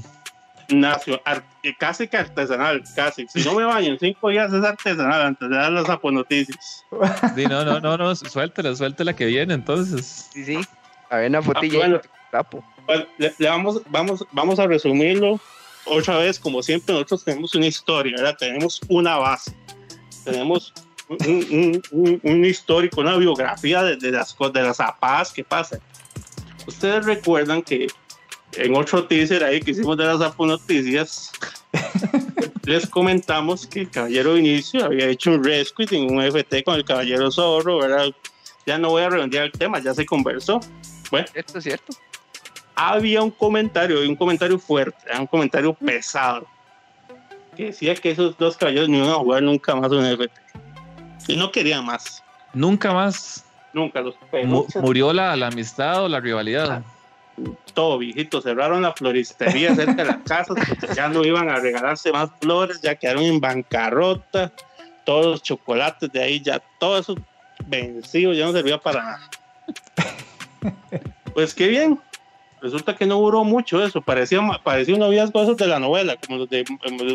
Nacio, 0.70 1.22
ar- 1.26 1.44
eh, 1.62 1.74
casi 1.78 2.08
que 2.08 2.16
artesanal, 2.18 2.84
casi. 2.96 3.28
Si 3.28 3.42
no 3.44 3.54
me 3.54 3.66
baño 3.66 3.90
en 3.94 4.00
cinco 4.00 4.30
días 4.30 4.52
es 4.54 4.64
artesanal 4.64 5.22
antes 5.22 5.50
de 5.50 5.56
dar 5.56 5.72
las 5.72 5.90
aponoticias. 5.90 6.86
Sí, 7.36 7.46
no, 7.48 7.66
no, 7.66 7.80
no, 7.80 7.98
no, 7.98 8.16
suéltela, 8.16 8.76
suéltela 8.76 9.14
que 9.16 9.26
viene, 9.26 9.54
entonces. 9.54 10.30
Sí, 10.32 10.46
sí. 10.46 10.60
A 11.10 11.18
ver, 11.18 11.30
una 11.30 11.42
fotilla. 11.42 11.78
bueno. 11.80 12.02
tapo. 12.32 12.64
Bueno, 12.86 13.06
le, 13.18 13.34
le 13.38 13.50
vamos, 13.50 13.82
vamos, 13.90 14.26
vamos 14.32 14.58
a 14.60 14.66
resumirlo 14.68 15.40
otra 15.86 16.18
vez. 16.18 16.40
Como 16.40 16.64
siempre, 16.64 16.94
nosotros 16.94 17.24
tenemos 17.26 17.54
una 17.56 17.68
historia, 17.68 18.16
¿verdad? 18.18 18.36
Tenemos 18.40 18.80
una 18.88 19.18
base. 19.18 19.54
Tenemos 20.24 20.74
un, 21.28 21.46
un- 21.52 21.84
un- 21.92 22.20
un 22.24 22.46
histórico, 22.46 23.02
una 23.02 23.18
biografía 23.18 23.82
de, 23.84 23.96
de 23.98 24.12
las, 24.12 24.36
de 24.54 24.62
las 24.62 24.78
zapadas 24.78 25.32
que 25.32 25.44
pasan. 25.44 25.80
Ustedes 26.68 27.06
recuerdan 27.06 27.62
que 27.62 27.88
en 28.54 28.76
otro 28.76 29.06
teaser 29.06 29.44
ahí 29.44 29.60
que 29.62 29.72
hicimos 29.72 29.98
de 29.98 30.06
las 30.06 30.22
aponoticias, 30.22 31.32
les 32.66 32.88
comentamos 32.88 33.66
que 33.68 33.82
el 33.82 33.90
Caballero 33.90 34.38
Inicio 34.38 34.86
había 34.86 35.08
hecho 35.08 35.32
un 35.32 35.44
rescue 35.44 35.86
en 35.92 36.12
un 36.16 36.22
FT 36.24 36.64
con 36.64 36.76
el 36.76 36.86
Caballero 36.86 37.32
Zorro, 37.32 37.80
¿verdad? 37.80 38.06
Ya 38.66 38.78
no 38.78 38.90
voy 38.90 39.04
a 39.04 39.10
redondear 39.10 39.46
el 39.46 39.52
tema, 39.52 39.80
ya 39.80 39.94
se 39.94 40.06
conversó. 40.06 40.60
Esto 41.34 41.58
es 41.58 41.64
cierto. 41.66 41.94
Había 42.76 43.22
un 43.22 43.30
comentario, 43.32 44.00
un 44.02 44.16
comentario 44.16 44.58
fuerte, 44.58 44.98
un 45.20 45.28
comentario 45.28 45.74
pesado. 45.74 46.48
que 47.56 47.66
decía 47.66 47.94
que 47.96 48.12
esos 48.12 48.36
dos 48.38 48.56
caballeros 48.58 48.90
no 48.90 48.98
iban 48.98 49.10
a 49.10 49.16
jugar 49.16 49.44
nunca 49.44 49.76
más 49.76 49.92
un 49.92 50.06
FT. 50.06 50.32
Y 51.28 51.36
no 51.36 51.52
querían 51.52 51.86
más. 51.86 52.24
Nunca 52.54 52.94
más 52.94 53.46
Nunca 53.74 54.02
los 54.02 54.16
mu- 54.22 54.28
peluches, 54.30 54.82
murió 54.82 55.14
la, 55.14 55.36
la 55.36 55.48
amistad 55.48 56.04
o 56.04 56.08
la 56.10 56.20
rivalidad. 56.20 56.84
todo 57.74 57.98
viejito. 57.98 58.42
Cerraron 58.42 58.82
la 58.84 58.94
floristería 58.94 59.74
cerca 59.76 59.94
de 59.96 60.06
las 60.06 60.18
casas 60.18 60.56
porque 60.68 60.94
ya 60.96 61.08
no 61.10 61.24
iban 61.26 61.50
a 61.50 61.56
regalarse 61.56 62.12
más 62.12 62.30
flores, 62.42 62.82
ya 62.82 62.96
quedaron 62.96 63.24
en 63.24 63.40
bancarrota. 63.40 64.52
Todos 65.06 65.26
los 65.26 65.44
chocolates 65.44 66.12
de 66.12 66.22
ahí, 66.24 66.40
ya 66.42 66.62
todo 66.80 66.98
eso 67.00 67.16
vencido, 67.66 68.34
ya 68.34 68.46
no 68.46 68.52
servía 68.52 68.78
para 68.78 69.04
nada. 69.04 69.30
Pues 71.34 71.54
qué 71.54 71.68
bien. 71.68 72.00
Resulta 72.62 72.96
que 72.96 73.06
no 73.06 73.16
duró 73.16 73.44
mucho 73.44 73.84
eso. 73.84 74.02
Parecía, 74.02 74.40
parecía 74.64 74.94
un 74.94 75.00
noviazgo 75.02 75.42
esos 75.44 75.58
de 75.58 75.68
la 75.68 75.80
novela, 75.80 76.16
como 76.26 76.38
los 76.38 76.50
de, 76.50 76.64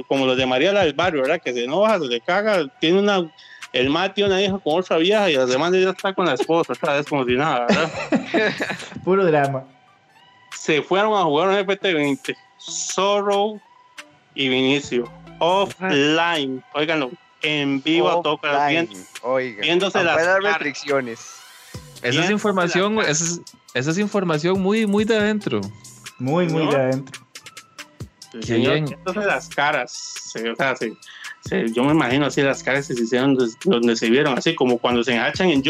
como 0.09 0.27
los 0.27 0.37
de 0.37 0.45
María 0.45 0.73
la 0.73 0.83
del 0.85 0.93
Barrio, 0.93 1.23
¿verdad? 1.23 1.41
Que 1.43 1.53
se 1.55 1.65
enoja, 1.65 1.99
se 2.01 2.07
le 2.07 2.21
caga, 2.21 2.67
tiene 2.81 2.99
una. 2.99 3.31
El 3.73 3.91
mate 3.91 4.15
tiene 4.15 4.31
una 4.31 4.43
hija 4.43 4.59
con 4.59 4.79
otra 4.81 4.97
vieja 4.97 5.31
y 5.31 5.35
las 5.37 5.49
demás 5.49 5.73
ya 5.73 5.91
está 5.91 6.15
con 6.15 6.27
la 6.27 6.35
esposa, 6.35 6.73
otra 6.73 6.95
vez 6.95 7.07
como 7.07 7.25
si 7.25 7.35
nada, 7.37 7.67
¿verdad? 7.67 7.91
Puro 9.05 9.25
drama. 9.27 9.65
se 10.57 10.83
fueron 10.83 11.15
a 11.19 11.23
jugar 11.25 11.49
un 11.49 11.55
FT20. 11.57 12.35
Zorro 12.59 13.61
y 14.35 14.49
Vinicio. 14.49 15.11
Offline. 15.39 16.63
Óiganlo. 16.75 17.11
En 17.43 17.81
vivo 17.83 18.09
a 18.09 18.69
viendo- 18.69 18.97
Oiga, 19.23 19.63
viéndose 19.63 20.03
las 20.03 20.17
caras. 20.17 20.43
restricciones. 20.43 21.21
Esa 22.03 22.25
es 22.25 22.31
información, 22.31 22.99
esa 23.01 23.11
es, 23.25 23.41
esa 23.75 23.91
es 23.91 23.99
información 23.99 24.61
muy, 24.61 24.87
muy 24.87 25.05
de 25.05 25.17
adentro. 25.19 25.61
Muy, 26.19 26.49
muy 26.49 26.65
¿No? 26.65 26.71
de 26.73 26.77
adentro. 26.77 27.21
Qué 28.33 28.43
señor 28.43 28.73
bien. 28.75 28.85
viéndose 28.87 29.21
las 29.21 29.49
caras. 29.49 29.93
Se- 29.93 30.51
o 30.51 30.57
sea, 30.57 30.75
yo 31.73 31.85
me 31.85 31.93
imagino 31.93 32.27
así 32.27 32.43
las 32.43 32.63
caras 32.63 32.89
que 32.89 32.95
se 32.95 33.03
hicieron 33.03 33.35
des- 33.37 33.57
donde 33.65 33.97
se 33.97 34.11
vieron, 34.11 34.37
así 34.37 34.55
como 34.55 34.79
cuando 34.79 35.03
se 35.03 35.13
enhachan 35.15 35.49
en. 35.51 35.63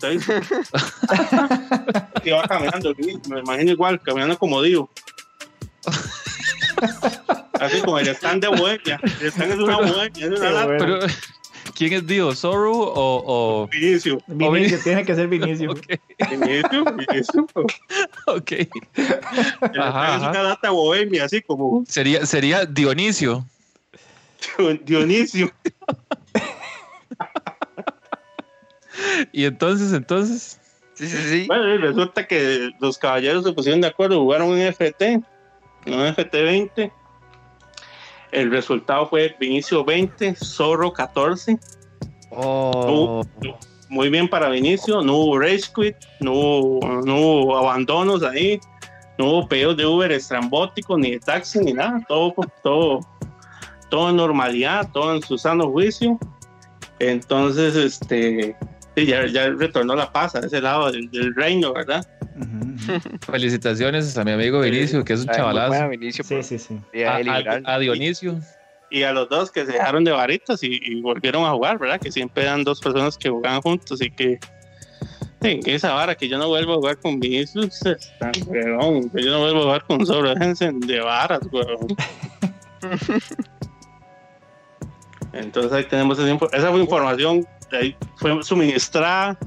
¿sabes? 0.00 0.24
que 2.22 2.32
va 2.32 2.42
caminando, 2.44 2.94
me 3.28 3.40
imagino 3.40 3.72
igual, 3.72 4.00
caminando 4.00 4.38
como 4.38 4.62
Dio. 4.62 4.88
Así 7.60 7.80
como 7.80 7.98
el 7.98 8.08
stand 8.08 8.42
de 8.42 8.48
Bohemia. 8.48 9.00
El 9.20 9.26
stand 9.28 9.52
es 9.52 9.58
una 9.58 9.76
Bohemia, 9.76 10.26
es 10.26 10.40
una 10.40 10.50
lata. 10.50 10.76
Pero, 10.78 10.98
¿quién 11.74 11.92
es 11.92 12.06
Dio? 12.06 12.34
¿Zorro 12.34 12.72
o...? 12.72 13.22
o... 13.26 13.68
Vinicio. 13.68 14.20
Vinicio, 14.28 14.78
tiene 14.82 15.04
que 15.04 15.14
ser 15.14 15.28
Vinicio. 15.28 15.74
Vinicio, 16.30 16.84
Vinicio. 16.84 17.46
ok. 18.26 18.52
El 18.52 18.68
stand 18.94 19.78
Ajá, 19.78 20.16
es 20.16 20.22
una 20.22 20.42
lata 20.42 20.70
bohemia, 20.70 21.24
así 21.24 21.42
como 21.42 21.84
Sería, 21.86 22.24
sería 22.26 22.64
Dionisio. 22.64 23.44
Dionisio. 24.84 25.52
Y 29.32 29.44
entonces, 29.44 29.92
entonces... 29.92 30.60
Sí, 30.94 31.06
sí, 31.06 31.16
sí. 31.16 31.44
Bueno, 31.46 31.72
y 31.72 31.78
resulta 31.78 32.26
que 32.26 32.72
los 32.80 32.98
caballeros 32.98 33.44
se 33.44 33.52
pusieron 33.52 33.80
de 33.80 33.86
acuerdo, 33.86 34.20
jugaron 34.20 34.48
un 34.48 34.58
FT, 34.58 35.20
un 35.86 35.92
FT20. 35.92 36.90
El 38.32 38.50
resultado 38.50 39.06
fue 39.06 39.36
Vinicio 39.38 39.84
20, 39.84 40.34
Zorro 40.34 40.92
14. 40.92 41.56
Oh, 42.30 43.24
Muy 43.88 44.10
bien 44.10 44.28
para 44.28 44.48
Vinicio, 44.48 45.00
no 45.00 45.14
hubo 45.14 45.38
rage 45.38 45.70
quit, 45.74 45.96
no 46.18 46.32
hubo, 46.32 47.02
no 47.02 47.16
hubo 47.16 47.56
abandonos 47.56 48.24
ahí, 48.24 48.58
no 49.18 49.26
hubo 49.26 49.48
pedidos 49.48 49.76
de 49.76 49.86
Uber 49.86 50.10
estrambóticos, 50.10 50.98
ni 50.98 51.12
de 51.12 51.20
taxi, 51.20 51.60
ni 51.60 51.72
nada, 51.72 52.04
todo, 52.08 52.34
todo, 52.62 53.00
todo 53.90 54.10
en 54.10 54.16
normalidad, 54.16 54.90
todo 54.92 55.14
en 55.16 55.22
su 55.22 55.38
sano 55.38 55.70
juicio. 55.70 56.18
Entonces, 56.98 57.76
este, 57.76 58.56
sí, 58.96 59.06
ya, 59.06 59.26
ya 59.26 59.50
retornó 59.50 59.94
la 59.94 60.12
paz 60.12 60.34
a 60.34 60.40
ese 60.40 60.60
lado 60.60 60.90
del, 60.90 61.10
del 61.10 61.34
reino, 61.34 61.72
¿verdad? 61.72 62.06
Felicitaciones 63.26 64.16
a 64.16 64.24
mi 64.24 64.32
amigo 64.32 64.60
Vinicio, 64.60 65.04
que 65.04 65.12
es 65.14 65.20
un 65.24 65.30
Ay, 65.30 65.36
muy 65.36 65.44
buena, 65.52 65.60
chavalazo. 65.66 65.88
Vinicio, 65.90 66.24
Sí, 66.24 66.34
por- 66.34 66.44
sí, 66.44 66.58
sí. 66.58 66.80
de 66.92 67.06
A, 67.06 67.16
a- 67.16 67.74
a 67.74 67.78
Dionisio. 67.78 68.40
Y 68.90 69.02
a 69.02 69.12
los 69.12 69.28
dos 69.28 69.50
que 69.50 69.66
se 69.66 69.72
dejaron 69.72 70.02
de 70.04 70.12
varitas 70.12 70.62
y, 70.62 70.80
y 70.82 71.00
volvieron 71.02 71.44
a 71.44 71.50
jugar, 71.50 71.78
¿verdad? 71.78 72.00
Que 72.00 72.10
siempre 72.10 72.44
eran 72.44 72.64
dos 72.64 72.80
personas 72.80 73.18
que 73.18 73.28
jugaban 73.28 73.60
juntos 73.60 74.00
y 74.00 74.10
que... 74.10 74.38
Sí, 75.42 75.60
esa 75.66 75.92
vara 75.92 76.14
que 76.16 76.26
yo 76.26 76.36
no 76.38 76.48
vuelvo 76.48 76.72
a 76.72 76.76
jugar 76.76 76.96
con 76.98 77.20
Vinicius 77.20 77.80
que 77.80 79.22
yo 79.22 79.30
no 79.30 79.38
vuelvo 79.40 79.60
a 79.60 79.62
jugar 79.62 79.84
con 79.84 79.98
déjense 80.00 80.72
de 80.72 81.00
varas, 81.00 81.40
weón. 81.52 81.86
Entonces 85.38 85.72
ahí 85.72 85.84
tenemos 85.84 86.18
esa, 86.18 86.32
esa 86.52 86.70
fue 86.70 86.80
información, 86.80 87.46
ahí 87.72 87.96
fue 88.16 88.42
suministrada, 88.42 89.38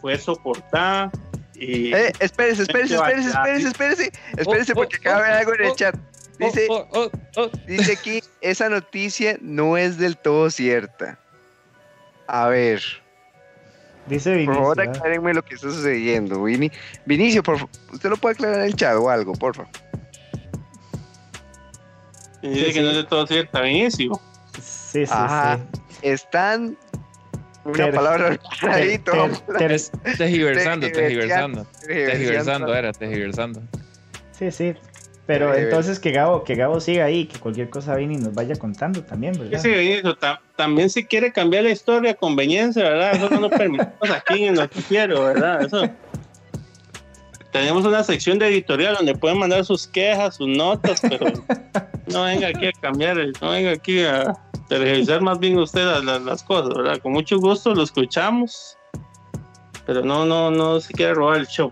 fue 0.00 0.16
soportada 0.16 1.10
y... 1.54 1.92
Eh, 1.92 2.12
espérese, 2.20 2.62
espérese, 2.62 2.94
espérese, 2.94 3.28
espérese, 3.28 3.68
espérese. 3.68 4.12
Espérese 4.36 4.74
porque 4.74 4.96
oh, 4.96 5.00
acaba 5.00 5.22
de 5.22 5.28
ver 5.28 5.32
algo 5.38 5.54
en 5.54 5.62
el 5.62 5.70
oh, 5.70 5.76
chat. 5.76 5.96
Dice, 6.38 6.66
Oh, 6.70 7.10
oh. 7.36 7.50
dice 7.66 7.92
aquí, 7.92 8.22
esa 8.40 8.68
noticia 8.70 9.36
no 9.42 9.76
es 9.76 9.98
del 9.98 10.16
todo 10.16 10.50
cierta. 10.50 11.18
A 12.26 12.46
ver, 12.48 12.80
Dice 14.06 14.30
por 14.30 14.38
Vinicio. 14.38 14.54
favor 14.54 14.80
¿ah? 14.80 14.84
aclárenme 14.84 15.34
lo 15.34 15.44
que 15.44 15.54
está 15.56 15.70
sucediendo. 15.70 16.42
Vini. 16.42 16.70
Vinicio, 17.04 17.42
por 17.42 17.58
favor, 17.58 17.70
usted 17.92 18.08
lo 18.08 18.16
puede 18.16 18.34
aclarar 18.34 18.60
en 18.60 18.66
el 18.66 18.74
chat 18.74 18.96
o 18.96 19.10
algo, 19.10 19.32
por 19.34 19.54
favor. 19.54 19.70
dice 22.40 22.66
Sí, 22.66 22.72
que 22.72 22.80
no 22.82 22.90
es 22.90 22.96
de 22.96 23.04
todo 23.04 23.26
cierto, 23.26 23.60
Vinicio. 23.60 24.12
Sí, 24.90 25.06
sí, 25.06 25.12
Ajá. 25.14 25.58
sí. 25.58 25.98
Están 26.02 26.76
una 27.64 27.84
Ter- 27.84 27.94
palabra 27.94 28.38
ahí, 28.68 28.98
todo. 28.98 29.28
ter- 29.58 29.80
tejiversando, 30.16 30.90
tejiversando. 30.90 31.66
Tejiversando, 31.86 32.74
era 32.74 32.92
tejiversando. 32.92 33.60
Sí, 34.38 34.50
sí. 34.50 34.74
Pero 35.26 35.54
entonces 35.54 36.00
que 36.00 36.10
Gabo, 36.10 36.42
que 36.42 36.56
Gabo 36.56 36.80
siga 36.80 37.04
ahí, 37.04 37.26
que 37.26 37.38
cualquier 37.38 37.70
cosa 37.70 37.94
Vini 37.94 38.16
nos 38.16 38.34
vaya 38.34 38.56
contando 38.56 39.04
también, 39.04 39.34
Que 39.34 39.44
¿verdad? 39.44 39.60
sí, 39.62 40.02
ta- 40.18 40.40
también 40.56 40.90
si 40.90 41.04
quiere 41.04 41.30
cambiar 41.32 41.62
la 41.64 41.70
historia, 41.70 42.14
conveniencia, 42.14 42.82
¿verdad? 42.82 43.14
Eso 43.14 43.30
no 43.30 43.40
lo 43.42 43.50
permitimos 43.50 44.10
aquí 44.10 44.42
en 44.42 44.48
el 44.48 44.54
noticiero, 44.54 45.22
¿verdad? 45.26 45.62
Eso. 45.62 45.88
Tenemos 47.52 47.84
una 47.84 48.02
sección 48.02 48.38
de 48.40 48.48
editorial 48.48 48.96
donde 48.96 49.14
pueden 49.14 49.38
mandar 49.38 49.64
sus 49.64 49.86
quejas, 49.86 50.36
sus 50.36 50.48
notas, 50.48 51.00
pero 51.00 51.26
no 52.12 52.22
venga 52.24 52.48
aquí 52.48 52.66
a 52.66 52.72
cambiar, 52.72 53.16
no 53.40 53.50
venga 53.50 53.70
aquí 53.72 54.02
a 54.04 54.34
televisar 54.68 55.20
más 55.20 55.38
bien 55.38 55.58
usted 55.58 55.84
las, 55.84 56.04
las- 56.04 56.22
las 56.22 56.42
cosas, 56.42 56.74
¿verdad? 56.74 56.98
Con 57.02 57.12
mucho 57.12 57.38
gusto 57.40 57.74
lo 57.74 57.82
escuchamos, 57.82 58.76
pero 59.86 60.02
no, 60.04 60.24
no, 60.24 60.50
no 60.50 60.80
se 60.80 60.92
quiere 60.94 61.14
robar 61.14 61.38
el 61.38 61.46
show. 61.46 61.70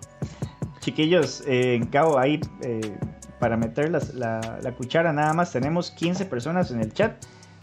Chiquillos, 0.80 1.42
eh, 1.46 1.80
Gabo, 1.90 2.18
ahí 2.18 2.40
eh, 2.62 2.96
para 3.38 3.56
meter 3.56 3.90
las- 3.90 4.14
la, 4.14 4.58
la 4.62 4.72
cuchara 4.72 5.12
nada 5.12 5.32
más 5.34 5.52
tenemos 5.52 5.90
15 5.90 6.24
personas 6.26 6.70
en 6.70 6.80
el 6.80 6.92
chat. 6.92 7.12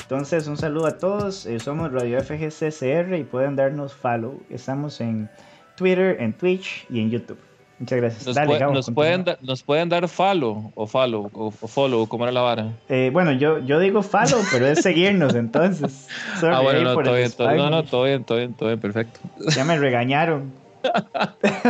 Entonces, 0.01 0.47
un 0.47 0.55
saludo 0.57 0.85
a 0.87 0.97
todos. 0.99 1.45
eh, 1.47 1.59
somos 1.59 1.91
Radio 1.91 2.19
FGCCR 2.21 3.17
y 3.17 3.23
pueden 3.23 3.55
darnos 3.55 3.93
follow. 3.93 4.39
Estamos 4.51 5.01
en 5.01 5.29
Twitter, 5.75 6.17
en 6.21 6.31
Twitch 6.33 6.85
y 6.89 6.99
en 7.01 7.09
YouTube. 7.09 7.39
Muchas 7.77 7.99
gracias. 7.99 8.25
Nos, 8.25 8.35
Dale, 8.35 8.53
pue- 8.53 8.59
Gabo, 8.59 8.73
nos 8.73 8.85
continúa. 8.85 8.95
pueden, 9.03 9.23
da- 9.25 9.37
nos 9.41 9.63
pueden 9.63 9.89
dar 9.89 10.07
follow 10.07 10.71
o 10.75 10.87
follow 10.87 11.29
o, 11.33 11.47
o 11.59 11.67
follow, 11.67 12.07
como 12.07 12.23
era 12.23 12.31
la 12.31 12.41
vara. 12.41 12.67
Eh, 12.87 13.09
bueno, 13.11 13.33
yo, 13.33 13.59
yo 13.59 13.79
digo 13.79 14.01
follow, 14.01 14.41
pero 14.51 14.67
es 14.67 14.81
seguirnos 14.81 15.35
entonces. 15.35 16.07
Sorry 16.39 16.55
ah, 16.55 16.61
bueno, 16.61 16.81
no, 16.81 16.93
todo 17.03 17.15
bien, 17.15 17.31
todo, 17.31 17.69
no, 17.69 17.83
todo 17.83 18.03
bien, 18.05 18.23
todo 18.23 18.37
bien, 18.37 18.53
todo 18.53 18.69
bien, 18.69 18.79
perfecto. 18.79 19.19
Ya 19.55 19.65
me 19.65 19.77
regañaron. 19.77 20.53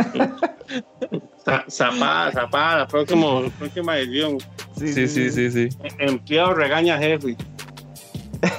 Za- 1.44 1.64
Zapada, 1.70 2.32
zapada, 2.32 2.78
la 2.78 2.86
próxima, 2.88 3.26
próxima 3.58 3.96
edición. 3.98 4.38
Sí, 4.78 5.06
sí, 5.08 5.30
sí, 5.30 5.50
sí. 5.50 5.68
Empleado 5.98 6.54
regaña 6.54 6.96
a 6.96 6.98
jefe. 6.98 7.36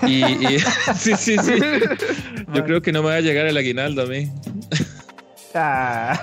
Y, 0.07 0.23
y- 0.25 0.59
sí, 0.95 1.13
sí, 1.15 1.37
sí. 1.37 1.59
Yo 2.53 2.63
creo 2.63 2.81
que 2.81 2.91
no 2.91 3.03
me 3.03 3.09
va 3.09 3.15
a 3.15 3.21
llegar 3.21 3.45
el 3.45 3.57
aguinaldo 3.57 4.03
a 4.03 4.05
mí. 4.05 4.31
Ah. 5.53 6.19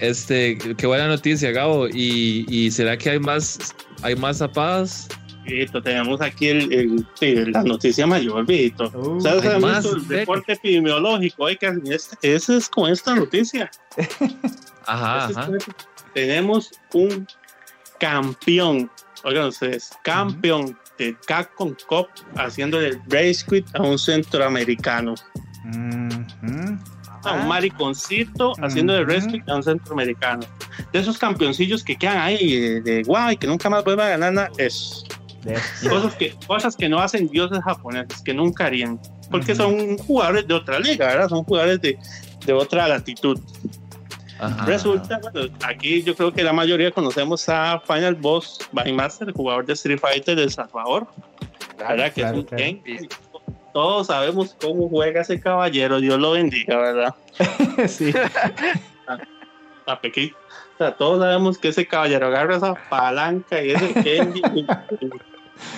Este, 0.00 0.58
qué 0.58 0.86
buena 0.86 1.08
noticia, 1.08 1.50
Gabo. 1.50 1.88
Y, 1.88 2.46
y 2.48 2.70
será 2.70 2.96
que 2.96 3.10
hay 3.10 3.18
más, 3.18 3.74
hay 4.02 4.14
más 4.16 4.38
zapadas? 4.38 5.08
Listo, 5.48 5.82
tenemos 5.82 6.20
aquí 6.20 6.48
el, 6.48 7.06
la 7.52 7.62
noticia 7.62 8.06
mayor, 8.06 8.44
Vito. 8.44 8.90
Uh, 8.94 9.20
¿Sabes 9.20 9.42
hay 9.42 9.56
hemos 9.56 9.62
más, 9.62 9.82
visto 9.84 9.96
¿en 9.96 10.02
el 10.02 10.08
reporte 10.08 10.52
epidemiológico? 10.52 11.46
Hay 11.46 11.56
que 11.56 11.72
este- 11.90 12.34
ese 12.34 12.58
es 12.58 12.68
con 12.68 12.90
esta 12.90 13.14
noticia. 13.14 13.70
Ajá, 14.86 15.30
es 15.30 15.36
con 15.36 15.58
Tenemos 16.12 16.70
un 16.92 17.26
campeón, 17.98 18.90
oigan 19.24 19.46
ustedes, 19.46 19.90
campeón 20.04 20.78
de 20.98 21.16
Capcom 21.26 21.74
Cup 21.88 22.08
haciendo 22.36 22.80
el 22.80 23.00
race 23.08 23.44
quit 23.48 23.66
a 23.74 23.82
un 23.82 23.98
centroamericano. 23.98 25.14
mhm. 25.64 26.78
A 27.24 27.30
Ah. 27.30 27.40
un 27.42 27.48
mariconcito 27.48 28.52
haciendo 28.62 28.96
el 28.96 29.08
Ujú. 29.08 29.28
quit 29.28 29.48
a 29.48 29.56
un 29.56 29.62
centroamericano. 29.62 30.40
De 30.92 30.98
esos 31.00 31.18
campeoncillos 31.18 31.82
que 31.82 31.96
quedan 31.96 32.18
ahí 32.18 32.58
de, 32.60 32.80
de 32.80 33.02
guay, 33.02 33.36
que 33.36 33.46
nunca 33.46 33.68
más 33.70 33.82
vuelvan 33.84 34.06
a 34.06 34.10
ganar 34.10 34.32
nada, 34.32 34.50
es. 34.58 35.04
de 35.42 35.54
eso. 35.54 35.88
Cosas 35.90 36.14
que, 36.14 36.34
cosas 36.46 36.76
que 36.76 36.88
no 36.88 36.98
hacen 37.00 37.28
dioses 37.28 37.60
japoneses, 37.64 38.20
que 38.22 38.34
nunca 38.34 38.66
harían. 38.66 39.00
Porque 39.30 39.54
son 39.54 39.98
jugadores 39.98 40.46
de 40.48 40.54
otra 40.54 40.78
liga, 40.80 41.06
¿verdad? 41.06 41.28
Son 41.28 41.44
jugadores 41.44 41.80
de, 41.80 41.98
de 42.46 42.52
otra 42.52 42.88
latitud. 42.88 43.38
Ajá. 44.40 44.64
Resulta, 44.66 45.18
bueno, 45.18 45.52
aquí 45.64 46.02
yo 46.02 46.14
creo 46.14 46.32
que 46.32 46.42
la 46.44 46.52
mayoría 46.52 46.90
conocemos 46.92 47.48
a 47.48 47.80
Final 47.80 48.14
Boss 48.14 48.60
by 48.72 48.92
Master, 48.92 49.32
jugador 49.32 49.66
de 49.66 49.72
Street 49.72 49.98
Fighter 49.98 50.36
de 50.36 50.44
El 50.44 50.50
Salvador, 50.52 51.08
¿verdad? 51.76 52.12
Que 52.12 52.20
claro, 52.22 52.38
es 52.38 52.40
un 52.40 52.44
claro. 52.44 53.08
Todos 53.72 54.06
sabemos 54.08 54.56
cómo 54.60 54.88
juega 54.88 55.20
ese 55.20 55.40
caballero, 55.40 56.00
Dios 56.00 56.18
lo 56.18 56.32
bendiga, 56.32 56.76
¿verdad? 56.76 57.14
sí. 57.88 58.12
A. 59.86 59.94
O 59.94 60.78
sea, 60.78 60.94
todos 60.96 61.20
sabemos 61.20 61.58
que 61.58 61.68
ese 61.68 61.86
caballero 61.86 62.26
agarra 62.26 62.56
esa 62.56 62.74
palanca 62.88 63.62
y 63.62 63.70
ese 63.70 63.94
Kenji. 63.94 64.42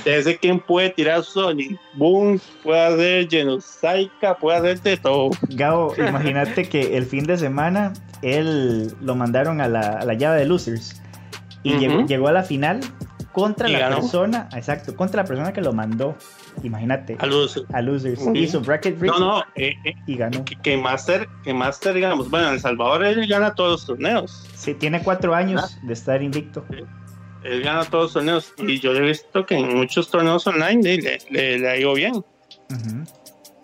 ese 0.05 0.37
Ken 0.37 0.61
puede 0.61 0.91
tirar 0.91 1.23
Sonic 1.23 1.79
Boom, 1.95 2.41
puede 2.63 2.81
hacer 2.81 3.29
Genosaika, 3.31 4.37
puede 4.37 4.59
hacer 4.59 4.81
de 4.83 4.97
todo. 4.97 5.31
Gabo, 5.51 5.95
imagínate 5.97 6.69
que 6.69 6.97
el 6.97 7.07
fin 7.07 7.25
de 7.25 7.39
semana 7.39 7.93
él 8.23 8.95
lo 9.01 9.15
mandaron 9.15 9.61
a 9.61 9.69
la, 9.69 9.81
a 9.81 10.05
la 10.05 10.15
llave 10.15 10.41
de 10.41 10.47
losers 10.47 11.01
y 11.63 11.79
llegó, 11.79 12.05
llegó 12.07 12.29
a 12.29 12.33
la 12.33 12.43
final 12.43 12.81
contra 13.33 13.69
Y 13.69 13.73
la 13.73 13.79
ganó. 13.79 14.01
persona, 14.01 14.49
exacto, 14.55 14.97
contra 14.97 15.23
la 15.23 15.29
persona 15.29 15.53
que 15.53 15.61
lo 15.61 15.73
mandó. 15.73 16.17
Imagínate, 16.63 17.17
A 17.19 17.27
los- 17.27 17.65
a 17.73 17.81
losers. 17.83 18.21
Ujú. 18.21 18.35
Hizo 18.35 18.61
bracket 18.61 18.95
No, 18.95 19.01
break 19.01 19.19
no, 19.19 19.41
eh, 19.57 19.75
eh, 19.85 19.95
y 20.07 20.17
ganó. 20.17 20.45
que, 20.45 20.57
que 20.57 20.77
Master, 20.77 21.29
que 21.45 21.55
Master, 21.55 21.95
digamos, 21.95 22.29
bueno, 22.31 22.49
en 22.49 22.55
El 22.55 22.61
Salvador 22.61 23.05
él 23.05 23.27
gana 23.27 23.55
todos 23.55 23.71
los 23.73 23.87
torneos. 23.87 24.47
Sí, 24.55 24.75
tiene 24.75 25.03
cuatro 25.03 25.35
años 25.35 25.79
de 25.83 25.93
estar 25.93 26.23
invicto. 26.23 26.65
Él 27.43 27.63
gana 27.63 27.85
todos 27.85 28.05
los 28.05 28.13
torneos. 28.15 28.53
Y 28.59 28.79
yo 28.81 28.93
he 28.93 29.01
visto 29.01 29.47
que 29.47 29.57
en 29.57 29.77
muchos 29.77 30.11
torneos 30.11 30.47
online 30.47 30.83
le, 30.83 30.97
le, 30.99 31.19
le- 31.31 31.59
le 31.59 31.69
ha 31.71 31.77
ido 31.77 31.95
bien. 31.95 32.15
Ujú. 32.17 33.05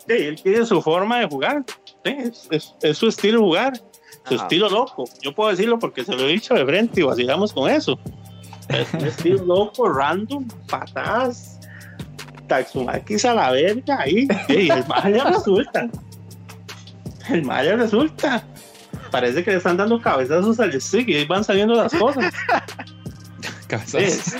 Sí, 0.08 0.12
él 0.14 0.40
tiene 0.42 0.64
su 0.64 0.80
forma 0.80 1.18
de 1.20 1.26
jugar. 1.26 1.64
Sí, 2.04 2.16
es, 2.18 2.48
es- 2.50 2.74
es 2.82 2.96
su 2.98 3.08
estilo 3.08 3.38
de 3.40 3.44
jugar. 3.44 3.72
Su 4.28 4.34
Ajá. 4.34 4.44
estilo 4.44 4.68
loco. 4.70 5.04
Yo 5.22 5.34
puedo 5.34 5.50
decirlo 5.50 5.78
porque 5.78 6.04
se 6.04 6.14
lo 6.14 6.22
he 6.22 6.28
dicho 6.32 6.54
de 6.54 6.64
frente 6.64 7.00
y 7.00 7.04
vacilamos 7.04 7.52
con 7.52 7.70
eso. 7.70 7.98
Es 8.68 8.92
un 8.94 9.00
estilo 9.06 9.44
loco, 9.44 9.88
random, 9.88 10.48
patadas, 10.68 11.55
Taxumakis 12.46 13.24
a 13.24 13.34
la 13.34 13.50
verga 13.50 14.00
ahí. 14.00 14.28
Y 14.48 14.70
el 14.70 14.86
Maya 14.86 15.24
resulta. 15.24 15.88
El 17.28 17.42
Maya 17.42 17.76
resulta. 17.76 18.44
Parece 19.10 19.44
que 19.44 19.52
le 19.52 19.56
están 19.58 19.76
dando 19.76 20.00
cabezazos 20.00 20.60
al 20.60 20.80
stick 20.80 21.08
y 21.08 21.16
ahí 21.16 21.24
van 21.26 21.44
saliendo 21.44 21.74
las 21.74 21.94
cosas. 21.94 22.32
Cabezazos. 23.68 24.36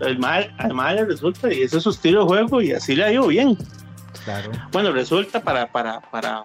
El 0.00 0.18
Maya, 0.18 0.52
al 0.58 0.74
Maya 0.74 1.04
resulta 1.04 1.52
y 1.52 1.62
ese 1.62 1.78
es 1.78 1.82
su 1.82 1.90
estilo 1.90 2.20
de 2.20 2.26
juego 2.26 2.62
y 2.62 2.72
así 2.72 2.94
le 2.94 3.04
ha 3.04 3.12
ido 3.12 3.26
bien. 3.26 3.56
Claro. 4.24 4.50
Bueno, 4.72 4.92
resulta 4.92 5.42
para, 5.42 5.70
para, 5.70 6.00
para 6.10 6.44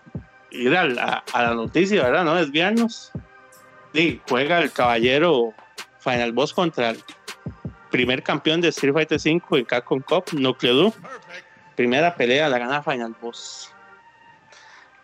ir 0.52 0.76
a 0.76 0.86
la, 0.86 1.24
a 1.34 1.44
la 1.44 1.54
noticia, 1.54 2.04
¿verdad? 2.04 2.24
No 2.24 2.36
desviarnos. 2.36 3.12
Sí, 3.94 4.22
juega 4.30 4.60
el 4.60 4.72
caballero 4.72 5.54
Final 6.00 6.32
Boss 6.34 6.54
contra 6.54 6.92
el 6.92 7.04
primer 7.96 8.22
campeón 8.22 8.60
de 8.60 8.68
Street 8.68 8.94
Fighter 8.94 9.18
V 9.18 9.60
en 9.60 9.66
Capcom 9.66 10.02
Cup, 10.02 10.26
Nucleo 10.34 10.94
Primera 11.78 12.14
pelea 12.14 12.50
la 12.50 12.58
gana 12.58 12.84
Final 12.84 13.16
Boss. 13.22 13.72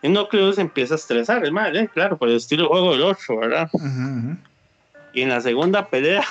Y 0.02 0.08
Nucleo 0.08 0.52
se 0.52 0.60
empieza 0.60 0.94
a 0.94 0.96
estresar, 0.96 1.44
es 1.44 1.52
más, 1.52 1.74
eh, 1.74 1.88
claro, 1.92 2.18
por 2.18 2.28
el 2.28 2.36
estilo 2.36 2.64
de 2.64 2.68
juego 2.68 2.92
del 2.92 3.02
otro, 3.02 3.38
¿verdad? 3.38 3.68
Ujú, 3.72 3.86
ujú. 3.86 4.36
Y 5.14 5.22
en 5.22 5.28
la 5.30 5.40
segunda 5.40 5.88
pelea 5.88 6.22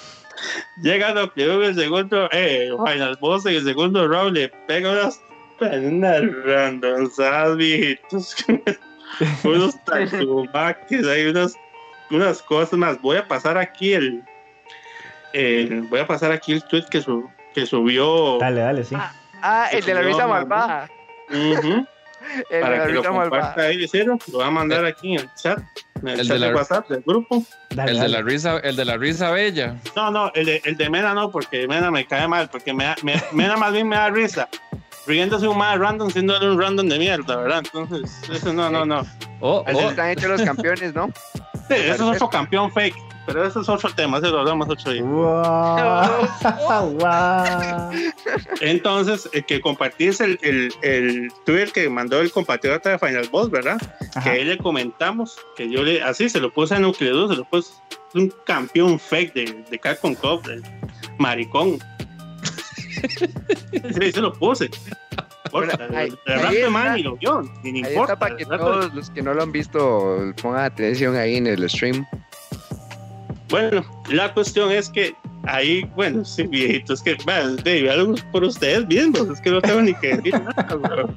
llega 0.82 1.14
Nucleo 1.14 1.62
en 1.62 1.70
el 1.70 1.74
segundo, 1.74 2.28
eh, 2.32 2.70
Final 2.86 3.16
Boss 3.20 3.46
en 3.46 3.54
el 3.54 3.64
segundo 3.64 4.06
round 4.08 4.36
le 4.36 4.48
pega 4.66 4.92
unas 4.92 5.20
unas 5.60 6.22
randomadas 6.44 7.56
viejitos, 7.56 8.36
unos 9.42 9.84
tacumaques, 9.84 11.06
hay 11.06 11.26
unas, 11.26 11.54
unas 12.10 12.42
cosas 12.42 12.78
más. 12.78 13.00
Voy 13.00 13.16
a 13.16 13.26
pasar 13.26 13.58
aquí 13.58 13.94
el, 13.94 14.22
el- 15.32 15.82
voy 15.82 16.00
a 16.00 16.06
pasar 16.06 16.32
aquí 16.32 16.52
el 16.52 16.62
tweet 16.64 16.84
que, 16.90 17.00
su- 17.02 17.28
que 17.54 17.66
subió 17.66 18.38
Dale, 18.38 18.60
dale, 18.60 18.84
sí. 18.84 18.96
Ah, 19.42 19.68
el 19.72 19.84
de 19.84 19.94
la 19.94 20.02
no, 20.02 20.28
malvada. 20.28 20.88
El 22.50 22.60
de 22.60 22.60
para 22.60 22.78
la 22.78 22.86
que 22.86 22.92
lo 22.92 23.00
risa 23.00 23.08
comparta 23.10 23.36
malvada. 23.46 23.68
ahí, 23.68 23.88
cero, 23.88 24.18
lo 24.32 24.38
voy 24.38 24.46
a 24.46 24.50
mandar 24.50 24.84
aquí 24.84 25.14
en 25.14 25.20
el 25.20 25.30
chat, 25.40 25.60
en 26.02 26.08
el, 26.08 26.20
El 26.20 26.26
chat 26.26 26.36
de 26.36 26.44
de, 26.44 26.50
la- 26.50 26.56
WhatsApp 26.56 26.88
del 26.88 27.02
grupo. 27.06 27.44
Dale, 27.70 27.92
El 27.92 27.96
de 27.96 28.02
dale. 28.02 28.12
la 28.18 28.22
risa, 28.22 28.58
el 28.58 28.76
de 28.76 28.84
la 28.84 28.96
risa 28.96 29.30
bella. 29.30 29.76
No, 29.94 30.10
no, 30.10 30.32
el 30.34 30.44
de, 30.46 30.60
el 30.64 30.76
de 30.76 30.90
Mena 30.90 31.14
no, 31.14 31.30
porque 31.30 31.66
Mena 31.68 31.90
me 31.92 32.06
cae 32.06 32.26
mal, 32.26 32.48
porque 32.50 32.72
me, 32.74 32.84
da- 32.84 32.96
me- 33.02 33.22
Mena 33.32 33.56
más 33.56 33.72
bien 33.72 33.88
me 33.88 33.96
da 33.96 34.10
risa. 34.10 34.48
Riéndose 35.06 35.46
un 35.48 35.56
más 35.56 35.78
random, 35.78 36.10
siendo 36.10 36.38
un 36.40 36.60
random 36.60 36.88
de 36.88 36.98
mierda, 36.98 37.36
¿verdad? 37.36 37.62
Entonces, 37.64 38.20
eso 38.30 38.52
no, 38.52 38.68
no, 38.68 38.84
no. 38.84 39.06
Oh, 39.40 39.62
Así 39.66 39.78
oh, 39.80 39.88
están 39.90 40.10
hechos 40.10 40.28
los 40.28 40.42
campeones, 40.42 40.92
¿no? 40.94 41.10
Sí, 41.68 41.74
eso 41.76 41.92
es 42.12 42.16
otro 42.16 42.28
campeón 42.28 42.70
fake, 42.72 42.96
pero 43.28 43.46
eso 43.46 43.60
es 43.60 43.68
otro 43.68 43.90
tema, 43.92 44.20
se 44.20 44.28
lo 44.28 44.40
hablamos 44.40 44.68
otro 44.70 44.90
día. 44.90 45.02
Wow. 45.02 46.94
Wow. 46.94 47.90
Entonces, 48.62 49.28
el 49.34 49.44
que 49.44 49.60
compartí 49.60 50.06
es 50.06 50.20
el, 50.22 50.38
el, 50.42 50.72
el 50.82 51.30
Twitter 51.44 51.70
que 51.72 51.90
mandó 51.90 52.20
el 52.20 52.32
compatriota 52.32 52.88
de 52.90 52.98
Final 52.98 53.28
Boss, 53.30 53.50
¿verdad? 53.50 53.76
Ajá. 54.14 54.24
Que 54.24 54.30
ahí 54.38 54.44
le 54.44 54.56
comentamos, 54.56 55.36
que 55.56 55.70
yo 55.70 55.82
le, 55.82 56.02
así 56.02 56.30
se 56.30 56.40
lo 56.40 56.50
puse 56.52 56.74
a 56.74 56.78
Nucleus, 56.78 57.30
se 57.30 57.36
lo 57.36 57.44
puse, 57.44 57.70
es 58.08 58.14
un 58.14 58.32
campeón 58.46 58.98
fake 58.98 59.34
de, 59.34 59.64
de 59.70 59.78
Capcom 59.78 60.14
Cup, 60.14 60.46
de 60.46 60.62
maricón. 61.18 61.78
sí, 64.00 64.12
se 64.12 64.20
lo 64.20 64.32
puse. 64.32 64.70
Bueno, 65.52 65.72
ahí- 65.94 66.10
de 66.26 66.34
ahí 66.34 66.56
está. 66.56 66.70
man 66.70 66.94
ni 66.94 67.02
lo 67.02 67.16
vio, 67.16 67.42
ni 67.62 67.82
Ahí 67.82 67.90
importa. 67.92 68.12
está 68.14 68.18
para 68.18 68.36
que 68.36 68.44
todos 68.44 68.92
los 68.94 69.10
que 69.10 69.22
no 69.22 69.32
lo 69.34 69.42
han 69.42 69.52
visto 69.52 70.32
pongan 70.42 70.64
atención 70.64 71.16
ahí 71.16 71.36
en 71.36 71.46
el 71.46 71.68
stream. 71.70 72.06
Bueno, 73.48 73.84
la 74.10 74.32
cuestión 74.34 74.70
es 74.70 74.90
que 74.90 75.14
ahí, 75.44 75.84
bueno, 75.96 76.24
sí, 76.24 76.44
viejitos, 76.44 77.02
que, 77.02 77.16
bueno, 77.24 77.56
de, 77.56 77.82
véanlo 77.82 78.14
por 78.30 78.44
ustedes 78.44 78.86
mismos, 78.86 79.28
es 79.30 79.40
que 79.40 79.50
no 79.50 79.60
tengo 79.60 79.80
ni 79.80 79.94
que 79.94 80.16
decir 80.16 80.34
nada, 80.34 80.74
bro. 80.74 81.14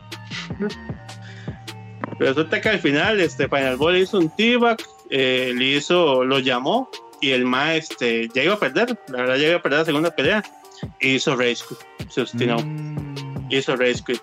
Resulta 2.19 2.61
que 2.61 2.69
al 2.69 2.79
final, 2.79 3.19
este 3.19 3.47
Final 3.47 3.77
Ball 3.77 3.97
hizo 3.97 4.19
un 4.19 4.29
t-back, 4.35 4.87
eh, 5.09 5.51
le 5.55 5.65
hizo, 5.65 6.23
lo 6.23 6.39
llamó, 6.39 6.89
y 7.19 7.31
el 7.31 7.45
ma, 7.45 7.75
este, 7.75 8.29
ya 8.33 8.43
iba 8.43 8.53
a 8.53 8.59
perder, 8.59 8.97
la 9.09 9.17
verdad, 9.17 9.35
ya 9.35 9.47
iba 9.47 9.57
a 9.57 9.61
perder 9.61 9.79
la 9.79 9.85
segunda 9.85 10.15
pelea, 10.15 10.43
y 10.99 11.15
hizo 11.15 11.37
Quit, 11.37 11.57
se 12.09 12.21
obstinó, 12.21 12.57
Mm, 12.59 13.47
hizo 13.49 13.75
Quit. 13.77 14.21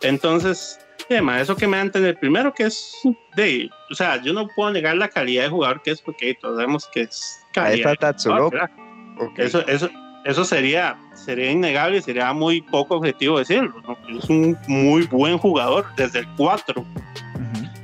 Entonces, 0.00 0.78
eh, 1.10 1.20
ma, 1.20 1.40
eso 1.40 1.56
que 1.56 1.66
me 1.66 1.76
da 1.76 1.82
a 1.82 1.86
entender, 1.86 2.18
primero 2.18 2.54
que 2.54 2.64
es, 2.64 2.94
de, 3.36 3.68
o 3.90 3.94
sea, 3.94 4.22
yo 4.22 4.32
no 4.32 4.48
puedo 4.56 4.70
negar 4.72 4.96
la 4.96 5.08
calidad 5.08 5.44
de 5.44 5.50
jugador 5.50 5.82
que 5.82 5.90
es, 5.90 6.00
porque 6.00 6.34
todos 6.40 6.56
sabemos 6.56 6.88
que 6.92 7.02
es 7.02 7.39
Ahí 7.56 7.80
está 7.80 7.90
de 7.90 7.96
jugador, 7.96 7.96
Tatsuloco. 7.98 8.50
¿verdad? 8.50 8.70
Ok. 9.18 9.38
Eso, 9.38 9.66
eso, 9.66 9.88
eso 10.24 10.44
sería, 10.44 10.96
sería 11.14 11.50
innegable 11.50 11.98
y 11.98 12.02
sería 12.02 12.32
muy 12.32 12.62
poco 12.62 12.96
objetivo 12.96 13.38
decirlo. 13.38 13.74
¿no? 13.86 13.96
Es 14.18 14.28
un 14.28 14.56
muy 14.68 15.06
buen 15.06 15.38
jugador 15.38 15.86
desde 15.96 16.20
el 16.20 16.28
4. 16.36 16.80
ujú. 16.80 16.86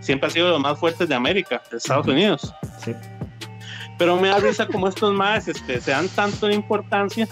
Siempre 0.00 0.28
ha 0.28 0.30
sido 0.30 0.46
de 0.46 0.52
los 0.52 0.60
más 0.60 0.78
fuertes 0.78 1.08
de 1.08 1.14
América, 1.14 1.62
de 1.70 1.78
Estados 1.78 2.06
Ujú. 2.06 2.12
Unidos. 2.14 2.54
Sí. 2.84 2.92
Pero 3.98 4.16
me 4.18 4.28
da 4.28 4.38
risa 4.38 4.66
como 4.66 4.88
estos 4.88 5.12
más 5.14 5.48
este, 5.48 5.80
se 5.80 5.90
dan 5.90 6.08
tanto 6.10 6.46
de 6.48 6.54
importancia 6.54 7.26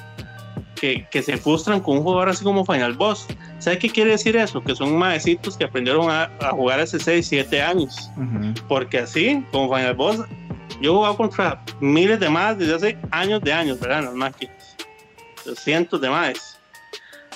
que, 0.81 1.07
que 1.11 1.23
se 1.23 1.37
frustran 1.37 1.81
con 1.81 1.99
un 1.99 2.03
jugador 2.03 2.31
así 2.31 2.43
como 2.43 2.65
Final 2.65 2.95
Boss. 2.95 3.27
¿Sabe 3.59 3.79
qué 3.79 3.91
quiere 3.91 4.11
decir 4.13 4.37
eso? 4.37 4.63
Que 4.63 4.75
son 4.75 4.97
maecitos 4.97 5.57
que 5.57 5.65
aprendieron 5.65 6.11
a, 6.11 6.31
a 6.41 6.51
jugar 6.51 6.81
hace 6.81 6.99
6, 6.99 7.27
7 7.27 7.63
años. 7.63 8.11
Ujú. 8.17 8.55
Porque 8.67 8.99
así, 8.99 9.45
como 9.53 9.75
Final 9.75 9.95
Boss, 9.95 10.21
yo 10.81 10.91
he 10.93 10.95
jugado 10.95 11.17
contra 11.17 11.63
miles 11.81 12.19
de 12.21 12.29
más 12.29 12.59
desde 12.59 12.75
hace 12.75 12.99
años 13.11 13.41
de 13.43 13.53
años, 13.53 13.79
¿verdad? 13.81 14.05
Las 14.05 14.15
máquinas. 14.15 14.77
Cientos 15.57 16.01
de 16.01 16.09
más. 16.11 16.59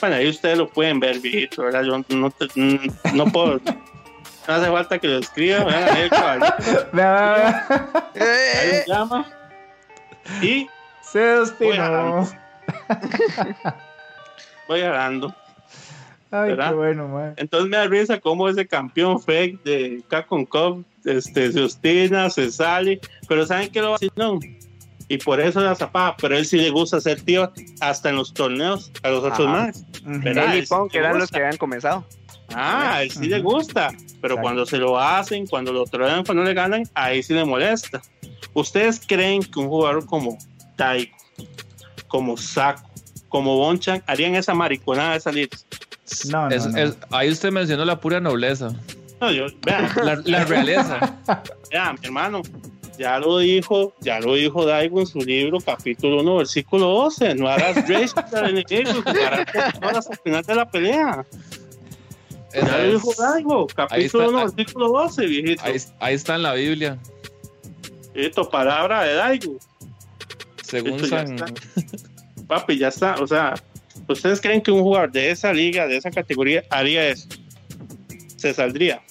Bueno, 0.01 0.17
ahí 0.17 0.29
ustedes 0.29 0.57
lo 0.59 0.69
pueden 0.69 1.01
ver, 1.01 1.19
viejito, 1.21 1.63
¿verdad? 1.65 1.83
Yo 1.83 1.99
no, 2.17 2.31
te- 2.31 2.49
no 3.13 3.27
puedo. 3.27 3.61
No 4.47 4.55
hace 4.55 4.71
falta 4.71 4.99
que 4.99 5.09
lo 5.09 5.19
escriba, 5.19 5.65
¿verdad? 5.65 5.89
Ahí 5.91 6.03
el 6.03 6.11
caballito, 6.11 6.55
ahí 8.15 8.83
llama. 8.87 9.27
Y 10.41 10.69
Se 11.03 11.19
destinó. 11.19 12.27
voy 14.69 14.81
ganando. 14.81 15.35
Ay, 16.31 16.51
¿Verdad? 16.51 16.71
qué 16.71 16.75
bueno, 16.77 17.09
man. 17.09 17.35
Entonces 17.37 17.71
me 17.71 17.77
da 17.77 17.87
risa 17.87 18.21
cómo 18.21 18.49
ese 18.49 18.67
campeón 18.67 19.21
fake 19.21 19.63
de 19.63 20.03
Capcom 20.09 20.45
Cup 20.45 20.85
este, 21.05 21.53
se 21.53 21.63
obstina, 21.63 22.29
se 22.31 22.51
sale, 22.51 23.01
pero 23.29 23.47
¿saben 23.47 23.71
qué 23.71 23.81
lo 23.81 23.91
va 23.91 23.97
a 23.97 23.99
decir? 23.99 24.13
No. 24.17 24.39
Y 25.11 25.17
por 25.19 25.41
eso 25.41 25.61
la 25.61 25.75
zapada, 25.75 26.17
pero 26.21 26.37
él 26.37 26.45
sí 26.45 26.59
le 26.59 26.69
gusta 26.71 26.99
hacer 26.99 27.23
tío 27.23 27.51
hasta 27.81 28.11
en 28.11 28.17
los 28.17 28.35
torneos 28.35 28.93
a 29.03 29.09
los 29.09 29.25
otros 29.25 29.49
más. 29.49 29.85
Ujú. 30.03 30.21
¿verdad? 30.23 30.49
Nelly 30.49 30.63
sí 30.63 30.69
Pong, 30.69 30.91
que 30.91 30.99
eran 30.99 31.19
los 31.19 31.31
que 31.31 31.39
habían 31.39 31.57
comenzado. 31.57 32.05
Ah, 32.55 32.97
a 32.97 33.03
él 33.03 33.11
sí 33.11 33.27
le 33.27 33.41
gusta, 33.41 33.89
pero 34.21 34.35
Exacto. 34.35 34.41
cuando 34.43 34.67
se 34.67 34.79
lo 34.79 34.99
hacen, 34.99 35.47
cuando 35.47 35.73
lo 35.73 35.85
trolean, 35.85 36.25
cuando 36.25 36.45
le 36.45 36.55
ganan, 36.55 36.83
ahí 36.95 37.23
sí 37.23 37.35
le 37.35 37.45
molesta. 37.45 38.03
¿Ustedes 38.55 39.01
creen 39.07 39.43
que 39.43 39.59
un 39.59 39.69
jugador 39.69 40.05
como 40.07 40.37
Taiko, 40.77 41.17
como 42.09 42.37
Saco, 42.37 42.89
como 43.29 43.57
Bonchan 43.57 44.03
harían 44.07 44.35
esa 44.35 44.55
mariconada 44.55 45.15
de 45.15 45.21
salir. 45.21 45.51
No, 46.31 46.49
no, 46.49 46.55
Es- 46.55 46.67
no. 46.67 46.79
es- 46.79 46.97
ahí 47.11 47.31
usted 47.31 47.51
mencionó 47.53 47.85
la 47.85 48.01
pura 48.01 48.21
nobleza, 48.21 48.71
No, 49.21 49.31
yo, 49.33 49.47
vea, 49.67 49.93
la, 50.03 50.17
la 50.25 50.45
realeza. 50.45 51.17
vea, 51.73 51.93
mi 51.93 51.99
hermano, 52.07 52.43
ya 52.99 53.19
lo 53.19 53.39
dijo, 53.39 53.93
ya 54.01 54.21
lo 54.21 54.35
dijo 54.35 54.65
Daigo 54.67 55.01
en 55.01 55.07
su 55.07 55.19
libro, 55.21 55.59
capítulo 55.61 56.21
1, 56.23 56.37
versículo 56.39 56.87
12. 56.89 57.35
No 57.37 57.49
hagas 57.49 57.77
contra 58.13 58.47
el 58.49 58.59
enemigo 58.59 59.03
y 59.07 59.19
al 59.19 60.19
final 60.25 60.43
de 60.45 60.55
la 60.55 60.69
pelea. 60.71 61.25
Ya 62.55 62.79
lo 62.79 62.93
dijo 62.93 63.15
Daigo, 63.19 63.67
capítulo 63.69 64.25
está, 64.25 64.29
1, 64.37 64.39
ahí- 64.39 64.55
versículo 64.57 64.89
12, 64.89 65.27
viejito. 65.27 65.63
ahí, 65.65 65.77
ahí 66.01 66.15
está 66.15 66.35
en 66.37 66.43
la 66.43 66.55
Biblia, 66.55 66.99
Esto, 68.15 68.49
palabra 68.49 69.03
de 69.05 69.15
Daigo. 69.15 69.57
según 70.63 70.95
Esto 70.95 71.09
San. 71.09 71.37
Papi, 72.47 72.79
ya 72.79 72.89
está. 72.89 73.17
O 73.21 73.27
sea, 73.27 73.55
¿ustedes 74.09 74.41
creen 74.41 74.61
que 74.63 74.71
un 74.71 74.81
jugador 74.83 75.11
de 75.13 75.31
esa 75.31 75.53
liga, 75.53 75.87
de 75.87 75.97
esa 75.97 76.11
categoría, 76.11 76.65
haría 76.71 77.09
eso? 77.09 77.29
Se 78.37 78.53
saldría. 78.55 79.03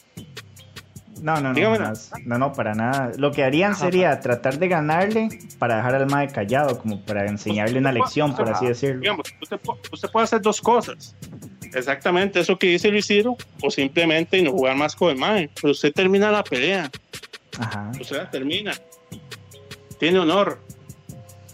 No, 1.22 1.34
no, 1.42 1.50
no, 1.50 1.54
Dígame 1.56 1.78
jamás. 1.78 2.12
no, 2.26 2.38
no, 2.38 2.54
para 2.54 2.76
nada. 2.76 3.12
Lo 3.18 3.32
que 3.32 3.44
harían 3.44 3.76
sería 3.76 4.20
tratar 4.20 4.60
de 4.60 4.68
ganarle 4.68 5.30
para 5.58 5.78
dejar 5.78 5.96
al 5.96 6.06
mae 6.08 6.28
callado, 6.28 6.78
como 6.80 7.02
para 7.04 7.26
enseñarle 7.26 7.80
una 7.80 7.92
lección, 7.92 8.36
por 8.36 8.48
así 8.52 8.68
decirlo. 8.68 9.02
Digamos, 9.02 9.26
usted, 9.42 9.60
pu- 9.60 9.78
usted 9.92 10.10
puede 10.10 10.26
hacer 10.26 10.42
dos 10.42 10.62
cosas. 10.62 11.16
Exactamente 11.74 12.40
eso 12.40 12.58
que 12.58 12.68
dice 12.68 12.90
Luis 12.90 13.08
Ciro, 13.08 13.36
o 13.64 13.72
simplemente 13.72 14.40
no 14.44 14.52
jugar 14.52 14.76
más 14.76 14.96
con 14.96 15.10
el 15.10 15.18
mae. 15.18 15.50
Pero 15.60 15.72
usted 15.72 15.92
termina 15.92 16.32
la 16.32 16.44
pelea, 16.44 16.90
Ajá. 17.60 17.92
usted 18.00 18.18
la 18.18 18.30
termina. 18.30 18.74
Tiene 20.00 20.20
honor. 20.20 20.60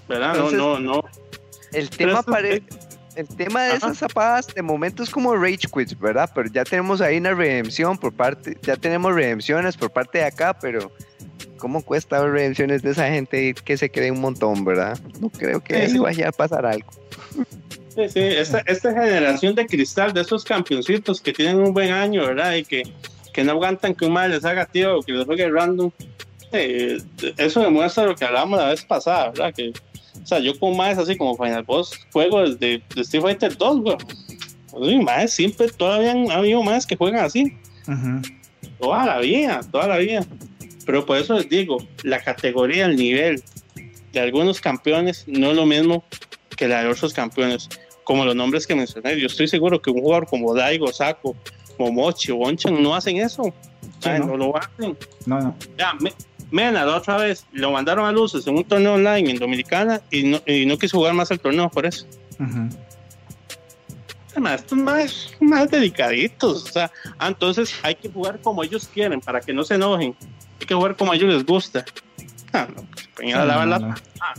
¿Verdad? 0.09 0.35
Entonces- 0.35 0.57
no, 0.59 0.77
no, 0.77 0.95
no. 0.95 1.03
El 1.71 1.89
tema, 1.89 2.21
Pero 2.21 2.33
pare- 2.35 2.63
eso- 2.67 2.82
el 3.15 3.27
tema 3.27 3.63
de 3.63 3.69
Ajá. 3.69 3.77
esas 3.77 3.97
zapadas 3.97 4.47
de 4.47 4.61
momento 4.61 5.03
es 5.03 5.09
como 5.09 5.35
rage 5.35 5.67
quits, 5.73 5.97
¿verdad? 5.99 6.29
Pero 6.33 6.49
ya 6.49 6.63
tenemos 6.63 7.01
ahí 7.01 7.17
una 7.17 7.33
redención 7.33 7.97
por 7.97 8.13
parte, 8.13 8.57
ya 8.61 8.75
tenemos 8.75 9.13
redenciones 9.13 9.77
por 9.77 9.91
parte 9.91 10.19
de 10.19 10.25
acá, 10.25 10.53
pero 10.53 10.91
¿cómo 11.57 11.83
cuesta 11.83 12.19
ver 12.21 12.31
redenciones 12.31 12.81
de 12.81 12.91
esa 12.91 13.07
gente 13.07 13.53
que 13.53 13.77
se 13.77 13.89
cree 13.89 14.11
un 14.11 14.21
montón, 14.21 14.65
¿verdad? 14.65 14.99
No 15.19 15.29
creo 15.29 15.63
que 15.63 15.87
sí. 15.89 15.97
vaya 15.97 16.29
a 16.29 16.31
pasar 16.31 16.65
algo. 16.65 16.89
Sí, 17.95 18.09
sí, 18.09 18.19
esta, 18.19 18.59
esta 18.65 18.91
generación 18.91 19.55
de 19.55 19.65
cristal, 19.67 20.13
de 20.13 20.21
esos 20.21 20.43
campeoncitos 20.43 21.21
que 21.21 21.31
tienen 21.31 21.57
un 21.57 21.73
buen 21.73 21.91
año, 21.91 22.25
¿verdad? 22.25 22.55
Y 22.55 22.65
que, 22.65 22.83
que 23.31 23.43
no 23.43 23.51
aguantan 23.51 23.93
que 23.93 24.05
un 24.05 24.13
mal 24.13 24.31
les 24.31 24.43
haga 24.45 24.65
tío 24.65 24.99
o 24.99 25.03
que 25.03 25.11
les 25.11 25.25
juegue 25.25 25.49
random. 25.49 25.91
Eh, 26.51 26.97
eso 27.37 27.61
demuestra 27.61 28.05
lo 28.05 28.15
que 28.15 28.25
hablamos 28.25 28.59
la 28.59 28.69
vez 28.69 28.83
pasada, 28.83 29.29
¿verdad? 29.29 29.53
Que, 29.53 29.73
o 30.23 30.25
sea, 30.25 30.39
yo 30.39 30.57
con 30.59 30.75
más 30.77 30.97
así 30.97 31.15
como 31.17 31.35
Final 31.35 31.63
Boss 31.63 31.91
juego 32.11 32.41
desde 32.41 32.81
de 32.95 33.01
Street 33.01 33.21
Fighter 33.23 33.57
2, 33.57 33.79
güey. 33.81 33.97
Uy, 34.73 34.99
más 35.03 35.31
siempre 35.31 35.67
todavía 35.69 36.11
han 36.11 36.31
habido 36.31 36.63
más 36.63 36.85
que 36.87 36.95
juegan 36.95 37.23
así. 37.23 37.55
Ujú. 37.87 38.21
Toda 38.79 39.05
la 39.05 39.19
vida, 39.19 39.61
toda 39.71 39.87
la 39.87 39.97
vida. 39.97 40.25
Pero 40.85 41.05
por 41.05 41.17
eso 41.17 41.35
les 41.35 41.47
digo, 41.49 41.77
la 42.03 42.19
categoría, 42.19 42.85
el 42.85 42.95
nivel 42.95 43.43
de 44.11 44.19
algunos 44.19 44.59
campeones 44.59 45.23
no 45.27 45.51
es 45.51 45.55
lo 45.55 45.65
mismo 45.65 46.03
que 46.57 46.67
la 46.67 46.83
de 46.83 46.89
otros 46.89 47.13
campeones. 47.13 47.69
Como 48.03 48.25
los 48.25 48.35
nombres 48.35 48.67
que 48.67 48.75
mencioné, 48.75 49.17
yo 49.19 49.27
estoy 49.27 49.47
seguro 49.47 49.81
que 49.81 49.89
un 49.89 50.01
jugador 50.01 50.27
como 50.27 50.53
Daigo, 50.53 50.91
Saco, 50.91 51.35
Momochi 51.79 52.31
o 52.31 52.35
Bonchan 52.37 52.81
no 52.83 52.93
hacen 52.95 53.17
eso. 53.17 53.53
Sí, 53.99 54.09
Ay, 54.09 54.19
¿no? 54.19 54.25
no 54.27 54.37
lo 54.37 54.57
hacen. 54.57 54.97
No, 55.25 55.39
no. 55.39 55.55
Ya, 55.77 55.93
me- 56.01 56.11
Mena, 56.53 56.85
la 56.85 56.97
otra 56.97 57.17
vez 57.17 57.45
lo 57.51 57.71
mandaron 57.71 58.05
a 58.05 58.11
luces 58.11 58.45
en 58.45 58.55
un 58.55 58.63
torneo 58.63 58.93
online 58.93 59.31
en 59.31 59.37
Dominicana 59.39 60.01
y 60.11 60.21
no, 60.23 60.39
y 60.45 60.67
no 60.67 60.77
quiso 60.77 60.97
jugar 60.97 61.13
más 61.15 61.31
el 61.31 61.39
torneo 61.39 61.67
por 61.67 61.85
eso. 61.87 62.05
Ujú. 62.39 62.69
Además, 64.31 64.61
estos 64.61 64.77
más, 64.77 65.31
más 65.39 65.69
delicaditos. 65.71 66.63
O 66.63 66.67
sea, 66.71 66.91
ah, 67.17 67.27
entonces 67.27 67.73
hay 67.81 67.95
que 67.95 68.07
jugar 68.09 68.39
como 68.39 68.63
ellos 68.63 68.87
quieren 68.93 69.19
para 69.19 69.41
que 69.41 69.51
no 69.51 69.63
se 69.63 69.75
enojen. 69.75 70.15
Hay 70.59 70.65
que 70.67 70.75
jugar 70.75 70.95
como 70.95 71.11
a 71.11 71.15
ellos 71.15 71.33
les 71.33 71.43
gusta. 71.45 71.83
Ah, 72.51 72.67
no, 72.75 72.83
pues, 73.15 73.33
no, 73.33 73.45
la- 73.45 73.79
no. 73.79 73.95
ah, 74.21 74.33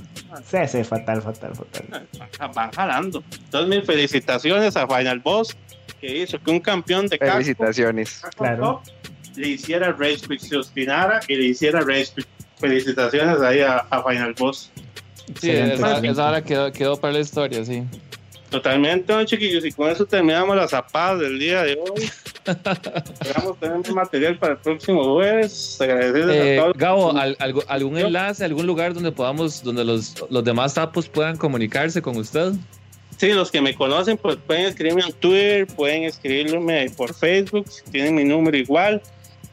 Sí, 0.49 0.59
sí, 0.69 0.85
fatal, 0.85 1.21
fatal, 1.21 1.53
fatal. 1.55 2.07
ah, 2.39 2.47
van 2.47 2.71
jalando. 2.71 3.25
Entonces, 3.45 3.77
mis 3.77 3.85
felicitaciones 3.87 4.77
a 4.77 4.87
Final 4.87 5.19
Boss 5.19 5.57
que 6.01 6.19
hizo 6.19 6.39
que 6.41 6.51
un 6.53 6.61
campeón 6.61 7.09
de 7.09 7.19
casco, 7.19 7.35
Felicitaciones. 7.35 8.21
casco 8.21 8.45
Claro. 8.45 8.83
top, 8.85 9.14
le 9.37 9.49
hiciera 9.49 9.93
Rage 9.93 10.19
Quit, 10.29 10.41
se 10.41 10.57
obstinara 10.57 11.21
y 11.29 11.37
le 11.37 11.45
hiciera 11.47 11.81
Rage 11.81 12.09
Quit. 12.15 12.27
Felicitaciones 12.59 13.41
ahí 13.41 13.61
a, 13.61 13.79
a 13.91 14.03
Final 14.09 14.33
Boss. 14.39 14.71
Sí, 15.41 15.51
esa, 15.51 15.99
esa 15.99 16.29
hora 16.29 16.43
quedó, 16.45 16.73
quedó 16.73 16.97
para 16.97 17.15
la 17.15 17.21
historia, 17.21 17.65
sí. 17.65 17.83
Totalmente, 18.51 19.13
¿no, 19.13 19.25
chiquillos? 19.25 19.65
Y 19.65 19.73
con 19.73 19.91
eso 19.91 20.07
terminamos 20.07 20.57
las 20.57 20.71
zapadas 20.71 21.19
del 21.21 21.39
día 21.41 21.63
de 21.65 21.75
hoy. 21.75 22.09
Esperamos 22.47 23.59
tener 23.59 23.93
material 23.93 24.39
para 24.39 24.53
el 24.53 24.59
próximo 24.61 25.15
jueves. 25.15 25.79
Agradecerles 25.81 26.37
Eh, 26.37 26.59
a 26.59 26.63
todos. 26.63 26.77
Gabo, 26.77 27.17
al- 27.17 27.37
algo- 27.41 27.65
¿algún 27.67 27.99
enlace, 27.99 28.45
algún 28.45 28.67
lugar 28.67 28.95
donde 28.95 29.11
podamos, 29.11 29.63
donde 29.65 29.85
los, 29.85 30.15
los 30.31 30.45
demás 30.45 30.75
sapos 30.75 31.09
puedan 31.09 31.37
comunicarse 31.37 32.01
con 32.01 32.17
usted? 32.17 32.53
Sí, 33.17 33.33
los 33.33 33.51
que 33.51 33.61
me 33.61 33.75
conocen, 33.75 34.17
pues 34.19 34.37
pueden 34.37 34.67
escribirme 34.67 35.03
en 35.03 35.13
Twitter, 35.15 35.67
pueden 35.67 36.05
escribirme 36.05 36.91
por 36.97 37.15
Facebook, 37.15 37.67
si 37.69 37.83
tienen 37.91 38.15
mi 38.15 38.25
número 38.25 38.57
igual. 38.57 39.03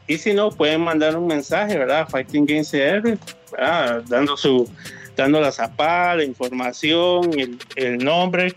Y 0.06 0.18
si 0.18 0.34
no, 0.34 0.50
pueden 0.50 0.80
mandar 0.82 1.16
un 1.16 1.26
mensaje, 1.26 1.78
¿verdad? 1.78 2.08
Fighting 2.08 2.44
Games 2.46 2.70
CR, 2.70 3.16
¿verdad? 3.52 4.02
Dando 4.08 4.36
su, 4.36 4.68
dando 5.16 5.40
la 5.40 5.52
zapada, 5.52 6.16
la 6.16 6.24
información, 6.24 7.38
el, 7.38 7.58
el 7.76 7.98
nombre, 7.98 8.54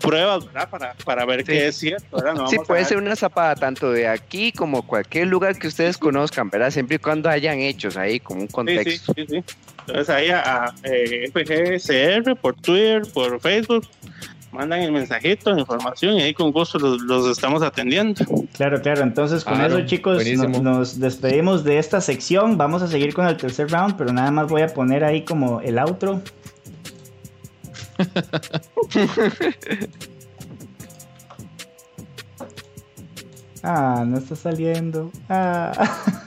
pruebas, 0.00 0.44
¿verdad? 0.46 0.68
Para, 0.68 0.94
para 1.04 1.24
ver 1.24 1.40
Sí. 1.40 1.46
que 1.46 1.66
es 1.68 1.76
cierto, 1.76 2.16
¿verdad? 2.18 2.34
No 2.34 2.48
Sí, 2.48 2.56
puede 2.66 2.84
ser 2.84 2.98
una 2.98 3.16
zapada 3.16 3.54
tanto 3.54 3.90
de 3.90 4.06
aquí 4.06 4.52
como 4.52 4.86
cualquier 4.86 5.28
lugar 5.28 5.58
que 5.58 5.66
ustedes 5.68 5.96
conozcan, 5.96 6.50
¿verdad? 6.50 6.70
Siempre 6.70 6.96
y 6.96 6.98
cuando 6.98 7.30
hayan 7.30 7.58
hechos 7.60 7.96
ahí, 7.96 8.20
como 8.20 8.40
un 8.42 8.46
Sí, 8.48 8.50
sí, 8.50 8.54
contexto. 8.54 9.14
sí, 9.16 9.26
sí. 9.28 9.44
Entonces 9.86 10.10
ahí 10.10 10.28
a, 10.30 10.40
a, 10.66 10.74
eh, 10.84 11.30
FGCR 11.32 12.36
por 12.36 12.54
Twitter, 12.56 13.02
por 13.12 13.40
Facebook, 13.40 13.86
mandan 14.54 14.80
el 14.80 14.92
mensajito, 14.92 15.52
la 15.52 15.60
información 15.60 16.14
y 16.14 16.22
ahí 16.22 16.32
con 16.32 16.52
gusto 16.52 16.78
los, 16.78 17.02
los 17.02 17.26
estamos 17.28 17.62
atendiendo. 17.62 18.24
Claro, 18.54 18.80
claro. 18.80 19.02
Entonces, 19.02 19.44
con 19.44 19.54
Claro, 19.56 19.78
eso, 19.78 19.86
chicos, 19.86 20.16
buenísimo. 20.16 20.60
no- 20.62 20.78
nos 20.78 20.98
despedimos 20.98 21.64
de 21.64 21.78
esta 21.78 22.00
sección. 22.00 22.56
Vamos 22.56 22.80
a 22.82 22.88
seguir 22.88 23.12
con 23.12 23.26
el 23.26 23.36
tercer 23.36 23.70
round, 23.70 23.96
pero 23.96 24.12
nada 24.12 24.30
más 24.30 24.48
voy 24.48 24.62
a 24.62 24.68
poner 24.68 25.04
ahí 25.04 25.22
como 25.24 25.60
el 25.60 25.78
outro. 25.78 26.22
Ah, 33.62 34.04
no 34.06 34.18
está 34.18 34.36
saliendo. 34.36 35.10
Ah. 35.28 35.72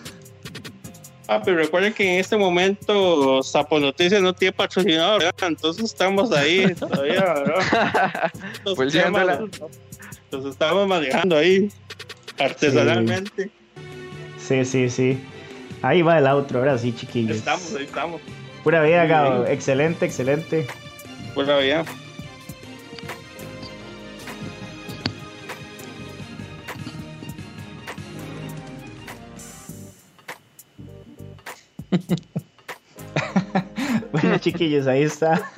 Ah, 1.27 1.41
pero 1.43 1.57
recuerden 1.57 1.93
que 1.93 2.13
en 2.13 2.19
este 2.19 2.37
momento 2.37 3.43
Sapo 3.43 3.79
Noticias 3.79 4.21
no 4.21 4.33
tiene 4.33 4.53
patrocinador, 4.53 5.21
¿verdad? 5.21 5.47
Entonces 5.49 5.83
estamos 5.85 6.31
ahí 6.31 6.73
todavía, 6.75 7.21
¿verdad? 7.21 8.31
Los, 8.65 8.75
Pulseándola. 8.75 9.37
temas, 9.37 9.71
los 10.31 10.45
estamos 10.45 10.87
manejando 10.87 11.37
ahí 11.37 11.69
artesanalmente. 12.39 13.49
Sí, 14.39 14.63
sí, 14.63 14.89
sí. 14.89 15.19
Ahí 15.81 16.01
va 16.01 16.17
el 16.17 16.27
outro, 16.27 16.59
ahora 16.59 16.77
sí, 16.77 16.93
chiquillos. 16.95 17.37
Estamos, 17.37 17.75
ahí 17.75 17.83
estamos. 17.83 18.21
Pura 18.63 18.81
vida, 18.83 19.05
Gabo. 19.05 19.45
Excelente, 19.45 20.05
excelente. 20.05 20.67
Buena 21.35 21.57
vida. 21.57 21.85
Bueno, 34.11 34.37
chiquillos, 34.39 34.87
ahí 34.87 35.03
está. 35.03 35.51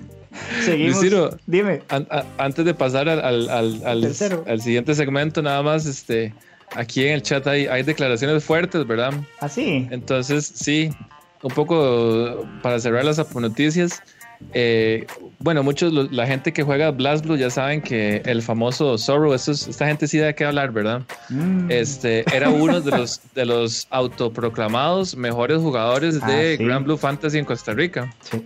Seguimos. 0.63 0.97
Luciro. 0.97 1.37
Dime. 1.45 1.81
An- 1.89 2.07
antes 2.37 2.65
de 2.65 2.73
pasar 2.73 3.07
al, 3.09 3.19
al- 3.19 3.49
al- 3.49 3.81
al- 3.85 4.03
siguiente 4.61 4.95
segmento, 4.95 5.41
nada 5.41 5.61
más, 5.61 5.85
este, 5.85 6.33
aquí 6.75 7.05
en 7.05 7.13
el 7.13 7.21
chat 7.21 7.45
hay, 7.47 7.67
hay 7.67 7.83
declaraciones 7.83 8.43
fuertes, 8.43 8.85
¿verdad? 8.87 9.13
Así. 9.39 9.87
Entonces, 9.91 10.51
sí, 10.53 10.89
un 11.43 11.53
poco 11.53 12.45
para 12.61 12.79
cerrar 12.79 13.05
las 13.05 13.19
noticias. 13.41 14.01
eh, 14.53 15.05
bueno, 15.39 15.63
muchos, 15.63 15.93
la 16.11 16.27
gente 16.27 16.51
que 16.53 16.63
juega 16.63 16.91
Blast 16.91 17.25
Blue 17.25 17.37
ya 17.37 17.49
saben 17.49 17.81
que 17.81 18.21
el 18.25 18.41
famoso 18.41 18.97
Zorro, 18.97 19.33
es- 19.33 19.47
esta 19.47 19.87
gente 19.87 20.07
sí 20.07 20.17
da 20.17 20.33
que 20.33 20.45
hablar, 20.45 20.71
¿verdad? 20.71 21.01
Mm. 21.29 21.71
Este, 21.71 22.23
era 22.35 22.49
uno 22.49 22.81
de 22.81 22.91
los, 22.91 23.21
de 23.35 23.45
los 23.45 23.87
autoproclamados 23.89 25.15
mejores 25.15 25.57
jugadores 25.59 26.19
Ah, 26.21 26.29
de 26.31 26.57
sí. 26.57 26.63
Grand 26.65 26.85
Blue 26.85 26.97
Fantasy 26.97 27.37
en 27.37 27.45
Costa 27.45 27.73
Rica. 27.73 28.13
Sí. 28.21 28.45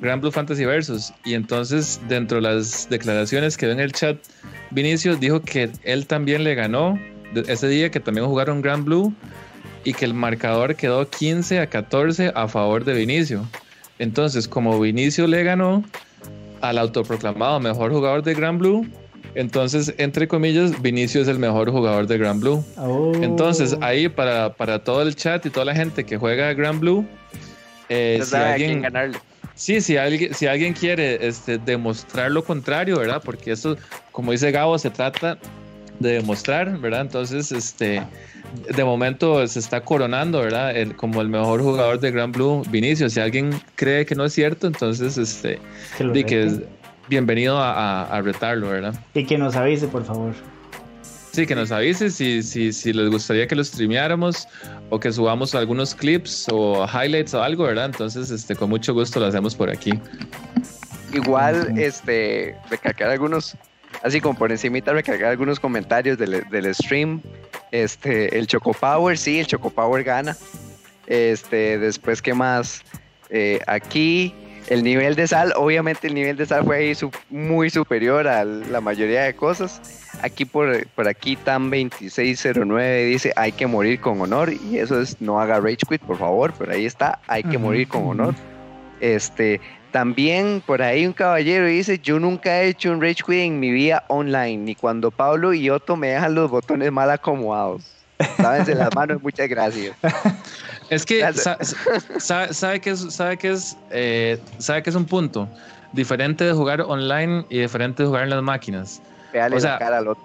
Grand 0.00 0.20
Blue 0.20 0.32
Fantasy 0.32 0.64
Versus. 0.64 1.12
Y 1.24 1.34
entonces, 1.34 2.00
dentro 2.08 2.36
de 2.36 2.42
las 2.42 2.88
declaraciones 2.88 3.56
que 3.56 3.66
ve 3.66 3.72
en 3.72 3.80
el 3.80 3.92
chat, 3.92 4.16
Vinicio 4.70 5.16
dijo 5.16 5.40
que 5.42 5.70
él 5.84 6.06
también 6.06 6.44
le 6.44 6.54
ganó 6.54 6.98
de- 7.34 7.44
ese 7.52 7.68
día, 7.68 7.90
que 7.90 8.00
también 8.00 8.26
jugaron 8.26 8.62
Grand 8.62 8.84
Blue 8.84 9.12
y 9.84 9.92
que 9.92 10.04
el 10.04 10.14
marcador 10.14 10.76
quedó 10.76 11.08
15 11.08 11.58
a 11.60 11.66
14 11.68 12.32
a 12.34 12.46
favor 12.48 12.84
de 12.84 12.94
Vinicio. 12.94 13.46
Entonces, 13.98 14.48
como 14.48 14.80
Vinicio 14.80 15.26
le 15.28 15.44
ganó, 15.44 15.84
al 16.62 16.78
autoproclamado 16.78 17.60
mejor 17.60 17.92
jugador 17.92 18.22
de 18.22 18.34
Grand 18.34 18.58
Blue. 18.58 18.86
Entonces, 19.34 19.94
entre 19.98 20.28
comillas, 20.28 20.80
Vinicio 20.82 21.22
es 21.22 21.28
el 21.28 21.38
mejor 21.38 21.70
jugador 21.70 22.06
de 22.06 22.18
Grand 22.18 22.40
Blue. 22.40 22.64
Oh. 22.76 23.12
Entonces, 23.20 23.76
ahí 23.80 24.08
para, 24.08 24.54
para 24.54 24.82
todo 24.82 25.02
el 25.02 25.14
chat 25.14 25.44
y 25.46 25.50
toda 25.50 25.66
la 25.66 25.74
gente 25.74 26.04
que 26.04 26.16
juega 26.16 26.52
Grand 26.54 26.80
Blue, 26.80 27.06
eh, 27.88 28.20
si 28.24 28.34
a 28.34 28.52
alguien, 28.52 28.82
ganarle. 28.82 29.18
Sí, 29.54 29.80
si 29.80 29.96
alguien, 29.96 30.34
si 30.34 30.46
alguien 30.46 30.72
quiere 30.72 31.26
este, 31.26 31.58
demostrar 31.58 32.30
lo 32.30 32.44
contrario, 32.44 32.98
¿verdad? 32.98 33.22
Porque 33.24 33.52
eso, 33.52 33.76
como 34.10 34.32
dice 34.32 34.50
Gabo, 34.50 34.78
se 34.78 34.90
trata 34.90 35.38
de 36.02 36.14
demostrar, 36.14 36.78
¿verdad? 36.78 37.02
Entonces, 37.02 37.52
este, 37.52 38.02
de 38.74 38.84
momento 38.84 39.46
se 39.46 39.58
está 39.58 39.80
coronando, 39.82 40.40
¿verdad? 40.40 40.76
El- 40.76 40.94
como 40.96 41.20
el 41.22 41.28
mejor 41.28 41.62
jugador 41.62 42.00
de 42.00 42.10
Grand 42.10 42.34
Blue, 42.34 42.62
Vinicio. 42.68 43.08
Si 43.08 43.20
alguien 43.20 43.50
cree 43.76 44.04
que 44.04 44.14
no 44.14 44.24
es 44.24 44.32
cierto, 44.34 44.66
entonces, 44.66 45.16
este, 45.16 45.58
di 46.12 46.24
que 46.24 46.44
es 46.44 46.60
bienvenido 47.08 47.58
a, 47.58 47.72
a- 47.72 48.16
a 48.16 48.20
retarlo, 48.22 48.68
¿verdad? 48.68 48.94
Y 49.14 49.24
que 49.24 49.38
nos 49.38 49.56
avise, 49.56 49.88
por 49.88 50.04
favor. 50.04 50.34
Sí, 51.32 51.46
que 51.46 51.54
nos 51.54 51.72
avise 51.72 52.10
si, 52.10 52.42
si, 52.42 52.74
si 52.74 52.92
les 52.92 53.08
gustaría 53.08 53.46
que 53.46 53.54
lo 53.54 53.64
streameáramos 53.64 54.46
o 54.90 55.00
que 55.00 55.10
subamos 55.10 55.54
algunos 55.54 55.94
clips 55.94 56.46
o 56.52 56.84
highlights 56.86 57.32
o 57.32 57.42
algo, 57.42 57.64
¿verdad? 57.64 57.86
Entonces, 57.86 58.30
este, 58.30 58.54
con 58.54 58.68
mucho 58.68 58.92
gusto 58.92 59.18
lo 59.18 59.26
hacemos 59.26 59.54
por 59.54 59.70
aquí. 59.70 59.92
Igual, 61.14 61.78
este, 61.78 62.54
recargar 62.70 63.10
algunos, 63.10 63.54
así 64.02 64.20
como 64.20 64.38
por 64.38 64.50
encimita, 64.52 64.92
recargar 64.92 65.30
algunos 65.30 65.58
comentarios 65.60 66.18
del, 66.18 66.44
del 66.50 66.74
stream. 66.74 67.20
Este, 67.70 68.38
el 68.38 68.46
Choco 68.46 68.72
Power, 68.74 69.16
sí, 69.16 69.40
el 69.40 69.46
Choco 69.46 69.70
Power 69.70 70.04
gana. 70.04 70.36
Este, 71.06 71.78
después, 71.78 72.22
¿qué 72.22 72.34
más? 72.34 72.82
Eh, 73.30 73.60
aquí, 73.66 74.34
el 74.68 74.84
nivel 74.84 75.14
de 75.16 75.26
sal, 75.26 75.52
obviamente 75.56 76.06
el 76.06 76.14
nivel 76.14 76.36
de 76.36 76.46
sal 76.46 76.64
fue 76.64 76.76
ahí 76.76 76.94
su- 76.94 77.10
muy 77.30 77.70
superior 77.70 78.28
a 78.28 78.44
la 78.44 78.80
mayoría 78.80 79.22
de 79.22 79.34
cosas. 79.34 79.80
Aquí 80.22 80.44
por, 80.44 80.86
por 80.88 81.08
aquí 81.08 81.34
TAM 81.36 81.70
2609 81.70 83.04
dice 83.06 83.32
hay 83.34 83.50
que 83.52 83.66
morir 83.66 83.98
con 84.00 84.20
honor 84.20 84.52
y 84.52 84.78
eso 84.78 85.00
es 85.00 85.20
no 85.20 85.40
haga 85.40 85.58
rage 85.58 85.78
quit 85.88 86.02
por 86.02 86.18
favor, 86.18 86.52
pero 86.58 86.72
ahí 86.72 86.84
está, 86.86 87.18
hay 87.26 87.42
que 87.42 87.58
morir 87.58 87.88
con 87.88 88.06
honor. 88.06 88.34
Este, 89.00 89.60
también 89.92 90.62
por 90.66 90.82
ahí 90.82 91.06
un 91.06 91.12
caballero 91.12 91.66
dice, 91.66 91.98
yo 91.98 92.18
nunca 92.18 92.62
he 92.62 92.68
hecho 92.68 92.90
un 92.90 93.00
rage 93.00 93.22
quit 93.24 93.40
en 93.40 93.60
mi 93.60 93.70
vida 93.70 94.04
online, 94.08 94.56
ni 94.56 94.74
cuando 94.74 95.10
Pablo 95.10 95.52
y 95.54 95.70
Otto 95.70 95.96
me 95.96 96.08
dejan 96.08 96.34
los 96.34 96.50
botones 96.50 96.90
mal 96.90 97.10
acomodados. 97.10 97.82
Sábense 98.36 98.74
las 98.74 98.94
manos, 98.94 99.22
muchas 99.22 99.48
gracias. 99.48 99.94
Es 100.90 101.06
que 101.06 101.20
Ya 101.20 101.32
sé. 101.32 101.40
sa- 101.40 101.58
sa- 102.18 102.52
sabe 102.52 102.80
que 102.80 102.90
es, 102.90 103.00
sabe 103.14 103.38
que 103.38 103.50
es, 103.52 103.76
eh, 103.90 104.38
sabe 104.58 104.82
que 104.82 104.90
es 104.90 104.96
un 104.96 105.06
punto 105.06 105.48
diferente 105.92 106.44
de 106.44 106.52
jugar 106.52 106.82
online 106.82 107.46
y 107.48 107.60
diferente 107.60 108.02
de 108.02 108.08
jugar 108.08 108.24
en 108.24 108.30
las 108.30 108.42
máquinas. 108.42 109.00
Véale 109.32 109.56
O 109.56 109.60
sea, 109.60 109.72
la 109.74 109.78
cara 109.78 109.98
al 109.98 110.08
otro. 110.08 110.22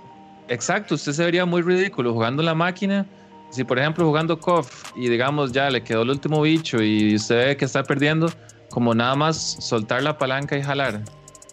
Exacto, 0.49 0.95
usted 0.95 1.13
se 1.13 1.23
vería 1.23 1.45
muy 1.45 1.61
ridículo 1.61 2.11
jugando 2.13 2.41
en 2.41 2.47
la 2.47 2.55
máquina. 2.55 3.05
Si 3.49 3.63
por 3.63 3.79
ejemplo 3.79 4.05
jugando 4.05 4.37
KOF 4.39 4.91
y 4.97 5.07
digamos 5.07 5.53
ya 5.53 5.69
le 5.69 5.81
quedó 5.83 6.01
el 6.01 6.09
último 6.09 6.41
bicho 6.41 6.81
y 6.83 7.15
usted 7.15 7.47
ve 7.47 7.57
que 7.57 7.63
está 7.65 7.83
perdiendo, 7.83 8.29
como 8.69 8.93
nada 8.95 9.15
más 9.15 9.37
soltar 9.59 10.03
la 10.03 10.17
palanca 10.17 10.57
y 10.57 10.63
jalar. 10.63 11.01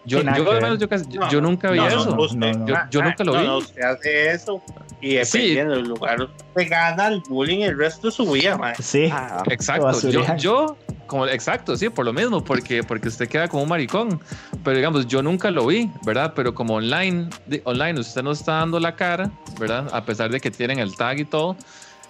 Yo, 0.06 0.20
Sí, 0.20 0.26
yo, 0.36 0.50
al 0.52 0.60
menos 0.60 0.78
yo 0.78 0.86
casi- 0.88 1.06
yo- 1.08 1.20
No, 1.20 1.30
yo 1.30 1.40
nunca 1.40 1.70
vi 1.70 1.78
no, 1.78 1.88
eso. 1.88 2.14
no, 2.14 2.22
usted- 2.22 2.36
No, 2.38 2.52
no. 2.52 2.66
Yo- 2.66 2.74
yo 2.90 3.02
nunca 3.02 3.24
lo 3.24 3.32
vi. 3.32 3.46
no, 3.46 3.56
usted 3.58 3.80
hace 3.82 4.30
eso 4.32 4.60
y 5.00 5.12
Sí. 5.24 5.38
dependiendo 5.38 5.74
del 5.76 5.84
lugar, 5.88 6.28
se 6.54 6.64
gana 6.66 7.08
el 7.08 7.20
bullying 7.26 7.60
el 7.60 7.78
resto 7.78 8.08
de 8.08 8.12
su 8.12 8.30
vida, 8.30 8.58
mae. 8.58 8.74
Sí. 8.82 9.08
Ah, 9.10 9.42
Exacto, 9.50 9.98
yo, 10.36 10.76
como, 11.06 11.26
exacto, 11.26 11.74
sí, 11.78 11.88
por 11.88 12.04
lo 12.04 12.12
mismo, 12.12 12.44
porque, 12.44 12.82
porque 12.82 13.08
usted 13.08 13.26
queda 13.30 13.48
como 13.48 13.62
un 13.62 13.68
maricón. 13.70 14.20
Pero 14.62 14.76
digamos, 14.76 15.06
yo 15.06 15.22
nunca 15.22 15.50
lo 15.50 15.66
vi, 15.66 15.90
¿verdad? 16.04 16.34
Pero 16.36 16.54
como 16.54 16.74
online, 16.74 17.30
online 17.64 17.98
usted 17.98 18.22
no 18.22 18.32
está 18.32 18.52
dando 18.56 18.78
la 18.80 18.96
cara, 18.96 19.30
¿verdad? 19.58 19.88
A 19.90 20.04
pesar 20.04 20.30
de 20.30 20.38
que 20.38 20.50
tienen 20.50 20.80
el 20.80 20.94
tag 20.96 21.18
y 21.18 21.24
todo. 21.24 21.56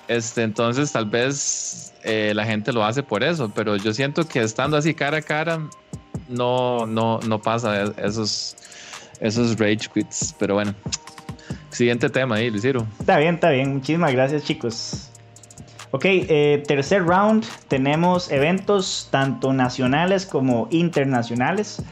Este, 0.09 0.43
entonces 0.43 0.91
tal 0.93 1.07
vez 1.07 1.94
eh, 2.05 2.33
la 2.35 2.45
gente 2.45 2.73
lo 2.73 2.85
hace 2.85 3.03
por 3.03 3.25
eso, 3.25 3.51
pero 3.55 3.77
yo 3.77 3.95
siento 3.95 4.29
que 4.29 4.43
estando 4.43 4.77
así 4.77 4.95
cara 4.95 5.19
a 5.19 5.23
cara, 5.23 5.61
no, 6.29 6.87
no, 6.87 7.19
no 7.21 7.41
pasa 7.41 7.83
e- 7.83 7.95
esos, 7.97 8.57
esos 9.21 9.59
rage 9.59 9.89
quits. 9.93 10.35
Pero 10.39 10.55
bueno, 10.55 10.75
siguiente 11.71 12.11
tema 12.11 12.37
ahí, 12.37 12.51
Luciro. 12.51 12.87
Está 13.01 13.19
bien, 13.19 13.37
está 13.37 13.51
bien. 13.51 13.75
Muchísimas 13.75 14.13
gracias, 14.13 14.45
chicos. 14.45 15.11
Ok, 15.93 16.05
eh, 16.05 16.63
tercer 16.67 17.05
round. 17.05 17.45
Tenemos 17.69 18.31
eventos 18.31 19.09
tanto 19.11 19.53
nacionales 19.53 20.27
como 20.27 20.69
internacionales. 20.71 21.83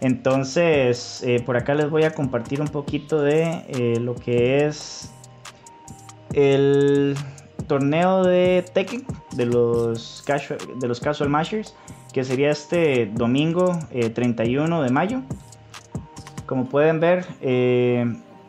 Entonces, 0.00 1.22
eh, 1.24 1.42
por 1.44 1.56
acá 1.56 1.74
les 1.74 1.90
voy 1.90 2.04
a 2.04 2.14
compartir 2.14 2.60
un 2.60 2.68
poquito 2.68 3.20
de 3.20 3.98
lo 4.00 4.14
que 4.14 4.64
es 4.66 5.10
el 6.32 7.16
torneo 7.70 8.24
de 8.24 8.64
Tekken 8.74 9.06
de 9.36 9.46
los 9.46 10.24
casual, 10.26 10.58
de 10.80 10.88
los 10.88 10.98
casual 10.98 11.30
Mashers, 11.30 11.72
que 12.12 12.24
sería 12.24 12.50
este 12.50 13.06
domingo 13.14 13.78
eh, 13.92 14.10
31 14.10 14.82
de 14.82 14.90
mayo. 14.90 15.20
Como 16.46 16.68
pueden 16.68 16.98
ver, 16.98 17.24
eh, 17.40 18.04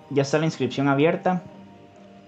ya 0.10 0.24
está 0.24 0.40
la 0.40 0.46
inscripción 0.46 0.88
abierta. 0.88 1.44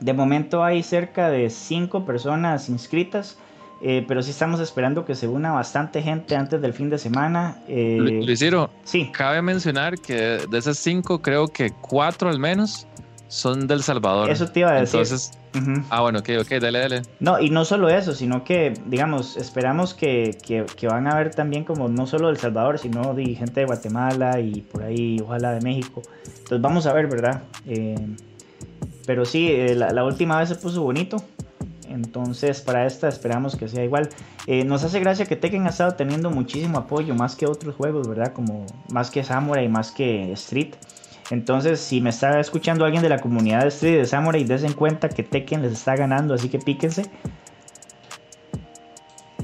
De 0.02 0.14
momento 0.14 0.64
hay 0.64 0.84
cerca 0.84 1.30
de 1.32 1.50
5 1.50 2.06
personas 2.06 2.70
inscritas, 2.70 3.40
eh, 3.82 4.06
pero 4.08 4.22
sí 4.22 4.30
estamos 4.30 4.60
esperando 4.60 5.04
que 5.04 5.16
se 5.16 5.28
una 5.28 5.52
bastante 5.52 6.04
gente 6.04 6.36
antes 6.36 6.62
del 6.62 6.74
fin 6.74 6.92
de 6.92 7.00
semana. 7.00 7.58
eh, 7.68 7.98
Lu- 8.00 8.26
Luciro, 8.28 8.70
sí, 8.84 9.10
Cabe 9.12 9.42
mencionar 9.42 9.98
que 9.98 10.46
de 10.48 10.58
esas 10.60 10.78
cinco, 10.78 11.24
creo 11.24 11.48
que 11.48 11.72
cuatro 11.72 12.30
al 12.30 12.38
menos 12.38 12.86
son 13.34 13.66
del 13.68 13.82
Salvador. 13.82 14.30
eso 14.30 14.48
te 14.48 14.60
iba 14.60 14.70
a 14.70 14.80
decir. 14.82 15.00
Entonces, 15.00 15.32
Ujú. 15.56 15.84
ah, 15.90 16.02
bueno, 16.02 16.20
ok, 16.20 16.30
ok, 16.42 16.50
dale, 16.62 16.80
dale. 16.80 17.02
No, 17.20 17.40
y 17.40 17.50
no 17.50 17.66
solo 17.66 17.90
eso, 17.90 18.14
sino 18.14 18.44
que, 18.44 18.74
digamos, 18.86 19.38
esperamos 19.38 19.96
que, 19.96 20.38
que- 20.46 20.66
que 20.76 20.88
van 20.88 21.08
a 21.08 21.16
ver 21.16 21.34
también 21.34 21.64
como 21.64 21.90
no 21.90 22.06
solo 22.06 22.28
de 22.28 22.34
El 22.34 22.40
Salvador, 22.40 22.78
sino 22.78 23.16
de 23.16 23.26
gente 23.34 23.62
de 23.62 23.66
Guatemala 23.66 24.40
y 24.40 24.62
por 24.62 24.84
ahí, 24.84 25.20
ojalá 25.20 25.52
de 25.54 25.62
México. 25.62 26.04
Entonces 26.28 26.62
vamos 26.62 26.86
a 26.86 26.94
ver, 26.94 27.08
¿verdad? 27.08 27.42
Eh, 27.66 27.96
pero 29.08 29.26
sí, 29.26 29.50
eh, 29.50 29.74
la, 29.76 29.90
la 29.92 30.04
última 30.06 30.38
vez 30.38 30.50
se 30.50 30.56
puso 30.56 30.84
bonito. 30.84 31.18
Entonces 31.90 32.62
para 32.62 32.86
esta 32.86 33.08
esperamos 33.08 33.56
que 33.56 33.68
sea 33.68 33.84
igual. 33.84 34.10
Eh, 34.48 34.64
nos 34.64 34.84
hace 34.84 35.00
gracia 35.00 35.26
que 35.26 35.36
Tekken 35.36 35.66
ha 35.66 35.70
estado 35.70 35.94
teniendo 35.96 36.30
muchísimo 36.30 36.78
apoyo, 36.78 37.16
más 37.16 37.36
que 37.36 37.46
otros 37.48 37.76
juegos, 37.76 38.08
¿verdad? 38.08 38.34
Como 38.34 38.66
más 38.90 39.10
que 39.10 39.24
Samurai, 39.24 39.68
más 39.70 39.92
que 39.92 40.32
Street. 40.34 40.74
Entonces, 41.34 41.80
si 41.80 42.00
me 42.00 42.12
está 42.12 42.40
escuchando 42.40 42.86
alguien 42.86 43.02
de 43.02 43.10
la 43.10 43.18
comunidad 43.18 43.62
de 43.62 43.70
Street 43.70 43.98
de 43.98 44.06
Samurai, 44.06 44.44
des 44.44 44.64
en 44.64 44.74
cuenta 44.74 45.10
que 45.10 45.24
Tekken 45.24 45.64
les 45.64 45.72
está 45.72 45.96
ganando, 45.96 46.36
así 46.36 46.48
que 46.48 46.60
píquense. 46.60 47.10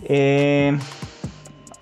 Eh, 0.04 0.78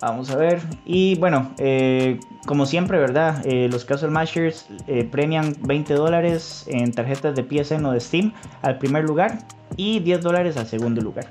vamos 0.00 0.30
a 0.30 0.36
ver. 0.36 0.62
Y 0.86 1.16
bueno, 1.16 1.52
eh, 1.58 2.18
como 2.46 2.64
siempre, 2.64 2.98
¿verdad? 2.98 3.44
Eh, 3.44 3.68
los 3.70 3.84
Casual 3.84 4.10
Mashers 4.10 4.66
premian 5.10 5.54
20 5.60 5.92
dólares 5.92 6.64
en 6.68 6.90
tarjetas 6.92 7.36
de 7.36 7.42
PSN 7.42 7.84
o 7.84 7.92
de 7.92 8.00
Steam 8.00 8.32
al 8.62 8.78
primer 8.78 9.04
lugar 9.04 9.40
y 9.76 10.00
10 10.00 10.22
dólares 10.22 10.56
al 10.56 10.66
segundo 10.66 11.02
lugar. 11.02 11.26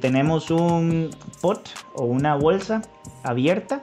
Tenemos 0.00 0.50
un 0.50 1.10
pot 1.42 1.68
o 1.94 2.04
una 2.04 2.36
bolsa 2.36 2.80
abierta 3.24 3.82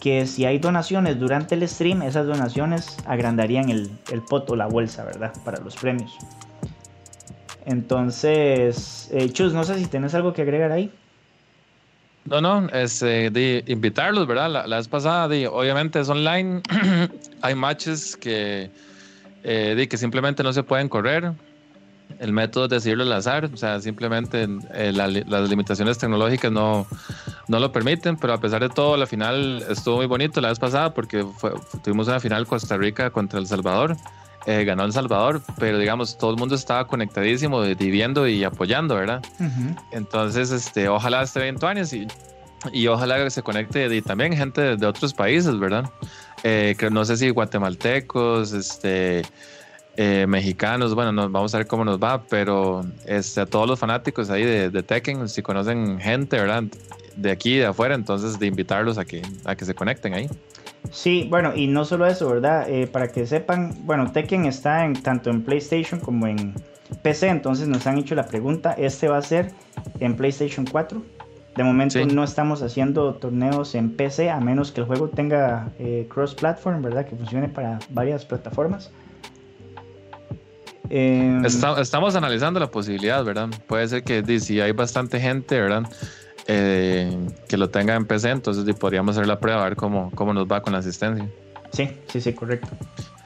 que 0.00 0.26
si 0.26 0.44
hay 0.44 0.58
donaciones 0.58 1.18
durante 1.18 1.54
el 1.54 1.68
stream, 1.68 2.02
esas 2.02 2.26
donaciones 2.26 2.96
agrandarían 3.06 3.68
el, 3.68 3.90
el 4.12 4.22
pot 4.22 4.48
o 4.50 4.56
la 4.56 4.66
bolsa, 4.66 5.04
¿verdad? 5.04 5.32
Para 5.44 5.60
los 5.60 5.76
premios. 5.76 6.16
Entonces, 7.66 9.10
eh, 9.12 9.30
Chus, 9.30 9.52
no 9.52 9.64
sé 9.64 9.78
si 9.78 9.86
tenés 9.86 10.14
algo 10.14 10.32
que 10.32 10.42
agregar 10.42 10.72
ahí. 10.72 10.90
No, 12.24 12.40
no, 12.40 12.68
es 12.68 13.02
eh, 13.02 13.30
de 13.30 13.64
invitarlos, 13.66 14.26
¿verdad? 14.26 14.50
La, 14.50 14.66
la 14.66 14.76
vez 14.76 14.88
pasada, 14.88 15.26
obviamente 15.50 16.00
es 16.00 16.08
online. 16.08 16.62
Hay 17.42 17.54
matches 17.54 18.16
que, 18.16 18.70
eh, 19.44 19.86
que 19.88 19.96
simplemente 19.96 20.42
no 20.42 20.52
se 20.52 20.62
pueden 20.62 20.88
correr. 20.88 21.32
El 22.18 22.32
método 22.32 22.64
es 22.64 22.70
decirlo 22.70 23.04
al 23.04 23.12
azar, 23.12 23.44
o 23.52 23.56
sea, 23.56 23.80
simplemente 23.80 24.48
eh, 24.74 24.92
la 24.94 25.06
las 25.08 25.48
limitaciones 25.48 25.98
tecnológicas 25.98 26.50
no, 26.50 26.86
no 27.48 27.58
lo 27.60 27.70
permiten, 27.70 28.16
pero 28.16 28.32
a 28.32 28.40
pesar 28.40 28.60
de 28.62 28.68
todo, 28.70 28.96
la 28.96 29.06
final 29.06 29.64
estuvo 29.68 29.96
muy 29.98 30.06
bonito 30.06 30.40
la 30.40 30.48
vez 30.48 30.58
pasada 30.58 30.94
porque 30.94 31.24
fue- 31.36 31.52
tuvimos 31.84 32.08
una 32.08 32.18
final 32.18 32.46
Costa 32.46 32.76
Rica 32.76 33.10
contra 33.10 33.38
El 33.38 33.46
Salvador. 33.46 33.96
Eh, 34.46 34.64
ganó 34.64 34.84
El 34.84 34.92
Salvador, 34.92 35.42
pero 35.58 35.78
digamos, 35.78 36.16
todo 36.16 36.30
el 36.30 36.36
mundo 36.38 36.54
estaba 36.54 36.86
conectadísimo, 36.86 37.60
de- 37.60 37.74
de 37.74 37.86
viendo 37.90 38.26
y 38.26 38.42
apoyando, 38.44 38.94
¿verdad? 38.94 39.22
Entonces, 39.90 40.50
este, 40.50 40.88
ojalá 40.88 41.22
esté 41.22 41.40
20 41.40 41.66
años 41.66 41.92
y, 41.92 42.06
y 42.72 42.86
ojalá 42.86 43.22
que 43.22 43.30
se 43.30 43.42
conecte 43.42 43.94
y 43.94 44.00
también 44.02 44.32
gente 44.34 44.60
de, 44.62 44.76
de 44.76 44.86
otros 44.86 45.12
países, 45.12 45.58
¿verdad? 45.58 45.90
Eh, 46.44 46.74
no 46.90 47.04
sé 47.04 47.16
si 47.18 47.28
guatemaltecos, 47.30 48.52
este, 48.52 49.22
eh, 50.00 50.26
mexicanos, 50.28 50.94
bueno, 50.94 51.10
no, 51.10 51.28
vamos 51.28 51.52
a 51.56 51.58
ver 51.58 51.66
cómo 51.66 51.84
nos 51.84 51.98
va, 52.00 52.22
pero 52.22 52.82
este, 53.04 53.40
a 53.40 53.46
todos 53.46 53.66
los 53.66 53.80
fanáticos 53.80 54.30
ahí 54.30 54.44
de, 54.44 54.70
de 54.70 54.82
Tekken, 54.84 55.28
si 55.28 55.42
conocen 55.42 55.98
gente, 55.98 56.38
¿verdad? 56.38 56.62
De 57.16 57.32
aquí 57.32 57.54
y 57.54 57.58
de 57.58 57.66
afuera, 57.66 57.96
entonces 57.96 58.38
de 58.38 58.46
invitarlos 58.46 58.96
a 58.96 59.04
que, 59.04 59.22
a 59.44 59.56
que 59.56 59.64
se 59.64 59.74
conecten 59.74 60.14
ahí. 60.14 60.30
Sí, 60.92 61.26
bueno, 61.28 61.52
y 61.52 61.66
no 61.66 61.84
solo 61.84 62.06
eso, 62.06 62.30
¿verdad? 62.30 62.70
Eh, 62.70 62.86
para 62.86 63.08
que 63.08 63.26
sepan, 63.26 63.74
bueno, 63.86 64.12
Tekken 64.12 64.46
está 64.46 64.84
en, 64.84 64.94
tanto 65.02 65.30
en 65.30 65.42
PlayStation 65.42 65.98
como 65.98 66.28
en 66.28 66.54
PC, 67.02 67.26
entonces 67.26 67.66
nos 67.66 67.84
han 67.88 67.98
hecho 67.98 68.14
la 68.14 68.28
pregunta, 68.28 68.74
este 68.78 69.08
va 69.08 69.18
a 69.18 69.22
ser 69.22 69.50
en 69.98 70.14
PlayStation 70.14 70.64
4. 70.64 71.02
De 71.56 71.64
momento 71.64 71.98
Sí. 71.98 72.04
no 72.06 72.22
estamos 72.22 72.62
haciendo 72.62 73.14
torneos 73.14 73.74
en 73.74 73.90
PC, 73.90 74.30
a 74.30 74.38
menos 74.38 74.70
que 74.70 74.80
el 74.82 74.86
juego 74.86 75.08
tenga 75.08 75.70
eh, 75.80 76.06
cross-platform, 76.08 76.82
¿verdad? 76.82 77.04
Que 77.04 77.16
funcione 77.16 77.48
para 77.48 77.80
varias 77.90 78.24
plataformas. 78.24 78.92
Em, 80.90 81.44
Está- 81.44 81.80
estamos 81.80 82.14
analizando 82.16 82.58
la 82.60 82.70
posibilidad, 82.70 83.22
¿verdad? 83.24 83.48
Puede 83.66 83.86
ser 83.88 84.04
que 84.04 84.22
si 84.40 84.60
hay 84.60 84.72
bastante 84.72 85.20
gente, 85.20 85.60
¿verdad? 85.60 85.82
Eh, 86.46 87.14
que 87.48 87.56
lo 87.58 87.68
tenga 87.68 87.94
en 87.94 88.06
PC, 88.06 88.30
entonces 88.30 88.64
podríamos 88.74 89.16
hacer 89.16 89.26
la 89.28 89.38
prueba 89.38 89.60
a 89.60 89.64
ver 89.64 89.76
cómo, 89.76 90.10
cómo 90.14 90.32
nos 90.32 90.46
va 90.46 90.62
con 90.62 90.72
la 90.72 90.78
asistencia. 90.78 91.28
Sí, 91.72 91.90
sí, 92.06 92.20
sí, 92.20 92.32
correcto. 92.32 92.68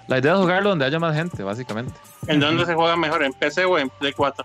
La 0.09 0.19
idea 0.19 0.33
es 0.33 0.39
jugarlo 0.41 0.71
donde 0.71 0.85
haya 0.85 0.99
más 0.99 1.15
gente, 1.15 1.43
básicamente. 1.45 1.93
¿En 2.27 2.41
dónde 2.41 2.67
se 2.67 2.75
juega 2.75 2.97
mejor? 2.97 3.23
¿En 3.23 3.33
PC 3.33 3.65
o 3.65 3.79
en 3.79 3.89
Play 3.91 4.13
4? 4.13 4.45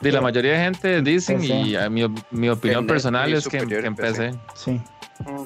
Di, 0.00 0.12
la 0.12 0.20
mayoría 0.20 0.52
de 0.52 0.58
gente 0.60 1.02
dicen, 1.02 1.40
PC. 1.40 1.54
y 1.62 1.74
a 1.74 1.90
mi, 1.90 2.02
mi 2.30 2.48
opinión 2.48 2.82
En- 2.82 2.86
personal 2.86 3.32
es 3.34 3.48
que, 3.48 3.56
en- 3.56 3.62
superior 3.64 3.80
que 3.82 3.86
en 3.88 3.92
en 3.92 3.96
PC. 3.96 4.30
PC. 4.30 4.38
Sí. 4.54 4.70
Mm. 5.28 5.44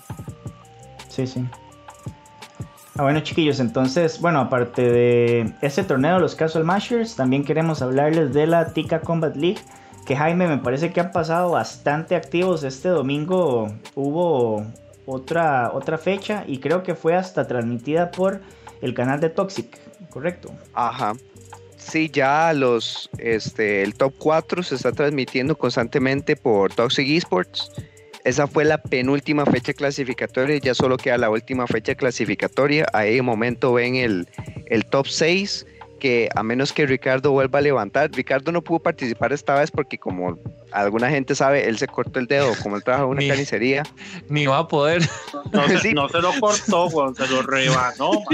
Sí, 1.09 1.27
sí. 1.27 1.47
Ah, 2.95 3.05
bueno, 3.05 3.21
chiquillos, 3.21 3.59
entonces, 3.59 4.21
bueno, 4.21 4.41
aparte 4.41 4.83
de 4.83 5.55
este 5.63 5.83
torneo 5.83 6.17
de 6.17 6.21
los 6.21 6.35
Casual 6.35 6.65
Mashers, 6.65 7.17
también 7.17 7.43
queremos 7.43 7.81
hablarles 7.81 8.35
de 8.35 8.47
la 8.47 8.73
Tika 8.73 9.01
Combat 9.01 9.35
League. 9.35 9.61
Que 10.05 10.17
Jaime, 10.17 10.47
me 10.49 10.59
parece 10.59 10.93
que 10.93 11.01
han 11.01 11.13
pasado 11.13 11.53
bastante 11.53 12.17
activos. 12.17 12.65
Este 12.65 12.89
domingo 12.89 13.73
hubo 13.95 14.67
otra, 15.07 15.71
otra 15.73 15.97
fecha 15.97 16.45
y 16.47 16.59
creo 16.59 16.83
que 16.83 16.95
fue 16.95 17.15
hasta 17.15 17.47
transmitida 17.47 18.11
por 18.11 18.41
el 18.83 18.95
canal 18.95 19.21
de 19.21 19.31
Toxic, 19.31 19.79
¿correcto? 20.11 20.53
Ajá. 20.75 21.15
Sí, 21.77 22.11
ya 22.13 22.53
los, 22.53 23.11
este, 23.19 23.83
el 23.83 23.95
top 23.95 24.13
4 24.19 24.63
se 24.63 24.75
está 24.75 24.93
transmitiendo 24.93 25.57
constantemente 25.57 26.37
por 26.37 26.73
Toxic 26.75 27.09
Esports. 27.09 27.73
Esa 28.25 28.47
fue 28.47 28.65
la 28.65 28.79
penúltima 28.79 29.45
fecha 29.47 29.73
clasificatoria, 29.73 30.59
ya 30.59 30.75
solo 30.75 30.97
queda 30.97 31.19
la 31.19 31.31
última 31.31 31.67
fecha 31.67 31.97
clasificatoria. 31.97 32.87
Ahí 32.93 33.17
de 33.17 33.23
momento 33.23 33.73
ven 33.73 33.97
el, 33.97 34.29
el 34.67 34.87
top 34.87 35.09
6, 35.09 35.67
que 36.03 36.29
a 36.35 36.43
menos 36.43 36.73
que 36.73 36.85
Ricardo 36.85 37.31
vuelva 37.31 37.61
a 37.61 37.63
levantar, 37.63 38.11
Ricardo 38.11 38.51
no 38.51 38.61
pudo 38.61 38.81
participar 38.81 39.33
esta 39.33 39.55
vez 39.55 39.71
porque 39.71 39.99
como 39.99 40.37
alguna 40.73 41.09
gente 41.09 41.37
sabe, 41.37 41.69
él 41.69 41.79
se 41.79 41.87
cortó 41.87 42.19
el 42.19 42.27
dedo, 42.27 42.53
como 42.61 42.75
él 42.75 42.83
trabaja 42.83 43.05
en 43.05 43.11
una 43.11 43.21
Ni- 43.21 43.29
carnicería. 43.29 43.85
Ni 44.29 44.47
va 44.47 44.59
a 44.59 44.67
poder. 44.69 45.09
No, 45.53 45.69
se, 45.69 45.79
Sí. 45.79 45.95
no 45.95 46.09
se 46.09 46.21
lo 46.21 46.33
cortó, 46.41 46.87
weón, 46.89 47.15
se 47.15 47.29
lo 47.29 47.43
rebanó, 47.43 48.11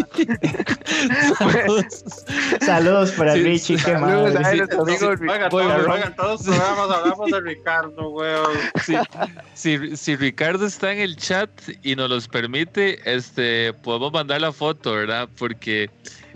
man. 1.41 1.87
Saludos 2.65 3.11
para 3.13 3.35
Sí, 3.35 3.43
Richie, 3.43 3.79
sí, 3.79 3.85
qué 3.85 3.93
saludos 3.93 4.35
a 4.37 4.49
amigo, 4.49 4.65
oigan, 5.53 6.17
todos 6.17 6.47
los 6.47 6.57
programas 6.57 6.91
hablamos 6.91 7.31
de 7.31 7.41
Ricardo, 7.43 8.09
weón. 8.11 8.57
si, 9.55 9.97
si 9.97 10.17
Ricardo 10.17 10.65
está 10.67 10.93
en 10.93 11.01
el 11.01 11.17
chat 11.17 11.51
y 11.83 11.97
nos 11.97 12.09
los 12.09 12.29
permite, 12.29 12.99
este, 13.05 13.75
podemos 13.75 14.11
mandar 14.13 14.41
la 14.41 14.53
foto, 14.53 14.93
¿verdad? 14.93 15.29
Porque 15.39 15.91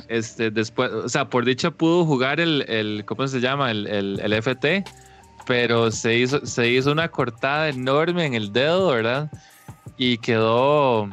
este, 0.09 0.51
después, 0.51 0.91
o 0.93 1.09
sea, 1.09 1.27
por 1.29 1.45
dicha 1.45 1.71
pudo 1.71 2.05
jugar 2.05 2.41
el, 2.41 2.65
el 2.69 3.05
¿cómo 3.07 3.27
se 3.27 3.41
llama? 3.41 3.71
El, 3.71 3.87
el, 3.87 4.21
el 4.21 4.33
FT, 4.35 4.85
pero 5.47 5.91
se 5.91 6.17
hizo, 6.17 6.45
se 6.47 6.69
hizo 6.69 6.93
una 6.93 7.09
cortada 7.09 7.69
enorme 7.69 8.25
en 8.27 8.35
el 8.35 8.53
dedo, 8.53 8.89
¿verdad? 8.89 9.31
Y 9.97 10.19
quedó, 10.19 11.09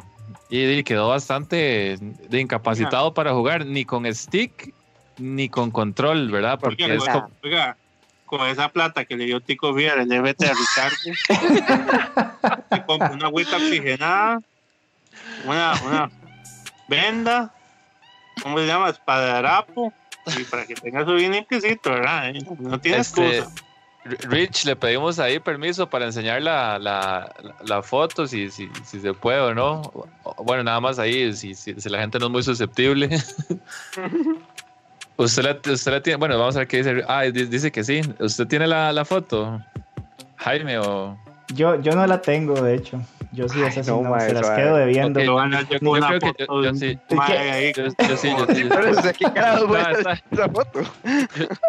y, 0.48 0.82
quedó 0.82 1.08
bastante 1.08 1.98
de 2.00 2.40
incapacitado 2.40 3.14
para 3.14 3.32
jugar, 3.32 3.66
ni 3.66 3.84
con 3.84 4.12
stick, 4.14 4.74
ni 5.18 5.48
con 5.48 5.70
control, 5.70 6.30
¿verdad? 6.30 6.58
Porque 6.60 6.84
Oiga, 6.84 6.94
es 6.96 7.08
como- 7.08 7.30
oiga, 7.42 7.76
con 8.26 8.46
esa 8.46 8.68
plata 8.68 9.04
que 9.04 9.16
le 9.16 9.26
dio 9.26 9.40
Tico 9.40 9.74
Vier, 9.74 9.98
el 9.98 10.12
FT 10.12 10.46
a 10.46 10.52
Ricardo, 10.54 10.96
una 13.14 13.26
agüita 13.26 13.56
oxigenada, 13.56 14.40
una, 15.44 15.74
una 15.84 16.10
venda, 16.88 17.52
¿cómo 18.42 18.58
se 18.58 18.66
llama? 18.66 18.90
Espadarapo, 18.90 19.92
y 20.38 20.44
para 20.44 20.66
que 20.66 20.74
tenga 20.74 21.04
su 21.04 21.14
bien 21.14 21.32
limpiecito, 21.32 21.90
¿verdad? 21.90 22.30
Eh, 22.30 22.42
No 22.58 22.78
tiene 22.80 22.98
Este, 22.98 23.38
excusa. 23.38 23.54
Rich, 24.02 24.64
le 24.64 24.76
pedimos 24.76 25.18
ahí 25.18 25.40
permiso 25.40 25.90
para 25.90 26.06
enseñar 26.06 26.40
la, 26.40 26.78
la, 26.78 27.30
la- 27.42 27.54
la 27.62 27.82
foto, 27.82 28.26
si, 28.26 28.50
si, 28.50 28.70
si 28.84 28.98
se 28.98 29.12
puede 29.12 29.40
o 29.40 29.54
no. 29.54 29.82
Bueno, 30.38 30.64
nada 30.64 30.80
más 30.80 30.98
ahí, 30.98 31.34
si, 31.34 31.54
si, 31.54 31.78
si 31.78 31.88
la 31.90 32.00
gente 32.00 32.18
no 32.18 32.26
es 32.26 32.32
muy 32.32 32.42
susceptible. 32.42 33.08
usted, 35.16 35.42
la, 35.42 35.72
usted 35.72 35.92
la 35.92 36.02
tiene, 36.02 36.16
bueno, 36.16 36.38
vamos 36.38 36.56
a 36.56 36.60
ver 36.60 36.68
qué 36.68 36.78
dice. 36.78 37.04
Ah, 37.08 37.22
di- 37.24 37.44
dice 37.44 37.70
que 37.70 37.84
sí. 37.84 38.00
¿Usted 38.18 38.46
tiene 38.46 38.66
la, 38.66 38.92
la 38.92 39.04
foto? 39.04 39.60
Jaime 40.36 40.78
o... 40.78 41.18
Yo, 41.54 41.80
yo 41.82 41.94
no 41.94 42.06
la 42.06 42.22
tengo, 42.22 42.60
de 42.62 42.76
hecho. 42.76 43.00
Yo 43.32 43.48
sí, 43.48 43.60
esas 43.62 43.86
sí 43.86 43.92
no, 43.92 44.02
no, 44.02 44.18
se 44.20 44.32
las 44.32 44.50
quedo 44.50 44.76
a 44.76 44.86
yo- 44.86 45.78
yo 45.78 45.78
creo 45.78 46.20
que 46.20 46.32
yo- 46.46 46.62
yo 46.64 46.74
sí. 46.74 46.98
Yo, 47.08 47.84
yo 48.08 48.16
sí, 48.16 48.28
yo 48.36 48.46
sí. 48.54 48.64
Pero 48.68 48.96
¿de 48.96 49.14
qué 49.14 49.24
carajo 49.32 49.66
voy 49.68 49.80
esa 49.80 50.48
foto? 50.48 50.80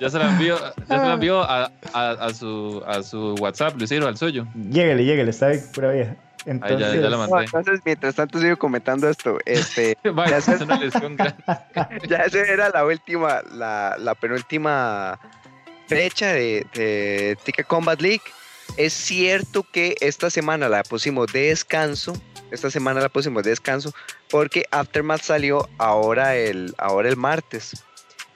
Ya 0.00 0.10
se 0.10 0.18
la 0.18 0.30
envío, 0.30 0.58
ya 0.58 0.86
se 0.86 1.06
la 1.06 1.12
envío 1.14 1.40
a, 1.42 1.70
a, 1.92 2.10
a 2.10 2.34
su, 2.34 2.82
a 2.84 3.00
su 3.04 3.34
WhatsApp, 3.38 3.76
Luisiro, 3.76 4.08
al 4.08 4.16
suyo. 4.16 4.44
Lléguele, 4.54 5.04
lléguele, 5.04 5.30
está 5.30 5.48
bien, 5.48 5.62
pura 5.72 5.92
vieja. 5.92 6.10
Ahí 6.10 6.16
ya, 6.46 6.52
Entonces, 6.52 6.94
ya 7.00 7.10
la 7.10 7.16
No, 7.16 7.18
mandé. 7.28 7.44
entonces, 7.44 7.80
mientras 7.84 8.14
tanto 8.16 8.40
sigo 8.40 8.56
comentando 8.56 9.08
esto. 9.08 9.38
Este, 9.46 9.96
Vaya, 10.12 10.30
Ya 10.32 10.36
es 10.38 10.44
sé. 10.46 10.64
una 10.64 10.76
lesión 10.78 11.14
grande. 11.16 11.36
ya 12.08 12.16
esa 12.18 12.40
era 12.40 12.70
la 12.70 12.84
última, 12.84 13.40
la, 13.52 13.94
la 13.98 14.16
penúltima 14.16 15.16
fecha 15.86 16.32
de, 16.32 16.66
de 16.74 17.38
Ticket 17.44 17.66
Combat 17.68 18.00
League. 18.00 18.22
Es 18.76 18.92
cierto 18.92 19.62
que 19.62 19.94
esta 20.00 20.30
semana 20.30 20.68
la 20.68 20.82
pusimos 20.82 21.32
de 21.32 21.48
descanso. 21.48 22.12
Esta 22.50 22.70
semana 22.70 23.00
la 23.00 23.08
pusimos 23.08 23.42
de 23.42 23.50
descanso 23.50 23.94
porque 24.30 24.66
Aftermath 24.70 25.22
salió 25.22 25.68
ahora 25.78 26.36
el, 26.36 26.74
ahora 26.78 27.08
el 27.08 27.16
martes. 27.16 27.84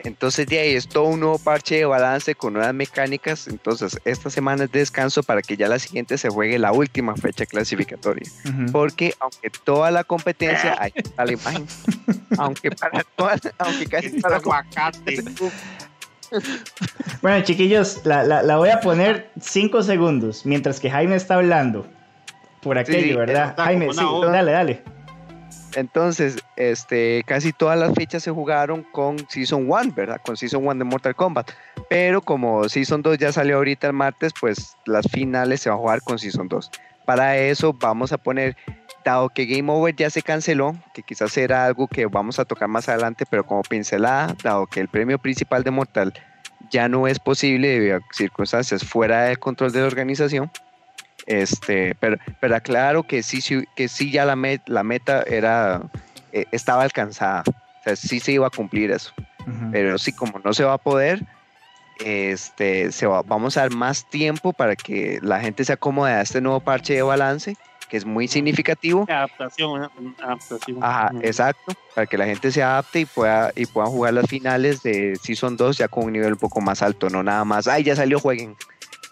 Entonces 0.01 0.47
de 0.47 0.61
ahí 0.61 0.75
es 0.75 0.89
todo 0.89 1.05
un 1.05 1.21
nuevo 1.21 1.39
parche 1.39 1.77
de 1.77 1.85
balance 1.85 2.35
con 2.35 2.53
nuevas 2.53 2.73
mecánicas. 2.73 3.49
Entonces 3.49 3.99
esta 4.05 4.31
semana 4.31 4.65
es 4.65 4.73
de 4.73 4.79
descanso 4.79 5.23
para 5.23 5.43
que 5.43 5.57
ya 5.57 5.69
la 5.69 5.79
siguiente 5.79 6.17
se 6.19 6.29
juegue 6.29 6.59
la 6.59 6.73
última 6.73 7.17
fecha 7.17 7.45
clasificatoria. 7.45 8.31
Porque 8.71 9.15
aunque 9.19 9.51
toda 9.51 9.91
la 9.91 10.05
competencia, 10.05 10.77
ahí 10.79 10.93
está 10.95 11.25
la 11.25 11.33
imagen, 11.33 11.67
aunque 12.39 12.71
para 12.71 13.03
todas, 13.03 13.41
aunque 13.59 13.87
casi 13.87 14.21
toda 14.21 14.31
la 14.31 14.37
aguacate. 14.37 15.17
competencia, 15.17 15.53
Bueno, 17.23 17.43
chiquillos, 17.45 18.01
la, 18.05 18.23
la- 18.23 18.43
la 18.43 18.57
voy 18.57 18.69
a 18.71 18.81
poner 18.81 19.31
5 19.41 19.83
segundos 19.83 20.45
mientras 20.47 20.81
que 20.81 20.91
Jaime 20.91 21.17
está 21.17 21.35
hablando. 21.35 21.87
Por 22.61 22.77
aquello, 22.79 23.01
sí, 23.09 23.15
¿verdad? 23.15 23.55
Jaime, 23.57 23.93
sí, 23.93 24.05
dale, 24.23 24.53
dale. 24.53 24.83
entonces, 25.77 26.37
este, 26.57 27.23
casi 27.27 27.53
todas 27.53 27.79
las 27.79 27.95
fechas 27.95 28.23
se 28.23 28.31
jugaron 28.31 28.83
con 28.93 29.17
Season 29.29 29.71
1, 29.71 29.93
¿verdad? 29.95 30.21
Con 30.25 30.37
Season 30.37 30.63
1 30.67 30.75
de 30.79 30.85
Mortal 30.85 31.15
Kombat. 31.15 31.51
Pero 31.89 32.21
como 32.21 32.69
Season 32.69 33.01
2 33.03 33.17
ya 33.19 33.33
salió 33.33 33.57
ahorita 33.57 33.87
el 33.87 33.93
martes, 33.93 34.33
pues 34.39 34.77
las 34.87 35.07
finales 35.11 35.61
se 35.61 35.69
van 35.71 35.79
a 35.79 35.81
jugar 35.81 36.01
con 36.03 36.19
Season 36.19 36.49
2. 36.49 36.71
Para 37.07 37.37
eso 37.39 37.73
vamos 37.73 38.13
a 38.13 38.19
poner, 38.19 38.57
dado 39.11 39.29
que 39.31 39.47
Game 39.47 39.71
Over 39.73 39.95
ya 39.97 40.11
se 40.11 40.23
canceló, 40.23 40.77
que 40.95 41.03
quizás 41.03 41.37
era 41.37 41.65
algo 41.65 41.89
que 41.89 42.07
vamos 42.07 42.39
a 42.39 42.45
tocar 42.45 42.69
más 42.69 42.89
adelante, 42.89 43.25
pero 43.29 43.45
como 43.47 43.63
pincelada, 43.63 44.35
dado 44.43 44.67
que 44.67 44.81
el 44.81 44.89
premio 44.89 45.19
principal 45.19 45.63
de 45.65 45.71
Mortal 45.71 46.13
ya 46.71 46.89
no 46.89 47.07
es 47.09 47.19
posible 47.19 47.69
debido 47.69 47.97
a 47.97 48.01
circunstancias 48.13 48.85
fuera 48.85 49.23
del 49.25 49.39
control 49.39 49.73
de 49.73 49.81
la 49.81 49.87
organización. 49.87 50.51
Este, 51.27 51.95
pero, 52.01 52.17
pero 52.41 52.57
aclaro 52.57 53.03
que 53.03 53.23
sí, 53.23 53.41
que 53.77 53.89
sí 53.89 54.11
ya 54.11 54.25
la, 54.25 54.35
met- 54.35 54.63
la 54.67 54.83
meta 54.83 55.23
era, 55.27 55.83
eh, 56.33 56.47
estaba 56.53 56.83
alcanzada. 56.83 57.43
O 57.47 57.83
sea, 57.85 57.97
sí 57.97 58.19
se 58.21 58.33
iba 58.33 58.47
a 58.47 58.51
cumplir 58.51 58.91
eso. 58.91 59.13
Ujú. 59.41 59.71
Pero 59.73 59.99
sí, 59.99 60.13
como 60.13 60.39
no 60.45 60.53
se 60.55 60.65
va 60.65 60.75
a 60.75 60.79
poder, 60.79 61.23
este, 62.05 62.93
se 62.93 63.07
va- 63.07 63.23
vamos 63.23 63.57
a 63.57 63.63
dar 63.63 63.73
más 63.75 64.09
tiempo 64.09 64.53
para 64.53 64.77
que 64.77 65.19
la 65.23 65.41
gente 65.41 65.65
se 65.65 65.73
acomode 65.73 66.13
a 66.13 66.21
este 66.23 66.41
nuevo 66.41 66.61
parche 66.61 66.95
de 66.95 67.03
balance, 67.03 67.57
que 67.89 67.97
es 67.97 68.05
muy 68.05 68.29
significativo. 68.29 69.05
Adaptación, 69.09 69.89
adaptación. 70.23 70.79
Ajá, 70.83 71.11
exacto, 71.23 71.73
para 71.95 72.07
que 72.07 72.19
la 72.19 72.27
gente 72.27 72.51
se 72.53 72.63
adapte 72.63 73.01
y 73.01 73.05
pueda, 73.07 73.53
y 73.57 73.67
pueda 73.67 73.87
jugar 73.87 74.15
las 74.15 74.27
finales 74.27 74.83
de 74.83 75.17
Season 75.23 75.57
2 75.57 75.79
ya 75.79 75.89
con 75.89 76.05
un 76.05 76.13
nivel 76.13 76.33
un 76.35 76.39
poco 76.39 76.61
más 76.61 76.83
alto, 76.83 77.09
no 77.11 77.23
nada 77.23 77.45
más, 77.45 77.67
ay, 77.69 77.83
ya 77.85 77.97
salió, 77.97 78.21
jueguen. 78.21 78.57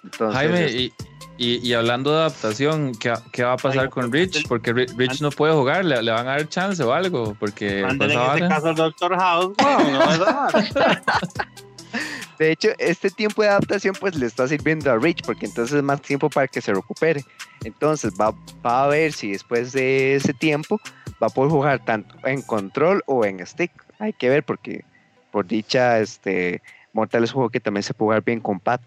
Entonces, 0.04 0.36
Jaime, 0.38 0.64
este, 0.66 0.76
y, 0.78 0.92
y, 1.38 1.68
y 1.68 1.74
hablando 1.74 2.12
de 2.12 2.18
adaptación, 2.18 2.92
¿qué, 2.94 3.12
qué 3.32 3.42
va 3.44 3.54
a 3.54 3.56
pasar 3.56 3.84
Ay, 3.84 3.88
con 3.90 4.12
Rich? 4.12 4.46
Porque 4.48 4.72
Ri- 4.74 4.94
Rich 4.96 5.20
no 5.20 5.30
puede 5.30 5.52
jugar, 5.54 5.84
le, 5.84 6.00
le 6.02 6.10
van 6.12 6.26
a 6.28 6.30
dar 6.32 6.48
chance 6.48 6.82
o 6.82 6.92
algo, 6.92 7.34
porque 7.38 7.80
en 7.80 7.98
vara- 7.98 8.48
caso 8.48 8.68
al 8.68 8.76
Doctor 8.76 9.16
House, 9.16 9.52
weón, 9.58 9.92
no. 9.92 10.48
De 12.38 12.50
hecho, 12.50 12.68
este 12.78 13.10
tiempo 13.10 13.42
de 13.42 13.48
adaptación 13.48 13.96
pues 13.96 14.14
le 14.14 14.26
está 14.26 14.46
sirviendo 14.46 14.90
a 14.90 14.98
Rich 14.98 15.22
porque 15.24 15.46
entonces 15.46 15.76
es 15.76 15.82
más 15.82 16.00
tiempo 16.02 16.28
para 16.30 16.48
que 16.48 16.60
se 16.60 16.72
recupere. 16.72 17.24
Entonces 17.64 18.12
va, 18.12 18.32
va 18.64 18.84
a 18.84 18.88
ver 18.88 19.12
si 19.12 19.32
después 19.32 19.72
de 19.72 20.14
ese 20.16 20.34
tiempo 20.34 20.80
va 21.22 21.28
a 21.28 21.30
poder 21.30 21.50
jugar 21.50 21.80
tanto 21.84 22.14
en 22.24 22.42
control 22.42 23.02
o 23.06 23.24
en 23.24 23.44
stick. 23.46 23.72
Hay 23.98 24.12
que 24.12 24.28
ver 24.28 24.44
porque 24.44 24.84
por 25.30 25.46
dicha, 25.46 25.98
este, 26.00 26.62
Mortal 26.92 27.24
es 27.24 27.30
un 27.30 27.34
juego 27.36 27.50
que 27.50 27.60
también 27.60 27.82
se 27.82 27.94
puede 27.94 28.06
jugar 28.08 28.24
bien 28.24 28.40
con 28.40 28.60
pad. 28.60 28.80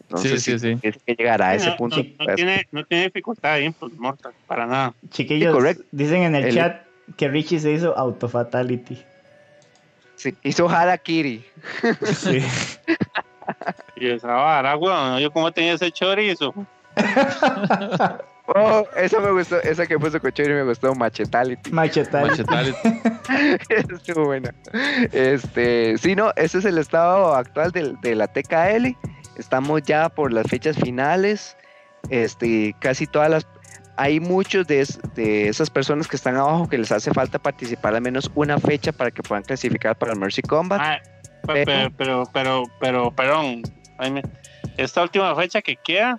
Entonces, 0.00 0.42
Sí, 0.42 0.52
sí, 0.52 0.58
sí. 0.58 0.76
tienes 0.76 1.02
que 1.04 1.14
llegar 1.14 1.40
a 1.42 1.54
ese 1.54 1.70
no, 1.70 1.76
punto. 1.76 1.96
No, 1.98 2.02
no 2.02 2.24
pues, 2.24 2.36
tiene, 2.36 2.64
no 2.72 2.84
tiene 2.84 3.04
dificultad 3.04 3.52
ahí, 3.52 3.70
pues, 3.70 3.92
Mortal, 3.96 4.34
para 4.46 4.66
nada. 4.66 4.94
Chiquillos, 5.08 5.56
Sí, 5.62 5.82
dicen 5.92 6.22
en 6.22 6.34
el, 6.34 6.44
El- 6.44 6.54
chat 6.54 6.86
que 7.16 7.28
Richie 7.28 7.58
se 7.58 7.72
hizo 7.72 7.96
autofatality. 7.96 9.04
Sí, 10.16 10.34
hizo 10.42 10.68
Harakiri. 10.68 11.44
Sí. 12.16 12.40
Y 13.96 14.08
esa 14.08 14.28
vara, 14.28 14.74
weón, 14.76 15.18
yo 15.20 15.30
como 15.30 15.52
tenía 15.52 15.74
ese 15.74 15.90
chorizo. 15.92 16.52
Oh, 18.46 18.86
esa 18.96 19.20
me 19.20 19.30
gustó, 19.32 19.60
esa 19.62 19.86
que 19.86 19.98
puso 19.98 20.20
Cochori 20.20 20.52
me 20.52 20.64
gustó, 20.64 20.94
Machetality. 20.94 21.70
Machetal. 21.70 22.26
Machetality. 22.28 22.78
Estuvo 23.94 24.26
buena. 24.26 24.54
Este, 25.12 25.96
sí, 25.98 26.14
no, 26.14 26.30
ese 26.36 26.58
es 26.58 26.64
el 26.66 26.76
estado 26.78 27.34
actual 27.34 27.70
del- 27.70 27.98
de, 28.02 28.14
la 28.14 28.28
TKL. 28.28 28.96
Estamos 29.38 29.82
ya 29.82 30.08
por 30.10 30.32
las 30.32 30.46
fechas 30.46 30.76
finales. 30.76 31.56
Este, 32.10 32.74
casi 32.80 33.06
todas 33.06 33.30
las. 33.30 33.46
Hay 33.96 34.18
muchos 34.20 34.66
de, 34.66 34.80
es- 34.80 34.98
de 35.14 35.48
esas 35.48 35.70
personas 35.70 36.08
que 36.08 36.16
están 36.16 36.36
abajo 36.36 36.68
que 36.68 36.78
les 36.78 36.90
hace 36.90 37.12
falta 37.12 37.38
participar 37.38 37.94
al 37.94 38.02
menos 38.02 38.30
una 38.34 38.58
fecha 38.58 38.90
para 38.92 39.10
que 39.10 39.22
puedan 39.22 39.44
clasificar 39.44 39.96
para 39.96 40.12
el 40.12 40.18
Mercy 40.18 40.42
Combat. 40.42 40.80
Ah, 40.82 40.98
pe- 41.46 41.64
Pero- 41.64 41.66
pero, 41.66 41.92
pero, 41.96 42.24
pero, 42.32 42.62
pero, 42.80 43.10
perdón, 43.12 43.62
esta 44.76 45.02
última 45.02 45.34
fecha 45.36 45.62
que 45.62 45.76
queda 45.76 46.18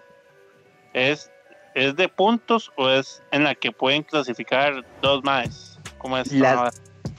es, 0.94 1.30
es 1.74 1.96
de 1.98 2.08
puntos 2.08 2.72
o 2.78 2.90
es 2.90 3.22
en 3.32 3.44
la 3.44 3.56
que 3.56 3.72
pueden 3.72 4.04
clasificar 4.04 4.86
dos 5.02 5.24
más. 5.24 5.80
¿Cómo 5.98 6.18
es? 6.18 6.32
La- 6.32 6.68
Ah, 6.68 6.72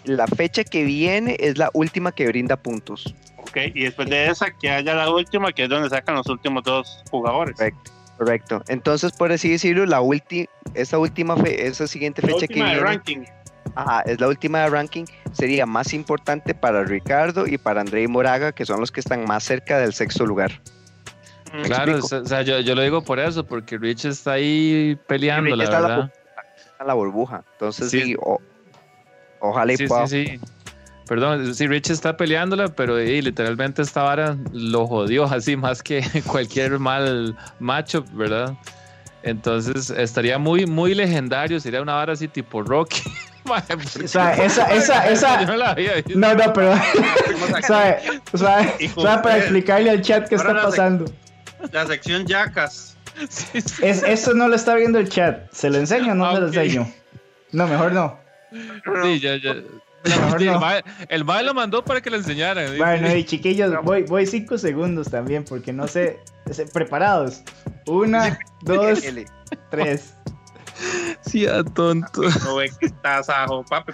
La 0.05 0.27
fecha 0.29 0.63
que 0.63 0.85
viene 0.85 1.37
es 1.41 1.59
la 1.59 1.69
última 1.75 2.13
que 2.13 2.27
brinda 2.29 2.57
puntos. 2.57 3.13
ok, 3.39 3.57
y 3.75 3.85
después 3.85 4.09
de 4.09 4.27
esa 4.29 4.51
que 4.53 4.71
haya 4.71 4.95
la 4.95 5.11
última, 5.11 5.53
que 5.53 5.65
es 5.65 5.69
donde 5.69 5.89
sacan 5.91 6.15
los 6.15 6.29
últimos 6.29 6.63
dos 6.63 7.03
jugadores. 7.11 7.57
Correcto. 7.57 7.91
Correcto. 8.17 8.63
Entonces, 8.69 9.13
por 9.13 9.31
así 9.33 9.51
decirlo, 9.51 9.85
la 9.87 10.01
última, 10.01 10.47
esa 10.75 10.99
última 10.99 11.37
fe, 11.37 11.67
esa 11.67 11.87
siguiente 11.87 12.23
La 12.23 12.29
fecha 12.29 12.47
que 12.47 12.55
última 12.55 12.67
de 12.69 12.75
viene. 12.75 12.89
ranking. 12.89 13.25
Ajá, 13.75 14.01
es 14.07 14.19
la 14.21 14.29
última 14.29 14.61
de 14.61 14.71
ranking, 14.71 15.05
sería 15.33 15.67
más 15.67 15.93
importante 15.93 16.55
para 16.55 16.83
Ricardo 16.85 17.47
y 17.47 17.59
para 17.59 17.83
André 17.83 18.09
Moraga, 18.09 18.53
que 18.53 18.65
son 18.65 18.81
los 18.81 18.91
que 18.91 19.01
están 19.01 19.25
más 19.27 19.45
cerca 19.45 19.79
del 19.79 19.93
sexto 19.93 20.25
lugar. 20.25 20.63
Mm, 21.53 21.63
Claro, 21.65 21.93
explico. 21.99 22.23
o 22.25 22.27
sea, 22.27 22.41
yo, 22.43 22.61
yo 22.61 22.75
lo 22.75 22.81
digo 22.83 23.03
por 23.03 23.19
eso, 23.21 23.45
porque 23.45 23.77
Rich 23.77 24.07
está 24.07 24.33
ahí 24.33 24.99
peleando, 25.07 25.51
Rich 25.51 25.59
la 25.59 25.65
está 25.65 25.81
la 25.81 26.11
la 26.87 26.95
burbuja. 26.95 27.45
Entonces, 27.53 27.91
sí, 27.91 28.03
Sí. 28.03 28.17
o- 28.19 28.41
ojalá 29.41 29.73
y 29.73 29.77
Sí, 29.77 29.87
pueda. 29.87 30.07
sí, 30.07 30.27
sí. 30.27 30.41
Perdón, 31.07 31.55
sí, 31.55 31.67
Rich 31.69 31.91
está 31.91 32.17
peleándola, 32.17 32.69
pero 32.69 32.99
eh, 32.99 33.23
literalmente 33.23 33.83
esta 33.83 34.03
vara 34.03 34.37
lo 34.53 34.87
jodió 34.87 35.25
así 35.33 35.57
más 35.57 35.83
que 35.83 36.03
cualquier 36.27 36.79
mal 36.79 37.37
matchup, 37.61 38.07
¿verdad? 38.13 38.55
Entonces 39.23 39.91
estaría 39.91 40.39
muy, 40.39 40.67
muy 40.67 40.95
legendario, 40.95 41.59
sería 41.61 41.83
una 41.83 41.95
vara 41.95 42.13
así 42.13 42.29
tipo 42.29 42.63
Rocky. 42.63 43.03
O 43.49 44.09
sea, 44.09 44.35
esa, 44.35 44.75
esa, 44.75 45.07
Yo 45.07 45.13
esa. 45.13 45.43
no 45.43 45.57
la 45.57 45.71
había 45.71 45.95
visto. 45.95 46.19
No, 46.19 46.35
no, 46.35 46.53
pero. 46.53 46.75
¿Sabe? 47.63 47.99
¿Sabe? 48.35 48.75
¿Sabe 48.93 49.23
para 49.23 49.39
explicarle 49.39 49.91
al 49.91 50.03
chat 50.03 50.29
qué 50.29 50.35
ahora 50.35 50.49
está 50.49 50.53
la 50.55 50.63
sec- 50.63 50.71
pasando? 50.71 51.05
La 51.71 51.87
sección 51.87 52.27
Yacas. 52.27 52.97
Sí, 53.29 53.61
sí. 53.61 53.87
Es, 53.87 54.03
eso 54.03 54.35
no 54.35 54.49
lo 54.49 54.57
está 54.57 54.75
viendo 54.75 54.99
el 54.99 55.09
chat. 55.09 55.49
¿Se 55.53 55.71
lo 55.71 55.79
enseño 55.79 56.11
o 56.11 56.15
no 56.17 56.35
se 56.35 56.41
lo 56.41 56.47
enseño? 56.49 56.93
No, 57.53 57.69
mejor 57.69 57.93
no. 57.93 58.19
Sí, 59.05 59.21
ya, 59.21 59.37
ya. 59.37 59.55
Mejor 60.09 60.41
Sí, 60.41 60.47
no. 60.47 60.61
el, 61.09 61.25
mae, 61.25 61.43
lo 61.43 61.55
mandó 61.55 61.85
para 61.85 62.01
que 62.01 62.11
le 62.11 62.19
enseñaran. 62.19 62.73
¿sí? 62.73 62.79
Bueno, 62.79 63.15
y 63.15 63.25
chiquillos, 63.25 63.73
voy, 63.83 64.03
voy 64.03 64.27
cinco 64.27 64.59
segundos 64.59 65.11
también, 65.11 65.45
porque 65.45 65.73
no 65.73 65.87
sé. 65.89 66.21
¿Preparados? 66.73 67.43
Una, 67.87 68.39
dos, 68.63 69.05
L. 69.05 69.27
tres. 69.71 70.15
Sí, 71.23 71.47
a 71.47 71.65
tonto. 71.65 72.23
No 72.45 72.57
ve 72.57 72.71
que 72.79 72.87
estás 72.87 73.29
ajo, 73.29 73.65
papi, 73.65 73.93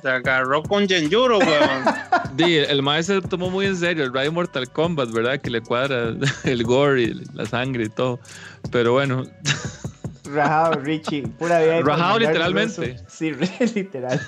se 0.00 0.08
agarró 0.08 0.62
con 0.62 0.88
Genjuro, 0.88 1.38
weón. 1.38 1.84
Sí, 2.36 2.56
el 2.56 2.82
mae 2.82 3.00
se 3.02 3.20
tomó 3.20 3.48
muy 3.48 3.66
en 3.66 3.76
serio 3.76 4.02
el 4.02 4.12
Rayo 4.12 4.32
Mortal 4.32 4.68
Kombat, 4.68 5.12
¿verdad? 5.12 5.40
Que 5.40 5.50
le 5.50 5.60
cuadra 5.60 6.14
el 6.44 6.64
gore 6.64 7.02
y 7.02 7.14
la 7.32 7.46
sangre 7.46 7.84
y 7.84 7.88
todo. 7.88 8.18
Pero 8.72 8.92
bueno, 8.92 9.24
Rajado, 10.24 10.80
Richie. 10.80 11.22
Pura 11.38 11.60
vida. 11.60 11.82
Rajado 11.82 12.18
literalmente. 12.18 12.96
Sí, 13.06 13.32
literal. 13.74 14.20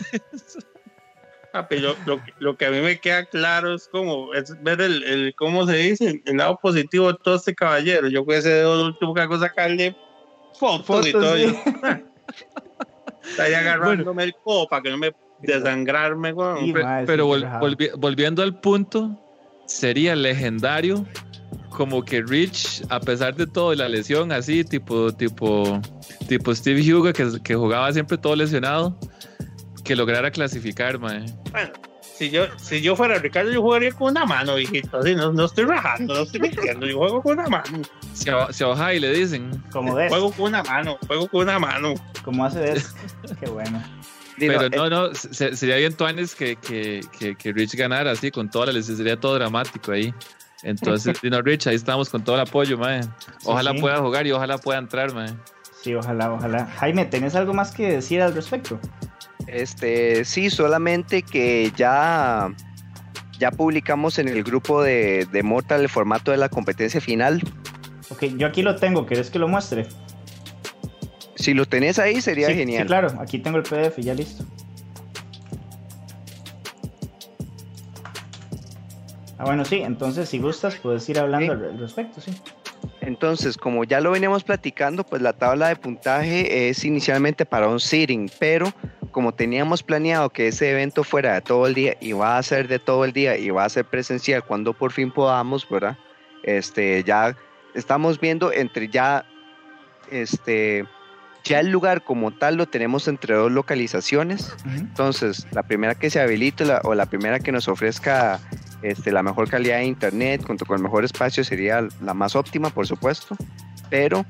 Papi, 1.57 1.78
lo, 1.78 1.97
lo, 2.05 2.23
que- 2.23 2.33
lo 2.39 2.57
que 2.57 2.66
a 2.66 2.70
mí 2.70 2.81
me 2.81 2.99
queda 3.01 3.24
claro 3.24 3.74
es 3.74 3.89
como 3.89 4.35
es 4.35 4.53
ver 4.62 4.81
el, 4.83 5.03
el 5.05 5.35
¿cómo 5.37 5.66
se 5.66 5.77
dice? 5.77 6.23
El 6.27 6.37
lado 6.37 6.59
positivo 6.61 7.11
de 7.12 7.19
todo 7.23 7.37
este 7.37 7.55
caballero. 7.55 8.09
Yo 8.09 8.27
que 8.27 8.37
ese 8.37 8.51
dedo 8.51 8.85
último 8.87 9.15
que 9.15 9.23
hago 9.23 9.39
sacarle 9.39 9.97
fotos, 10.59 11.07
y 11.07 11.12
Fotos, 11.12 11.23
todo. 11.23 11.37
sí. 11.37 11.57
Está 13.31 13.45
ahí 13.45 13.55
agarrándome 13.55 14.24
el 14.24 14.35
codo 14.43 14.66
para 14.69 14.83
que 14.83 14.91
no 14.91 14.99
me 14.99 15.12
desangrarme. 15.39 16.35
Sí, 16.61 16.73
Pe- 16.73 16.83
mae, 16.83 17.03
sí, 17.03 17.07
pero 17.07 17.27
vol- 17.28 17.51
volvi- 17.61 17.93
volviendo 17.99 18.43
al 18.43 18.61
punto, 18.61 19.19
sería 19.66 20.15
legendario 20.15 21.07
como 21.70 22.05
que 22.05 22.23
Rich, 22.23 22.83
a 22.89 23.01
pesar 23.01 23.35
de 23.35 23.47
todo, 23.47 23.73
y 23.73 23.77
la 23.77 23.89
lesión 23.89 24.33
así, 24.33 24.65
tipo, 24.65 25.12
tipo, 25.12 25.81
tipo 26.28 26.55
Steve 26.55 26.81
Hugo, 26.93 27.12
que, 27.12 27.27
que 27.43 27.55
jugaba 27.55 27.93
siempre 27.93 28.16
todo 28.16 28.35
lesionado, 28.37 28.99
que 29.86 29.96
lograra 29.96 30.30
clasificar, 30.30 30.98
mae. 30.98 31.24
Bueno, 31.52 31.70
si 32.00 32.30
yo, 32.30 32.46
si 32.58 32.80
yo 32.80 32.96
fuera 32.96 33.18
Ricardo, 33.18 33.50
yo 33.50 33.62
jugaría 33.62 33.92
con 33.92 34.10
una 34.10 34.24
mano, 34.26 34.58
hijito. 34.58 34.98
Así, 34.98 35.14
no, 35.14 35.32
no 35.32 35.44
estoy 35.44 35.64
rajando, 35.64 36.14
no 36.14 36.22
estoy 36.22 36.40
mintiendo. 36.40 36.86
Yo 36.86 36.98
juego 36.98 37.22
con 37.22 37.38
una 37.38 37.48
mano. 37.48 37.82
Si 38.12 38.28
a, 38.30 38.52
si 38.52 38.64
a 38.64 38.68
Ojai 38.68 38.98
le 39.00 39.12
dicen, 39.12 39.62
Como 39.70 39.94
ves, 39.94 40.08
Juego 40.10 40.32
con 40.32 40.46
una 40.46 40.62
mano, 40.62 40.98
juego 41.06 41.28
con 41.28 41.42
una 41.42 41.58
mano. 41.58 41.94
como 42.24 42.44
hace 42.44 42.60
ves. 42.60 42.94
Qué 43.40 43.46
bueno. 43.50 43.82
Di, 44.38 44.48
no, 44.48 44.54
pero 44.58 44.66
eh, 44.66 44.70
no, 44.76 44.90
no, 44.90 45.14
se- 45.14 45.56
sería 45.56 45.76
bien 45.76 45.94
Tuanes 45.94 46.34
que, 46.34 46.56
que, 46.56 47.00
que, 47.18 47.34
que 47.36 47.52
Rich 47.52 47.74
ganara 47.74 48.10
así, 48.10 48.30
con 48.30 48.50
toda 48.50 48.66
la 48.66 48.72
lesión, 48.72 48.96
sería 48.96 49.18
todo 49.18 49.34
dramático 49.34 49.92
ahí. 49.92 50.12
Entonces, 50.62 51.18
di, 51.22 51.30
no, 51.30 51.40
Rich, 51.42 51.66
ahí 51.68 51.74
estamos 51.76 52.08
con 52.10 52.22
todo 52.24 52.34
el 52.36 52.42
apoyo, 52.42 52.76
mae. 52.78 53.00
Ojalá 53.44 53.72
sí. 53.72 53.78
pueda 53.80 53.98
jugar 53.98 54.26
y 54.26 54.32
ojalá 54.32 54.58
pueda 54.58 54.78
entrar, 54.78 55.14
mae. 55.14 55.34
Sí, 55.82 55.94
ojalá, 55.94 56.32
ojalá. 56.32 56.66
Jaime, 56.78 57.04
¿tenés 57.06 57.34
algo 57.34 57.54
más 57.54 57.70
que 57.72 57.92
decir 57.92 58.20
al 58.20 58.34
respecto? 58.34 58.78
Este, 59.47 60.24
sí, 60.24 60.51
solamente 60.51 61.23
que 61.23 61.73
ya, 61.77 62.52
ya 63.39 63.51
publicamos 63.51 64.18
en 64.18 64.28
el 64.28 64.43
grupo 64.43 64.82
de, 64.82 65.27
de 65.31 65.43
Mortal 65.43 65.82
el 65.82 65.89
formato 65.89 66.31
de 66.31 66.36
la 66.36 66.48
competencia 66.48 67.01
final. 67.01 67.43
Ok, 68.10 68.24
yo 68.36 68.47
aquí 68.47 68.62
lo 68.62 68.77
tengo. 68.77 69.06
¿Querés 69.06 69.31
que 69.31 69.39
lo 69.39 69.48
muestre? 69.48 69.86
Si 71.36 71.55
lo 71.55 71.66
tenés 71.66 71.98
ahí, 71.98 72.20
sería 72.20 72.47
sí, 72.48 72.55
sí, 72.55 72.59
genial. 72.60 72.86
claro, 72.86 73.09
aquí 73.20 73.39
tengo 73.39 73.59
el 73.59 73.62
PDF 73.62 73.98
ya 73.98 74.14
listo. 74.14 74.44
Ah, 79.39 79.44
bueno, 79.44 79.64
sí, 79.64 79.77
entonces 79.77 80.28
si 80.28 80.39
gustas 80.39 80.77
puedes 80.77 81.06
ir 81.09 81.18
hablando 81.18 81.55
Sí. 81.55 81.60
al 81.64 81.78
respecto, 81.78 82.20
sí. 82.20 82.32
Entonces, 83.02 83.56
como 83.56 83.85
ya 83.85 84.01
lo 84.01 84.10
veníamos 84.10 84.43
platicando, 84.44 85.05
pues 85.05 85.20
la 85.23 85.32
tabla 85.35 85.68
de 85.68 85.77
puntaje 85.77 86.68
es 86.70 86.85
inicialmente 86.85 87.44
para 87.44 87.68
un 87.68 87.78
seeding, 87.78 88.31
pero 88.40 88.73
como 89.16 89.32
teníamos 89.32 89.82
planeado 89.82 90.28
que 90.28 90.48
ese 90.48 90.70
evento 90.72 91.02
fuera 91.02 91.32
de 91.32 91.40
todo 91.40 91.66
el 91.66 91.72
día 91.72 91.97
y 92.02 92.12
va 92.12 92.36
a 92.36 92.43
ser 92.43 92.68
de 92.68 92.78
todo 92.78 93.02
el 93.02 93.14
día 93.14 93.38
y 93.38 93.48
va 93.48 93.64
a 93.64 93.68
ser 93.70 93.86
presencial 93.86 94.44
cuando 94.44 94.74
por 94.74 94.93
fin 94.93 95.10
podamos, 95.10 95.66
¿verdad? 95.70 95.97
Este, 96.43 97.02
ya 97.02 97.34
estamos 97.74 98.20
viendo 98.20 98.52
entre 98.52 98.88
ya, 98.88 99.24
este, 100.10 100.84
ya 101.44 101.60
el 101.60 101.70
lugar 101.70 102.05
como 102.05 102.30
tal 102.30 102.56
lo 102.56 102.66
tenemos 102.66 103.09
entre 103.09 103.34
dos 103.36 103.51
localizaciones. 103.51 104.55
Entonces, 104.66 105.47
la 105.51 105.62
primera 105.62 105.94
que 105.94 106.10
se 106.10 106.20
habilite 106.20 106.66
la- 106.66 106.82
o 106.84 106.94
la 106.94 107.06
primera 107.06 107.40
que 107.40 107.52
nos 107.52 107.68
ofrezca 107.68 108.38
este, 108.82 109.12
la 109.12 109.22
mejor 109.22 109.48
calidad 109.48 109.78
de 109.78 109.86
internet 109.86 110.44
junto 110.47 110.66
con 110.66 110.76
el 110.76 110.82
mejor 110.82 111.06
espacio 111.06 111.43
sería 111.43 111.88
la 112.02 112.12
más 112.12 112.36
óptima, 112.36 112.68
por 112.68 112.86
supuesto. 112.86 113.34
Pero 113.88 114.26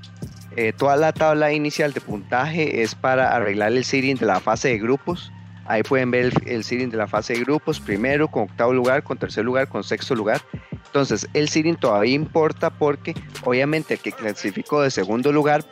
eh, 0.56 0.72
toda 0.72 0.96
la 0.96 1.12
tabla 1.12 1.52
inicial 1.52 1.92
de 1.92 2.00
puntaje 2.00 2.82
es 2.82 2.94
para 2.94 3.34
arreglar 3.36 3.72
el 3.72 3.84
seeding 3.84 4.16
de 4.16 4.26
la 4.26 4.40
fase 4.40 4.68
de 4.68 4.78
grupos. 4.78 5.30
Ahí 5.68 5.82
pueden 5.82 6.10
ver 6.10 6.32
el, 6.46 6.62
el 6.72 6.90
de 6.90 6.96
la 6.96 7.08
fase 7.08 7.34
de 7.34 7.40
grupos, 7.40 7.80
primero 7.80 8.28
con 8.28 8.44
octavo 8.44 8.72
lugar, 8.72 9.02
con 9.02 9.18
tercer 9.18 9.44
lugar, 9.44 9.68
con 9.68 9.82
sexto 9.82 10.14
lugar. 10.14 10.40
Entonces, 10.86 11.28
el 11.34 11.48
seeding 11.48 11.76
todavía 11.76 12.14
importa 12.14 12.70
porque 12.70 13.14
obviamente 13.44 13.94
el 13.94 14.00
que 14.00 14.12
clasificó 14.12 14.82
de 14.82 14.90
segundo 14.90 15.32
lugar 15.32 15.64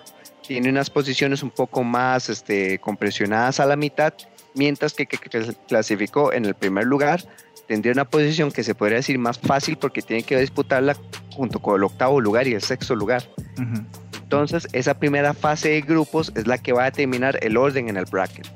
tiene 0.46 0.68
unas 0.68 0.90
posiciones 0.90 1.42
un 1.42 1.50
poco 1.50 1.84
más 1.84 2.28
este, 2.28 2.78
compresionadas 2.78 3.60
a 3.60 3.66
la 3.66 3.76
mitad, 3.76 4.12
mientras 4.54 4.92
que 4.92 5.04
el 5.04 5.08
que 5.08 5.18
cl- 5.18 5.56
clasificó 5.68 6.32
en 6.32 6.44
el 6.44 6.54
primer 6.54 6.84
lugar 6.84 7.24
tendría 7.66 7.92
una 7.92 8.04
posición 8.04 8.52
que 8.52 8.62
se 8.62 8.74
podría 8.74 8.96
decir 8.96 9.18
más 9.18 9.38
fácil 9.38 9.78
porque 9.78 10.02
tiene 10.02 10.22
que 10.24 10.38
disputarla 10.38 10.96
junto 11.32 11.60
con 11.60 11.76
el 11.76 11.84
octavo 11.84 12.20
lugar 12.20 12.46
y 12.46 12.52
el 12.54 12.60
sexto 12.60 12.94
lugar. 12.94 13.22
Ujú. 13.56 13.86
Entonces, 14.24 14.66
esa 14.72 14.94
primera 14.94 15.34
fase 15.34 15.68
de 15.68 15.80
grupos 15.82 16.32
es 16.34 16.46
la 16.46 16.58
que 16.58 16.72
va 16.72 16.82
a 16.82 16.84
determinar 16.86 17.38
el 17.42 17.56
orden 17.56 17.88
en 17.88 17.96
el 17.96 18.06
bracket. 18.06 18.46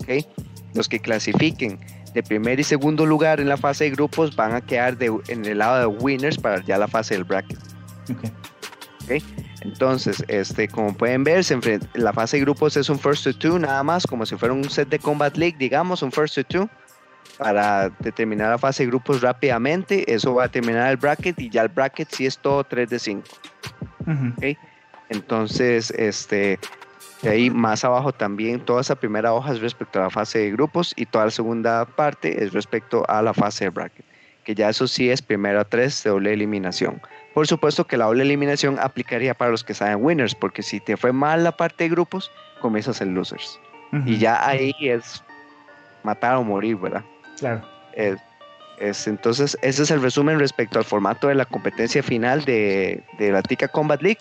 ¿ok? 0.00 0.24
los 0.74 0.88
que 0.88 0.98
clasifiquen 0.98 1.78
de 2.12 2.22
primer 2.22 2.60
y 2.60 2.64
segundo 2.64 3.06
lugar 3.06 3.40
en 3.40 3.48
la 3.48 3.56
fase 3.56 3.84
de 3.84 3.90
grupos 3.90 4.36
van 4.36 4.54
a 4.54 4.60
quedar 4.60 4.96
de, 4.96 5.12
en 5.28 5.44
el 5.44 5.58
lado 5.58 5.78
de 5.78 5.86
winners 5.86 6.38
para 6.38 6.62
ya 6.62 6.78
la 6.78 6.86
fase 6.86 7.14
del 7.14 7.24
bracket. 7.24 7.58
Ok. 8.10 8.24
¿ok? 9.04 9.22
Entonces, 9.62 10.22
este, 10.28 10.68
como 10.68 10.94
pueden 10.94 11.24
ver, 11.24 11.42
se 11.42 11.58
la 11.94 12.12
fase 12.12 12.36
de 12.36 12.42
grupos 12.42 12.76
es 12.76 12.88
un 12.88 12.98
first 12.98 13.24
to 13.24 13.32
two 13.32 13.58
nada 13.58 13.82
más, 13.82 14.06
como 14.06 14.26
si 14.26 14.36
fuera 14.36 14.52
un 14.52 14.68
set 14.68 14.88
de 14.88 14.98
Combat 14.98 15.36
League, 15.36 15.56
digamos, 15.58 16.02
un 16.02 16.12
first 16.12 16.34
to 16.34 16.44
two, 16.44 16.68
para 17.38 17.88
determinar 18.00 18.50
la 18.50 18.58
fase 18.58 18.84
de 18.84 18.90
grupos 18.90 19.20
rápidamente. 19.20 20.12
Eso 20.12 20.34
va 20.34 20.44
a 20.44 20.48
terminar 20.48 20.90
el 20.90 20.96
bracket 20.96 21.40
y 21.40 21.50
ya 21.50 21.62
el 21.62 21.68
bracket 21.68 22.08
sí 22.10 22.26
es 22.26 22.38
todo 22.38 22.62
3 22.62 22.90
de 22.90 22.98
5. 22.98 23.22
Ujú. 24.06 24.56
Entonces, 25.10 25.90
este, 25.92 26.58
de 27.22 27.28
ahí 27.28 27.50
más 27.50 27.84
abajo 27.84 28.12
también 28.12 28.60
toda 28.60 28.80
esa 28.80 28.94
primera 28.96 29.32
hoja 29.32 29.52
es 29.52 29.60
respecto 29.60 29.98
a 30.00 30.04
la 30.04 30.10
fase 30.10 30.38
de 30.40 30.50
grupos 30.52 30.92
y 30.96 31.06
toda 31.06 31.26
la 31.26 31.30
segunda 31.30 31.84
parte 31.84 32.42
es 32.44 32.52
respecto 32.52 33.04
a 33.08 33.22
la 33.22 33.34
fase 33.34 33.64
de 33.64 33.70
bracket, 33.70 34.04
que 34.44 34.54
ya 34.54 34.68
eso 34.68 34.86
sí 34.88 35.10
es 35.10 35.22
primero 35.22 35.60
a 35.60 35.64
tres 35.64 36.02
de 36.02 36.10
doble 36.10 36.32
eliminación. 36.32 37.00
Por 37.34 37.46
supuesto 37.46 37.86
que 37.86 37.96
la 37.96 38.06
doble 38.06 38.22
eliminación 38.22 38.78
aplicaría 38.78 39.34
para 39.34 39.50
los 39.50 39.64
que 39.64 39.74
saben 39.74 39.98
winners, 40.04 40.34
porque 40.34 40.62
si 40.62 40.80
te 40.80 40.96
fue 40.96 41.12
mal 41.12 41.44
la 41.44 41.52
parte 41.52 41.84
de 41.84 41.90
grupos, 41.90 42.30
comienzas 42.60 43.00
en 43.00 43.14
losers. 43.14 43.60
Ujú. 43.92 44.02
Y 44.08 44.18
ya 44.18 44.46
ahí 44.46 44.72
es 44.80 45.22
matar 46.02 46.36
o 46.36 46.44
morir, 46.44 46.76
¿verdad? 46.76 47.04
Claro. 47.38 47.62
Es, 47.94 48.16
es- 48.78 49.06
entonces, 49.06 49.56
ese 49.62 49.82
es 49.82 49.90
el 49.90 50.00
resumen 50.02 50.38
respecto 50.38 50.78
al 50.78 50.84
formato 50.84 51.28
de 51.28 51.34
la 51.34 51.44
competencia 51.44 52.02
final 52.02 52.44
de, 52.44 53.02
de 53.18 53.32
la 53.32 53.42
Tica 53.42 53.68
Combat 53.68 54.00
League. 54.02 54.20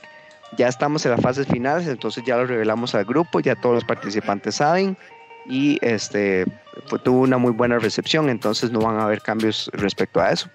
Ya 0.58 0.68
estamos 0.68 1.06
en 1.06 1.12
las 1.12 1.22
fases 1.22 1.48
finales, 1.48 1.88
entonces 1.88 2.24
ya 2.26 2.38
lo 2.38 2.46
revelamos 2.46 2.94
al 2.96 3.06
grupo, 3.06 3.40
ya 3.40 3.56
todos 3.56 3.76
los 3.76 3.86
participantes 3.86 4.56
saben 4.56 4.96
y 5.48 5.78
este 5.82 6.46
fue- 6.88 7.00
tuvo 7.00 7.22
una 7.22 7.38
muy 7.38 7.52
buena 7.52 7.80
recepción, 7.80 8.30
entonces 8.30 8.72
no 8.72 8.80
van 8.80 8.98
a 9.00 9.04
haber 9.04 9.22
cambios 9.22 9.70
respecto 9.74 10.22
a 10.22 10.32
eso. 10.32 10.50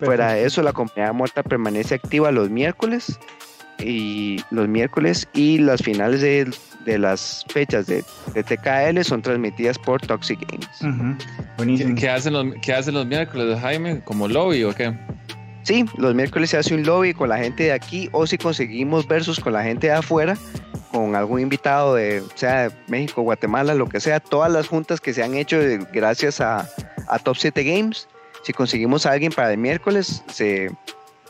Fuera 0.00 0.32
de 0.32 0.44
eso, 0.44 0.62
la 0.62 0.72
comunidad 0.72 1.12
muerta 1.12 1.42
permanece 1.42 1.96
activa 1.96 2.30
los 2.30 2.48
miércoles 2.50 3.18
y 3.80 4.40
los 4.50 4.68
miércoles 4.68 5.28
y 5.34 5.58
las 5.58 5.82
finales 5.82 6.20
de, 6.20 6.50
de 6.84 6.98
las 6.98 7.44
fechas 7.48 7.86
de, 7.86 8.04
de 8.32 8.42
TKL 8.44 9.02
son 9.04 9.22
transmitidas 9.22 9.78
por 9.78 10.00
Toxic 10.00 10.38
Games. 10.50 10.68
Ujú. 10.82 11.16
¿Qué, 11.18 11.24
Buenísimo. 11.56 11.94
qué 11.96 12.08
hacen 12.10 12.32
los, 12.32 12.46
¿Qué 12.62 12.72
hacen 12.72 12.94
los 12.94 13.06
miércoles, 13.06 13.58
Jaime? 13.60 14.00
¿Como 14.04 14.26
lobby 14.28 14.62
o 14.64 14.72
qué? 14.74 14.94
Sí, 15.68 15.84
los 15.98 16.14
miércoles 16.14 16.48
se 16.48 16.56
hace 16.56 16.74
un 16.74 16.82
lobby 16.82 17.12
con 17.12 17.28
la 17.28 17.36
gente 17.36 17.64
de 17.64 17.72
aquí 17.72 18.08
o 18.12 18.26
si 18.26 18.38
conseguimos 18.38 19.06
versus 19.06 19.38
con 19.38 19.52
la 19.52 19.62
gente 19.62 19.88
de 19.88 19.92
afuera, 19.92 20.34
con 20.90 21.14
algún 21.14 21.40
invitado 21.40 21.94
de, 21.94 22.22
sea 22.36 22.72
México, 22.86 23.20
Guatemala, 23.20 23.74
lo 23.74 23.86
que 23.86 24.00
sea, 24.00 24.18
todas 24.18 24.50
las 24.50 24.66
juntas 24.66 24.98
que 24.98 25.12
se 25.12 25.22
han 25.22 25.34
hecho 25.34 25.58
gracias 25.92 26.40
a, 26.40 26.66
a 27.06 27.18
Top 27.18 27.36
7 27.36 27.62
Games, 27.64 28.08
si 28.44 28.54
conseguimos 28.54 29.04
a 29.04 29.12
alguien 29.12 29.30
para 29.30 29.52
el 29.52 29.58
miércoles, 29.58 30.24
se, 30.32 30.70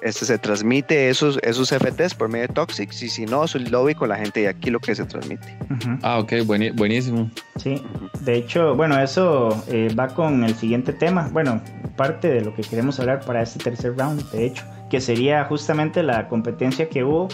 este, 0.02 0.24
se 0.24 0.38
transmite 0.38 1.08
esos, 1.08 1.38
esos 1.42 1.70
FTs 1.70 2.14
por 2.14 2.28
medio 2.28 2.46
de 2.46 2.54
Toxics 2.54 3.02
y 3.02 3.08
si 3.08 3.26
no, 3.26 3.44
es 3.44 3.54
un 3.54 3.70
lobby 3.70 3.94
con 3.94 4.08
la 4.08 4.16
gente 4.16 4.40
de 4.40 4.48
aquí 4.48 4.70
lo 4.70 4.80
que 4.80 4.94
se 4.94 5.04
transmite. 5.04 5.56
Ah, 6.02 6.18
ok, 6.18 6.34
buenísimo. 6.44 7.30
Sí, 7.56 7.82
de 8.20 8.36
hecho, 8.36 8.74
bueno, 8.76 8.98
eso 9.00 9.64
eh, 9.68 9.92
va 9.98 10.08
con 10.08 10.44
el 10.44 10.54
siguiente 10.54 10.92
tema. 10.92 11.28
Bueno, 11.32 11.60
parte 11.96 12.28
de 12.28 12.42
lo 12.42 12.54
que 12.54 12.62
queremos 12.62 13.00
hablar 13.00 13.20
para 13.24 13.42
este 13.42 13.58
tercer 13.58 13.96
round, 13.96 14.30
de 14.30 14.46
hecho, 14.46 14.64
que 14.90 15.00
sería 15.00 15.44
justamente 15.44 16.02
la 16.02 16.28
competencia 16.28 16.88
que 16.88 17.04
hubo 17.04 17.28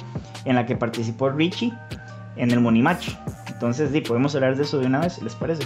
en 0.44 0.56
la 0.56 0.66
que 0.66 0.76
participó 0.76 1.30
Richie 1.30 1.72
en 2.36 2.50
el 2.50 2.60
Money 2.60 2.82
Match. 2.82 3.10
Entonces, 3.48 3.90
sí, 3.92 4.00
podemos 4.00 4.34
hablar 4.34 4.56
de 4.56 4.62
eso 4.62 4.78
de 4.78 4.86
una 4.86 5.00
vez, 5.00 5.22
¿les 5.22 5.34
parece? 5.34 5.64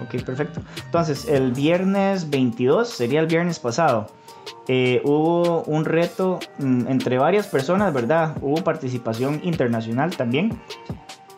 Ok, 0.00 0.22
perfecto. 0.24 0.60
Entonces, 0.84 1.26
el 1.28 1.52
viernes 1.52 2.28
22, 2.28 2.88
sería 2.88 3.20
el 3.20 3.26
viernes 3.26 3.58
pasado, 3.58 4.10
eh, 4.66 5.00
hubo 5.04 5.62
un 5.64 5.84
reto 5.84 6.40
mm, 6.58 6.86
entre 6.88 7.18
varias 7.18 7.46
personas, 7.46 7.92
¿verdad? 7.92 8.36
Hubo 8.40 8.62
participación 8.62 9.40
internacional 9.42 10.16
también. 10.16 10.58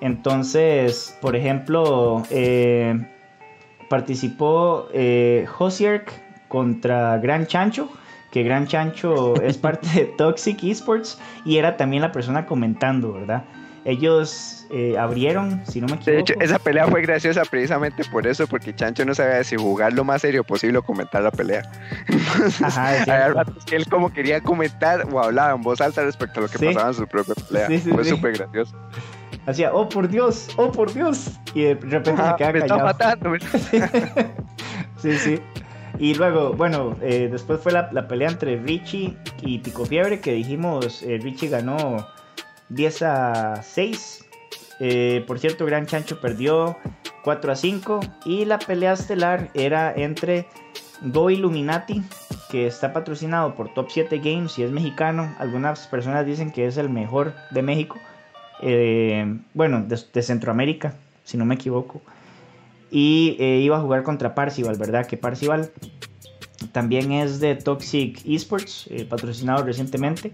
Entonces, 0.00 1.16
por 1.20 1.36
ejemplo, 1.36 2.22
eh, 2.30 2.98
participó 3.88 4.88
eh, 4.92 5.46
contra 6.48 7.18
Gran 7.18 7.46
Chancho, 7.46 7.88
que 8.30 8.42
Gran 8.42 8.66
Chancho 8.66 9.40
es 9.42 9.58
parte 9.66 9.88
de 9.94 10.04
Toxic 10.06 10.62
Esports 10.64 11.18
y 11.44 11.58
era 11.58 11.76
también 11.76 12.02
la 12.02 12.12
persona 12.12 12.46
comentando, 12.46 13.12
¿verdad? 13.12 13.44
Ellos 13.84 14.66
eh, 14.70 14.96
abrieron, 14.98 15.62
si 15.66 15.80
no 15.80 15.86
me 15.86 15.94
equivoco. 15.94 16.10
De 16.12 16.18
hecho, 16.20 16.34
esa 16.40 16.58
pelea 16.58 16.86
fue 16.86 17.00
graciosa 17.02 17.42
precisamente 17.44 18.04
por 18.12 18.26
eso, 18.26 18.46
porque 18.46 18.74
Chancho 18.74 19.04
no 19.06 19.14
sabía 19.14 19.42
si 19.42 19.56
jugar 19.56 19.94
lo 19.94 20.04
más 20.04 20.20
serio 20.22 20.44
posible 20.44 20.78
o 20.78 20.82
comentar 20.82 21.22
la 21.22 21.30
pelea. 21.30 21.62
Entonces, 22.06 22.62
Ajá, 22.62 23.04
cierto. 23.04 23.34
ratos 23.34 23.64
que 23.64 23.76
él 23.76 23.86
como 23.88 24.12
quería 24.12 24.40
comentar 24.42 25.06
o 25.10 25.18
hablaba 25.20 25.54
en 25.54 25.62
voz 25.62 25.80
alta 25.80 26.02
respecto 26.04 26.40
a 26.40 26.42
lo 26.42 26.48
que 26.48 26.58
Sí. 26.58 26.66
pasaba 26.66 26.88
en 26.88 26.94
su 26.94 27.06
propia 27.06 27.34
pelea. 27.48 27.66
Sí, 27.68 27.78
sí, 27.78 27.90
fue 27.90 28.04
súper 28.04 28.36
gracioso. 28.36 28.76
Hacía, 29.46 29.72
oh 29.72 29.88
por 29.88 30.06
Dios, 30.08 30.48
oh 30.58 30.70
por 30.70 30.92
Dios. 30.92 31.40
Y 31.54 31.62
de 31.62 31.74
repente 31.74 32.10
Ajá, 32.10 32.32
se 32.32 32.36
queda 32.36 32.52
me 32.52 32.58
está 32.58 32.68
callado. 32.76 32.86
matando. 32.86 33.30
me- 33.30 33.40
sí, 34.98 35.18
sí. 35.18 35.40
Y 35.98 36.14
luego, 36.14 36.52
bueno, 36.52 36.96
eh, 37.02 37.28
después 37.30 37.60
fue 37.60 37.72
la, 37.72 37.88
la 37.92 38.06
pelea 38.06 38.28
entre 38.30 38.56
Richie 38.56 39.16
y 39.42 39.58
Pico 39.58 39.84
Fiebre, 39.84 40.20
que 40.20 40.32
dijimos, 40.32 41.02
eh, 41.02 41.18
Richie 41.22 41.48
ganó 41.48 42.06
10 42.70 43.02
a 43.02 43.62
6. 43.62 44.24
Eh, 44.80 45.24
por 45.26 45.38
cierto, 45.38 45.66
Gran 45.66 45.86
Chancho 45.86 46.20
perdió 46.20 46.76
4 47.22 47.52
a 47.52 47.56
5. 47.56 48.00
Y 48.24 48.44
la 48.46 48.58
pelea 48.58 48.94
estelar 48.94 49.50
era 49.54 49.92
entre 49.94 50.46
Go 51.02 51.30
Illuminati, 51.30 52.02
que 52.50 52.66
está 52.66 52.92
patrocinado 52.92 53.54
por 53.54 53.74
Top 53.74 53.88
7 53.90 54.18
Games 54.18 54.58
y 54.58 54.62
es 54.62 54.70
mexicano. 54.70 55.34
Algunas 55.38 55.86
personas 55.86 56.24
dicen 56.24 56.50
que 56.50 56.66
es 56.66 56.76
el 56.78 56.88
mejor 56.88 57.34
de 57.50 57.62
México. 57.62 57.98
Eh, 58.62 59.38
bueno, 59.54 59.82
de, 59.82 60.22
Centroamérica, 60.22 60.94
si 61.24 61.36
no 61.36 61.44
me 61.44 61.56
equivoco. 61.56 62.00
Y 62.90 63.36
eh, 63.38 63.60
iba 63.60 63.76
a 63.76 63.80
jugar 63.80 64.02
contra 64.02 64.34
Parcival, 64.34 64.76
¿verdad? 64.76 65.06
Que 65.06 65.16
Parcival 65.16 65.70
también 66.72 67.12
es 67.12 67.40
de 67.40 67.54
Toxic 67.54 68.20
Esports, 68.26 68.88
patrocinado 69.08 69.64
recientemente. 69.64 70.32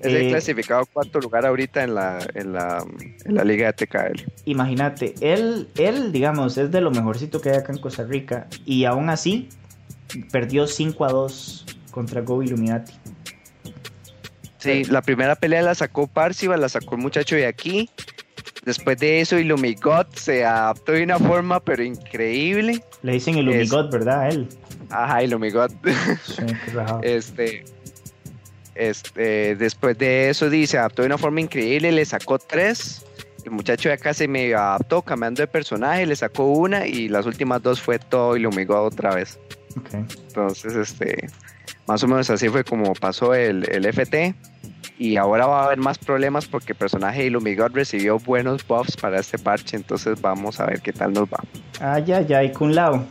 Es 0.00 0.06
el 0.06 0.16
Eh, 0.16 0.28
clasificado 0.28 0.86
cuarto 0.86 1.18
lugar 1.20 1.44
ahorita 1.44 1.82
en 1.82 1.94
la, 1.94 2.18
en 2.34 2.52
la, 2.52 2.84
en 3.24 3.34
la 3.34 3.44
liga 3.44 3.72
de 3.72 3.86
TKL. 3.86 4.22
Imagínate, 4.44 5.14
él, 5.20 5.68
él, 5.76 6.12
digamos, 6.12 6.56
es 6.56 6.70
de 6.70 6.80
lo 6.80 6.90
mejorcito 6.90 7.40
que 7.40 7.50
hay 7.50 7.56
acá 7.56 7.72
en 7.72 7.78
Costa 7.80 8.04
Rica. 8.04 8.46
Y 8.64 8.84
aún 8.84 9.10
así, 9.10 9.48
perdió 10.30 10.66
5 10.66 11.04
a 11.04 11.08
2 11.08 11.66
contra 11.90 12.20
Go 12.20 12.42
Illuminati. 12.42 12.92
Sí, 14.58 14.84
la 14.84 15.02
primera 15.02 15.36
pelea 15.36 15.62
la 15.62 15.74
sacó 15.74 16.06
Parcival, 16.06 16.60
la 16.60 16.68
sacó 16.68 16.96
el 16.96 17.00
muchacho 17.00 17.36
de 17.36 17.46
aquí. 17.46 17.90
Después 18.64 18.98
de 18.98 19.20
eso, 19.20 19.38
Illumigot 19.38 20.14
se 20.14 20.44
adaptó 20.44 20.92
de 20.92 21.04
una 21.04 21.18
forma 21.18 21.60
pero 21.60 21.82
increíble. 21.82 22.82
Le 23.02 23.12
dicen 23.12 23.38
Illumigot, 23.38 23.90
¿verdad? 23.90 24.20
A 24.20 24.28
él. 24.28 24.48
Ajá, 24.90 25.22
Illumigot. 25.22 25.72
Sí. 26.22 26.42
Este, 27.02 27.64
este, 28.78 29.56
después 29.56 29.98
de 29.98 30.30
eso, 30.30 30.48
dice, 30.48 30.78
adaptó 30.78 31.02
de 31.02 31.06
una 31.06 31.18
forma 31.18 31.40
increíble, 31.40 31.90
le 31.90 32.04
sacó 32.04 32.38
tres. 32.38 33.04
El 33.44 33.50
muchacho 33.50 33.88
de 33.88 33.94
acá 33.94 34.14
se 34.14 34.28
medio 34.28 34.58
adaptó, 34.58 35.02
cambiando 35.02 35.42
de 35.42 35.48
personaje, 35.48 36.06
le 36.06 36.14
sacó 36.14 36.44
una 36.44 36.86
y 36.86 37.08
las 37.08 37.26
últimas 37.26 37.62
dos 37.62 37.80
fue 37.80 37.98
todo 37.98 38.36
Illumigot 38.36 38.92
otra 38.92 39.14
vez. 39.14 39.38
Ok. 39.76 39.94
Entonces, 39.94 40.76
este, 40.76 41.28
más 41.86 42.02
o 42.04 42.06
menos 42.06 42.30
así 42.30 42.48
fue 42.48 42.62
como 42.62 42.92
pasó 42.94 43.34
el, 43.34 43.68
el 43.70 43.84
FT. 43.86 44.34
Y 44.96 45.16
ahora 45.16 45.46
va 45.46 45.62
a 45.62 45.66
haber 45.66 45.78
más 45.78 45.98
problemas 45.98 46.46
porque 46.46 46.72
el 46.72 46.78
personaje 46.78 47.20
de 47.20 47.26
Illumigot 47.26 47.72
recibió 47.72 48.18
buenos 48.18 48.66
buffs 48.66 48.96
para 48.96 49.18
este 49.18 49.38
parche. 49.38 49.76
Entonces 49.76 50.20
vamos 50.20 50.60
a 50.60 50.66
ver 50.66 50.80
qué 50.80 50.92
tal 50.92 51.12
nos 51.12 51.28
va. 51.28 51.42
Ah, 51.80 51.98
ya, 51.98 52.20
ya, 52.20 52.44
y 52.44 52.52
Kun 52.52 52.74
Lao. 52.74 53.06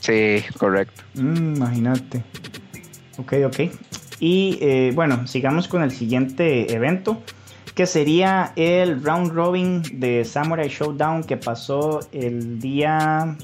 Sí, 0.00 0.44
correcto. 0.58 1.02
Mm, 1.14 1.56
imagínate. 1.56 2.22
Ok, 3.16 3.34
ok. 3.46 3.70
Y 4.24 4.56
eh, 4.62 4.90
bueno, 4.94 5.26
sigamos 5.26 5.68
con 5.68 5.82
el 5.82 5.90
siguiente 5.90 6.74
evento, 6.74 7.20
que 7.74 7.84
sería 7.84 8.54
el 8.56 9.04
round 9.04 9.32
robin 9.32 9.82
de 10.00 10.24
Samurai 10.24 10.70
Showdown 10.70 11.24
que 11.24 11.36
pasó 11.36 12.00
el 12.10 12.58
día... 12.58 13.36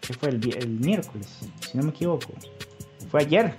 ¿Qué 0.00 0.12
fue? 0.14 0.30
El, 0.30 0.56
el 0.56 0.70
miércoles, 0.70 1.38
si 1.60 1.78
no 1.78 1.84
me 1.84 1.90
equivoco. 1.90 2.32
Fue 3.12 3.20
ayer. 3.20 3.54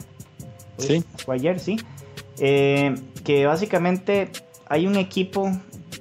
Pues, 0.75 0.89
Sí. 0.89 1.03
Fue 1.23 1.35
ayer, 1.35 1.61
sí. 1.61 1.77
Eh, 2.39 2.93
que 3.23 3.45
básicamente 3.45 4.31
hay 4.67 4.87
un 4.87 4.97
equipo 4.97 5.49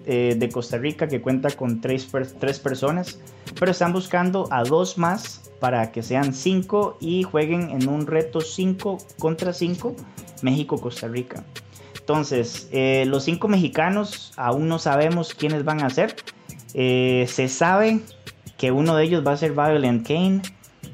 eh, 0.07 0.35
de 0.37 0.49
Costa 0.49 0.77
Rica 0.77 1.07
que 1.07 1.21
cuenta 1.21 1.51
con 1.51 1.81
tres, 1.81 2.09
tres 2.41 2.59
personas, 2.59 3.21
pero 3.61 3.71
están 3.71 3.93
buscando 3.93 4.49
a 4.51 4.65
dos 4.65 4.99
más 4.99 5.40
para 5.61 5.93
que 5.93 6.03
sean 6.03 6.35
cinco 6.35 6.97
y 7.01 7.23
jueguen 7.23 7.71
en 7.71 7.89
un 7.89 8.07
reto 8.07 8.41
5 8.41 8.99
contra 9.19 9.53
5 9.53 9.95
México-Costa 10.43 11.07
Rica. 11.09 11.45
Entonces, 12.11 12.69
eh, 12.73 13.05
los 13.07 13.25
cinco 13.25 13.47
mexicanos 13.47 14.33
aún 14.37 14.67
no 14.67 14.81
sabemos 14.81 15.33
quiénes 15.33 15.65
van 15.65 15.85
a 15.85 15.91
ser. 15.91 16.17
Eh, 16.75 17.27
se 17.29 17.47
sabe 17.47 18.01
que 18.59 18.73
uno 18.73 18.97
de 18.97 19.05
ellos 19.05 19.25
va 19.25 19.33
a 19.33 19.37
ser 19.37 19.53
Violent 19.53 20.07
Kane. 20.07 20.43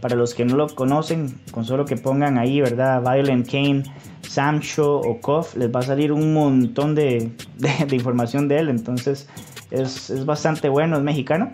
Para 0.00 0.14
los 0.14 0.34
que 0.34 0.44
no 0.44 0.56
lo 0.56 0.68
conocen, 0.68 1.40
con 1.52 1.64
solo 1.64 1.86
que 1.86 1.96
pongan 1.96 2.36
ahí, 2.36 2.60
¿verdad? 2.60 3.00
Violent 3.00 3.50
Kane, 3.50 3.82
Samsho 4.20 5.00
o 5.00 5.20
Kof, 5.22 5.56
les 5.56 5.74
va 5.74 5.80
a 5.80 5.84
salir 5.84 6.12
un 6.12 6.34
montón 6.34 6.94
de, 6.94 7.32
de, 7.56 7.96
información 7.96 8.46
de 8.46 8.58
él. 8.58 8.68
Entonces 8.68 9.26
es, 9.70 10.10
es, 10.10 10.26
bastante 10.26 10.68
bueno, 10.68 10.98
es 10.98 11.02
mexicano. 11.02 11.50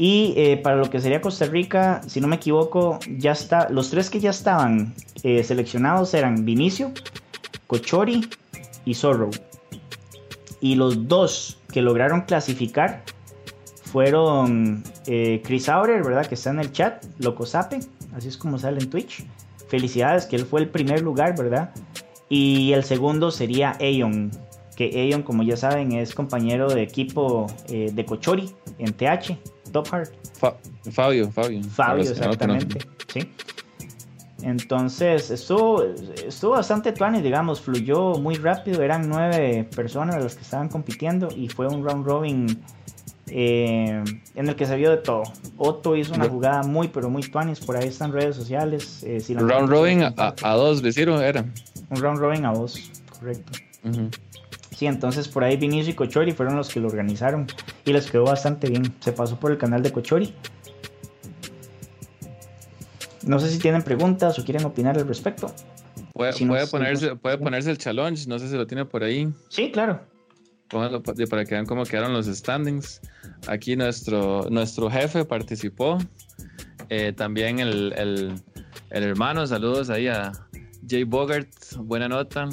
Y 0.00 0.32
eh, 0.36 0.56
para 0.58 0.76
lo 0.76 0.88
que 0.88 1.00
sería 1.00 1.20
Costa 1.20 1.46
Rica, 1.46 2.02
si 2.06 2.20
no 2.20 2.28
me 2.28 2.36
equivoco, 2.36 3.00
ya 3.16 3.32
está. 3.32 3.68
Los 3.68 3.90
tres 3.90 4.08
que 4.08 4.20
ya 4.20 4.30
estaban 4.30 4.94
eh, 5.24 5.42
seleccionados 5.42 6.14
eran 6.14 6.44
Vinicio, 6.44 6.92
Cochori 7.66 8.20
y 8.84 8.94
Zorro. 8.94 9.30
Y 10.60 10.76
los 10.76 11.08
dos 11.08 11.58
que 11.72 11.82
lograron 11.82 12.20
clasificar 12.20 13.02
fueron 13.82 14.84
eh, 15.08 15.42
Chris 15.44 15.68
Aurer, 15.68 16.04
¿verdad? 16.04 16.26
Que 16.26 16.36
está 16.36 16.50
en 16.50 16.60
el 16.60 16.70
chat, 16.70 17.04
Loco 17.18 17.44
Sape, 17.44 17.80
así 18.14 18.28
es 18.28 18.36
como 18.36 18.56
sale 18.56 18.78
en 18.78 18.90
Twitch. 18.90 19.24
Felicidades, 19.66 20.26
que 20.26 20.36
él 20.36 20.44
fue 20.44 20.60
el 20.60 20.68
primer 20.68 21.02
lugar, 21.02 21.36
¿verdad? 21.36 21.74
Y 22.28 22.72
el 22.72 22.84
segundo 22.84 23.32
sería 23.32 23.76
Aeon, 23.80 24.30
que 24.76 24.92
Aeon, 24.94 25.24
como 25.24 25.42
ya 25.42 25.56
saben, 25.56 25.90
es 25.90 26.14
compañero 26.14 26.68
de 26.68 26.82
equipo 26.82 27.48
de 27.68 28.04
Cochori 28.04 28.48
en 28.78 28.92
TH, 28.92 29.36
Top 29.72 29.88
Heart. 29.88 30.12
Fabio, 30.92 31.30
Fabio. 31.30 31.62
Fabio, 31.64 32.02
exactamente. 32.02 32.78
Sí. 33.12 33.30
Entonces 34.42 35.30
estuvo, 35.30 35.82
estuvo 35.82 36.52
bastante 36.52 36.92
tuanis, 36.92 37.22
digamos, 37.22 37.60
fluyó 37.60 38.14
muy 38.14 38.36
rápido. 38.36 38.82
Eran 38.82 39.08
nueve 39.08 39.68
personas 39.74 40.22
las 40.22 40.36
que 40.36 40.42
estaban 40.42 40.68
compitiendo 40.68 41.28
y 41.34 41.48
fue 41.48 41.66
un 41.66 41.84
round 41.84 42.06
robin 42.06 42.62
eh, 43.26 44.02
en 44.34 44.48
el 44.48 44.54
que 44.54 44.66
se 44.66 44.76
vio 44.76 44.90
de 44.90 44.98
todo. 44.98 45.24
Otto 45.56 45.96
hizo 45.96 46.14
una 46.14 46.28
jugada 46.28 46.62
muy, 46.62 46.88
pero 46.88 47.10
muy 47.10 47.22
tuanis. 47.22 47.58
Por 47.60 47.76
ahí 47.76 47.88
están 47.88 48.12
redes 48.12 48.36
sociales. 48.36 49.02
Eh, 49.02 49.22
round 49.36 49.68
robin 49.68 50.02
a, 50.02 50.52
dos, 50.54 50.82
¿decieron? 50.82 51.20
Era. 51.20 51.44
Un 51.90 51.96
round 52.00 52.18
robin 52.18 52.46
a 52.46 52.52
dos, 52.52 52.90
correcto. 53.18 53.52
Sí, 54.78 54.86
entonces 54.86 55.26
por 55.26 55.42
ahí 55.42 55.56
Vinicio 55.56 55.90
y 55.90 55.94
Cochori 55.96 56.30
fueron 56.30 56.54
los 56.54 56.68
que 56.68 56.78
lo 56.78 56.86
organizaron 56.86 57.48
y 57.84 57.92
les 57.92 58.08
quedó 58.08 58.22
bastante 58.22 58.70
bien. 58.70 58.94
Se 59.00 59.10
pasó 59.10 59.36
por 59.40 59.50
el 59.50 59.58
canal 59.58 59.82
de 59.82 59.90
Cochori. 59.90 60.32
No 63.26 63.40
sé 63.40 63.50
si 63.50 63.58
tienen 63.58 63.82
preguntas 63.82 64.38
o 64.38 64.44
quieren 64.44 64.64
opinar 64.64 64.96
al 64.96 65.08
respecto. 65.08 65.52
Puede, 66.12 66.32
ponerse, 66.68 67.16
puede 67.16 67.38
ponerse 67.38 67.72
el 67.72 67.78
challenge, 67.78 68.28
no 68.28 68.38
sé 68.38 68.48
si 68.48 68.54
lo 68.54 68.68
tiene 68.68 68.84
por 68.84 69.02
ahí. 69.02 69.28
Sí, 69.48 69.72
claro. 69.72 70.00
Póngalo 70.68 71.02
para 71.02 71.44
que 71.44 71.54
vean 71.56 71.66
cómo 71.66 71.82
quedaron 71.82 72.12
los 72.12 72.26
standings. 72.26 73.00
Aquí 73.48 73.74
nuestro, 73.74 74.46
nuestro 74.48 74.88
jefe 74.88 75.24
participó. 75.24 75.98
Eh, 76.88 77.12
también 77.12 77.58
el, 77.58 77.92
el, 77.96 78.42
hermano, 78.90 79.44
saludos 79.44 79.90
ahí 79.90 80.06
a 80.06 80.30
Jay 80.88 81.02
Bogart, 81.02 81.48
buena 81.78 82.08
nota. 82.08 82.48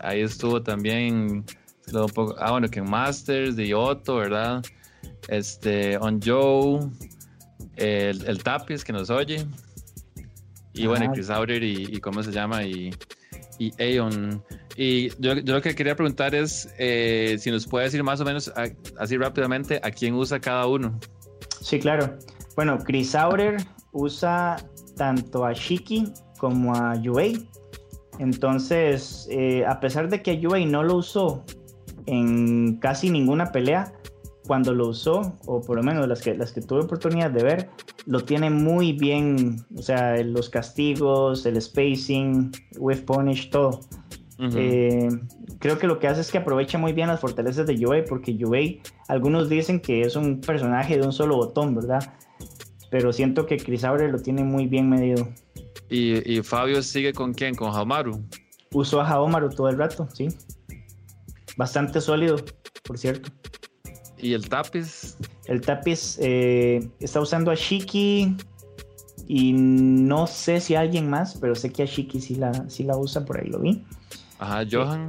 Ahí 0.00 0.22
estuvo 0.22 0.60
también, 0.60 1.44
ah, 1.94 2.50
bueno, 2.50 2.68
que 2.68 2.78
en 2.80 2.90
Masters, 2.90 3.56
de 3.56 3.74
Otto, 3.74 4.16
¿verdad? 4.16 4.64
Este, 5.28 5.96
On 5.98 6.20
Joe, 6.22 6.88
el, 7.76 8.24
el 8.26 8.42
Tapis 8.42 8.84
que 8.84 8.92
nos 8.92 9.10
oye. 9.10 9.46
Y 10.74 10.86
bueno, 10.86 11.12
Chris 11.12 11.28
Aurer 11.30 11.62
y, 11.62 11.98
cómo 12.00 12.22
se 12.22 12.30
llama, 12.30 12.64
y, 12.64 12.90
y 13.58 13.72
Aeon. 13.82 14.42
Y 14.76 15.10
yo, 15.20 15.34
lo 15.34 15.60
que 15.60 15.74
quería 15.74 15.96
preguntar 15.96 16.34
es 16.36 16.72
eh, 16.78 17.36
si 17.40 17.50
nos 17.50 17.66
puede 17.66 17.86
decir 17.86 18.02
más 18.04 18.20
o 18.20 18.24
menos 18.24 18.52
así 18.98 19.16
rápidamente 19.16 19.80
a 19.82 19.90
quién 19.90 20.14
usa 20.14 20.38
cada 20.38 20.66
uno. 20.66 20.98
Sí, 21.60 21.80
claro. 21.80 22.16
Bueno, 22.54 22.78
Chris 22.78 23.14
Aurer 23.16 23.56
usa 23.92 24.56
tanto 24.96 25.44
a 25.44 25.52
Shiki 25.52 26.12
como 26.38 26.74
a 26.76 26.94
Yuei. 27.00 27.48
Entonces, 28.20 29.26
eh, 29.30 29.64
a 29.66 29.80
pesar 29.80 30.08
de 30.08 30.22
que 30.22 30.38
Yuei 30.38 30.64
no 30.64 30.84
lo 30.84 30.96
usó 30.96 31.44
en 32.08 32.76
casi 32.76 33.10
ninguna 33.10 33.52
pelea, 33.52 33.92
cuando 34.46 34.72
lo 34.72 34.88
usó, 34.88 35.36
o 35.46 35.60
por 35.60 35.76
lo 35.76 35.82
menos 35.82 36.08
las 36.08 36.22
que, 36.22 36.34
las 36.34 36.52
que 36.52 36.62
tuve 36.62 36.80
oportunidad 36.80 37.30
de 37.30 37.44
ver, 37.44 37.70
lo 38.06 38.24
tiene 38.24 38.48
muy 38.48 38.92
bien. 38.92 39.64
O 39.76 39.82
sea, 39.82 40.16
los 40.22 40.48
castigos, 40.48 41.44
el 41.44 41.60
spacing, 41.60 42.50
with 42.78 43.04
punish, 43.04 43.50
todo. 43.50 43.80
Eh, 44.40 45.08
creo 45.58 45.78
que 45.78 45.86
lo 45.86 45.98
que 45.98 46.06
hace 46.06 46.22
es 46.22 46.30
que 46.30 46.38
aprovecha 46.38 46.78
muy 46.78 46.92
bien 46.92 47.08
las 47.08 47.20
fortalezas 47.20 47.66
de 47.66 47.76
Yue, 47.76 48.04
porque 48.04 48.36
Yue, 48.36 48.80
algunos 49.08 49.48
dicen 49.48 49.80
que 49.80 50.00
es 50.00 50.16
un 50.16 50.40
personaje 50.40 50.96
de 50.96 51.04
un 51.04 51.12
solo 51.12 51.36
botón, 51.36 51.74
¿verdad? 51.74 52.14
Pero 52.90 53.12
siento 53.12 53.44
que 53.44 53.58
Chris 53.58 53.84
Abre 53.84 54.10
lo 54.10 54.18
tiene 54.18 54.44
muy 54.44 54.66
bien 54.66 54.88
medido. 54.88 55.28
¿Y, 55.90 56.40
Fabio 56.42 56.82
sigue 56.82 57.12
con 57.12 57.34
quién? 57.34 57.54
¿Con 57.54 57.70
Haomaru? 57.70 58.22
Usó 58.72 59.00
a 59.00 59.08
Haomaru 59.08 59.50
todo 59.50 59.68
el 59.68 59.76
rato, 59.76 60.08
sí. 60.12 60.28
Bastante 61.58 62.00
sólido, 62.00 62.36
por 62.84 62.98
cierto. 62.98 63.30
¿Y 64.16 64.32
el 64.32 64.48
Tapis? 64.48 65.16
El 65.46 65.60
Tapis 65.60 66.16
eh, 66.22 66.88
está 67.00 67.20
usando 67.20 67.50
a 67.50 67.56
Shiki 67.56 68.36
y 69.26 69.52
no 69.52 70.28
sé 70.28 70.60
si 70.60 70.76
alguien 70.76 71.10
más, 71.10 71.36
pero 71.40 71.56
sé 71.56 71.70
que 71.70 71.82
a 71.82 71.86
Shiki 71.86 72.20
sí 72.20 72.36
la, 72.36 72.70
sí 72.70 72.84
la 72.84 72.96
usa, 72.96 73.24
por 73.24 73.40
ahí 73.40 73.48
lo 73.48 73.58
vi. 73.58 73.84
Ajá, 74.38 74.62
Johan. 74.70 75.08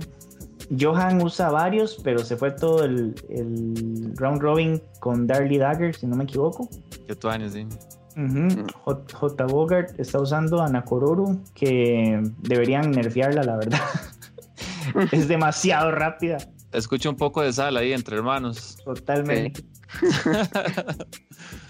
Johan 0.77 1.21
usa 1.21 1.51
varios, 1.51 1.99
pero 2.03 2.25
se 2.25 2.35
fue 2.35 2.49
todo 2.49 2.83
el, 2.83 3.13
round 4.15 4.41
robin 4.41 4.81
con 4.99 5.27
Darly 5.27 5.59
Dagger, 5.59 5.95
si 5.95 6.07
no 6.07 6.15
me 6.15 6.23
equivoco. 6.23 6.67
Tú 7.19 7.29
años, 7.29 7.53
sí. 7.53 7.67
J. 8.83 9.45
Bogart 9.45 9.99
está 9.99 10.19
usando 10.19 10.63
a 10.63 10.67
Nakororo, 10.67 11.37
que 11.53 12.19
deberían 12.39 12.89
nerfearla, 12.89 13.43
la 13.43 13.55
verdad. 13.55 13.79
es 15.11 15.27
demasiado 15.27 15.91
rápida. 15.91 16.37
Escucha 16.71 17.09
un 17.09 17.17
poco 17.17 17.41
de 17.41 17.51
sal 17.51 17.77
ahí 17.77 17.93
entre 17.93 18.17
hermanos. 18.17 18.77
Totalmente. 18.83 19.63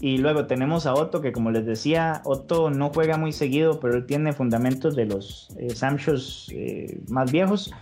Y 0.00 0.18
luego 0.18 0.46
tenemos 0.46 0.84
a 0.86 0.92
Otto, 0.92 1.22
que 1.22 1.32
como 1.32 1.50
les 1.50 1.64
decía, 1.64 2.20
Otto 2.24 2.70
no 2.70 2.90
juega 2.90 3.16
muy 3.16 3.32
seguido, 3.32 3.80
pero 3.80 3.94
él 3.94 4.06
tiene 4.06 4.34
fundamentos 4.34 4.94
de 4.94 5.06
los 5.06 5.48
eh, 5.58 5.70
Samshos 5.70 6.50
eh, 6.52 7.00
más 7.08 7.32
viejos. 7.32 7.72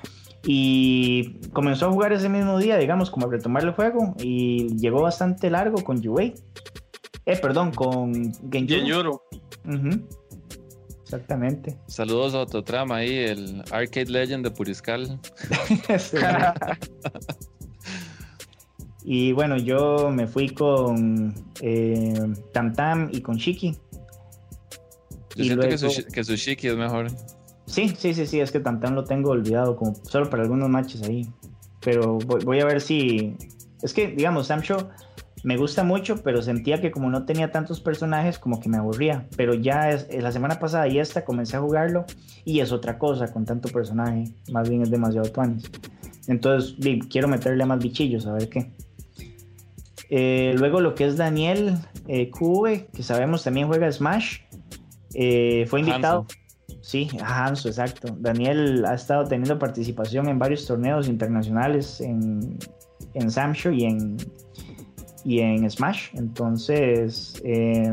Y 0.47 1.41
comenzó 1.53 1.87
a 1.87 1.91
jugar 1.91 2.13
ese 2.13 2.29
mismo 2.29 2.59
día, 2.59 2.77
digamos, 2.77 3.11
como 3.11 3.27
a 3.27 3.31
retomar 3.31 3.65
el 3.65 3.73
juego. 3.73 4.15
Y 4.19 4.77
llegó 4.77 5.03
bastante 5.03 5.51
largo 5.51 5.83
con 5.83 6.01
Yuei. 6.01 6.35
Eh, 7.27 7.37
perdón, 7.37 7.73
con 7.73 8.33
Genjuro. 8.51 9.23
Exactamente. 11.15 11.79
Saludos 11.87 12.35
a 12.35 12.41
Otto 12.41 12.65
Trama 12.65 12.97
ahí, 12.97 13.17
el 13.17 13.63
Arcade 13.71 14.07
Legend 14.11 14.45
de 14.45 14.51
Puriscal. 14.51 15.21
Y 19.07 19.33
bueno, 19.33 19.59
yo 19.59 20.11
me 20.11 20.27
fui 20.27 20.49
con 20.49 21.35
eh, 21.61 22.19
Tam 22.55 22.73
Tam 22.73 23.11
y 23.13 23.21
con 23.21 23.37
Shiki. 23.37 23.77
Yo 25.37 25.45
siento 25.45 25.69
que, 25.69 25.77
su, 25.77 26.07
que 26.07 26.25
su 26.25 26.37
Shiki 26.37 26.69
es 26.69 26.77
mejor. 26.77 27.11
Sí, 27.67 27.95
sí, 27.99 28.15
sí, 28.15 28.27
sí, 28.27 28.41
es 28.41 28.51
que 28.51 28.61
Tam 28.61 28.81
Tam 28.81 28.95
lo 28.95 29.05
tengo 29.05 29.29
olvidado, 29.29 29.77
como 29.77 29.95
solo 29.95 30.31
para 30.31 30.45
algunos 30.45 30.71
matches 30.71 31.03
ahí. 31.03 31.29
Pero 31.83 32.17
voy, 32.17 32.61
a 32.61 32.65
ver 32.65 32.81
si. 32.81 33.37
Es 33.83 33.93
que, 33.93 34.07
digamos, 34.07 34.47
Sam 34.47 34.63
Show 34.63 34.89
me 35.45 35.59
gusta 35.59 35.85
mucho, 35.85 36.23
pero 36.23 36.41
sentía 36.41 36.81
que 36.81 36.91
como 36.91 37.11
no 37.11 37.27
tenía 37.27 37.53
tantos 37.53 37.79
personajes, 37.79 38.39
como 38.39 38.61
que 38.61 38.71
me 38.71 38.79
aburría. 38.79 39.29
Pero 39.37 39.53
ya 39.53 39.91
es, 39.91 40.09
la 40.11 40.33
semana 40.33 40.59
pasada 40.59 40.89
y 40.89 40.99
esta 40.99 41.27
comencé 41.27 41.59
a 41.59 41.61
jugarlo 41.61 42.07
y 42.47 42.61
es 42.61 42.73
otra 42.73 42.99
cosa 42.99 43.31
con 43.31 43.45
tanto 43.45 43.69
personaje. 43.69 44.25
Más 44.51 44.71
bien 44.71 44.81
es 44.81 44.91
demasiado 44.91 45.31
tuanis. 45.31 45.71
Entonces, 46.29 46.77
quiero 47.11 47.29
meterle 47.29 47.67
más 47.67 47.79
bichillos, 47.79 48.27
a 48.27 48.33
ver 48.33 48.49
qué. 48.49 48.73
Eh, 50.09 50.55
luego 50.57 50.81
lo 50.81 50.95
que 50.95 51.05
es 51.05 51.19
Daniel 51.19 51.77
eh, 52.09 52.31
que 52.95 53.03
sabemos 53.03 53.45
también 53.45 53.69
juega 53.69 53.93
Smash, 53.93 54.39
eh, 55.13 55.67
fue 55.69 55.81
invitado. 55.81 56.27
Sí, 56.81 57.09
Hanso, 57.23 57.69
exacto. 57.69 58.17
Daniel 58.19 58.87
ha 58.87 58.95
estado 58.95 59.25
teniendo 59.25 59.59
participación 59.59 60.27
en 60.29 60.39
varios 60.39 60.67
torneos 60.67 61.07
internacionales 61.07 62.01
en, 62.01 62.59
en 63.13 63.31
Samsho 63.31 63.71
y 63.71 63.85
en, 63.85 64.17
y 65.25 65.41
en 65.41 65.69
Smash. 65.71 66.11
Entonces, 66.15 67.41
eh, 67.45 67.93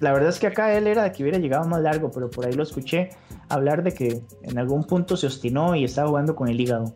la 0.00 0.12
verdad 0.12 0.28
es 0.28 0.38
que 0.38 0.46
acá 0.46 0.76
él 0.76 0.86
era 0.86 1.04
de 1.04 1.12
que 1.12 1.22
hubiera 1.22 1.38
llegado 1.38 1.66
más 1.68 1.80
largo, 1.80 2.10
pero 2.10 2.30
por 2.30 2.46
ahí 2.46 2.52
lo 2.52 2.62
escuché 2.62 3.10
hablar 3.48 3.82
de 3.82 3.92
que 3.92 4.22
en 4.42 4.58
algún 4.58 4.84
punto 4.84 5.16
se 5.16 5.26
ostinó 5.26 5.74
y 5.74 5.84
estaba 5.84 6.08
jugando 6.08 6.34
con 6.34 6.48
el 6.48 6.60
hígado. 6.60 6.94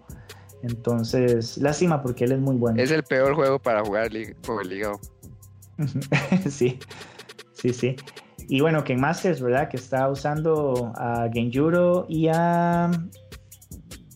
Entonces, 0.62 1.56
lástima 1.58 2.02
porque 2.02 2.24
él 2.24 2.32
es 2.32 2.40
muy 2.40 2.56
bueno. 2.56 2.82
Es 2.82 2.90
el 2.90 3.02
peor 3.02 3.34
juego 3.34 3.58
para 3.58 3.84
jugar 3.84 4.10
con 4.44 4.60
el 4.60 4.72
hígado. 4.72 5.00
sí, 6.50 6.78
sí, 7.52 7.72
sí. 7.72 7.96
Y 8.48 8.60
bueno, 8.60 8.84
Ken 8.84 9.00
Masters, 9.00 9.40
¿verdad? 9.40 9.68
Que 9.68 9.76
está 9.76 10.08
usando 10.10 10.92
a 10.96 11.28
Genjuro 11.32 12.04
y 12.08 12.28
a 12.28 12.90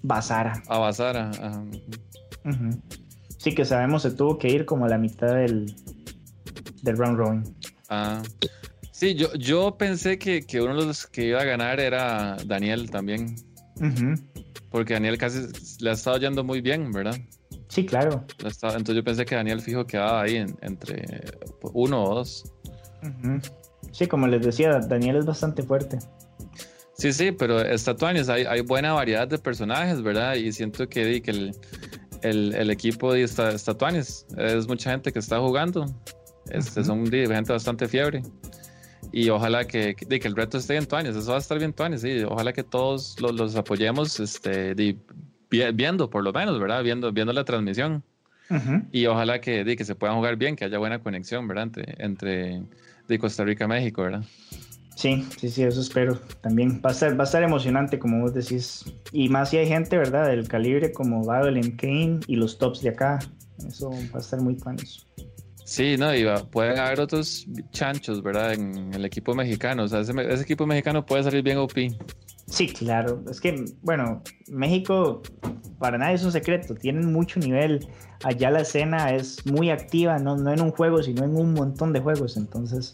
Basara. 0.02 0.62
A 0.68 0.78
Basara. 0.78 1.30
Sí, 3.44 3.54
que 3.54 3.66
sabemos 3.66 4.00
se 4.00 4.10
tuvo 4.10 4.38
que 4.38 4.48
ir 4.48 4.64
como 4.64 4.86
a 4.86 4.88
la 4.88 4.96
mitad 4.96 5.34
del, 5.34 5.66
del 6.80 6.96
round 6.96 7.18
robin. 7.18 7.42
Ah, 7.90 8.22
sí, 8.90 9.14
yo, 9.14 9.34
yo 9.34 9.76
pensé 9.76 10.18
que, 10.18 10.46
que 10.46 10.62
uno 10.62 10.80
de 10.80 10.86
los 10.86 11.06
que 11.06 11.26
iba 11.26 11.42
a 11.42 11.44
ganar 11.44 11.78
era 11.78 12.38
Daniel 12.46 12.88
también. 12.88 13.36
Ujú. 13.76 14.14
Porque 14.70 14.94
Daniel 14.94 15.18
casi 15.18 15.40
le 15.80 15.90
ha 15.90 15.92
estado 15.92 16.16
yendo 16.16 16.42
muy 16.42 16.62
bien, 16.62 16.90
¿verdad? 16.90 17.18
Sí, 17.68 17.84
claro. 17.84 18.24
Entonces 18.38 18.94
yo 18.94 19.04
pensé 19.04 19.26
que 19.26 19.34
Daniel 19.34 19.60
fijo 19.60 19.86
quedaba 19.86 20.22
ahí 20.22 20.36
en- 20.36 20.56
entre 20.62 21.04
uno 21.74 22.02
o 22.02 22.14
dos. 22.14 22.50
Ujú. 23.02 23.40
Sí, 23.92 24.06
como 24.06 24.26
les 24.26 24.40
decía, 24.40 24.78
Daniel 24.78 25.16
es 25.16 25.26
bastante 25.26 25.62
fuerte. 25.62 25.98
Sí, 26.96 27.12
sí, 27.12 27.30
pero 27.32 27.60
está 27.60 27.94
Tuanis, 27.94 28.30
hay, 28.30 28.44
hay 28.44 28.62
buena 28.62 28.94
variedad 28.94 29.28
de 29.28 29.36
personajes, 29.36 30.00
¿verdad? 30.00 30.36
Y 30.36 30.50
siento 30.52 30.88
que, 30.88 31.20
que 31.20 31.30
el, 31.32 31.54
el, 32.24 32.54
el 32.54 32.70
equipo 32.70 33.14
está, 33.14 33.50
está 33.50 33.74
Tuanis. 33.76 34.26
Es 34.36 34.66
mucha 34.66 34.90
gente 34.90 35.12
que 35.12 35.18
está 35.20 35.38
jugando. 35.38 35.86
Este, 36.50 36.80
Ujú. 36.80 36.86
Son 36.88 37.04
di, 37.04 37.26
gente 37.26 37.52
bastante 37.52 37.86
fiebre. 37.86 38.22
Y 39.12 39.28
ojalá 39.28 39.64
que, 39.66 39.94
que, 39.94 40.18
que 40.18 40.28
el 40.28 40.34
reto 40.34 40.58
esté 40.58 40.76
en 40.76 40.86
Tuanis. 40.86 41.14
Eso 41.14 41.30
va 41.30 41.36
a 41.36 41.40
estar 41.40 41.58
bien 41.58 41.72
Tuanis, 41.72 42.00
sí. 42.00 42.22
Ojalá 42.24 42.52
que 42.52 42.64
todos 42.64 43.20
los, 43.20 43.32
los 43.34 43.54
apoyemos 43.54 44.18
este, 44.18 44.74
vi- 44.74 44.98
viendo, 45.74 46.10
por 46.10 46.24
lo 46.24 46.32
menos, 46.32 46.58
¿verdad? 46.58 46.82
Viendo, 46.82 47.12
viendo 47.12 47.32
la 47.32 47.44
transmisión. 47.44 48.02
Ujú. 48.50 48.82
Y 48.92 49.06
ojalá 49.06 49.40
que, 49.40 49.64
di, 49.64 49.76
que 49.76 49.84
se 49.84 49.94
puedan 49.94 50.16
jugar 50.16 50.36
bien, 50.36 50.56
que 50.56 50.64
haya 50.64 50.78
buena 50.78 50.98
conexión, 50.98 51.46
¿verdad? 51.46 51.64
Entre, 51.64 51.94
entre 51.98 52.62
di, 53.08 53.18
Costa 53.18 53.44
Rica 53.44 53.64
y 53.64 53.68
México, 53.68 54.02
¿verdad? 54.02 54.24
Sí, 54.96 55.26
sí, 55.38 55.48
sí, 55.50 55.62
eso 55.64 55.80
espero. 55.80 56.18
También 56.40 56.80
va 56.84 56.90
a 56.90 56.92
estar, 56.92 57.18
va 57.18 57.24
a 57.24 57.26
estar 57.26 57.42
emocionante, 57.42 57.98
como 57.98 58.20
vos 58.20 58.32
decís. 58.32 58.84
Y 59.12 59.28
más 59.28 59.50
si 59.50 59.56
hay 59.58 59.66
gente, 59.66 59.98
¿verdad? 59.98 60.28
Del 60.28 60.46
calibre 60.46 60.92
como 60.92 61.24
Babylon 61.24 61.72
Kane 61.72 62.20
y 62.28 62.36
los 62.36 62.58
tops 62.58 62.80
de 62.82 62.90
acá. 62.90 63.18
Eso 63.66 63.90
va 63.90 64.18
a 64.18 64.20
estar 64.20 64.40
muy 64.40 64.54
panos. 64.54 65.06
Sí, 65.64 65.96
no, 65.98 66.14
y 66.14 66.24
va- 66.24 66.44
pueden 66.44 66.78
haber 66.78 67.00
otros 67.00 67.46
chanchos, 67.70 68.22
¿verdad? 68.22 68.52
En 68.52 68.92
el 68.94 69.04
equipo 69.04 69.34
mexicano. 69.34 69.84
O 69.84 69.88
sea, 69.88 70.00
ese, 70.00 70.12
ese 70.32 70.42
equipo 70.42 70.66
mexicano 70.66 71.04
puede 71.04 71.24
salir 71.24 71.42
bien 71.42 71.58
OP. 71.58 71.88
Sí, 72.46 72.68
claro. 72.68 73.24
Es 73.30 73.40
que, 73.40 73.64
bueno, 73.82 74.22
México, 74.48 75.22
para 75.78 75.96
nadie 75.98 76.14
es 76.16 76.24
un 76.24 76.32
secreto, 76.32 76.74
tienen 76.74 77.10
mucho 77.12 77.40
nivel. 77.40 77.88
Allá 78.22 78.50
la 78.50 78.60
escena 78.60 79.14
es 79.14 79.44
muy 79.46 79.70
activa, 79.70 80.18
no, 80.18 80.36
no 80.36 80.52
en 80.52 80.60
un 80.60 80.70
juego, 80.70 81.02
sino 81.02 81.24
en 81.24 81.34
un 81.36 81.54
montón 81.54 81.92
de 81.94 82.00
juegos. 82.00 82.36
Entonces, 82.36 82.92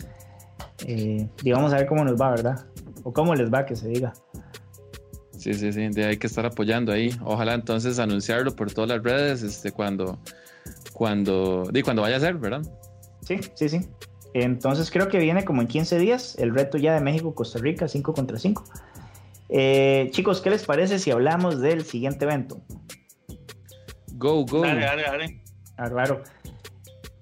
eh, 0.86 1.28
y 1.42 1.52
vamos 1.52 1.72
a 1.72 1.76
ver 1.76 1.86
cómo 1.86 2.04
nos 2.04 2.20
va, 2.20 2.30
¿verdad? 2.30 2.66
O 3.02 3.12
cómo 3.12 3.34
les 3.34 3.52
va, 3.52 3.66
que 3.66 3.76
se 3.76 3.88
diga. 3.88 4.12
Sí, 5.36 5.54
sí, 5.54 5.72
sí, 5.72 5.88
de 5.88 6.04
hay 6.04 6.16
que 6.18 6.26
estar 6.26 6.44
apoyando 6.44 6.92
ahí. 6.92 7.16
Ojalá 7.24 7.54
entonces 7.54 7.98
anunciarlo 7.98 8.54
por 8.54 8.72
todas 8.72 8.90
las 8.90 9.02
redes 9.02 9.42
este, 9.42 9.72
cuando, 9.72 10.18
cuando, 10.92 11.64
di, 11.72 11.82
cuando 11.82 12.02
vaya 12.02 12.16
a 12.16 12.20
ser, 12.20 12.34
¿verdad? 12.34 12.62
Sí, 13.22 13.40
sí, 13.54 13.68
sí. 13.68 13.80
Entonces 14.34 14.90
creo 14.90 15.08
que 15.08 15.18
viene 15.18 15.44
como 15.44 15.62
en 15.62 15.68
15 15.68 15.98
días 15.98 16.36
el 16.38 16.54
reto 16.54 16.78
ya 16.78 16.94
de 16.94 17.00
México-Costa 17.00 17.58
Rica, 17.58 17.88
5 17.88 18.12
contra 18.12 18.38
5. 18.38 18.64
Eh, 19.48 20.08
chicos, 20.12 20.40
¿qué 20.40 20.50
les 20.50 20.64
parece 20.64 20.98
si 20.98 21.10
hablamos 21.10 21.60
del 21.60 21.84
siguiente 21.84 22.24
evento? 22.24 22.60
Go, 24.12 24.44
go. 24.44 24.60
Dale, 24.60 24.82
dale, 24.82 25.02
dale. 25.02 25.42
Ah, 25.76 25.88
raro. 25.88 26.22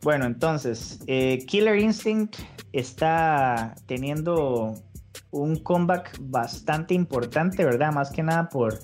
Bueno, 0.02 0.26
entonces, 0.26 1.00
eh, 1.06 1.44
Killer 1.46 1.78
Instinct 1.78 2.36
está 2.78 3.74
teniendo 3.86 4.74
un 5.30 5.56
comeback 5.56 6.18
bastante 6.20 6.94
importante, 6.94 7.64
¿verdad? 7.64 7.92
Más 7.92 8.10
que 8.10 8.22
nada 8.22 8.48
por, 8.48 8.78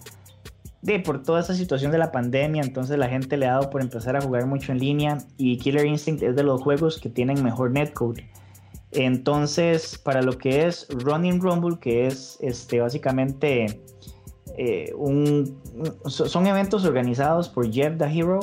de, 0.83 1.01
por 1.01 1.23
toda 1.23 1.41
esta 1.41 1.55
situación 1.55 1.91
de 1.93 1.99
la 1.99 2.13
pandemia, 2.13 2.63
entonces 2.63 2.99
la 2.99 3.09
gente 3.09 3.37
le 3.37 3.47
ha 3.47 3.53
dado 3.53 3.71
por 3.71 3.81
empezar 3.81 4.17
a 4.17 4.21
jugar 4.21 4.47
mucho 4.47 4.73
en 4.73 4.79
línea 4.79 5.19
y 5.39 5.59
Killer 5.59 5.87
Instinct 5.87 6.23
es 6.23 6.37
de 6.37 6.43
los 6.43 6.63
juegos 6.63 6.99
que 7.01 7.09
tienen 7.09 7.43
mejor 7.43 7.71
netcode. 7.71 8.29
Entonces, 8.93 9.99
para 9.99 10.23
lo 10.23 10.39
que 10.39 10.67
es 10.67 10.87
Running 10.89 11.41
Rumble, 11.41 11.79
que 11.81 12.07
es 12.07 12.39
este, 12.41 12.81
básicamente 12.81 13.81
eh, 14.57 14.93
un, 14.97 15.59
un- 15.75 16.11
so- 16.11 16.29
son 16.29 16.47
eventos 16.47 16.85
organizados 16.85 17.49
por 17.49 17.73
Jeff 17.73 17.99
the 17.99 18.05
Hero 18.05 18.39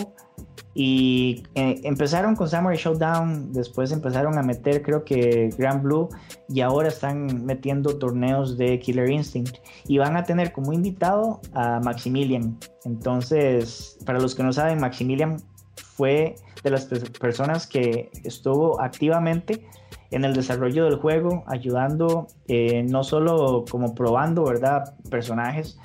y 0.74 1.44
eh, 1.56 1.82
empezaron 1.84 2.36
con 2.36 2.48
Samurai 2.48 2.78
Showdown, 2.78 3.52
después 3.52 3.92
empezaron 3.92 4.38
a 4.38 4.44
meter 4.44 4.82
creo 4.82 5.04
que 5.04 5.50
Grand 5.58 5.84
Blue 5.84 6.08
y 6.48 6.62
ahora 6.62 6.88
están 6.88 7.46
metiendo 7.46 7.98
torneos 7.98 8.58
de 8.58 8.80
Killer 8.80 9.10
Instinct 9.10 9.58
y 9.88 9.98
van 9.98 10.16
a 10.16 10.24
tener 10.24 10.52
como 10.54 10.72
invitado 10.72 11.42
a 11.54 11.80
Maximilian. 11.82 12.58
Entonces, 12.86 13.98
para 14.06 14.20
los 14.20 14.34
que 14.34 14.44
no 14.44 14.54
saben, 14.54 14.80
Maximilian 14.80 15.38
fue 15.76 16.36
de 16.64 16.70
las 16.70 16.86
pe- 16.86 17.00
personas 17.20 17.68
que 17.68 18.10
estuvo 18.24 18.80
activamente 18.80 19.68
en 20.12 20.26
el 20.26 20.34
desarrollo 20.34 20.86
del 20.86 20.96
juego, 20.96 21.44
ayudando 21.48 22.28
eh, 22.48 22.84
no 22.84 23.04
solo 23.04 23.66
como 23.70 23.96
probando, 23.96 24.44
¿verdad? 24.44 24.96
Personajes, 25.10 25.78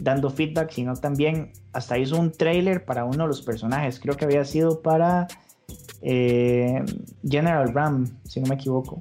dando 0.00 0.30
feedback, 0.30 0.70
sino 0.70 0.94
también 0.94 1.52
hasta 1.72 1.98
hizo 1.98 2.18
un 2.18 2.32
trailer 2.32 2.84
para 2.84 3.04
uno 3.04 3.24
de 3.24 3.28
los 3.28 3.42
personajes. 3.42 4.00
Creo 4.00 4.16
que 4.16 4.24
había 4.24 4.44
sido 4.44 4.82
para 4.82 5.26
eh, 6.02 6.84
General 7.28 7.72
Ram, 7.72 8.06
si 8.24 8.40
no 8.40 8.46
me 8.46 8.54
equivoco. 8.56 9.00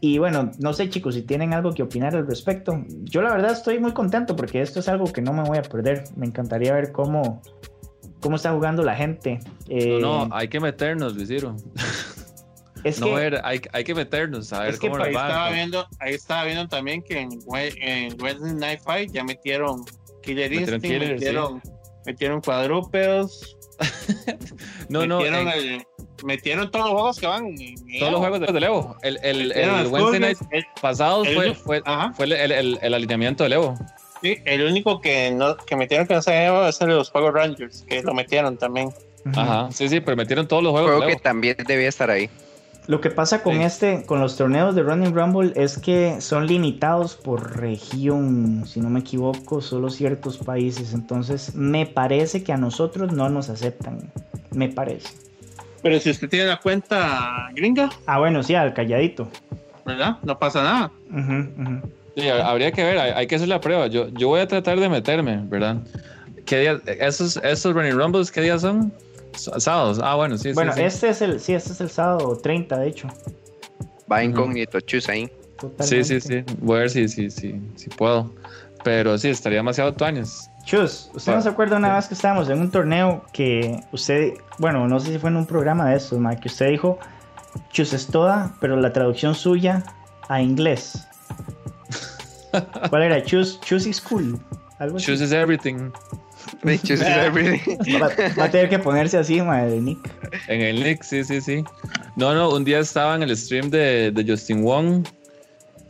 Y 0.00 0.18
bueno, 0.18 0.50
no 0.58 0.72
sé 0.72 0.88
chicos 0.90 1.14
si 1.14 1.22
tienen 1.22 1.52
algo 1.54 1.72
que 1.72 1.82
opinar 1.82 2.14
al 2.14 2.26
respecto. 2.26 2.84
Yo 3.04 3.22
la 3.22 3.32
verdad 3.32 3.52
estoy 3.52 3.78
muy 3.80 3.92
contento 3.92 4.36
porque 4.36 4.60
esto 4.60 4.80
es 4.80 4.88
algo 4.88 5.06
que 5.06 5.22
no 5.22 5.32
me 5.32 5.42
voy 5.42 5.58
a 5.58 5.62
perder. 5.62 6.04
Me 6.16 6.26
encantaría 6.26 6.74
ver 6.74 6.92
cómo, 6.92 7.42
cómo 8.20 8.36
está 8.36 8.52
jugando 8.52 8.82
la 8.82 8.94
gente. 8.94 9.40
Eh, 9.68 9.98
No, 10.00 10.26
no, 10.26 10.34
hay 10.34 10.48
que 10.48 10.60
meternos, 10.60 11.14
Luisiro. 11.16 11.56
es 12.88 13.00
no 13.00 13.06
que, 13.08 13.14
ver, 13.14 13.40
hay, 13.44 13.60
hay 13.72 13.84
que 13.84 13.94
meternos 13.94 14.52
a 14.52 14.60
ver 14.60 14.70
Es 14.74 14.78
que 14.80 14.88
cómo 14.88 14.98
por 14.98 15.00
nos 15.00 15.08
Ahí 15.08 15.14
va. 15.14 15.28
estaba 15.28 15.50
viendo, 15.50 15.86
ahí 16.00 16.14
estaba 16.14 16.44
viendo 16.44 16.68
también 16.68 17.02
que 17.02 17.18
en, 17.20 17.30
en 17.80 18.22
Wednesday 18.22 18.54
Night 18.54 18.80
Fight 18.82 19.12
ya 19.12 19.24
metieron 19.24 19.84
Killer 20.22 20.50
Metieron 20.50 20.80
Killer, 20.80 21.12
metieron, 21.14 21.62
metieron 22.04 22.40
cuadrúpedos, 22.40 23.56
No, 24.88 25.06
no, 25.06 25.18
metieron, 25.18 25.48
en 25.48 25.54
el- 25.58 25.82
metieron 26.24 26.70
todos 26.70 26.86
los 26.86 26.94
juegos 26.94 27.20
que 27.20 27.26
van. 27.26 27.54
todos 27.98 28.12
los 28.12 28.20
juegos 28.20 28.40
de 28.40 28.66
Evo. 28.66 28.96
El, 29.02 29.18
el, 29.22 29.52
el 29.52 29.86
Wednesday 29.88 30.20
Night 30.20 30.38
pasado 30.80 31.24
el- 31.24 31.34
fue, 31.34 31.54
fue, 31.54 31.82
fue 32.14 32.24
el, 32.26 32.32
el- 32.32 32.52
el- 32.52 32.78
el 32.80 32.94
alineamiento 32.94 33.44
del 33.44 33.52
Evo. 33.54 33.74
Sí, 34.22 34.38
el 34.46 34.62
único 34.64 35.00
que 35.02 35.30
no 35.30 35.56
que 35.58 35.76
metieron 35.76 36.06
que 36.06 36.14
no 36.14 36.22
se 36.22 36.46
Evo 36.46 36.66
es 36.66 36.80
el 36.80 36.88
de 36.88 36.94
los 36.94 37.10
Power 37.10 37.34
Rangers, 37.34 37.84
que 37.86 38.02
lo 38.02 38.14
metieron 38.14 38.56
también. 38.56 38.88
Ajá, 39.34 39.68
sí, 39.72 39.88
sí, 39.88 40.00
pero 40.00 40.16
metieron 40.16 40.48
todos 40.48 40.62
los 40.62 40.72
juegos 40.72 40.90
Juego 40.92 41.04
del 41.06 41.16
que 41.16 41.20
también 41.22 41.56
debía 41.66 41.88
estar 41.88 42.10
ahí. 42.10 42.30
Lo 42.88 43.00
que 43.00 43.10
pasa 43.10 43.42
con 43.42 43.54
Sí. 43.56 43.62
este, 43.62 44.04
con 44.06 44.20
los 44.20 44.36
torneos 44.36 44.74
de 44.76 44.82
Running 44.82 45.12
Rumble 45.14 45.52
es 45.56 45.76
que 45.78 46.20
son 46.20 46.46
limitados 46.46 47.16
por 47.16 47.56
región, 47.58 48.64
si 48.66 48.80
no 48.80 48.90
me 48.90 49.00
equivoco, 49.00 49.60
solo 49.60 49.90
ciertos 49.90 50.38
países. 50.38 50.94
Entonces, 50.94 51.54
me 51.56 51.86
parece 51.86 52.44
que 52.44 52.52
a 52.52 52.56
nosotros 52.56 53.12
no 53.12 53.28
nos 53.28 53.48
aceptan. 53.48 53.98
Me 54.52 54.68
parece. 54.68 55.08
Pero 55.82 55.98
si 56.00 56.10
usted 56.10 56.28
tiene 56.28 56.46
la 56.46 56.58
cuenta 56.58 57.48
gringa, 57.54 57.90
Ah, 58.06 58.18
bueno, 58.18 58.42
sí, 58.42 58.54
al 58.54 58.72
calladito. 58.72 59.28
¿verdad? 59.84 60.16
No 60.22 60.38
pasa 60.38 60.62
nada. 60.62 60.90
Sí, 62.16 62.28
ha- 62.28 62.48
habría 62.48 62.72
que 62.72 62.82
ver, 62.82 62.98
hay, 62.98 63.10
hay 63.12 63.26
que 63.26 63.36
hacer 63.36 63.48
la 63.48 63.60
prueba. 63.60 63.86
Yo, 63.88 64.08
yo 64.10 64.28
voy 64.28 64.40
a 64.40 64.48
tratar 64.48 64.80
de 64.80 64.88
meterme, 64.88 65.40
¿verdad? 65.44 65.76
¿Qué 66.44 66.60
días? 66.60 66.80
Esos, 66.86 67.36
esos 67.38 67.74
running 67.74 67.92
rumbles, 67.96 68.30
¿qué 68.32 68.40
días 68.40 68.62
son? 68.62 68.92
Sábados. 69.36 70.00
Ah, 70.02 70.14
bueno, 70.14 70.36
sí, 70.36 70.50
sí, 70.50 70.52
bueno, 70.54 70.72
sí. 70.72 70.82
este 70.82 71.08
es 71.10 71.22
el, 71.22 71.40
sí, 71.40 71.54
este 71.54 71.72
es 71.72 71.80
el 71.80 71.90
sábado 71.90 72.36
30, 72.36 72.78
de 72.78 72.88
hecho. 72.88 73.08
Va 74.10 74.22
incógnito, 74.22 74.80
chus 74.80 75.08
ahí. 75.08 75.26
Sí, 75.26 75.32
Totalmente. 75.56 76.04
sí, 76.04 76.20
sí. 76.20 76.44
Voy 76.60 76.76
a 76.76 76.80
ver 76.80 76.90
si, 76.90 77.08
si, 77.08 77.30
si, 77.30 77.60
si 77.76 77.88
puedo. 77.90 78.32
Pero 78.84 79.16
sí, 79.18 79.28
estaría 79.28 79.58
demasiado 79.58 79.94
tuanes. 79.94 80.50
Chus, 80.64 81.10
¿usted 81.14 81.34
no 81.34 81.42
se 81.42 81.48
acuerda 81.48 81.76
una 81.76 81.88
sí. 81.88 81.94
vez 81.94 82.08
que 82.08 82.14
estábamos 82.14 82.48
en 82.48 82.60
un 82.60 82.70
torneo 82.70 83.24
que 83.32 83.80
usted, 83.92 84.34
bueno, 84.58 84.86
no 84.88 84.98
sé 85.00 85.12
si 85.12 85.18
fue 85.18 85.30
en 85.30 85.36
un 85.36 85.46
programa 85.46 85.90
de 85.90 85.96
estos, 85.96 86.18
ma, 86.18 86.36
que 86.36 86.48
usted 86.48 86.70
dijo 86.70 86.98
Chus 87.70 87.92
es 87.92 88.06
toda, 88.06 88.54
pero 88.60 88.76
la 88.76 88.92
traducción 88.92 89.34
suya 89.34 89.84
a 90.28 90.40
inglés. 90.40 91.06
¿Cuál 92.90 93.02
era? 93.02 93.22
Chus, 93.22 93.60
Chus 93.60 93.86
is 93.86 94.00
cool. 94.00 94.38
Algo 94.78 94.96
así. 94.96 95.06
Chooses 95.06 95.32
everything. 95.32 95.90
De 96.62 96.78
chus 96.78 97.00
is 97.00 97.02
everything. 97.02 97.76
Va, 98.00 98.10
va 98.38 98.44
a 98.44 98.50
tener 98.50 98.68
que 98.68 98.78
ponerse 98.78 99.18
así, 99.18 99.40
madre, 99.42 99.80
Nick. 99.80 99.98
En 100.48 100.60
el 100.60 100.82
Nick, 100.82 101.02
sí, 101.02 101.24
sí, 101.24 101.40
sí. 101.40 101.64
No, 102.16 102.34
no, 102.34 102.50
un 102.50 102.64
día 102.64 102.78
estaba 102.78 103.14
en 103.14 103.22
el 103.22 103.36
stream 103.36 103.70
de, 103.70 104.10
de 104.10 104.24
Justin 104.24 104.62
Wong 104.62 105.06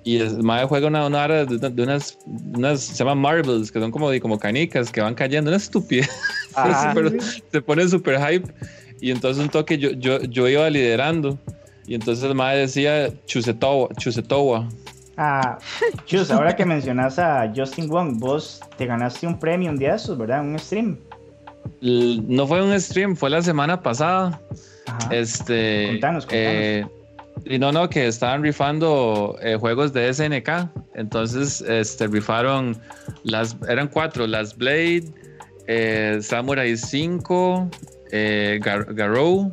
y 0.06 0.18
el 0.18 0.40
madre 0.44 0.66
juega 0.66 0.86
una, 0.86 1.04
una 1.04 1.24
hora 1.24 1.44
de, 1.44 1.58
de 1.58 1.82
unas, 1.82 2.16
unas, 2.26 2.80
se 2.80 2.94
llaman 2.94 3.18
marbles, 3.18 3.72
que 3.72 3.80
son 3.80 3.90
como, 3.90 4.08
como 4.20 4.38
canicas 4.38 4.92
que 4.92 5.00
van 5.00 5.16
cayendo, 5.16 5.50
una 5.50 5.56
estupidez. 5.56 6.08
Ah. 6.58 6.92
Pero 6.94 7.10
se 7.52 7.60
pone 7.60 7.86
súper 7.86 8.18
hype. 8.18 8.50
Y 9.02 9.10
entonces 9.10 9.44
un 9.44 9.50
toque 9.50 9.76
yo, 9.76 9.90
yo, 9.90 10.22
yo 10.22 10.48
iba 10.48 10.70
liderando. 10.70 11.38
Y 11.86 11.94
entonces 11.94 12.24
el 12.24 12.34
madre 12.34 12.60
decía 12.60 13.12
Chusetowa. 13.26 13.90
Chusetowa. 13.98 14.66
Ah, 15.16 15.58
Chus, 16.04 16.30
ahora 16.30 16.54
que 16.54 16.64
mencionas 16.66 17.18
a 17.18 17.50
Justin 17.54 17.88
Wong, 17.88 18.18
vos 18.18 18.60
te 18.76 18.86
ganaste 18.86 19.26
un 19.26 19.38
premio 19.38 19.70
un 19.70 19.78
día 19.78 19.90
de 19.90 19.96
esos, 19.96 20.18
¿verdad? 20.18 20.42
Un 20.42 20.58
stream. 20.58 20.98
No 21.80 22.46
fue 22.46 22.62
un 22.62 22.78
stream, 22.80 23.16
fue 23.16 23.30
la 23.30 23.42
semana 23.42 23.80
pasada. 23.82 24.40
Ajá. 24.86 25.08
Este. 25.14 25.88
Contanos, 25.92 26.24
contanos. 26.26 26.30
eh, 26.32 26.86
y 27.44 27.58
no, 27.58 27.70
no, 27.72 27.88
que 27.88 28.06
estaban 28.06 28.42
rifando 28.42 29.36
eh, 29.42 29.56
juegos 29.56 29.92
de 29.92 30.12
SNK. 30.12 30.68
Entonces, 30.94 31.60
este, 31.62 32.06
rifaron 32.06 32.76
las, 33.24 33.56
eran 33.68 33.88
cuatro, 33.88 34.26
las 34.26 34.56
Blade, 34.56 35.04
eh, 35.66 36.18
Samurai 36.22 36.76
5, 36.76 37.68
eh, 38.12 38.58
Gar- 38.62 38.94
Garou, 38.94 39.50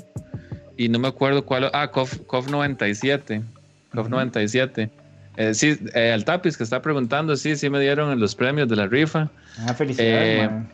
y 0.77 0.88
no 0.90 0.99
me 0.99 1.07
acuerdo 1.10 1.45
cuál, 1.45 1.69
ah, 1.73 1.90
KOF, 1.91 2.19
KOF 2.27 2.49
97, 2.49 3.41
KOF 3.94 3.99
Ujú. 4.07 4.10
97. 5.36 5.36
Eh, 5.38 5.54
sí, 5.54 5.78
eh, 5.94 6.12
al 6.14 6.26
Tapis 6.26 6.58
que 6.58 6.64
está 6.64 6.82
preguntando, 6.82 7.36
sí, 7.36 7.56
sí 7.56 7.70
me 7.70 7.80
dieron 7.80 8.20
los 8.20 8.36
premios 8.36 8.68
de 8.68 8.76
la 8.76 8.88
rifa. 8.88 9.30
Ah, 9.60 9.74
felicidades, 9.74 10.40
eh, 10.44 10.48
man. 10.50 10.70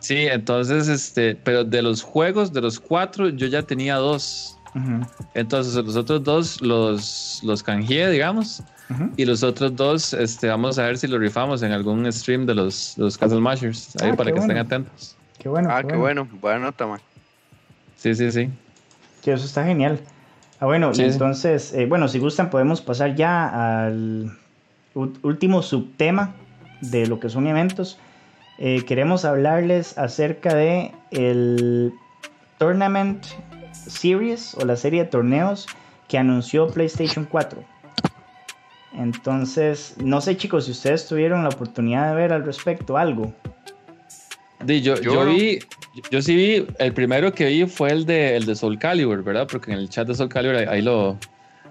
Sí, 0.00 0.16
entonces, 0.26 0.88
este, 0.88 1.36
pero 1.36 1.62
de 1.64 1.80
los 1.80 2.02
juegos, 2.02 2.52
de 2.52 2.60
los 2.60 2.80
cuatro, 2.80 3.28
yo 3.28 3.46
ya 3.46 3.62
tenía 3.62 3.96
dos. 3.96 4.58
Ujú, 4.74 5.06
Entonces 5.34 5.74
los 5.74 5.96
otros 5.96 6.24
dos 6.24 6.60
los, 6.62 7.40
los 7.44 7.62
canjeé, 7.62 8.10
digamos. 8.10 8.62
ujú. 8.90 9.10
Y 9.16 9.24
los 9.26 9.42
otros 9.42 9.76
dos, 9.76 10.12
este, 10.14 10.48
vamos 10.48 10.78
a 10.78 10.86
ver 10.86 10.98
si 10.98 11.06
los 11.06 11.20
rifamos 11.20 11.62
en 11.62 11.72
algún 11.72 12.10
stream 12.12 12.46
de 12.46 12.54
los, 12.54 12.96
los 12.98 13.16
Castle 13.18 13.40
Mashers. 13.40 13.94
Ahí 14.02 14.10
Ah, 14.12 14.16
para 14.16 14.32
que 14.32 14.38
estén 14.40 14.56
bueno. 14.56 14.60
atentos. 14.62 15.16
Qué 15.38 15.48
bueno. 15.48 15.68
Ah, 15.70 15.82
qué 15.84 15.94
bueno. 15.96 16.26
Buena 16.40 16.58
nota, 16.58 16.86
man. 16.86 17.00
Sí, 17.96 18.14
sí, 18.14 18.32
sí. 18.32 18.48
Que 19.22 19.32
eso 19.34 19.44
está 19.44 19.64
genial. 19.64 20.00
Ah, 20.62 20.66
bueno, 20.66 20.94
Sí, 20.94 21.02
y 21.02 21.06
sí. 21.06 21.10
entonces, 21.14 21.74
eh, 21.74 21.86
bueno, 21.86 22.06
si 22.06 22.20
gustan 22.20 22.48
podemos 22.48 22.80
pasar 22.80 23.16
ya 23.16 23.84
al 23.84 24.38
último 24.94 25.60
subtema 25.60 26.34
de 26.80 27.08
lo 27.08 27.18
que 27.18 27.28
son 27.28 27.48
eventos. 27.48 27.98
Eh, 28.58 28.84
queremos 28.84 29.24
hablarles 29.24 29.98
acerca 29.98 30.54
de 30.54 30.92
el 31.10 31.92
Tournament 32.58 33.26
Series 33.72 34.54
o 34.54 34.64
la 34.64 34.76
serie 34.76 35.02
de 35.02 35.10
torneos 35.10 35.66
que 36.06 36.16
anunció 36.16 36.68
PlayStation 36.68 37.26
4. 37.28 37.60
Entonces, 38.92 39.96
no 39.98 40.20
sé 40.20 40.36
chicos 40.36 40.66
si 40.66 40.70
ustedes 40.70 41.08
tuvieron 41.08 41.42
la 41.42 41.48
oportunidad 41.48 42.10
de 42.10 42.14
ver 42.14 42.32
al 42.32 42.44
respecto 42.44 42.96
algo. 42.96 43.32
Yo, 44.66 44.94
Yo 44.96 44.96
yo 45.14 45.24
vi, 45.26 45.58
yo 46.10 46.22
sí 46.22 46.34
vi, 46.36 46.66
el 46.78 46.92
primero 46.92 47.32
que 47.32 47.46
vi 47.46 47.66
fue 47.66 47.90
el 47.90 48.06
de, 48.06 48.36
el 48.36 48.46
de 48.46 48.54
Soul 48.54 48.78
Calibur, 48.78 49.22
¿verdad? 49.22 49.46
Porque 49.50 49.72
en 49.72 49.78
el 49.78 49.88
chat 49.88 50.06
de 50.06 50.14
Soul 50.14 50.28
Calibur 50.28 50.56
ahí, 50.56 50.66
ahí 50.68 50.82
lo, 50.82 51.18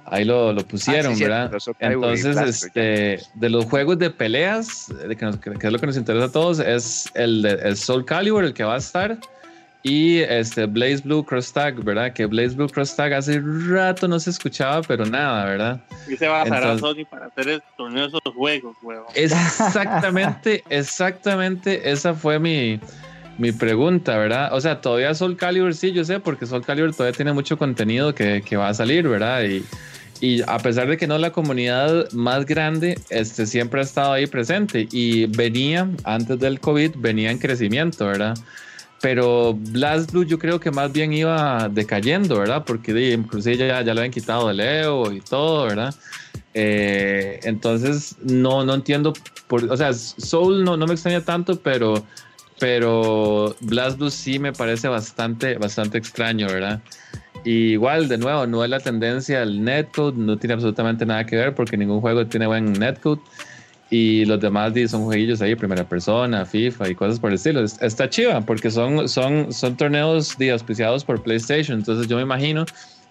ahí 0.06 0.26
lo, 0.26 0.54
lo 0.54 0.66
pusieron, 0.66 1.14
Ah, 1.14 1.16
sí, 1.16 1.24
¿verdad? 1.24 1.52
Entonces, 1.80 2.36
este, 2.66 3.20
de 3.36 3.50
los 3.50 3.66
juegos 3.66 3.98
de 4.00 4.10
peleas, 4.10 4.88
de 5.08 5.16
que, 5.16 5.26
nos- 5.26 5.38
que 5.38 5.50
es 5.68 5.72
lo 5.72 5.80
que 5.80 5.88
nos 5.88 5.98
interesa 5.98 6.26
a 6.26 6.32
todos, 6.32 6.60
es 6.60 7.10
el 7.16 7.42
de 7.42 7.52
el 7.64 7.78
Soul 7.78 8.06
Calibur, 8.06 8.44
el 8.44 8.54
que 8.54 8.64
va 8.64 8.76
a 8.76 8.80
estar, 8.80 9.18
y 9.84 10.20
este 10.20 10.66
Blaze 10.66 11.02
Blue 11.04 11.24
Cross 11.24 11.54
Tag, 11.54 11.84
¿verdad? 11.84 12.14
Que 12.14 12.26
Blaze 12.26 12.56
Blue 12.56 12.68
Cross 12.68 12.96
Tag 12.96 13.14
hace 13.14 13.42
rato 13.42 14.08
no 14.08 14.20
se 14.20 14.30
escuchaba, 14.30 14.82
pero 14.84 15.06
nada, 15.06 15.46
¿verdad? 15.46 15.82
Y 16.08 16.16
se 16.16 16.28
va 16.28 16.42
a 16.42 16.46
parar 16.46 16.80
Sony 16.80 17.06
para 17.10 17.28
hacer 17.28 17.50
el 17.50 17.64
torneo 17.78 18.04
de 18.04 18.08
esos 18.10 18.22
juegos, 18.36 18.78
huevón. 18.84 19.08
Exactamente, 19.16 20.64
exactamente, 20.70 21.90
esa 21.90 22.14
fue 22.14 22.38
mi, 22.38 22.80
mi 23.40 23.52
pregunta, 23.52 24.18
¿verdad? 24.18 24.54
O 24.54 24.62
sea, 24.62 24.82
todavía 24.82 25.14
Soul 25.16 25.36
Calibur 25.36 25.74
sí, 25.74 25.92
yo 25.92 26.06
sé, 26.06 26.20
porque 26.20 26.46
Soul 26.46 26.64
Calibur 26.64 26.94
todavía 26.94 27.16
tiene 27.16 27.34
mucho 27.34 27.58
contenido 27.58 28.14
que, 28.14 28.44
que 28.44 28.58
va 28.58 28.70
a 28.70 28.74
salir, 28.76 29.08
¿verdad? 29.08 29.44
Y, 29.46 29.66
y 30.22 30.44
a 30.46 30.60
pesar 30.60 30.88
de 30.88 30.98
que 30.98 31.08
no 31.08 31.16
es 31.16 31.22
la 31.22 31.32
comunidad 31.32 32.12
más 32.12 32.46
grande, 32.46 33.00
este 33.10 33.48
siempre 33.48 33.80
ha 33.82 33.84
estado 33.84 34.14
ahí 34.14 34.28
presente 34.28 34.88
y 34.92 35.26
venía, 35.26 35.90
antes 36.04 36.38
del 36.40 36.60
COVID, 36.60 36.92
venía 36.98 37.32
en 37.32 37.40
crecimiento, 37.40 38.06
¿verdad? 38.06 38.38
Pero 39.02 39.54
Blast 39.54 40.12
Blue 40.12 40.26
yo 40.26 40.38
creo 40.38 40.60
que 40.60 40.70
más 40.70 40.92
bien 40.92 41.12
iba 41.12 41.68
decayendo, 41.70 42.38
¿verdad? 42.38 42.64
Porque 42.66 43.12
inclusive 43.12 43.58
ya, 43.58 43.82
ya 43.82 43.94
lo 43.94 44.02
habían 44.02 44.12
quitado 44.12 44.48
de 44.48 44.54
Leo 44.54 45.12
y 45.12 45.22
todo, 45.22 45.66
¿verdad? 45.66 45.94
Eh, 46.54 47.40
entonces 47.44 48.16
no, 48.22 48.64
no 48.64 48.76
entiendo, 48.76 49.14
por, 49.48 49.64
o 49.64 49.78
sea, 49.78 49.94
Soul 49.94 50.64
no, 50.64 50.78
no 50.78 50.86
me 50.86 50.94
extraña 50.94 51.22
tanto, 51.22 51.60
pero, 51.60 52.06
pero 52.60 53.56
Blast 53.62 53.98
Blue 53.98 54.12
sí 54.12 54.38
me 54.38 54.54
parece 54.54 54.88
bastante, 54.88 55.58
bastante 55.58 55.98
extraño, 55.98 56.48
¿verdad? 56.48 56.82
Y 57.44 57.72
igual, 57.72 58.08
de 58.08 58.18
nuevo, 58.18 58.46
no 58.46 58.64
es 58.64 58.70
la 58.70 58.80
tendencia 58.80 59.42
al 59.42 59.64
netcode, 59.64 60.16
no 60.18 60.38
tiene 60.38 60.54
absolutamente 60.54 61.06
nada 61.06 61.26
que 61.26 61.36
ver 61.36 61.56
porque 61.56 61.76
ningún 61.76 62.02
juego 62.02 62.28
tiene 62.28 62.46
buen 62.46 62.74
netcode. 62.74 63.22
Y 63.94 64.24
los 64.24 64.40
demás 64.40 64.72
son 64.90 65.04
jueguillos 65.04 65.42
ahí, 65.42 65.54
primera 65.54 65.84
persona, 65.84 66.46
FIFA 66.46 66.90
y 66.90 66.96
cosas 66.96 67.20
por 67.20 67.30
el 67.30 67.36
estilo. 67.36 67.62
Es- 67.62 67.80
Está 67.82 68.10
chiva 68.10 68.40
porque 68.42 68.72
son, 68.72 69.08
son, 69.10 69.52
son 69.52 69.76
torneos 69.76 70.38
auspiciados 70.52 71.04
por 71.04 71.22
PlayStation. 71.22 71.78
Entonces 71.78 72.08
yo 72.08 72.16
me 72.16 72.22
imagino 72.24 72.66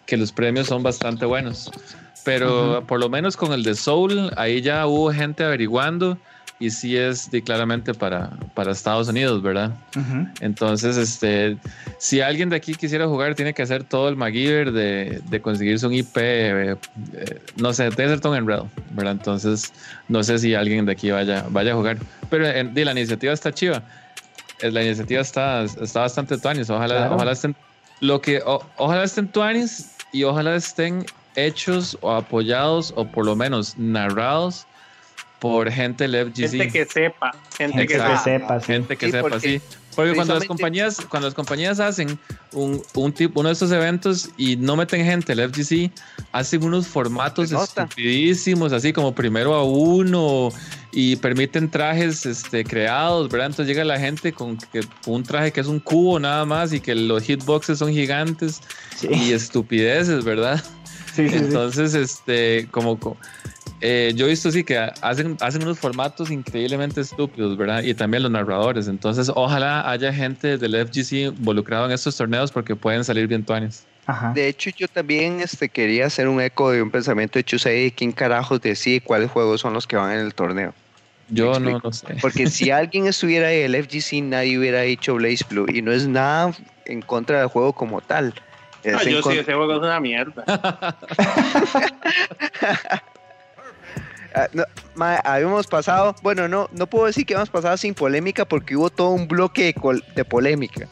que 0.07 0.16
los 0.16 0.32
premios 0.32 0.69
son 0.69 0.82
bastante 0.82 1.27
buenos. 1.27 1.70
Pero 2.24 2.82
por 2.86 2.98
lo 2.98 3.09
menos 3.11 3.36
con 3.36 3.52
el 3.52 3.62
de 3.62 3.74
Soul, 3.74 4.31
ahí 4.36 4.62
ya 4.62 4.86
hubo 4.86 5.12
gente 5.12 5.44
averiguando 5.44 6.19
y 6.60 6.70
sí 6.70 6.96
es 6.96 7.30
di, 7.30 7.40
claramente 7.40 7.94
para, 7.94 8.30
para 8.54 8.70
Estados 8.72 9.08
Unidos, 9.08 9.42
¿verdad? 9.42 9.70
Ujú. 9.96 10.28
Entonces, 10.40 10.96
este, 10.98 11.56
si 11.98 12.20
alguien 12.20 12.50
de 12.50 12.56
aquí 12.56 12.74
quisiera 12.74 13.06
jugar, 13.06 13.34
tiene 13.34 13.54
que 13.54 13.62
hacer 13.62 13.82
todo 13.82 14.08
el 14.10 14.16
MacGyver 14.16 14.70
de, 14.70 15.20
de 15.28 15.40
conseguirse 15.40 15.86
un 15.86 15.94
IP, 15.94 16.16
eh, 16.18 16.76
eh, 17.14 17.40
no 17.56 17.72
sé, 17.72 17.84
debe 17.84 18.10
ser 18.10 18.20
todo 18.20 18.32
un 18.32 18.38
enredo, 18.38 18.68
¿verdad? 18.92 19.14
Entonces, 19.14 19.72
no 20.08 20.22
sé 20.22 20.38
si 20.38 20.54
alguien 20.54 20.84
de 20.84 20.92
aquí 20.92 21.10
vaya, 21.10 21.46
vaya 21.48 21.72
a 21.72 21.76
jugar. 21.76 21.96
Pero 22.28 22.46
en- 22.46 22.74
di, 22.74 22.84
la 22.84 22.92
iniciativa 22.92 23.32
está 23.32 23.52
chiva. 23.52 23.82
Eh, 24.60 24.70
La 24.70 24.82
iniciativa 24.84 25.22
está, 25.22 25.62
está 25.64 26.00
bastante 26.00 26.36
tuanis. 26.36 26.68
Ojalá, 26.68 26.94
Claro. 26.94 27.14
ojalá 27.16 27.32
estén, 27.32 27.56
lo 28.02 28.20
que, 28.20 28.42
o- 28.44 28.62
ojalá 28.76 29.04
estén 29.04 29.28
tuanis 29.28 29.92
y 30.12 30.24
ojalá 30.24 30.54
estén 30.56 31.06
hechos 31.36 31.96
o 32.02 32.10
apoyados 32.12 32.92
o 32.96 33.06
por 33.06 33.24
lo 33.24 33.34
menos 33.34 33.78
narrados 33.78 34.66
por 35.40 35.70
gente 35.70 36.06
del 36.06 36.26
FGC. 36.32 36.48
Gente 36.50 36.68
que 36.68 36.84
sepa, 36.84 37.32
gente 37.56 37.86
que 37.86 37.94
Gente 37.94 38.12
que 38.12 38.18
sepa. 38.18 38.60
sí. 38.60 38.66
Gente 38.66 38.96
que 38.96 39.06
Sí, 39.06 39.12
sepa, 39.12 39.28
porque 39.28 39.40
sí. 39.40 39.60
Porque 39.96 40.14
cuando 40.14 40.34
las 40.34 40.44
compañías, 40.44 40.98
cuando 41.08 41.26
las 41.26 41.34
compañías 41.34 41.80
hacen 41.80 42.16
un, 42.52 42.80
un 42.94 43.12
tipo, 43.12 43.40
uno 43.40 43.48
de 43.48 43.54
estos 43.54 43.72
eventos 43.72 44.30
y 44.36 44.56
no 44.56 44.76
meten 44.76 45.04
gente, 45.04 45.32
el 45.32 45.40
FGC, 45.50 45.90
hacen 46.30 46.62
unos 46.62 46.86
formatos 46.86 47.50
estupidísimos, 47.50 48.72
así 48.72 48.92
como 48.92 49.14
primero 49.14 49.54
a 49.54 49.64
uno 49.64 50.50
y 50.92 51.16
permiten 51.16 51.68
trajes 51.70 52.24
este, 52.24 52.64
creados, 52.64 53.28
¿verdad? 53.28 53.48
Entonces 53.48 53.66
llega 53.66 53.84
la 53.84 53.98
gente 53.98 54.32
con, 54.32 54.56
que, 54.56 54.80
un 55.06 55.22
traje 55.24 55.52
que 55.52 55.60
es 55.60 55.66
un 55.66 55.80
cubo 55.80 56.18
nada 56.20 56.44
más 56.44 56.72
y 56.72 56.80
que 56.80 56.94
los 56.94 57.24
hitboxes 57.24 57.78
son 57.78 57.90
gigantes 57.92 58.60
Sí, 58.96 59.08
y 59.10 59.32
estupideces, 59.32 60.24
¿verdad? 60.24 60.62
sí, 61.14 61.28
sí, 61.28 61.30
sí. 61.30 61.36
Entonces, 61.44 61.94
este, 61.94 62.68
como, 62.70 62.98
co- 62.98 63.16
eh, 63.81 64.12
yo 64.15 64.27
he 64.27 64.28
visto 64.28 64.51
sí 64.51 64.62
que 64.62 64.78
hacen, 64.78 65.36
hacen 65.40 65.62
unos 65.62 65.78
formatos 65.78 66.31
increíblemente 66.31 67.01
estúpidos, 67.01 67.57
¿verdad? 67.57 67.82
Y 67.82 67.94
también 67.94 68.23
los 68.23 68.32
narradores. 68.32 68.89
Entonces, 68.89 69.31
ojalá 69.35 69.89
haya 69.90 70.12
gente 70.12 70.59
del 70.59 70.86
FGC 70.86 71.36
involucrado 71.39 71.86
en 71.86 71.93
estos 71.93 72.16
torneos 72.16 72.52
porque 72.52 72.77
pueden 72.77 73.05
salir 73.05 73.27
bien 73.27 73.44
tuanes. 73.44 73.86
Ajá. 74.07 74.32
De 74.35 74.48
hecho, 74.48 74.70
yo 74.77 74.86
también 74.89 75.40
este, 75.40 75.69
quería 75.69 76.07
hacer 76.07 76.28
un 76.28 76.40
eco 76.40 76.70
de 76.70 76.82
un 76.82 76.90
pensamiento 76.90 77.39
de 77.39 77.44
Chusei 77.44 77.85
de 77.85 77.93
quién 77.93 78.12
carajos 78.12 78.61
decide 78.61 79.01
cuáles 79.01 79.31
juegos 79.31 79.61
son 79.61 79.73
los 79.73 79.86
que 79.86 79.97
van 79.97 80.12
en 80.12 80.20
el 80.20 80.35
torneo. 80.35 80.74
Yo 81.28 81.59
no, 81.61 81.78
no 81.78 81.93
sé. 81.93 82.16
Porque 82.20 82.48
si 82.48 82.70
alguien 82.73 83.07
estuviera 83.07 83.48
ahí 83.48 83.61
del 83.61 83.82
FGC, 83.82 84.23
nadie 84.23 84.59
hubiera 84.59 84.82
dicho 84.82 85.15
Blaze 85.15 85.44
Blue. 85.48 85.66
Y 85.73 85.81
no 85.81 85.93
es 85.93 86.07
nada 86.07 86.52
en 86.85 87.01
contra 87.02 87.39
del 87.39 87.48
juego 87.48 87.73
como 87.73 88.01
tal. 88.01 88.35
Es 88.82 89.07
en 89.07 89.12
yo 89.12 89.23
sí, 89.23 89.39
ese 89.39 89.55
juego 89.55 89.74
es 89.74 89.78
una 89.78 90.01
mierda. 90.01 90.44
Ah, 94.35 94.48
no, 94.52 94.65
ma, 94.94 95.16
habíamos 95.16 95.66
pasado, 95.66 96.15
bueno, 96.23 96.47
no, 96.48 96.69
no 96.73 96.86
puedo 96.86 97.07
decir 97.07 97.27
que 97.27 97.35
hemos 97.35 97.51
pasado 97.51 97.77
sin 97.77 97.94
polémica 97.94 98.44
porque 98.44 98.77
hubo 98.77 98.90
todo 98.90 99.11
un 99.11 99.27
bloque 99.28 99.65
de, 99.65 99.74
col- 99.74 100.05
de 100.15 100.24
polémica. 100.24 100.86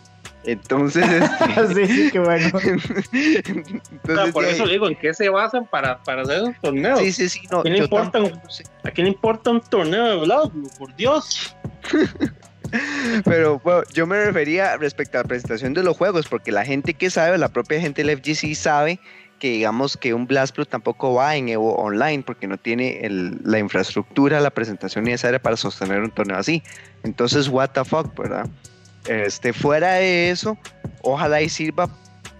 Entonces, 0.44 1.04
este, 1.56 1.86
sí, 1.86 1.94
sí, 2.04 2.10
qué 2.10 2.18
bueno. 2.20 2.50
O 2.58 2.60
sea, 2.60 4.24
entonces, 4.24 4.32
por 4.32 4.44
eso 4.44 4.66
digo, 4.66 4.88
¿en 4.88 4.96
qué 4.96 5.12
se 5.12 5.28
basan 5.28 5.66
para, 5.66 5.98
para 6.04 6.22
hacer 6.22 6.36
esos 6.38 6.54
torneos? 6.62 7.00
sí, 7.00 7.12
sí, 7.12 7.28
sí, 7.28 7.40
no, 7.50 7.58
¿A 7.58 7.62
quién 7.62 7.72
le 7.74 7.78
yo 7.80 7.84
importa 7.84 8.18
un- 8.18 8.30
tampoco 8.30 8.50
sé. 8.50 8.64
¿A 8.84 8.90
quién 8.90 9.04
le 9.06 9.12
importa 9.12 9.50
un 9.50 9.60
torneo 9.60 10.04
de 10.06 10.16
Blood 10.24 10.50
Blue? 10.52 10.70
Por 10.78 10.94
Dios. 10.96 11.54
Pero 13.24 13.58
bueno, 13.60 13.82
yo 13.94 14.06
me 14.06 14.22
refería 14.26 14.76
respecto 14.76 15.18
a 15.18 15.22
la 15.22 15.28
presentación 15.28 15.72
de 15.74 15.82
los 15.82 15.96
juegos, 15.96 16.26
porque 16.28 16.52
la 16.52 16.64
gente 16.64 16.94
que 16.94 17.08
sabe, 17.10 17.38
la 17.38 17.48
propia 17.48 17.80
gente 17.80 18.04
del 18.04 18.18
FGC 18.18 18.54
sabe 18.54 19.00
que 19.38 19.52
digamos 19.52 19.96
que 19.96 20.14
un 20.14 20.26
Blast 20.26 20.54
Blue 20.54 20.66
tampoco 20.66 21.14
va 21.14 21.36
en 21.36 21.48
Evo 21.48 21.74
Online 21.76 22.22
porque 22.22 22.46
no 22.46 22.56
tiene 22.56 23.00
la 23.44 23.58
infraestructura, 23.58 24.40
la 24.40 24.50
presentación 24.50 25.04
necesaria 25.04 25.40
para 25.40 25.56
sostener 25.56 26.00
un 26.00 26.10
torneo 26.10 26.36
así. 26.36 26.62
Entonces, 27.04 27.48
what 27.48 27.70
the 27.70 27.84
fuck, 27.84 28.16
¿verdad? 28.18 28.48
Este, 29.06 29.52
fuera 29.52 29.94
de 29.94 30.30
eso, 30.30 30.58
ojalá 31.02 31.40
y 31.40 31.48
sirva, 31.48 31.88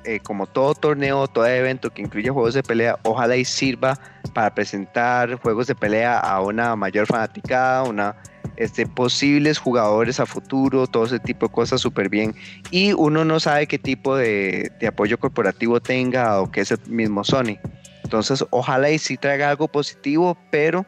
eh, 0.05 0.21
como 0.21 0.47
todo 0.47 0.75
torneo, 0.75 1.27
todo 1.29 1.47
evento 1.47 1.91
que 1.91 2.03
incluya 2.03 2.33
juegos 2.33 2.55
de 2.55 2.63
pelea, 2.63 2.99
ojalá 3.05 3.37
y 3.37 3.45
sirva 3.45 3.99
para 4.35 4.55
presentar 4.55 5.41
juegos 5.41 5.67
de 5.67 5.75
pelea 5.75 6.19
a 6.19 6.41
una 6.43 6.77
mayor 6.77 7.07
fanaticada, 7.07 7.85
una 7.85 8.17
este, 8.59 8.87
posibles 8.87 9.59
jugadores 9.59 10.19
a 10.19 10.27
futuro, 10.27 10.89
todo 10.89 11.07
ese 11.07 11.21
tipo 11.21 11.47
de 11.47 11.53
cosas 11.53 11.81
súper 11.81 12.09
bien. 12.09 12.35
Y 12.73 12.93
uno 12.93 13.25
no 13.25 13.39
sabe 13.39 13.69
qué 13.69 13.79
tipo 13.79 14.17
de, 14.17 14.73
apoyo 14.87 15.17
corporativo 15.17 15.81
tenga 15.81 16.41
o 16.41 16.51
que 16.51 16.63
es 16.63 16.73
el 16.73 16.81
mismo 16.89 17.23
Sony. 17.23 17.57
Entonces, 18.03 18.45
ojalá 18.51 18.91
y 18.91 18.99
sí 18.99 19.17
traiga 19.17 19.51
algo 19.51 19.69
positivo, 19.69 20.37
pero 20.51 20.85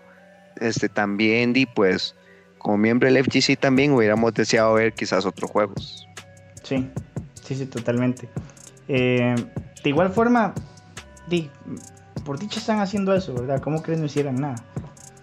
este, 0.56 0.88
también, 0.88 1.52
di, 1.52 1.64
pues, 1.64 2.16
como 2.58 2.76
miembro 2.76 3.10
del 3.10 3.24
FGC 3.24 3.56
también 3.56 3.92
hubiéramos 3.92 4.34
deseado 4.34 4.74
ver 4.74 4.92
quizás 4.92 5.24
otros 5.24 5.48
juegos. 5.48 6.08
Sí, 6.64 6.90
sí, 7.44 7.54
sí, 7.54 7.66
totalmente. 7.66 8.28
Eh, 8.88 9.36
de 9.84 9.88
igual 9.88 10.10
forma, 10.10 10.54
di, 11.28 11.48
por 12.24 12.36
dicho 12.36 12.58
están 12.58 12.80
haciendo 12.80 13.14
eso, 13.14 13.32
¿verdad? 13.32 13.60
¿Cómo 13.60 13.80
crees 13.80 14.00
no 14.00 14.06
hicieran 14.06 14.40
nada? 14.40 14.56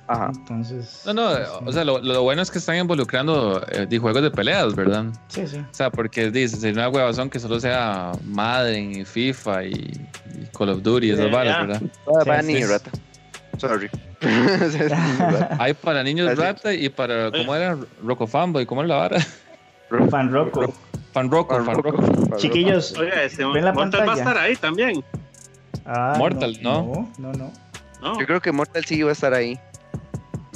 Ajá. 0.07 0.31
Entonces. 0.33 1.01
No, 1.05 1.13
no, 1.13 1.27
pues, 1.33 1.49
o 1.65 1.71
sea, 1.73 1.83
lo, 1.83 1.99
lo 1.99 2.23
bueno 2.23 2.41
es 2.41 2.49
que 2.49 2.59
están 2.59 2.77
involucrando 2.77 3.61
eh, 3.71 3.85
di, 3.89 3.97
juegos 3.97 4.21
de 4.21 4.31
peleas, 4.31 4.73
¿verdad? 4.75 5.05
Sí, 5.27 5.45
sí. 5.47 5.57
O 5.57 5.73
sea, 5.73 5.89
porque 5.89 6.31
dice, 6.31 6.55
sería 6.57 6.87
una 6.87 6.89
huevazón 6.89 7.29
que 7.29 7.39
solo 7.39 7.59
sea 7.59 8.11
Madden 8.23 8.91
y 9.01 9.05
FIFA 9.05 9.65
y, 9.65 9.71
y 9.73 10.57
Call 10.57 10.69
of 10.69 10.81
Duty 10.81 11.07
y 11.07 11.11
esas 11.11 11.29
varas, 11.31 11.55
ya. 11.57 11.61
¿verdad? 11.65 11.81
Ah, 12.07 12.21
Sí, 12.23 12.29
va, 12.29 12.41
sí, 12.41 12.47
niño 12.53 12.67
sí. 12.67 12.71
rata. 12.73 12.91
Sorry. 13.57 13.89
Hay 15.59 15.73
para 15.73 16.03
niños 16.03 16.29
Así. 16.29 16.41
rata 16.41 16.73
y 16.73 16.89
para, 16.89 17.31
¿cómo 17.31 17.53
era? 17.55 17.77
Rocco 18.03 18.27
Fanboy, 18.27 18.65
¿cómo 18.65 18.81
era 18.81 18.87
la 18.87 18.95
vara? 18.95 19.17
Fan 20.09 20.31
Rocco. 20.31 20.73
Fan 21.13 21.29
Rocco, 21.31 21.63
Fan 21.63 21.75
Rocco. 21.83 22.37
Chiquillos, 22.37 22.95
Oiga, 22.97 23.23
este 23.23 23.43
¿Ven 23.45 23.65
la 23.65 23.73
Mortal 23.73 24.01
va 24.01 24.03
a 24.03 24.07
pantalla? 24.07 24.29
estar 24.29 24.37
ahí 24.37 24.55
también. 24.55 25.03
ah, 25.85 26.15
Mortal, 26.17 26.57
¿no? 26.61 27.09
No, 27.17 27.31
no, 27.31 27.31
no. 27.33 27.51
¿no? 28.01 28.19
Yo 28.19 28.25
creo 28.27 28.39
que 28.41 28.51
Mortal 28.51 28.85
sí 28.85 28.95
iba 28.97 29.09
a 29.09 29.13
estar 29.13 29.33
ahí. 29.33 29.59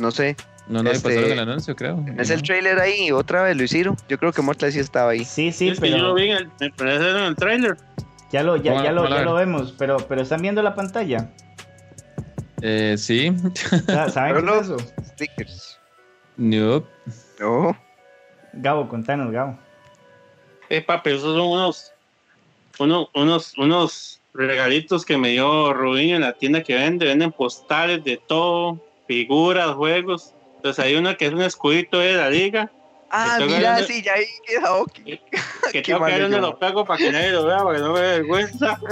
No 0.01 0.09
sé. 0.11 0.35
No, 0.67 0.81
no, 0.81 0.89
Este- 0.89 1.09
pasaron 1.09 1.31
el 1.31 1.39
anuncio, 1.39 1.75
creo. 1.75 2.03
¿Es 2.17 2.29
el 2.31 2.41
trailer 2.41 2.79
ahí? 2.79 3.11
¿Otra 3.11 3.43
vez 3.43 3.55
lo 3.55 3.63
hicieron? 3.63 3.95
Yo 4.09 4.17
creo 4.17 4.31
que 4.31 4.41
Mortal 4.41 4.71
sí 4.71 4.79
estaba 4.79 5.11
ahí. 5.11 5.23
Sí, 5.23 5.51
sí, 5.51 5.69
es 5.69 5.79
que 5.79 5.89
yo 5.89 5.95
pero 5.97 6.07
lo 6.09 6.13
vi 6.15 6.31
en 6.31 6.37
el, 6.37 6.49
me 6.59 6.69
parece 6.71 7.09
en 7.11 7.17
el 7.17 7.35
trailer. 7.35 7.77
ya 8.31 8.41
lo, 8.41 8.57
ya, 8.57 8.83
ya 8.83 8.91
lo, 8.91 9.07
ya 9.07 9.31
vemos, 9.33 9.75
pero, 9.77 9.97
pero 10.07 10.21
están 10.21 10.41
viendo 10.41 10.61
la 10.63 10.73
pantalla. 10.73 11.29
Eh, 12.61 12.95
sí. 12.97 13.31
¿Saben 14.11 14.45
qué 14.45 14.57
es 14.57 14.61
eso? 14.63 14.77
Stickers. 15.13 15.79
Nope. 16.37 16.87
No. 17.39 17.77
Gabo, 18.53 18.87
contanos, 18.87 19.31
Gabo. 19.31 19.57
Eh, 20.69 20.81
papi, 20.81 21.11
esos 21.11 21.23
son 21.35 21.41
unos, 21.41 21.91
unos, 22.79 23.09
unos, 23.13 23.57
unos 23.57 24.21
regalitos 24.33 25.03
que 25.05 25.17
me 25.17 25.29
dio 25.29 25.73
Rubinho 25.73 26.15
en 26.15 26.21
la 26.21 26.33
tienda 26.33 26.63
que 26.63 26.75
vende. 26.75 27.05
Venden 27.05 27.31
postales 27.31 28.03
de 28.03 28.17
todo, 28.17 28.79
figuras, 29.11 29.75
juegos. 29.75 30.33
Entonces 30.55 30.85
hay 30.85 30.95
una 30.95 31.15
que 31.15 31.25
es 31.25 31.33
un 31.33 31.41
escudito 31.41 31.99
de 31.99 32.13
la 32.13 32.29
liga. 32.29 32.71
Ah, 33.13 33.39
mira, 33.45 33.83
sí, 33.83 34.01
ya 34.01 34.13
ahí 34.13 34.23
queda 34.47 34.71
ok. 34.73 34.93
Que 34.93 35.19
Qué 35.73 35.81
tengo 35.81 35.99
que 35.99 35.99
mal 35.99 36.11
ver 36.13 36.21
donde 36.21 36.37
yo. 36.37 36.41
lo 36.41 36.57
pego 36.57 36.85
para 36.85 36.97
que 36.97 37.11
nadie 37.11 37.31
lo 37.31 37.45
vea, 37.45 37.57
para 37.57 37.75
que 37.75 37.81
no 37.83 37.91
me 37.93 37.99
dé 37.99 38.07
vergüenza. 38.19 38.79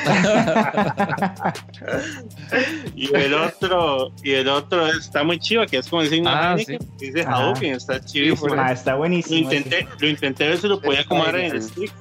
y 2.96 3.14
el 3.14 3.34
otro, 3.34 4.12
y 4.24 4.32
el 4.32 4.48
otro 4.48 4.86
está 4.88 5.22
muy 5.22 5.38
chiva, 5.38 5.66
que 5.66 5.76
es 5.78 5.86
como 5.88 6.02
el 6.02 6.08
signo 6.08 6.30
Ah, 6.30 6.56
de 6.56 6.62
Heineken, 6.62 6.96
dice. 6.98 7.22
Hadouken, 7.22 7.74
está 7.74 8.04
chivísimo. 8.04 8.54
Ah, 8.56 8.72
está 8.72 8.92
Lo 8.92 8.98
buenísimo. 8.98 9.38
intenté, 9.52 9.86
lo 10.00 10.08
intenté 10.08 10.48
ver 10.48 10.58
si 10.58 10.66
lo 10.66 10.80
podía 10.80 11.02
acomodar 11.02 11.36
en 11.36 11.52
el 11.54 11.62
stick, 11.62 11.92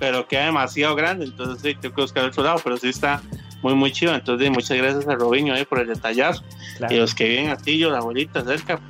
pero 0.00 0.26
queda 0.26 0.46
demasiado 0.46 0.96
grande, 0.96 1.26
entonces 1.26 1.62
sí, 1.62 1.76
tengo 1.80 1.94
que 1.94 2.02
buscar 2.02 2.24
otro 2.24 2.42
lado, 2.42 2.60
pero 2.64 2.76
sí 2.76 2.88
está 2.88 3.22
muy, 3.62 3.74
muy 3.74 3.92
chido. 3.92 4.14
Entonces, 4.14 4.50
muchas 4.50 4.76
gracias 4.76 5.08
a 5.08 5.14
Robinho 5.14 5.54
ahí 5.54 5.64
por 5.64 5.78
el 5.80 5.88
detallazo. 5.88 6.42
Claro. 6.76 6.94
Y 6.94 6.98
los 6.98 7.14
que 7.14 7.28
viven 7.28 7.50
a 7.50 7.56
Tillo, 7.56 7.90
la 7.90 8.00
bolita 8.00 8.44
cerca, 8.44 8.80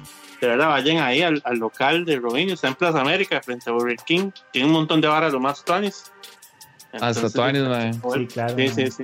de 0.41 0.47
verdad, 0.49 0.69
vayan 0.69 0.99
ahí 0.99 1.23
al, 1.23 1.41
al 1.45 1.59
local 1.59 2.05
de 2.05 2.17
Robinho, 2.17 2.55
está 2.55 2.69
en 2.69 2.75
Plaza 2.75 3.01
América, 3.01 3.41
frente 3.43 3.71
a 3.71 3.73
Burger 3.73 3.99
King. 4.05 4.31
Tiene 4.53 4.67
un 4.67 4.75
montón 4.75 5.01
de 5.01 5.09
varas, 5.09 5.33
lo 5.33 5.41
más 5.41 5.65
tuanis. 5.65 6.11
Hasta 6.93 7.09
Entonces, 7.09 7.33
Tuanis. 7.33 7.63
Sí, 8.13 8.27
claro. 8.27 8.55
Sí, 8.57 8.69
sí, 8.69 8.91
sí. 8.91 9.03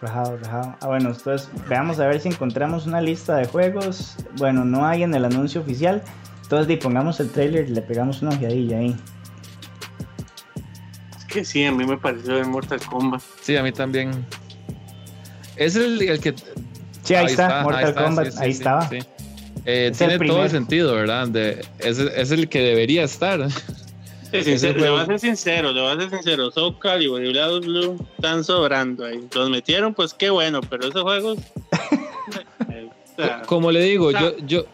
Rajado, 0.00 0.36
rajado. 0.36 0.76
Ah, 0.80 0.86
bueno, 0.86 1.10
entonces 1.10 1.48
veamos 1.68 1.98
a 1.98 2.06
ver 2.06 2.20
si 2.20 2.28
encontramos 2.28 2.86
una 2.86 3.00
lista 3.00 3.36
de 3.36 3.46
juegos. 3.46 4.16
Bueno, 4.36 4.64
no 4.64 4.86
hay 4.86 5.02
en 5.02 5.14
el 5.14 5.24
anuncio 5.24 5.62
oficial. 5.62 6.02
Entonces, 6.42 6.78
pongamos 6.78 7.18
el 7.18 7.30
trailer 7.32 7.68
y 7.68 7.72
le 7.72 7.82
pegamos 7.82 8.22
una 8.22 8.32
ojeadilla 8.32 8.78
ahí. 8.78 8.96
Que 11.28 11.44
sí, 11.44 11.64
a 11.64 11.72
mí 11.72 11.84
me 11.84 11.96
pareció 11.96 12.38
el 12.38 12.46
Mortal 12.46 12.80
Kombat. 12.80 13.20
Sí, 13.42 13.56
a 13.56 13.62
mí 13.62 13.72
también. 13.72 14.24
Es 15.56 15.76
el, 15.76 16.00
el 16.02 16.20
que. 16.20 16.34
Sí, 17.02 17.14
ahí, 17.14 17.26
está, 17.26 17.62
Mortal 17.62 17.84
ahí 17.84 17.90
está, 17.90 18.04
Kombat, 18.04 18.30
sí, 18.30 18.38
ahí 18.40 18.52
sí, 18.52 18.58
estaba. 18.58 18.88
sí. 18.88 18.98
Eh, 19.64 19.88
Es 19.90 20.00
el 20.00 20.08
tiene 20.10 20.26
todo 20.26 20.44
el 20.44 20.50
sentido, 20.50 20.94
¿verdad? 20.94 21.26
De, 21.28 21.64
es, 21.80 21.98
es 21.98 22.30
el 22.30 22.48
que 22.48 22.60
debería 22.60 23.02
estar. 23.04 23.48
Sincero, 24.30 24.78
le 24.80 24.90
voy 24.90 25.00
a 25.00 25.06
ser 25.06 25.18
sincero, 25.18 25.72
le 25.72 25.80
voy 25.80 25.90
a 25.90 25.96
ser 26.00 26.10
sincero. 26.10 26.50
Soul 26.52 26.78
Calibur 26.78 27.24
y 27.24 27.30
Blood 27.32 27.62
Blue 27.62 28.06
están 28.16 28.44
sobrando 28.44 29.04
ahí. 29.06 29.26
Los 29.34 29.50
metieron, 29.50 29.92
pues 29.94 30.14
qué 30.14 30.30
bueno, 30.30 30.60
pero 30.60 30.88
esos 30.88 31.02
juegos. 31.02 31.38
o 32.60 33.16
sea, 33.16 33.42
Como 33.42 33.72
le 33.72 33.80
digo, 33.82 34.12
yo, 34.12 34.36
yo, 34.46 34.66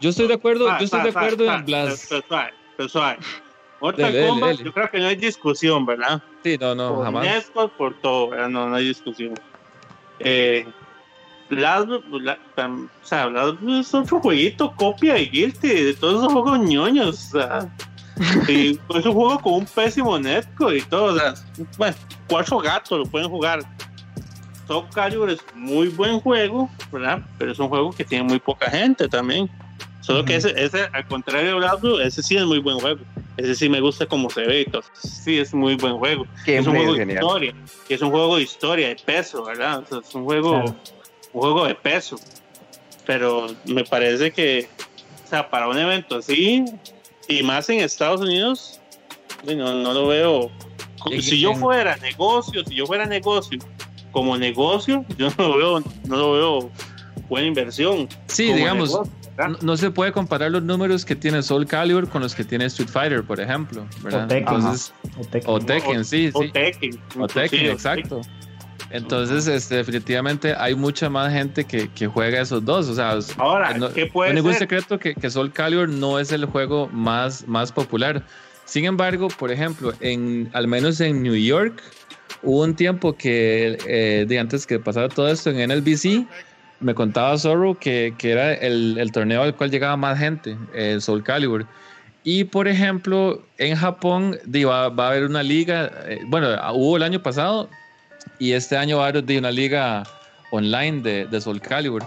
yo 0.00 0.10
estoy 0.10 0.28
de 0.28 0.34
acuerdo, 0.34 0.68
yo 0.78 0.84
estoy 0.84 1.02
de 1.02 1.08
acuerdo 1.08 1.52
en 1.52 1.64
Blast. 1.64 2.06
pero 2.08 2.22
suave, 2.28 2.50
pero 2.76 2.88
suave. 2.88 3.18
Mortal 3.80 4.06
Dele, 4.12 4.16
dele, 4.18 4.28
Kombat, 4.28 4.50
dele. 4.50 4.64
yo 4.64 4.72
creo 4.72 4.90
que 4.90 4.98
no 4.98 5.06
hay 5.08 5.16
discusión, 5.16 5.84
¿verdad? 5.86 6.22
Sí, 6.42 6.56
no, 6.60 6.74
no, 6.74 6.94
por 6.94 7.04
jamás. 7.04 7.24
Nescos, 7.24 7.70
por 7.72 7.94
todo, 8.00 8.30
¿verdad? 8.30 8.48
No, 8.48 8.68
no 8.68 8.76
hay 8.76 8.86
discusión. 8.88 9.34
Eh, 10.20 10.66
Blood 11.50 11.86
Blue, 11.86 12.20
Bla- 12.20 12.38
tam- 12.56 12.88
o 13.02 13.06
sea, 13.06 13.26
Blue 13.26 13.80
es 13.80 13.92
otro 13.94 14.20
jueguito, 14.20 14.72
copia 14.76 15.14
de 15.14 15.26
Guilty, 15.26 15.68
de 15.68 15.94
todos 15.94 16.20
esos 16.22 16.32
juegos 16.32 16.58
ñoños, 16.60 17.26
o 17.34 17.38
sea. 17.38 17.68
Y 18.48 18.78
es 18.96 19.06
un 19.06 19.12
juego 19.12 19.38
con 19.40 19.54
un 19.54 19.66
pésimo 19.66 20.16
netco 20.18 20.72
y 20.72 20.80
todo. 20.82 21.14
O 21.14 21.18
sea, 21.18 21.34
bueno, 21.76 21.96
cuatro 22.28 22.58
gatos 22.60 22.98
lo 23.00 23.04
pueden 23.06 23.28
jugar. 23.28 23.60
Soul 24.68 24.86
Calibur 24.94 25.28
es 25.30 25.40
muy 25.54 25.88
buen 25.88 26.20
juego, 26.20 26.70
¿verdad? 26.92 27.18
Pero 27.38 27.50
es 27.52 27.58
un 27.58 27.68
juego 27.68 27.90
que 27.90 28.04
tiene 28.04 28.22
muy 28.24 28.38
poca 28.38 28.70
gente 28.70 29.08
también. 29.08 29.50
Solo 30.04 30.22
que 30.26 30.36
ese, 30.36 30.52
ese, 30.62 30.86
al 30.92 31.06
contrario 31.06 31.48
de 31.48 31.54
Blood 31.54 31.80
Blue, 31.80 31.98
ese 32.00 32.22
sí 32.22 32.36
es 32.36 32.44
muy 32.44 32.58
buen 32.58 32.78
juego. 32.78 33.00
Ese 33.38 33.54
sí 33.54 33.70
me 33.70 33.80
gusta 33.80 34.04
como 34.04 34.28
se 34.28 34.42
ve 34.42 34.60
y 34.60 34.64
todo. 34.66 34.82
Sí, 35.02 35.38
es 35.38 35.54
muy 35.54 35.76
buen 35.76 35.96
juego. 35.96 36.26
Es 36.46 36.66
un 36.66 36.74
juego 36.76 36.92
de 36.92 36.98
genial. 36.98 37.22
historia. 37.22 37.54
Y 37.88 37.94
es 37.94 38.02
un 38.02 38.10
juego 38.10 38.36
de 38.36 38.42
historia, 38.42 38.88
de 38.88 38.96
peso, 38.96 39.42
¿verdad? 39.44 39.78
O 39.78 39.86
sea, 39.86 39.98
es 40.06 40.14
un 40.14 40.24
juego, 40.24 40.50
Claro. 40.50 40.76
un 41.32 41.40
juego 41.40 41.66
de 41.66 41.74
peso. 41.74 42.16
Pero 43.06 43.46
me 43.64 43.82
parece 43.84 44.30
que, 44.30 44.68
o 45.24 45.28
sea, 45.28 45.48
para 45.48 45.68
un 45.68 45.78
evento 45.78 46.16
así, 46.18 46.66
y 47.26 47.42
más 47.42 47.70
en 47.70 47.80
Estados 47.80 48.20
Unidos, 48.20 48.80
no, 49.46 49.72
no 49.72 49.94
lo 49.94 50.06
veo. 50.08 50.50
Si 51.20 51.40
yo 51.40 51.54
fuera 51.54 51.96
negocio, 51.96 52.62
si 52.66 52.74
yo 52.74 52.84
fuera 52.86 53.06
negocio, 53.06 53.58
como 54.12 54.36
negocio, 54.36 55.02
yo 55.16 55.28
no 55.38 55.48
lo 55.48 55.56
veo, 55.56 55.80
no 56.04 56.16
lo 56.16 56.32
veo 56.32 56.70
buena 57.30 57.46
inversión. 57.46 58.06
Sí, 58.26 58.52
digamos, 58.52 58.90
negocio. 58.90 59.12
No, 59.38 59.56
no 59.62 59.76
se 59.76 59.90
puede 59.90 60.12
comparar 60.12 60.50
los 60.50 60.62
números 60.62 61.04
que 61.04 61.16
tiene 61.16 61.42
Soul 61.42 61.66
Calibur 61.66 62.08
con 62.08 62.22
los 62.22 62.34
que 62.34 62.44
tiene 62.44 62.66
Street 62.66 62.88
Fighter, 62.88 63.22
por 63.24 63.40
ejemplo, 63.40 63.86
¿verdad? 64.02 64.24
O 64.24 64.28
Tekken. 64.28 64.54
Entonces, 64.54 64.92
O 65.18 65.24
Tekken. 65.24 65.50
o 65.50 65.58
Tekken, 65.60 66.04
sí, 66.04 66.30
O 66.32 66.42
sí. 66.42 66.50
Tekken. 66.52 67.00
O 67.18 67.26
Tekken, 67.26 67.66
exacto. 67.66 68.20
Entonces, 68.90 69.46
este, 69.48 69.76
definitivamente 69.76 70.54
hay 70.56 70.74
mucha 70.74 71.08
más 71.10 71.32
gente 71.32 71.64
que, 71.64 71.88
que 71.88 72.06
juega 72.06 72.40
esos 72.40 72.64
dos. 72.64 72.88
O 72.88 72.94
sea, 72.94 73.14
es- 73.16 73.34
Ahora, 73.38 73.76
no, 73.76 73.92
¿qué 73.92 74.06
no 74.06 74.12
puede 74.12 74.30
hay 74.30 74.36
ningún 74.36 74.52
ser? 74.52 74.60
secreto 74.60 74.98
que, 74.98 75.14
que 75.14 75.30
Soul 75.30 75.52
Calibur 75.52 75.88
no 75.88 76.18
es 76.20 76.30
el 76.32 76.44
juego 76.44 76.88
más, 76.92 77.46
más 77.48 77.72
popular. 77.72 78.22
Sin 78.66 78.84
embargo, 78.84 79.28
por 79.28 79.50
ejemplo, 79.50 79.92
en, 80.00 80.48
al 80.52 80.68
menos 80.68 81.00
en 81.00 81.22
New 81.22 81.34
York, 81.34 81.82
hubo 82.42 82.62
un 82.62 82.74
tiempo 82.76 83.14
que, 83.16 83.78
eh, 83.86 84.26
de 84.28 84.38
antes 84.38 84.66
que 84.66 84.78
pasara 84.78 85.08
todo 85.08 85.28
esto 85.28 85.50
en 85.50 85.68
NLBC, 85.70 86.26
me 86.84 86.94
contaba 86.94 87.36
Zorro 87.38 87.78
que, 87.78 88.14
que 88.18 88.30
era 88.32 88.52
el, 88.54 88.98
el 88.98 89.10
torneo 89.10 89.42
al 89.42 89.56
cual 89.56 89.70
llegaba 89.70 89.96
más 89.96 90.18
gente, 90.18 90.56
el 90.74 91.00
Soul 91.00 91.22
Calibur. 91.24 91.66
Y 92.22 92.44
por 92.44 92.68
ejemplo, 92.68 93.46
en 93.58 93.74
Japón 93.76 94.38
di, 94.44 94.64
va, 94.64 94.88
va 94.90 95.06
a 95.06 95.10
haber 95.10 95.24
una 95.24 95.42
liga, 95.42 95.90
eh, 96.06 96.20
bueno, 96.26 96.48
hubo 96.74 96.96
el 96.96 97.02
año 97.02 97.22
pasado 97.22 97.68
y 98.38 98.52
este 98.52 98.76
año 98.76 98.98
va 98.98 99.06
a 99.06 99.08
haber 99.08 99.24
di, 99.24 99.38
una 99.38 99.50
liga 99.50 100.04
online 100.50 101.00
de, 101.02 101.26
de 101.26 101.40
Soul 101.40 101.60
Calibur. 101.60 102.02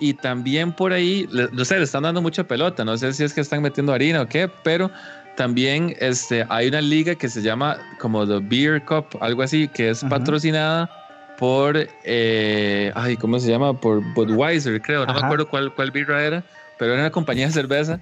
Y 0.00 0.14
también 0.14 0.72
por 0.72 0.92
ahí, 0.92 1.26
le- 1.30 1.48
no 1.52 1.64
sé, 1.64 1.76
le 1.78 1.84
están 1.84 2.02
dando 2.02 2.20
mucha 2.20 2.44
pelota, 2.44 2.84
no 2.84 2.96
sé 2.96 3.12
si 3.12 3.24
es 3.24 3.32
que 3.32 3.40
están 3.42 3.62
metiendo 3.62 3.92
harina 3.92 4.22
o 4.22 4.26
qué, 4.26 4.50
pero 4.64 4.90
también 5.36 5.94
este, 6.00 6.46
hay 6.48 6.68
una 6.68 6.80
liga 6.80 7.14
que 7.14 7.28
se 7.28 7.42
llama 7.42 7.78
como 8.00 8.26
The 8.26 8.38
Beer 8.42 8.84
Cup, 8.84 9.06
algo 9.20 9.42
así, 9.42 9.68
que 9.68 9.90
es 9.90 10.02
Ajá. 10.02 10.10
patrocinada 10.18 10.90
por, 11.38 11.88
eh, 12.04 12.92
ay, 12.94 13.16
¿cómo 13.16 13.38
se 13.38 13.50
llama? 13.50 13.78
Por 13.78 14.02
Budweiser, 14.14 14.80
creo, 14.80 15.06
no 15.06 15.14
me 15.14 15.20
acuerdo 15.20 15.48
cuál, 15.48 15.74
cuál 15.74 15.90
birra 15.90 16.24
era, 16.24 16.44
pero 16.78 16.92
era 16.92 17.02
una 17.02 17.10
compañía 17.10 17.46
de 17.46 17.52
cerveza. 17.52 18.00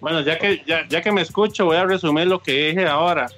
Bueno, 0.00 0.20
ya 0.20 0.38
que, 0.38 0.62
ya, 0.66 0.86
ya 0.88 1.00
que 1.00 1.12
me 1.12 1.22
escucho, 1.22 1.64
voy 1.64 1.76
a 1.76 1.84
resumir 1.84 2.26
lo 2.26 2.42
que 2.42 2.68
dije 2.68 2.86
ahora. 2.86 3.28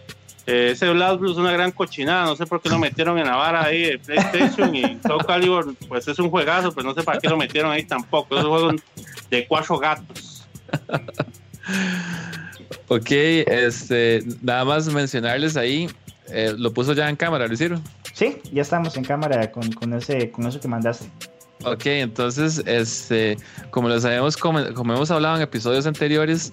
Eh, 0.47 0.71
ese 0.73 0.91
Blast 0.91 1.21
Blue 1.21 1.33
es 1.33 1.39
una 1.39 1.53
gran 1.53 1.73
cochinada, 1.73 2.27
no 2.27 2.37
sé 2.37 2.45
por 2.47 2.61
qué 2.61 2.69
lo 2.69 2.79
metieron 2.79 3.19
en 3.19 3.27
la 3.27 3.37
vara 3.37 3.65
ahí 3.65 3.83
de 3.83 3.99
PlayStation 3.99 4.75
y 4.75 4.99
Soul 5.07 5.25
Calibur, 5.27 5.75
pues 5.89 6.07
es 6.07 6.19
un 6.19 6.31
juegazo, 6.31 6.73
pero 6.73 6.89
no 6.89 6.95
sé 6.95 7.03
para 7.03 7.19
qué 7.19 7.29
lo 7.29 7.37
metieron 7.37 7.73
ahí 7.73 7.85
tampoco. 7.85 8.37
Es 8.37 8.45
un 8.45 8.51
juego 8.51 8.73
de 9.31 9.47
cuatro 9.47 9.79
gatos. 9.79 10.47
Ok, 12.89 13.11
este, 13.11 14.23
nada 14.43 14.65
más 14.67 14.87
mencionarles 14.93 15.57
ahí, 15.57 15.89
eh, 16.29 16.55
lo 16.57 16.73
puso 16.73 16.93
ya 16.93 17.09
en 17.09 17.17
cámara, 17.17 17.47
¿lo 17.47 17.55
hicieron? 17.55 17.83
Sí, 18.15 18.39
ya 18.53 18.63
estamos 18.63 18.97
en 18.97 19.05
cámara 19.05 19.51
con, 19.51 19.71
con, 19.73 19.93
ese, 19.93 20.31
con 20.31 20.47
eso 20.47 20.61
que 20.61 20.69
mandaste. 20.69 21.11
Ok, 21.65 21.87
entonces, 21.87 22.63
este, 22.67 23.37
como 23.71 23.89
les 23.89 24.05
habíamos, 24.05 24.37
como, 24.37 24.61
hemos 24.61 25.11
hablado 25.11 25.37
en 25.37 25.43
episodios 25.43 25.87
anteriores, 25.87 26.53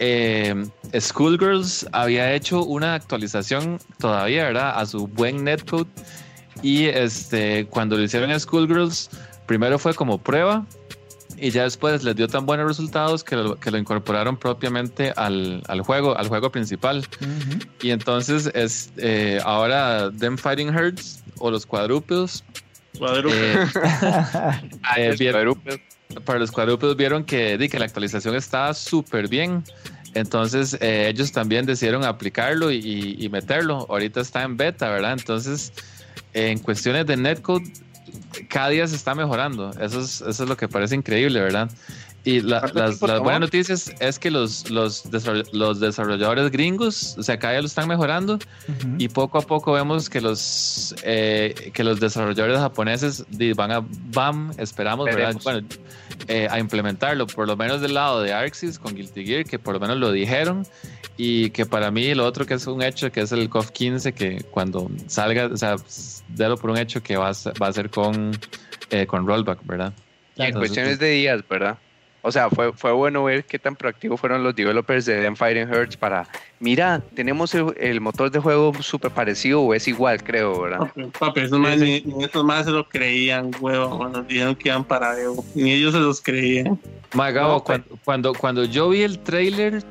eh, 0.00 0.54
Schoolgirls 0.98 1.86
había 1.92 2.32
hecho 2.32 2.64
una 2.64 2.94
actualización 2.94 3.78
todavía, 3.98 4.44
¿verdad? 4.44 4.78
A 4.78 4.84
su 4.84 5.06
buen 5.06 5.44
netcode. 5.44 5.86
Y 6.62 6.86
este, 6.86 7.66
cuando 7.66 7.96
lo 7.96 8.02
hicieron 8.02 8.30
en 8.30 8.40
Schoolgirls, 8.40 9.10
primero 9.46 9.78
fue 9.78 9.94
como 9.94 10.18
prueba 10.18 10.66
y 11.38 11.50
ya 11.50 11.64
después 11.64 12.02
les 12.02 12.16
dio 12.16 12.28
tan 12.28 12.46
buenos 12.46 12.66
resultados 12.66 13.22
que 13.22 13.36
lo, 13.36 13.56
que 13.56 13.70
lo 13.70 13.78
incorporaron 13.78 14.36
propiamente 14.36 15.12
al, 15.16 15.62
al, 15.68 15.82
juego, 15.82 16.16
al 16.16 16.28
juego 16.28 16.50
principal. 16.50 17.06
Y 17.82 17.90
entonces 17.90 18.50
es, 18.54 18.90
eh, 18.96 19.40
ahora 19.44 20.10
Them 20.18 20.38
Fighting 20.38 20.68
Herds 20.68 21.22
o 21.38 21.50
los 21.50 21.66
cuadrúpedos. 21.66 22.44
Cuadrúpedos. 22.98 23.76
Eh, 24.96 25.16
eh, 25.18 25.80
para 26.24 26.38
los 26.38 26.50
cuadrúpedos 26.50 26.96
vieron 26.96 27.24
que, 27.24 27.68
que 27.70 27.78
la 27.78 27.84
actualización 27.84 28.34
estaba 28.34 28.72
súper 28.74 29.28
bien. 29.28 29.62
Entonces 30.14 30.78
ellos 30.80 31.30
también 31.32 31.66
decidieron 31.66 32.02
aplicarlo 32.04 32.70
y, 32.70 33.16
y, 33.18 33.28
meterlo. 33.28 33.86
Ahorita 33.90 34.22
está 34.22 34.44
en 34.44 34.56
beta, 34.56 34.88
¿verdad? 34.88 35.12
Entonces, 35.12 35.74
en 36.32 36.58
cuestiones 36.58 37.06
de 37.06 37.18
netcode, 37.18 37.70
cada 38.48 38.68
día 38.68 38.86
se 38.86 38.96
está 38.96 39.14
mejorando. 39.14 39.70
Eso 39.80 40.00
es, 40.00 40.20
eso 40.20 40.42
es 40.42 40.48
lo 40.48 40.56
que 40.56 40.68
parece 40.68 40.94
increíble, 40.94 41.40
¿verdad? 41.40 41.70
Y 42.26 42.40
las, 42.40 42.72
buenas 42.98 43.40
noticias 43.40 43.94
es 44.00 44.18
que 44.18 44.32
los, 44.32 44.68
los, 44.68 45.04
los 45.52 45.78
desarrolladores 45.78 46.50
gringos, 46.50 47.14
o 47.16 47.22
sea, 47.22 47.38
cada 47.38 47.52
día 47.52 47.60
lo 47.60 47.68
están 47.68 47.86
mejorando 47.86 48.40
y 48.98 49.06
poco 49.06 49.38
a 49.38 49.42
poco 49.42 49.70
vemos 49.70 50.10
que 50.10 50.20
los, 50.20 50.92
eh, 51.04 51.70
que 51.72 51.84
los 51.84 52.00
desarrolladores 52.00 52.58
japoneses 52.58 53.24
van 53.54 53.70
a, 53.70 53.86
van, 54.12 54.50
esperamos, 54.58 55.04
¿verdad? 55.04 55.36
Bueno, 55.44 55.68
eh, 56.26 56.48
a 56.50 56.58
implementarlo, 56.58 57.28
por 57.28 57.46
lo 57.46 57.56
menos 57.56 57.80
del 57.80 57.94
lado 57.94 58.20
de 58.20 58.32
Arxis 58.32 58.80
con 58.80 58.96
Guilty 58.96 59.24
Gear, 59.24 59.44
que 59.44 59.60
por 59.60 59.74
lo 59.74 59.78
menos 59.78 59.96
lo 59.96 60.10
dijeron 60.10 60.66
y 61.16 61.50
que 61.50 61.64
para 61.64 61.92
mí 61.92 62.12
lo 62.16 62.26
otro 62.26 62.44
que 62.44 62.54
es 62.54 62.66
un 62.66 62.82
hecho, 62.82 63.12
que 63.12 63.20
es 63.20 63.30
el 63.30 63.48
COF 63.48 63.70
15, 63.70 64.14
que 64.14 64.44
cuando 64.50 64.90
salga, 65.06 65.46
o 65.46 65.56
sea, 65.56 65.76
délo 66.26 66.56
por 66.56 66.70
un 66.70 66.78
hecho 66.78 67.00
que 67.04 67.16
va 67.16 67.28
a, 67.28 67.34
va 67.62 67.68
a 67.68 67.72
ser 67.72 67.88
con, 67.88 68.32
eh, 68.90 69.06
con 69.06 69.24
rollback, 69.28 69.64
¿verdad? 69.64 69.92
En 70.34 70.52
cuestiones 70.54 70.98
de 70.98 71.10
días, 71.10 71.44
¿verdad? 71.48 71.78
O 72.26 72.32
sea, 72.32 72.50
fue, 72.50 72.72
fue 72.72 72.90
bueno 72.90 73.22
ver 73.22 73.44
qué 73.44 73.56
tan 73.56 73.76
proactivos 73.76 74.18
fueron 74.18 74.42
los 74.42 74.56
developers 74.56 75.04
de 75.04 75.20
Them 75.20 75.36
Fighting 75.36 75.68
Hearts 75.68 75.96
para, 75.96 76.26
mira, 76.58 77.00
tenemos 77.14 77.54
el, 77.54 78.00
motor 78.00 78.32
de 78.32 78.40
juego 78.40 78.72
súper 78.80 79.12
parecido 79.12 79.62
o 79.62 79.72
es 79.72 79.86
igual, 79.86 80.24
creo, 80.24 80.62
¿verdad? 80.62 80.90
Papi, 81.20 81.42
esos 81.42 81.60
más, 81.60 81.78
ni, 81.78 82.02
esos 82.20 82.44
más 82.44 82.64
se 82.64 82.72
lo 82.72 82.88
creían, 82.88 83.52
huevo, 83.60 83.96
cuando 83.96 84.24
dijeron 84.24 84.56
que 84.56 84.70
iban 84.70 84.82
para 84.82 85.16
Evo, 85.20 85.44
ni 85.54 85.70
ellos 85.70 85.94
se 85.94 86.00
los 86.00 86.20
creían. 86.20 86.80
Magabo, 87.14 87.62
cuando, 87.62 87.86
cuando, 88.04 88.34
cuando 88.34 88.64
yo 88.64 88.88
vi 88.88 89.02
el 89.02 89.20
trailer, 89.20 89.84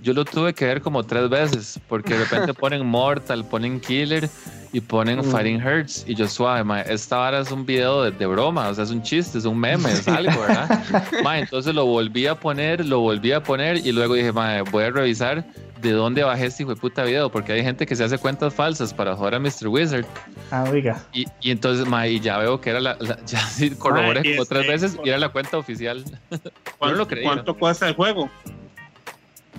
yo 0.00 0.12
lo 0.12 0.24
tuve 0.24 0.54
que 0.54 0.64
ver 0.64 0.80
como 0.80 1.04
tres 1.04 1.28
veces, 1.28 1.80
porque 1.88 2.14
de 2.14 2.24
repente 2.24 2.54
ponen 2.54 2.86
Mortal, 2.86 3.44
ponen 3.44 3.80
Killer 3.80 4.28
y 4.72 4.80
ponen 4.80 5.24
Fighting 5.24 5.64
Hurts. 5.64 6.04
Y 6.06 6.14
yo 6.14 6.28
suave, 6.28 6.62
ma, 6.62 6.82
esta 6.82 7.16
vara 7.16 7.40
es 7.40 7.50
un 7.50 7.66
video 7.66 8.10
de, 8.10 8.26
broma, 8.26 8.68
o 8.68 8.74
sea, 8.74 8.84
es 8.84 8.90
un 8.90 9.02
chiste, 9.02 9.38
es 9.38 9.44
un 9.44 9.58
meme, 9.58 9.90
es 9.90 10.06
algo, 10.06 10.40
¿verdad? 10.40 10.82
ma, 11.24 11.38
entonces 11.38 11.74
lo 11.74 11.86
volví 11.86 12.26
a 12.26 12.34
poner, 12.34 12.84
lo 12.84 13.00
volví 13.00 13.32
a 13.32 13.42
poner 13.42 13.78
y 13.78 13.92
luego 13.92 14.14
dije, 14.14 14.32
ma, 14.32 14.62
voy 14.62 14.84
a 14.84 14.90
revisar 14.90 15.44
de 15.80 15.92
dónde 15.92 16.24
bajé 16.24 16.46
este 16.46 16.62
hijo 16.62 16.74
de 16.74 16.80
puta 16.80 17.04
video, 17.04 17.30
porque 17.30 17.52
hay 17.52 17.62
gente 17.62 17.86
que 17.86 17.94
se 17.94 18.04
hace 18.04 18.18
cuentas 18.18 18.52
falsas 18.52 18.92
para 18.92 19.14
jugar 19.14 19.34
a 19.34 19.38
Mr. 19.38 19.68
Wizard. 19.68 20.04
Ah, 20.50 20.64
oiga. 20.70 21.02
Y, 21.12 21.26
y 21.40 21.50
entonces, 21.50 21.86
ma, 21.86 22.06
y 22.06 22.20
ya 22.20 22.38
veo 22.38 22.60
que 22.60 22.70
era 22.70 22.80
la, 22.80 22.98
ya 23.26 23.40
sí, 23.40 23.70
corroboré 23.70 24.34
como 24.34 24.44
tres 24.44 24.66
veces 24.66 24.98
y 25.04 25.08
era 25.08 25.18
la 25.18 25.28
cuenta 25.28 25.56
oficial. 25.58 26.04
no 26.80 26.92
lo 26.92 27.06
creí. 27.06 27.24
¿Cuánto 27.24 27.56
cuesta 27.56 27.88
el 27.88 27.94
juego? 27.94 28.28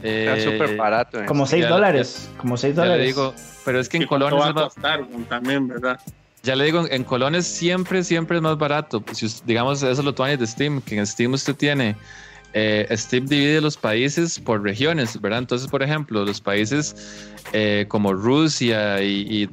Está 0.03 0.37
eh, 0.37 0.43
súper 0.43 0.77
barato. 0.77 1.25
Como 1.25 1.45
6 1.45 1.67
dólares. 1.67 2.29
Como 2.37 2.57
6 2.57 2.75
dólares. 2.75 3.05
digo, 3.05 3.33
pero 3.65 3.79
es 3.79 3.89
que 3.89 3.97
en 3.97 4.07
colones. 4.07 4.39
Va 4.39 4.49
a 4.49 4.53
costar 4.53 5.05
también, 5.27 5.67
¿verdad? 5.67 5.99
Ya 6.43 6.55
le 6.55 6.65
digo, 6.65 6.85
en 6.89 7.03
colones 7.03 7.45
siempre, 7.45 8.03
siempre 8.03 8.37
es 8.37 8.43
más 8.43 8.57
barato. 8.57 9.03
Si, 9.11 9.27
digamos, 9.45 9.83
eso 9.83 10.01
lo 10.01 10.13
tuanes 10.13 10.39
de 10.39 10.47
Steam, 10.47 10.81
que 10.81 10.97
en 10.97 11.05
Steam 11.05 11.33
usted 11.33 11.55
tiene. 11.55 11.95
Eh, 12.53 12.87
Steam 12.91 13.27
divide 13.27 13.61
los 13.61 13.77
países 13.77 14.39
por 14.39 14.63
regiones, 14.63 15.19
¿verdad? 15.21 15.39
Entonces, 15.39 15.67
por 15.67 15.83
ejemplo, 15.83 16.25
los 16.25 16.41
países 16.41 17.29
eh, 17.53 17.85
como 17.87 18.13
Rusia 18.13 19.01
y, 19.03 19.47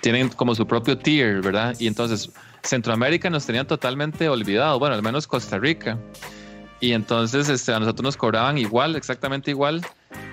tienen 0.00 0.28
como 0.28 0.54
su 0.54 0.66
propio 0.66 0.96
tier, 0.98 1.40
¿verdad? 1.40 1.74
Y 1.78 1.86
entonces 1.86 2.30
Centroamérica 2.62 3.30
nos 3.30 3.46
tenían 3.46 3.66
totalmente 3.66 4.28
olvidado, 4.28 4.78
bueno, 4.78 4.94
al 4.94 5.02
menos 5.02 5.26
Costa 5.26 5.58
Rica. 5.58 5.98
Y 6.80 6.92
entonces 6.92 7.48
este, 7.48 7.72
a 7.72 7.80
nosotros 7.80 8.02
nos 8.02 8.16
cobraban 8.16 8.58
igual, 8.58 8.96
exactamente 8.96 9.50
igual 9.50 9.82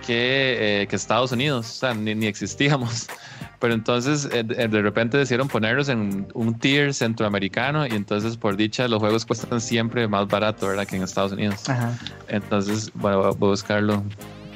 que, 0.05 0.81
eh, 0.81 0.87
que 0.87 0.95
Estados 0.95 1.31
Unidos, 1.31 1.69
o 1.69 1.73
sea, 1.73 1.93
ni, 1.93 2.13
ni 2.15 2.27
existíamos. 2.27 3.07
Pero 3.59 3.75
entonces 3.75 4.27
eh, 4.33 4.43
de 4.43 4.81
repente 4.81 5.17
decidieron 5.17 5.47
ponernos 5.47 5.87
en 5.87 6.27
un 6.33 6.59
tier 6.59 6.93
centroamericano 6.93 7.87
y 7.87 7.91
entonces 7.91 8.35
por 8.35 8.57
dicha 8.57 8.89
los 8.89 8.99
juegos 8.99 9.25
cuestan 9.25 9.61
siempre 9.61 10.05
más 10.09 10.27
barato, 10.27 10.67
¿verdad? 10.67 10.85
Que 10.85 10.97
en 10.97 11.03
Estados 11.03 11.31
Unidos. 11.31 11.69
Ajá. 11.69 11.97
Entonces, 12.27 12.91
bueno, 12.93 13.19
voy 13.19 13.27
a 13.27 13.51
buscarlo. 13.51 14.03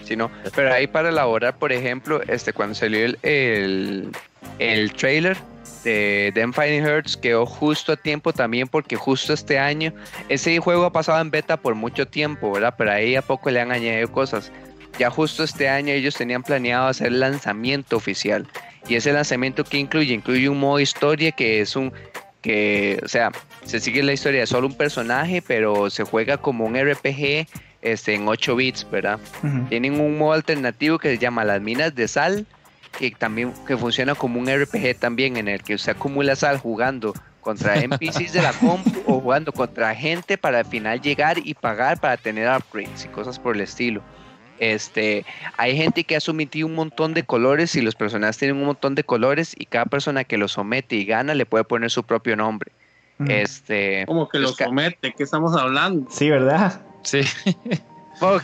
Sí, 0.03 0.17
no. 0.17 0.29
Pero 0.53 0.73
ahí 0.73 0.87
para 0.87 1.07
elaborar, 1.07 1.57
por 1.57 1.71
ejemplo, 1.71 2.21
este, 2.27 2.51
cuando 2.51 2.75
salió 2.75 3.05
el, 3.05 3.17
el, 3.23 4.11
el 4.59 4.91
trailer, 4.91 5.37
de 5.87 6.31
Them 6.33 6.51
Fighting 6.51 6.83
Hearts 6.83 7.15
quedó 7.15 7.45
justo 7.45 7.93
a 7.93 7.95
tiempo 7.95 8.33
también 8.33 8.67
porque 8.67 8.97
justo 8.97 9.31
este 9.31 9.57
año 9.57 9.93
ese 10.27 10.59
juego 10.59 10.83
ha 10.83 10.91
pasado 10.91 11.21
en 11.21 11.31
beta 11.31 11.55
por 11.55 11.75
mucho 11.75 12.05
tiempo, 12.05 12.51
¿verdad? 12.51 12.75
Pero 12.77 12.91
ahí 12.91 13.15
a 13.15 13.21
poco 13.21 13.49
le 13.49 13.61
han 13.61 13.71
añadido 13.71 14.11
cosas. 14.11 14.51
Ya 14.99 15.09
justo 15.09 15.43
este 15.43 15.69
año 15.69 15.93
ellos 15.93 16.15
tenían 16.15 16.43
planeado 16.43 16.87
hacer 16.87 17.07
el 17.07 17.21
lanzamiento 17.21 17.95
oficial 17.95 18.47
y 18.89 18.95
ese 18.95 19.13
lanzamiento 19.13 19.63
que 19.63 19.77
incluye 19.77 20.13
incluye 20.13 20.49
un 20.49 20.59
modo 20.59 20.79
historia 20.79 21.31
que 21.31 21.61
es 21.61 21.75
un 21.75 21.93
que, 22.41 22.99
o 23.03 23.07
sea, 23.07 23.31
se 23.63 23.79
sigue 23.79 24.03
la 24.03 24.13
historia 24.13 24.41
de 24.41 24.47
solo 24.47 24.67
un 24.67 24.75
personaje, 24.75 25.41
pero 25.41 25.89
se 25.89 26.03
juega 26.03 26.37
como 26.37 26.65
un 26.65 26.75
RPG 26.75 27.47
este, 27.81 28.13
en 28.13 28.27
8 28.27 28.55
bits, 28.55 28.87
¿verdad? 28.89 29.19
Tienen 29.69 29.99
un 29.99 30.17
modo 30.17 30.33
alternativo 30.33 30.99
que 30.99 31.09
se 31.09 31.17
llama 31.17 31.43
Las 31.43 31.61
Minas 31.61 31.95
de 31.95 32.07
Sal, 32.07 32.45
que 32.97 33.11
también 33.11 33.53
que 33.65 33.77
funciona 33.77 34.15
como 34.15 34.39
un 34.39 34.47
RPG 34.47 34.97
también 34.99 35.37
en 35.37 35.47
el 35.47 35.63
que 35.63 35.75
usted 35.75 35.93
acumula 35.93 36.35
sal 36.35 36.57
jugando 36.57 37.13
contra 37.41 37.75
NPCs 37.81 38.33
de 38.33 38.41
la 38.41 38.53
compu 38.53 39.03
o 39.05 39.21
jugando 39.21 39.51
contra 39.51 39.95
gente 39.95 40.37
para 40.37 40.59
al 40.59 40.65
final 40.65 41.01
llegar 41.01 41.37
y 41.43 41.53
pagar 41.53 41.99
para 41.99 42.17
tener 42.17 42.49
upgrades 42.49 43.05
y 43.05 43.07
cosas 43.09 43.39
por 43.39 43.55
el 43.55 43.61
estilo. 43.61 44.01
Este, 44.59 45.23
hay 45.55 45.77
gente 45.77 46.03
que 46.03 46.15
ha 46.15 46.19
sometido 46.19 46.65
un 46.65 46.73
montón 46.73 47.13
de 47.13 47.23
colores 47.23 47.75
y 47.75 47.81
los 47.81 47.95
personajes 47.95 48.37
tienen 48.37 48.57
un 48.57 48.65
montón 48.65 48.95
de 48.95 49.03
colores 49.03 49.53
y 49.57 49.65
cada 49.65 49.85
persona 49.85 50.23
que 50.23 50.37
lo 50.37 50.47
somete 50.47 50.95
y 50.95 51.05
gana 51.05 51.35
le 51.35 51.45
puede 51.45 51.63
poner 51.63 51.91
su 51.91 52.03
propio 52.03 52.35
nombre. 52.35 52.71
Este, 53.27 54.05
como 54.05 54.29
que 54.29 54.39
lo 54.39 54.49
somete, 54.49 55.13
¿qué 55.13 55.23
estamos 55.23 55.55
hablando? 55.55 56.09
Sí, 56.11 56.29
¿verdad? 56.29 56.81
Sí. 57.03 57.21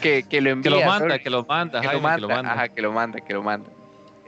que, 0.02 0.24
que, 0.24 0.42
lo 0.42 0.50
envía. 0.50 0.72
Que 0.72 0.80
lo 0.80 0.86
manda, 0.86 1.20
que 1.20 1.30
lo 1.30 1.46
manda, 1.46 1.82
que, 1.82 1.88
lo 1.88 2.00
manda, 2.00 2.16
que 2.16 2.22
lo 2.22 2.30
manda. 2.30 2.54
Ajá, 2.54 2.70
que 2.70 2.82
lo 2.82 2.92
manda, 2.92 3.20
que 3.20 3.34
lo 3.34 3.44
manda. 3.44 3.70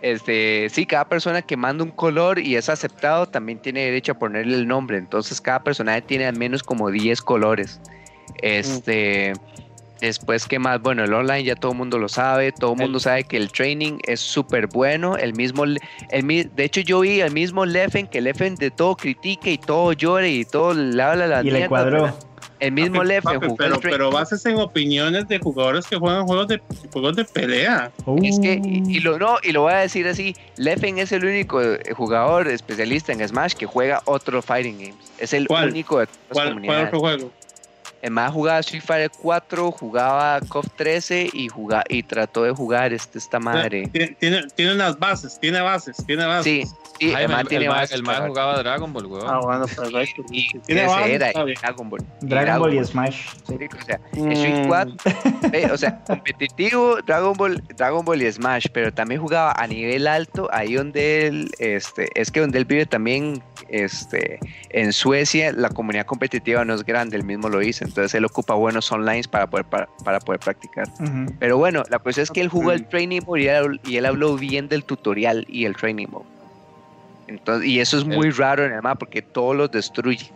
Este, 0.06 0.70
sí, 0.70 0.86
cada 0.86 1.10
persona 1.10 1.42
que 1.42 1.58
manda 1.58 1.84
un 1.84 1.90
color 1.90 2.38
y 2.38 2.58
es 2.58 2.70
aceptado 2.70 3.26
también 3.26 3.58
tiene 3.58 3.86
derecho 3.86 4.12
a 4.12 4.20
ponerle 4.20 4.56
el 4.56 4.68
nombre. 4.68 5.00
Entonces, 5.00 5.42
cada 5.42 5.64
personaje 5.64 6.04
tiene 6.04 6.28
al 6.28 6.38
menos 6.38 6.62
como 6.62 6.92
10 6.92 7.24
colores. 7.24 7.82
Este, 8.44 9.34
después, 10.02 10.46
¿qué 10.46 10.60
más? 10.60 10.80
Bueno, 10.80 11.06
el 11.06 11.12
online 11.12 11.44
ya 11.46 11.56
todo 11.56 11.72
el 11.72 11.80
mundo 11.80 11.98
lo 11.98 12.08
sabe. 12.08 12.52
Todo 12.52 12.74
el 12.74 12.82
mundo 12.82 13.00
sabe 13.00 13.24
que 13.24 13.36
el 13.38 13.52
training 13.52 13.98
es 14.04 14.20
súper 14.20 14.68
bueno. 14.68 15.18
El 15.18 15.34
mismo, 15.34 15.64
el, 15.64 15.80
de 16.12 16.64
hecho, 16.64 16.82
yo 16.82 17.00
vi 17.00 17.22
al 17.22 17.32
mismo 17.32 17.66
Leffen 17.66 18.06
que 18.06 18.22
Leffen 18.22 18.54
de 18.58 18.70
todo 18.70 18.96
critique 18.96 19.54
y 19.54 19.58
todo 19.58 19.92
llore 19.94 20.30
y 20.30 20.46
todo 20.46 20.76
le 20.76 21.02
habla 21.02 21.26
la 21.26 21.42
Y 21.42 21.50
le 21.50 21.68
cuadró. 21.68 22.16
El 22.66 22.72
mismo 22.72 23.04
Leffen 23.04 23.40
pero, 23.58 23.80
pero 23.80 24.12
bases 24.12 24.46
en 24.46 24.58
opiniones 24.58 25.28
de 25.28 25.38
jugadores 25.40 25.86
que 25.86 25.98
juegan 25.98 26.26
juegos 26.26 26.48
de 26.48 26.62
juegos 26.92 27.16
de 27.16 27.26
pelea. 27.26 27.92
Es 28.24 28.40
que, 28.40 28.60
y, 28.64 29.00
lo 29.02 29.20
no, 29.20 29.38
y 29.44 29.52
lo 29.52 29.62
voy 29.62 29.74
a 29.74 29.78
decir 29.78 30.08
así, 30.08 30.36
Leffen 30.58 30.98
es 30.98 31.12
el 31.12 31.26
único 31.26 31.62
eh, 31.62 31.80
jugador 31.96 32.48
especialista 32.48 33.14
en 33.14 33.28
Smash 33.28 33.54
que 33.54 33.66
juega 33.66 34.02
otro 34.06 34.42
fighting 34.42 34.80
games. 34.80 35.12
Es 35.20 35.34
el 35.34 35.48
único 35.50 36.00
de 36.00 36.08
¿Cuál, 36.30 36.62
¿Cuál 36.66 36.86
otro 36.86 37.00
juego? 37.00 37.32
El 38.06 38.12
más 38.12 38.32
jugaba 38.32 38.60
Street 38.60 38.84
Fighter 38.86 39.10
4, 39.20 39.72
jugaba 39.72 40.40
KOF 40.48 40.68
13 40.76 41.28
y, 41.34 41.48
jugaba, 41.48 41.84
y 41.90 42.04
trató 42.04 42.44
de 42.44 42.52
jugar 42.52 42.94
este, 42.94 43.18
esta 43.18 43.40
madre. 43.40 43.88
Tiene, 43.88 44.16
tiene, 44.20 44.44
tiene 44.56 44.74
unas 44.76 45.00
bases, 45.00 45.40
tiene 45.40 45.60
bases, 45.62 45.98
tiene 46.06 46.24
bases. 46.24 46.44
Sí, 46.44 46.66
sí, 47.00 47.12
el 47.12 47.28
man 47.30 47.40
el, 47.40 47.48
tiene 47.48 47.66
el 47.66 47.72
bases 47.72 47.96
el 47.96 48.04
ma 48.04 48.14
para- 48.14 48.28
jugaba 48.28 48.58
Dragon 48.62 48.94
Ball, 48.94 49.06
weón. 49.08 49.26
Ah, 49.28 49.40
bueno, 49.42 49.66
perfecto. 49.66 50.22
y 50.30 50.48
Tiene 50.60 50.82
ese 50.84 50.92
bases, 50.92 51.12
era 51.14 51.30
y. 51.32 51.54
Dragon 51.56 51.90
Ball. 51.90 52.02
y 52.22 52.26
Dragon 52.28 52.60
Ball 52.60 52.74
y. 52.76 52.86
Smash. 52.86 53.26
sí. 53.48 53.56
O 53.56 53.86
sea, 53.86 54.00
Street 54.14 54.66
Mm. 54.66 54.68
4, 54.68 54.96
eh, 55.54 55.70
o 55.72 55.78
sea, 55.78 56.04
competitivo 56.06 56.98
Dragon 57.08 57.34
Ball, 57.36 57.64
Dragon 57.76 58.06
Ball 58.06 58.22
y 58.22 58.32
Smash, 58.32 58.68
pero 58.72 58.94
también 58.94 59.20
jugaba 59.20 59.52
a 59.58 59.66
nivel 59.66 60.06
alto, 60.06 60.48
ahí 60.54 60.76
donde 60.76 61.26
él, 61.26 61.50
este, 61.58 62.08
es 62.14 62.30
que 62.30 62.42
donde 62.42 62.60
él 62.60 62.66
vive 62.66 62.86
también, 62.86 63.42
este, 63.70 64.40
en 64.70 64.94
Suecia 64.94 65.52
la 65.54 65.70
comunidad 65.70 66.06
competitiva 66.06 66.64
no 66.66 66.76
es 66.76 66.84
grande, 66.84 67.18
él 67.18 67.24
mismo 67.24 67.50
lo 67.50 67.58
dice, 67.60 67.84
entonces 67.96 68.14
él 68.16 68.26
ocupa 68.26 68.54
buenos 68.56 68.92
online 68.92 69.24
para 69.32 69.48
poder, 69.48 69.66
para, 69.66 69.88
para 70.04 70.20
poder 70.20 70.42
practicar. 70.42 70.90
Pero 71.40 71.58
bueno, 71.58 71.84
la 71.90 71.98
cosa 72.00 72.22
es 72.22 72.30
que 72.30 72.42
él 72.42 72.50
jugó 72.50 72.72
el 72.74 72.82
Ok. 72.82 72.90
training 72.90 73.22
mode 73.26 73.42
y 73.42 73.48
él, 73.48 73.80
y 73.86 73.96
él 73.96 74.06
habló 74.06 74.36
bien 74.36 74.68
del 74.68 74.84
tutorial 74.84 75.46
y 75.48 75.64
el 75.64 75.78
training 75.78 76.08
mode. 76.10 76.26
Entonces, 77.28 77.68
y 77.70 77.80
eso 77.80 77.98
es 77.98 78.04
muy 78.06 78.30
raro 78.32 78.66
en 78.66 78.74
el 78.74 78.82
mapa 78.82 79.00
porque 79.00 79.22
todo 79.22 79.54
lo 79.54 79.68
destruye. 79.70 80.30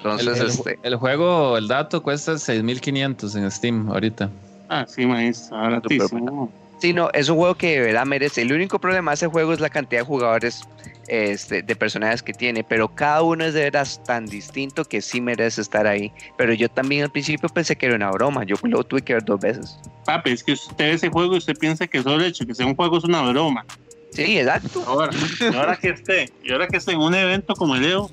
El, 0.00 0.06
Entonces, 0.06 0.40
el- 0.40 0.46
este, 0.50 0.78
el 0.84 0.96
juego, 0.96 1.58
el 1.58 1.66
dato 1.66 2.00
cuesta 2.02 2.38
6500 2.38 3.34
en 3.34 3.50
Steam 3.50 3.90
ahorita. 3.90 4.30
Ah, 4.68 4.84
sí, 4.86 5.04
maestro, 5.04 5.56
baratísimo. 5.58 6.52
Sí, 6.78 6.92
no, 6.92 7.08
es 7.12 7.28
un 7.28 7.36
juego 7.38 7.54
que 7.56 7.80
de 7.80 7.86
verdad 7.86 8.06
merece. 8.06 8.42
El 8.42 8.52
único 8.52 8.78
problema 8.78 9.10
de 9.10 9.14
ese 9.16 9.26
juego 9.26 9.52
es 9.52 9.60
la 9.60 9.68
cantidad 9.70 10.02
de 10.02 10.06
jugadores, 10.06 10.62
este, 11.08 11.62
de 11.62 11.76
personajes 11.76 12.22
que 12.22 12.32
tiene, 12.32 12.64
pero 12.64 12.88
cada 12.88 13.22
uno 13.22 13.44
es 13.44 13.54
de 13.54 13.62
veras 13.64 14.02
tan 14.04 14.26
distinto 14.26 14.84
que 14.84 15.00
sí 15.02 15.20
merece 15.20 15.60
estar 15.60 15.86
ahí. 15.86 16.12
Pero 16.36 16.52
yo 16.54 16.68
también 16.68 17.04
al 17.04 17.10
principio 17.10 17.48
pensé 17.48 17.76
que 17.76 17.86
era 17.86 17.96
una 17.96 18.10
broma, 18.10 18.44
yo 18.44 18.56
lo 18.62 18.84
tuve 18.84 19.02
que 19.02 19.14
ver 19.14 19.24
dos 19.24 19.40
veces. 19.40 19.78
Papi, 20.04 20.30
es 20.30 20.42
que 20.44 20.52
usted 20.52 20.76
ve 20.78 20.92
ese 20.92 21.08
juego 21.08 21.34
y 21.34 21.38
usted 21.38 21.56
piensa 21.56 21.86
que 21.86 22.02
solo 22.02 22.16
el 22.16 22.30
hecho 22.30 22.44
de 22.44 22.48
que 22.48 22.54
sea 22.54 22.66
un 22.66 22.74
juego 22.76 22.98
es 22.98 23.04
una 23.04 23.22
broma. 23.22 23.64
Sí, 24.10 24.38
exacto. 24.38 24.84
Ahora, 24.86 25.10
y 25.40 25.54
ahora 25.56 25.76
que 25.76 25.88
esté, 25.90 26.32
y 26.44 26.52
ahora 26.52 26.68
que 26.68 26.76
esté 26.76 26.92
en 26.92 27.00
un 27.00 27.14
evento 27.14 27.54
como 27.54 27.74
el 27.76 27.84
EO, 27.84 28.10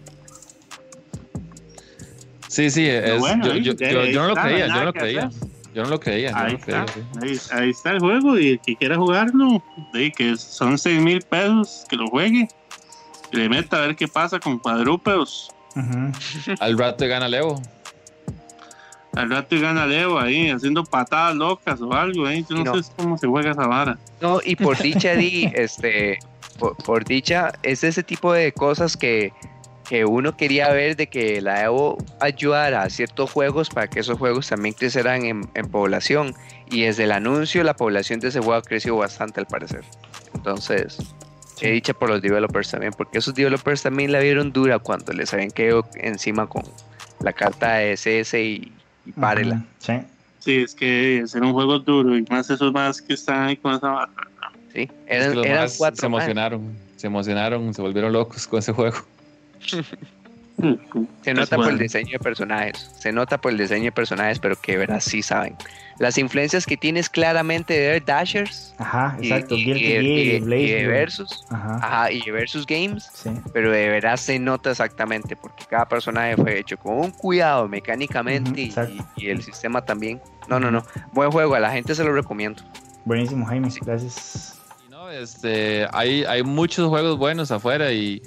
Sí, 2.47 2.69
sí, 2.69 2.85
es, 2.85 3.17
bueno, 3.19 3.45
yo, 3.45 3.51
ahí- 3.53 3.63
yo- 3.63 3.71
ahí 3.79 3.93
yo- 3.93 4.05
yo 4.07 4.21
no 4.23 4.27
lo 4.29 4.35
creía, 4.35 4.67
yo 4.67 4.73
no 4.73 4.83
lo 4.85 4.93
creía. 4.93 5.29
Yo 5.73 5.83
no 5.83 5.89
lo 5.89 5.99
creía, 6.01 6.31
yo 6.31 6.35
no 6.37 6.43
ahí 6.43 6.51
lo 6.53 6.59
creía. 6.59 6.79
está, 6.83 6.93
sí. 6.93 7.01
ahí, 7.21 7.39
ahí 7.63 7.69
está 7.69 7.91
el 7.91 7.99
juego 7.99 8.37
y 8.37 8.49
el 8.49 8.59
que 8.59 8.75
quiera 8.75 8.97
jugarlo, 8.97 9.63
de 9.93 10.11
que 10.11 10.35
son 10.35 10.77
6 10.77 10.99
mil 10.99 11.21
pesos, 11.21 11.85
que 11.89 11.95
lo 11.95 12.07
juegue, 12.07 12.49
que 13.31 13.37
le 13.37 13.49
meta 13.49 13.77
a 13.77 13.81
ver 13.81 13.95
qué 13.95 14.07
pasa 14.07 14.39
con 14.39 14.59
cuadrúpedos. 14.59 15.49
Ujú. 15.75 16.11
Al 16.59 16.77
rato 16.77 17.07
gana 17.07 17.27
Leo. 17.27 17.61
Al 19.13 19.29
rato 19.29 19.55
y 19.55 19.61
gana 19.61 19.85
Leo 19.85 20.19
ahí 20.19 20.49
haciendo 20.49 20.83
patadas 20.83 21.35
locas 21.35 21.81
o 21.81 21.93
algo, 21.93 22.29
¿eh? 22.29 22.45
yo 22.49 22.57
no, 22.57 22.75
no. 22.75 22.83
sé 22.83 22.91
cómo 22.95 23.17
se 23.17 23.27
juega 23.27 23.51
esa 23.51 23.67
vara. 23.67 23.97
No, 24.21 24.39
y 24.43 24.55
por 24.55 24.77
dicha, 24.77 25.15
di, 25.15 25.49
este, 25.53 26.19
por, 26.59 26.75
por 26.77 27.03
dicha, 27.03 27.51
es 27.63 27.83
ese 27.83 28.03
tipo 28.03 28.31
de 28.31 28.51
cosas 28.53 28.95
que, 28.95 29.33
que 29.87 30.05
uno 30.05 30.37
quería 30.37 30.69
ver 30.69 30.95
de 30.95 31.07
que 31.07 31.41
la 31.41 31.63
Evo 31.63 31.97
ayudara 32.21 32.83
a 32.83 32.89
ciertos 32.89 33.31
juegos 33.31 33.69
para 33.69 33.87
que 33.89 33.99
esos 33.99 34.17
juegos 34.17 34.47
también 34.47 34.73
crecieran 34.73 35.25
en, 35.25 35.49
en 35.53 35.67
población. 35.69 36.33
Y 36.69 36.83
desde 36.83 37.03
el 37.03 37.11
anuncio, 37.11 37.63
la 37.65 37.75
población 37.75 38.21
de 38.21 38.29
ese 38.29 38.39
juego 38.39 38.53
ha 38.53 38.61
crecido 38.61 38.95
bastante 38.95 39.41
al 39.41 39.47
parecer. 39.47 39.83
Entonces, 40.33 40.97
Sí. 41.61 41.67
he 41.67 41.71
dicha 41.71 41.93
por 41.93 42.09
los 42.09 42.21
developers 42.21 42.71
también, 42.71 42.91
porque 42.95 43.19
esos 43.19 43.33
developers 43.33 43.83
también 43.83 44.11
la 44.11 44.19
vieron 44.19 44.51
dura 44.51 44.79
cuando 44.79 45.13
les 45.13 45.33
habían 45.33 45.51
quedado 45.51 45.87
encima 45.95 46.47
con 46.47 46.63
la 47.21 47.31
carta 47.33 47.75
de 47.75 47.93
SS 47.93 48.41
y, 48.41 48.71
y 49.05 49.11
párela. 49.13 49.63
Sí. 49.79 49.93
Sí, 50.39 50.57
es 50.57 50.73
que 50.73 51.21
hacer 51.23 51.43
un 51.43 51.53
juego 51.53 51.77
duro 51.77 52.17
y 52.17 52.23
más 52.23 52.49
esos 52.49 52.73
más 52.73 52.99
que 52.99 53.13
están 53.13 53.47
ahí 53.47 53.57
con 53.57 53.75
esa 53.75 53.89
vara. 53.89 54.11
¿sí? 54.73 54.89
Es 55.05 55.23
Eran, 55.23 55.29
que 55.29 55.35
los 55.35 55.45
eran 55.45 55.59
más 55.59 55.77
cuatro 55.77 55.99
se 55.99 56.05
emocionaron, 56.07 56.77
se 56.97 57.07
emocionaron, 57.07 57.73
se 57.73 57.81
volvieron 57.81 58.11
locos 58.11 58.47
con 58.47 58.59
ese 58.59 58.73
juego. 58.73 58.97
Se 61.23 61.31
Es 61.31 61.35
nota 61.37 61.55
por 61.55 61.69
el 61.69 61.77
diseño 61.79 62.11
de 62.13 62.19
personajes. 62.19 62.91
Se 62.99 63.11
nota 63.11 63.39
por 63.39 63.51
el 63.51 63.57
diseño 63.57 63.85
de 63.85 63.91
personajes, 63.91 64.39
pero 64.39 64.55
que 64.59 64.77
verás 64.77 65.03
sí 65.03 65.21
saben. 65.21 65.55
Las 65.99 66.17
influencias 66.17 66.65
que 66.65 66.77
tienes 66.77 67.09
claramente 67.09 67.73
de 67.77 67.99
Dashers 67.99 68.73
Ajá, 68.79 69.17
y, 69.21 69.27
exacto. 69.31 69.55
y- 69.55 69.71
y- 69.71 69.73
y- 69.73 70.35
y 70.35 70.39
Blaze 70.39 70.75
de. 70.75 70.87
Versus. 70.87 71.45
Ajá. 71.49 71.75
Ajá, 71.75 72.11
y 72.11 72.21
de 72.23 72.31
Versus 72.31 72.65
Games. 72.65 73.07
Sí. 73.13 73.29
Pero 73.53 73.71
de 73.71 73.87
verdad 73.89 74.17
se 74.17 74.39
nota 74.39 74.71
exactamente 74.71 75.35
porque 75.35 75.65
cada 75.69 75.87
personaje 75.87 76.35
fue 76.37 76.57
hecho 76.59 76.77
con 76.77 76.95
un 76.97 77.11
cuidado 77.11 77.67
mecánicamente 77.67 78.59
y- 78.61 78.65
exacto. 78.65 79.05
y, 79.15 79.27
el 79.29 79.43
sistema 79.43 79.83
también. 79.85 80.19
No, 80.49 80.59
no, 80.59 80.71
no. 80.71 80.83
Buen 81.11 81.29
juego, 81.31 81.53
a 81.55 81.59
la 81.59 81.71
gente 81.71 81.93
se 81.93 82.03
lo 82.03 82.13
recomiendo. 82.13 82.63
Buenísimo, 83.05 83.45
Jaime. 83.45 83.69
Gracias. 83.85 84.59
Y 84.87 84.89
no, 84.89 85.09
este, 85.09 85.85
hay, 85.93 86.23
hay 86.25 86.41
muchos 86.43 86.89
juegos 86.89 87.17
buenos 87.19 87.51
afuera 87.51 87.91
y, 87.91 88.21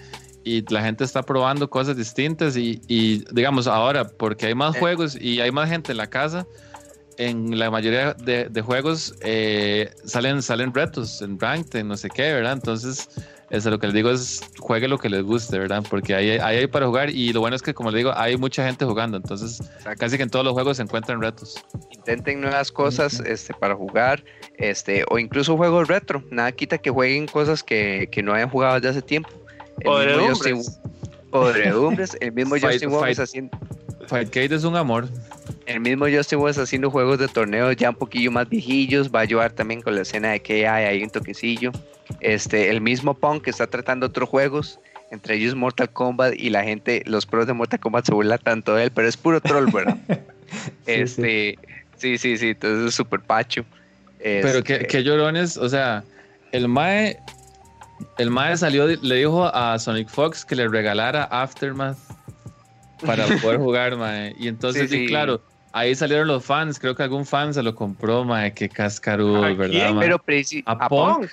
y 0.44 0.62
la 0.72 0.82
gente 0.82 1.04
está 1.04 1.22
probando 1.22 1.68
cosas 1.70 1.96
distintas 1.96 2.56
y, 2.56 2.80
y, 2.86 3.24
digamos 3.32 3.66
ahora, 3.66 4.06
porque 4.06 4.46
hay 4.46 4.54
más 4.54 4.76
Eh. 4.76 4.78
juegos 4.80 5.16
y 5.20 5.40
hay 5.40 5.50
más 5.50 5.68
gente 5.70 5.92
en 5.92 5.98
la 5.98 6.08
casa, 6.08 6.46
en 7.16 7.58
la 7.58 7.70
mayoría 7.70 8.14
de, 8.14 8.48
de 8.48 8.60
juegos 8.62 9.14
eh, 9.20 9.90
salen, 10.04 10.42
salen 10.42 10.74
retos 10.74 11.22
en 11.22 11.38
ranked, 11.38 11.78
en 11.78 11.88
no 11.88 11.96
sé 11.96 12.08
qué, 12.10 12.32
¿verdad? 12.32 12.54
Entonces, 12.54 13.08
eso 13.50 13.70
lo 13.70 13.78
que 13.78 13.86
les 13.86 13.94
digo 13.94 14.10
es 14.10 14.40
juegue 14.58 14.88
lo 14.88 14.98
que 14.98 15.08
les 15.08 15.22
guste, 15.22 15.58
¿verdad? 15.58 15.84
Porque 15.88 16.14
ahí 16.14 16.30
ahí 16.30 16.56
hay 16.56 16.66
para 16.66 16.86
jugar 16.86 17.10
y 17.10 17.32
lo 17.32 17.40
bueno 17.40 17.54
es 17.54 17.62
que, 17.62 17.72
como 17.72 17.90
les 17.90 17.98
digo, 17.98 18.12
hay 18.16 18.36
mucha 18.36 18.66
gente 18.66 18.84
jugando, 18.84 19.16
entonces 19.16 19.62
casi 19.98 20.16
que 20.16 20.24
en 20.24 20.30
todos 20.30 20.44
los 20.44 20.54
juegos 20.54 20.78
se 20.78 20.82
encuentran 20.82 21.20
retos. 21.20 21.54
Intenten 21.90 22.40
nuevas 22.40 22.72
cosas 22.72 23.20
este, 23.20 23.54
para 23.54 23.76
jugar, 23.76 24.24
este, 24.58 25.04
o 25.08 25.18
incluso 25.18 25.56
juegos 25.56 25.86
retro. 25.88 26.24
Nada 26.30 26.50
quita 26.52 26.78
que 26.78 26.90
jueguen 26.90 27.26
cosas 27.26 27.62
que, 27.62 28.08
que 28.10 28.22
no 28.22 28.34
hayan 28.34 28.50
jugado 28.50 28.74
desde 28.74 28.88
hace 28.88 29.02
tiempo. 29.02 29.30
El 29.80 30.06
mismo 30.16 30.28
Justin- 30.28 30.62
Podredumbres. 30.62 30.80
Podredumbres, 31.30 32.16
el 32.20 32.32
mismo 32.32 32.56
Fight- 32.56 32.72
Justin 32.72 32.90
Wong 32.90 33.00
fight. 33.00 33.18
haciendo, 33.18 33.58
Fightcade 34.06 34.54
es 34.54 34.64
un 34.64 34.76
amor. 34.76 35.08
el 35.66 35.80
mismo 35.80 36.06
Justin 36.08 36.38
Wong 36.38 36.58
haciendo 36.58 36.90
juegos 36.90 37.18
de 37.18 37.26
torneos 37.28 37.74
ya 37.76 37.90
un 37.90 37.96
poquillo 37.96 38.30
más 38.30 38.48
viejillos, 38.48 39.10
va 39.10 39.20
a 39.20 39.22
ayudar 39.22 39.52
también 39.52 39.80
con 39.82 39.94
la 39.94 40.02
escena 40.02 40.30
de 40.32 40.40
que 40.40 40.68
hay 40.68 40.84
ahí 40.84 41.02
un 41.02 41.10
toquecillo. 41.10 41.72
Este, 42.20 42.68
el 42.70 42.80
mismo 42.80 43.14
Punk 43.14 43.44
que 43.44 43.50
está 43.50 43.66
tratando 43.66 44.06
otros 44.06 44.28
juegos, 44.28 44.78
entre 45.10 45.36
ellos 45.36 45.54
Mortal 45.54 45.88
Kombat 45.90 46.34
y 46.36 46.50
la 46.50 46.62
gente, 46.64 47.02
los 47.06 47.24
pros 47.26 47.46
de 47.46 47.52
Mortal 47.54 47.80
Kombat 47.80 48.04
se 48.06 48.12
burlan 48.12 48.38
tanto 48.38 48.74
de 48.74 48.84
él, 48.84 48.90
pero 48.90 49.08
es 49.08 49.16
puro 49.16 49.40
troll, 49.40 49.70
¿verdad? 49.72 49.96
Sí, 50.86 50.92
este, 50.92 51.58
sí, 51.96 52.16
sí, 52.18 52.36
sí, 52.38 52.48
entonces 52.50 52.88
es 52.90 52.94
súper 52.94 53.20
pacho. 53.20 53.64
Pero 54.22 54.48
Este, 54.58 54.62
que, 54.62 54.86
que 54.86 55.02
llorones, 55.02 55.56
o 55.56 55.68
sea, 55.68 56.04
el 56.52 56.68
Mae, 56.68 57.18
el 58.18 58.30
Mae 58.30 58.56
salió, 58.56 58.86
le 58.86 59.14
dijo 59.16 59.44
a 59.54 59.78
Sonic 59.78 60.08
Fox 60.08 60.44
que 60.44 60.56
le 60.56 60.68
regalara 60.68 61.24
Aftermath 61.24 61.98
para 63.04 63.26
poder 63.42 63.58
jugar, 63.58 63.96
Mae. 63.96 64.34
Y 64.38 64.48
entonces, 64.48 64.90
Sí, 64.90 64.96
sí, 64.96 65.02
sí. 65.04 65.08
claro, 65.08 65.42
ahí 65.72 65.94
salieron 65.94 66.28
los 66.28 66.44
fans, 66.44 66.78
creo 66.78 66.94
que 66.94 67.02
algún 67.02 67.26
fan 67.26 67.52
se 67.54 67.62
lo 67.62 67.74
compró, 67.74 68.24
Mae, 68.24 68.52
qué 68.54 68.68
cascarudo, 68.68 69.44
¿A 69.44 69.52
¿verdad, 69.52 69.68
quién? 69.70 69.96
Mae? 69.96 70.06
pero 70.06 70.22
¿A 70.66 70.72
a 70.72 70.88
Punk? 70.88 71.18
Punk. 71.18 71.30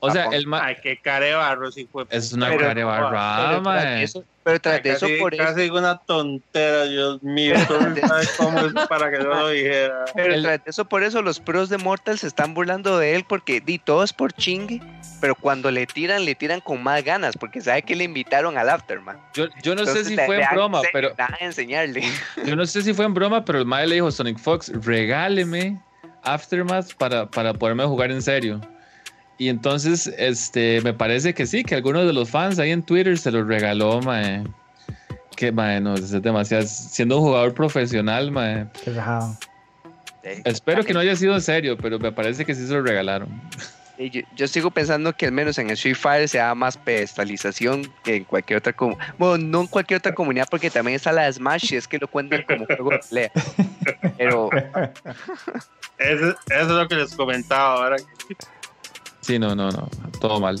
O 0.00 0.12
sea, 0.12 0.26
el 0.26 0.46
Mae 0.46 0.60
Ay, 0.62 0.76
qué 0.80 0.96
carebarro, 1.02 1.72
si 1.72 1.86
fue. 1.86 2.04
es 2.10 2.32
una 2.32 2.50
de 2.50 3.60
Mae. 3.60 4.02
eso, 4.04 4.24
pero 4.44 4.60
tras 4.60 4.80
de 4.82 4.90
eso 4.90 5.06
casi, 5.06 5.18
por 5.18 5.34
eso, 5.34 5.42
casi 5.44 5.70
una 5.70 5.98
tontera, 5.98 6.84
Dios 6.84 7.20
mío. 7.22 7.54
Sabes 8.06 8.30
cómo 8.38 8.60
es 8.60 8.72
para 8.88 9.10
que 9.10 9.16
yo 9.18 9.24
lo 9.24 9.48
dijera. 9.48 10.04
pero 10.14 10.34
el- 10.34 10.42
tras 10.44 10.64
de 10.64 10.70
eso 10.70 10.84
por 10.84 11.02
eso 11.02 11.20
los 11.22 11.40
pros 11.40 11.68
de 11.68 11.78
Mortal 11.78 12.16
se 12.16 12.28
están 12.28 12.54
burlando 12.54 12.96
de 12.96 13.16
él 13.16 13.24
porque 13.28 13.60
di 13.60 13.78
todo 13.80 14.04
es 14.04 14.12
por 14.12 14.32
chingue, 14.32 14.80
pero 15.20 15.34
cuando 15.34 15.70
le 15.70 15.86
tiran 15.86 16.24
le 16.24 16.34
tiran 16.34 16.60
con 16.60 16.82
más 16.82 17.02
ganas 17.04 17.36
porque 17.36 17.60
sabe 17.60 17.82
que 17.82 17.96
le 17.96 18.04
invitaron 18.04 18.56
al 18.58 18.68
Aftermath. 18.68 19.18
Yo, 19.34 19.46
yo 19.62 19.74
no 19.74 19.84
sé 19.84 19.90
Entonces, 19.90 20.06
si 20.08 20.16
le- 20.16 20.26
fue 20.26 20.40
en 20.40 20.46
broma, 20.52 20.82
pero 20.92 21.14
enseñarle. 21.40 22.02
Yo 22.46 22.56
no 22.56 22.66
sé 22.66 22.82
si 22.82 22.94
fue 22.94 23.04
en 23.04 23.14
broma, 23.14 23.44
pero 23.44 23.58
el 23.58 23.66
Mae 23.66 23.86
le 23.86 23.96
dijo 23.96 24.10
Sonic 24.10 24.38
Fox, 24.38 24.70
regáleme 24.84 25.80
Aftermath 26.22 26.94
para, 26.94 27.26
para 27.26 27.52
poderme 27.54 27.84
jugar 27.84 28.10
en 28.10 28.22
serio. 28.22 28.60
Y 29.38 29.48
entonces, 29.48 30.12
este, 30.18 30.80
me 30.80 30.92
parece 30.92 31.32
que 31.32 31.46
sí, 31.46 31.62
que 31.62 31.76
alguno 31.76 32.04
de 32.04 32.12
los 32.12 32.28
fans 32.28 32.58
ahí 32.58 32.72
en 32.72 32.82
Twitter 32.82 33.16
se 33.16 33.30
lo 33.30 33.44
regaló, 33.44 34.00
mae. 34.02 34.42
Que, 35.36 35.52
mae, 35.52 35.80
no, 35.80 35.94
es 35.94 36.10
demasiado. 36.20 36.64
Siendo 36.66 37.18
un 37.18 37.24
jugador 37.24 37.54
profesional, 37.54 38.32
mae. 38.32 38.66
Qué 38.84 38.92
rajado. 38.92 39.36
Espero 40.44 40.84
que 40.84 40.92
no 40.92 41.00
haya 41.00 41.14
sido 41.14 41.34
en 41.34 41.40
serio, 41.40 41.76
pero 41.80 41.98
me 42.00 42.10
parece 42.10 42.44
que 42.44 42.54
sí 42.54 42.66
se 42.66 42.72
lo 42.74 42.82
regalaron. 42.82 43.28
Yo, 43.98 44.22
yo 44.36 44.46
sigo 44.46 44.70
pensando 44.70 45.12
que 45.12 45.26
al 45.26 45.32
menos 45.32 45.58
en 45.58 45.68
el 45.68 45.74
Street 45.74 45.96
Fighter 45.96 46.28
se 46.28 46.38
da 46.38 46.54
más 46.54 46.76
pedestalización 46.76 47.92
que 48.04 48.16
en 48.16 48.24
cualquier 48.24 48.58
otra 48.58 48.72
comunidad. 48.72 49.14
Bueno, 49.18 49.44
no 49.44 49.60
en 49.62 49.66
cualquier 49.66 49.98
otra 49.98 50.14
comunidad 50.14 50.46
porque 50.50 50.70
también 50.70 50.96
está 50.96 51.10
la 51.12 51.24
de 51.24 51.32
Smash 51.32 51.72
y 51.72 51.76
es 51.76 51.88
que 51.88 51.98
lo 51.98 52.06
cuentan 52.08 52.44
como 52.44 52.64
juego 52.66 52.90
de 52.90 53.00
pelea. 53.08 53.32
Pero 54.16 54.50
Eso, 55.98 56.28
eso 56.28 56.36
es 56.48 56.68
lo 56.68 56.88
que 56.88 56.94
les 56.94 57.14
comentaba 57.14 57.74
ahora. 57.74 57.96
Sí, 59.20 59.38
no, 59.38 59.54
no, 59.54 59.70
no. 59.70 59.88
Todo 60.20 60.40
mal. 60.40 60.58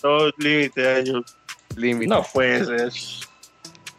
Todo 0.00 0.32
límite 0.38 0.86
a 0.86 0.98
ellos. 0.98 1.36
límite. 1.76 2.08
No 2.08 2.24
puede 2.32 2.64
ser. 2.64 2.92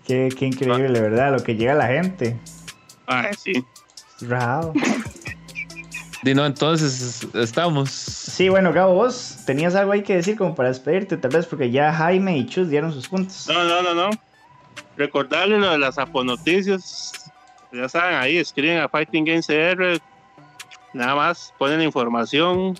Qué, 0.05 0.29
qué 0.37 0.45
increíble, 0.45 0.99
¿verdad? 0.99 1.31
Lo 1.31 1.43
que 1.43 1.55
llega 1.55 1.71
a 1.71 1.75
la 1.75 1.87
gente. 1.87 2.37
Ay, 3.07 3.33
sí. 3.41 3.65
Rao. 4.21 4.73
Dino, 6.25 6.43
entonces 6.43 7.27
estamos. 7.35 7.91
Sí, 7.91 8.49
bueno, 8.49 8.73
Gabo, 8.73 8.95
vos 8.95 9.37
tenías 9.45 9.75
algo 9.75 9.91
ahí 9.91 10.01
que 10.01 10.15
decir 10.15 10.35
como 10.35 10.55
para 10.55 10.69
despedirte, 10.69 11.17
tal 11.17 11.29
vez 11.29 11.45
porque 11.45 11.69
ya 11.69 11.93
Jaime 11.93 12.35
y 12.35 12.47
Chus 12.47 12.67
dieron 12.67 12.91
sus 12.91 13.07
puntos. 13.07 13.47
No, 13.47 13.63
no, 13.63 13.83
no, 13.83 13.93
no. 13.93 14.09
Recordarle 14.97 15.59
lo 15.59 15.69
de 15.69 15.77
las 15.77 15.99
aponoticias. 15.99 17.31
Ya 17.71 17.87
saben, 17.87 18.15
ahí 18.15 18.37
escriben 18.37 18.79
a 18.79 18.89
Fighting 18.89 19.23
Games 19.23 19.45
CR. 19.45 20.01
Nada 20.95 21.13
más 21.13 21.53
ponen 21.59 21.83
información. 21.83 22.75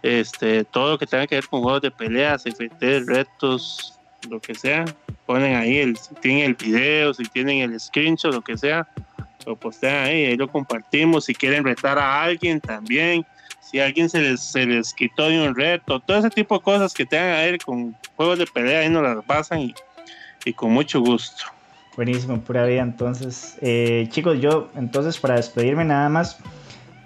Este, 0.00 0.62
todo 0.62 0.92
lo 0.92 0.98
que 0.98 1.08
tenga 1.08 1.26
que 1.26 1.34
ver 1.34 1.48
con 1.48 1.60
juegos 1.60 1.82
de 1.82 1.90
peleas, 1.90 2.46
FT, 2.46 3.00
retos, 3.04 3.98
lo 4.30 4.38
que 4.38 4.54
sea. 4.54 4.84
Ponen 5.26 5.56
ahí 5.56 5.78
el, 5.78 5.96
si 5.96 6.14
tienen 6.14 6.44
el 6.44 6.54
video, 6.54 7.14
si 7.14 7.24
tienen 7.24 7.68
el 7.68 7.80
screenshot, 7.80 8.32
lo 8.32 8.42
que 8.42 8.56
sea. 8.56 8.86
Lo 9.46 9.56
postean 9.56 10.06
ahí, 10.06 10.26
ahí 10.26 10.36
lo 10.36 10.48
compartimos. 10.48 11.26
Si 11.26 11.34
quieren 11.34 11.64
retar 11.64 11.98
a 11.98 12.22
alguien 12.22 12.60
también. 12.60 13.24
Si 13.60 13.80
a 13.80 13.86
alguien 13.86 14.08
se 14.08 14.20
les, 14.20 14.40
se 14.40 14.66
les 14.66 14.92
quitó 14.92 15.28
de 15.28 15.48
un 15.48 15.54
reto, 15.54 15.98
todo 16.00 16.18
ese 16.18 16.30
tipo 16.30 16.56
de 16.56 16.62
cosas 16.62 16.92
que 16.92 17.06
tengan 17.06 17.36
que 17.36 17.50
ver 17.50 17.58
con 17.64 17.96
juegos 18.14 18.38
de 18.38 18.46
pelea, 18.46 18.80
ahí 18.80 18.90
nos 18.90 19.02
las 19.02 19.24
pasan 19.24 19.60
y, 19.60 19.74
y 20.44 20.52
con 20.52 20.70
mucho 20.70 21.00
gusto. 21.00 21.44
Buenísimo, 21.96 22.40
pura 22.40 22.66
vida. 22.66 22.82
Entonces, 22.82 23.56
eh, 23.60 24.08
chicos, 24.10 24.40
yo 24.40 24.68
entonces 24.74 25.18
para 25.18 25.36
despedirme 25.36 25.84
nada 25.84 26.08
más 26.08 26.38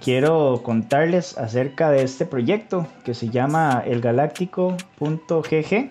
quiero 0.03 0.63
contarles 0.63 1.37
acerca 1.37 1.91
de 1.91 2.03
este 2.03 2.25
proyecto 2.25 2.87
que 3.05 3.15
se 3.15 3.29
llama 3.29 3.83
elgaláctico.gg, 3.87 5.91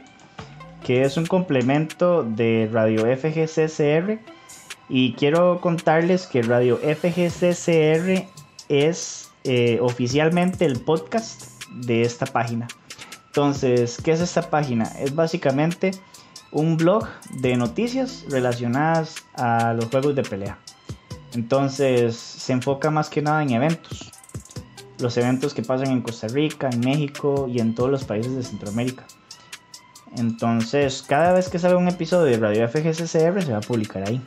que 0.83 1.01
es 1.03 1.17
un 1.17 1.27
complemento 1.27 2.23
de 2.23 2.67
Radio 2.71 3.05
FGCCR. 3.05 4.19
Y 4.89 5.13
quiero 5.13 5.59
contarles 5.59 6.27
que 6.27 6.41
Radio 6.41 6.77
FGCCR 6.77 8.25
es 8.69 9.31
eh, 9.43 9.79
oficialmente 9.81 10.65
el 10.65 10.79
podcast 10.79 11.61
de 11.71 12.01
esta 12.03 12.25
página. 12.25 12.67
Entonces, 13.27 13.97
¿qué 14.03 14.11
es 14.11 14.21
esta 14.21 14.49
página? 14.49 14.85
Es 14.99 15.13
básicamente 15.13 15.91
un 16.51 16.77
blog 16.77 17.07
de 17.41 17.55
noticias 17.57 18.25
relacionadas 18.29 19.15
a 19.35 19.73
los 19.73 19.85
juegos 19.85 20.15
de 20.15 20.23
pelea. 20.23 20.57
Entonces 21.33 22.15
se 22.15 22.53
enfoca 22.53 22.89
más 22.89 23.09
que 23.09 23.21
nada 23.21 23.43
en 23.43 23.51
eventos. 23.51 24.11
Los 24.99 25.17
eventos 25.17 25.53
que 25.53 25.61
pasan 25.61 25.91
en 25.91 26.01
Costa 26.01 26.27
Rica, 26.27 26.69
en 26.71 26.79
México 26.79 27.47
y 27.47 27.59
en 27.59 27.75
todos 27.75 27.91
los 27.91 28.05
países 28.05 28.35
de 28.35 28.43
Centroamérica. 28.43 29.05
Entonces 30.15 31.03
cada 31.07 31.33
vez 31.33 31.49
que 31.49 31.59
sale 31.59 31.75
un 31.75 31.87
episodio 31.87 32.25
de 32.25 32.37
Radio 32.37 32.67
FGCCR 32.67 33.43
se 33.43 33.51
va 33.51 33.57
a 33.57 33.61
publicar 33.61 34.07
ahí. 34.07 34.21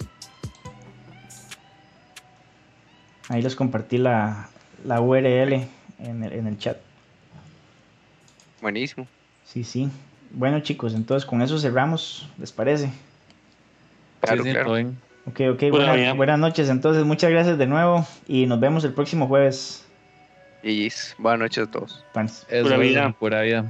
Ahí 3.30 3.40
les 3.42 3.54
compartí 3.56 3.96
la, 3.96 4.48
la 4.84 5.00
URL 5.00 5.66
en 6.00 6.24
el, 6.24 6.32
en 6.32 6.46
el 6.48 6.58
chat. 6.58 6.76
Buenísimo. 8.60 9.06
Sí, 9.46 9.64
sí. 9.64 9.88
Bueno 10.32 10.60
chicos, 10.60 10.94
entonces 10.94 11.24
con 11.26 11.40
eso 11.40 11.58
cerramos, 11.58 12.28
¿les 12.38 12.52
parece? 12.52 12.90
Claro, 14.20 14.44
Sí, 14.44 14.50
claro. 14.50 14.74
bien. 14.74 14.98
Ok, 15.26 15.40
ok, 15.52 15.60
Bueno, 15.60 15.70
buena- 15.70 15.94
bien. 15.94 16.16
buenas 16.16 16.38
noches 16.38 16.68
entonces, 16.68 17.04
muchas 17.04 17.30
gracias 17.30 17.56
de 17.56 17.66
nuevo 17.66 18.06
y 18.28 18.46
nos 18.46 18.60
vemos 18.60 18.84
el 18.84 18.92
próximo 18.92 19.26
jueves. 19.28 19.84
GG's. 20.62 21.14
Buenas 21.16 21.40
noches 21.40 21.68
a 21.68 21.70
todos. 21.70 22.04
Pura 22.62 22.76
vida. 22.78 23.12
Pura 23.18 23.42
vida. 23.42 23.64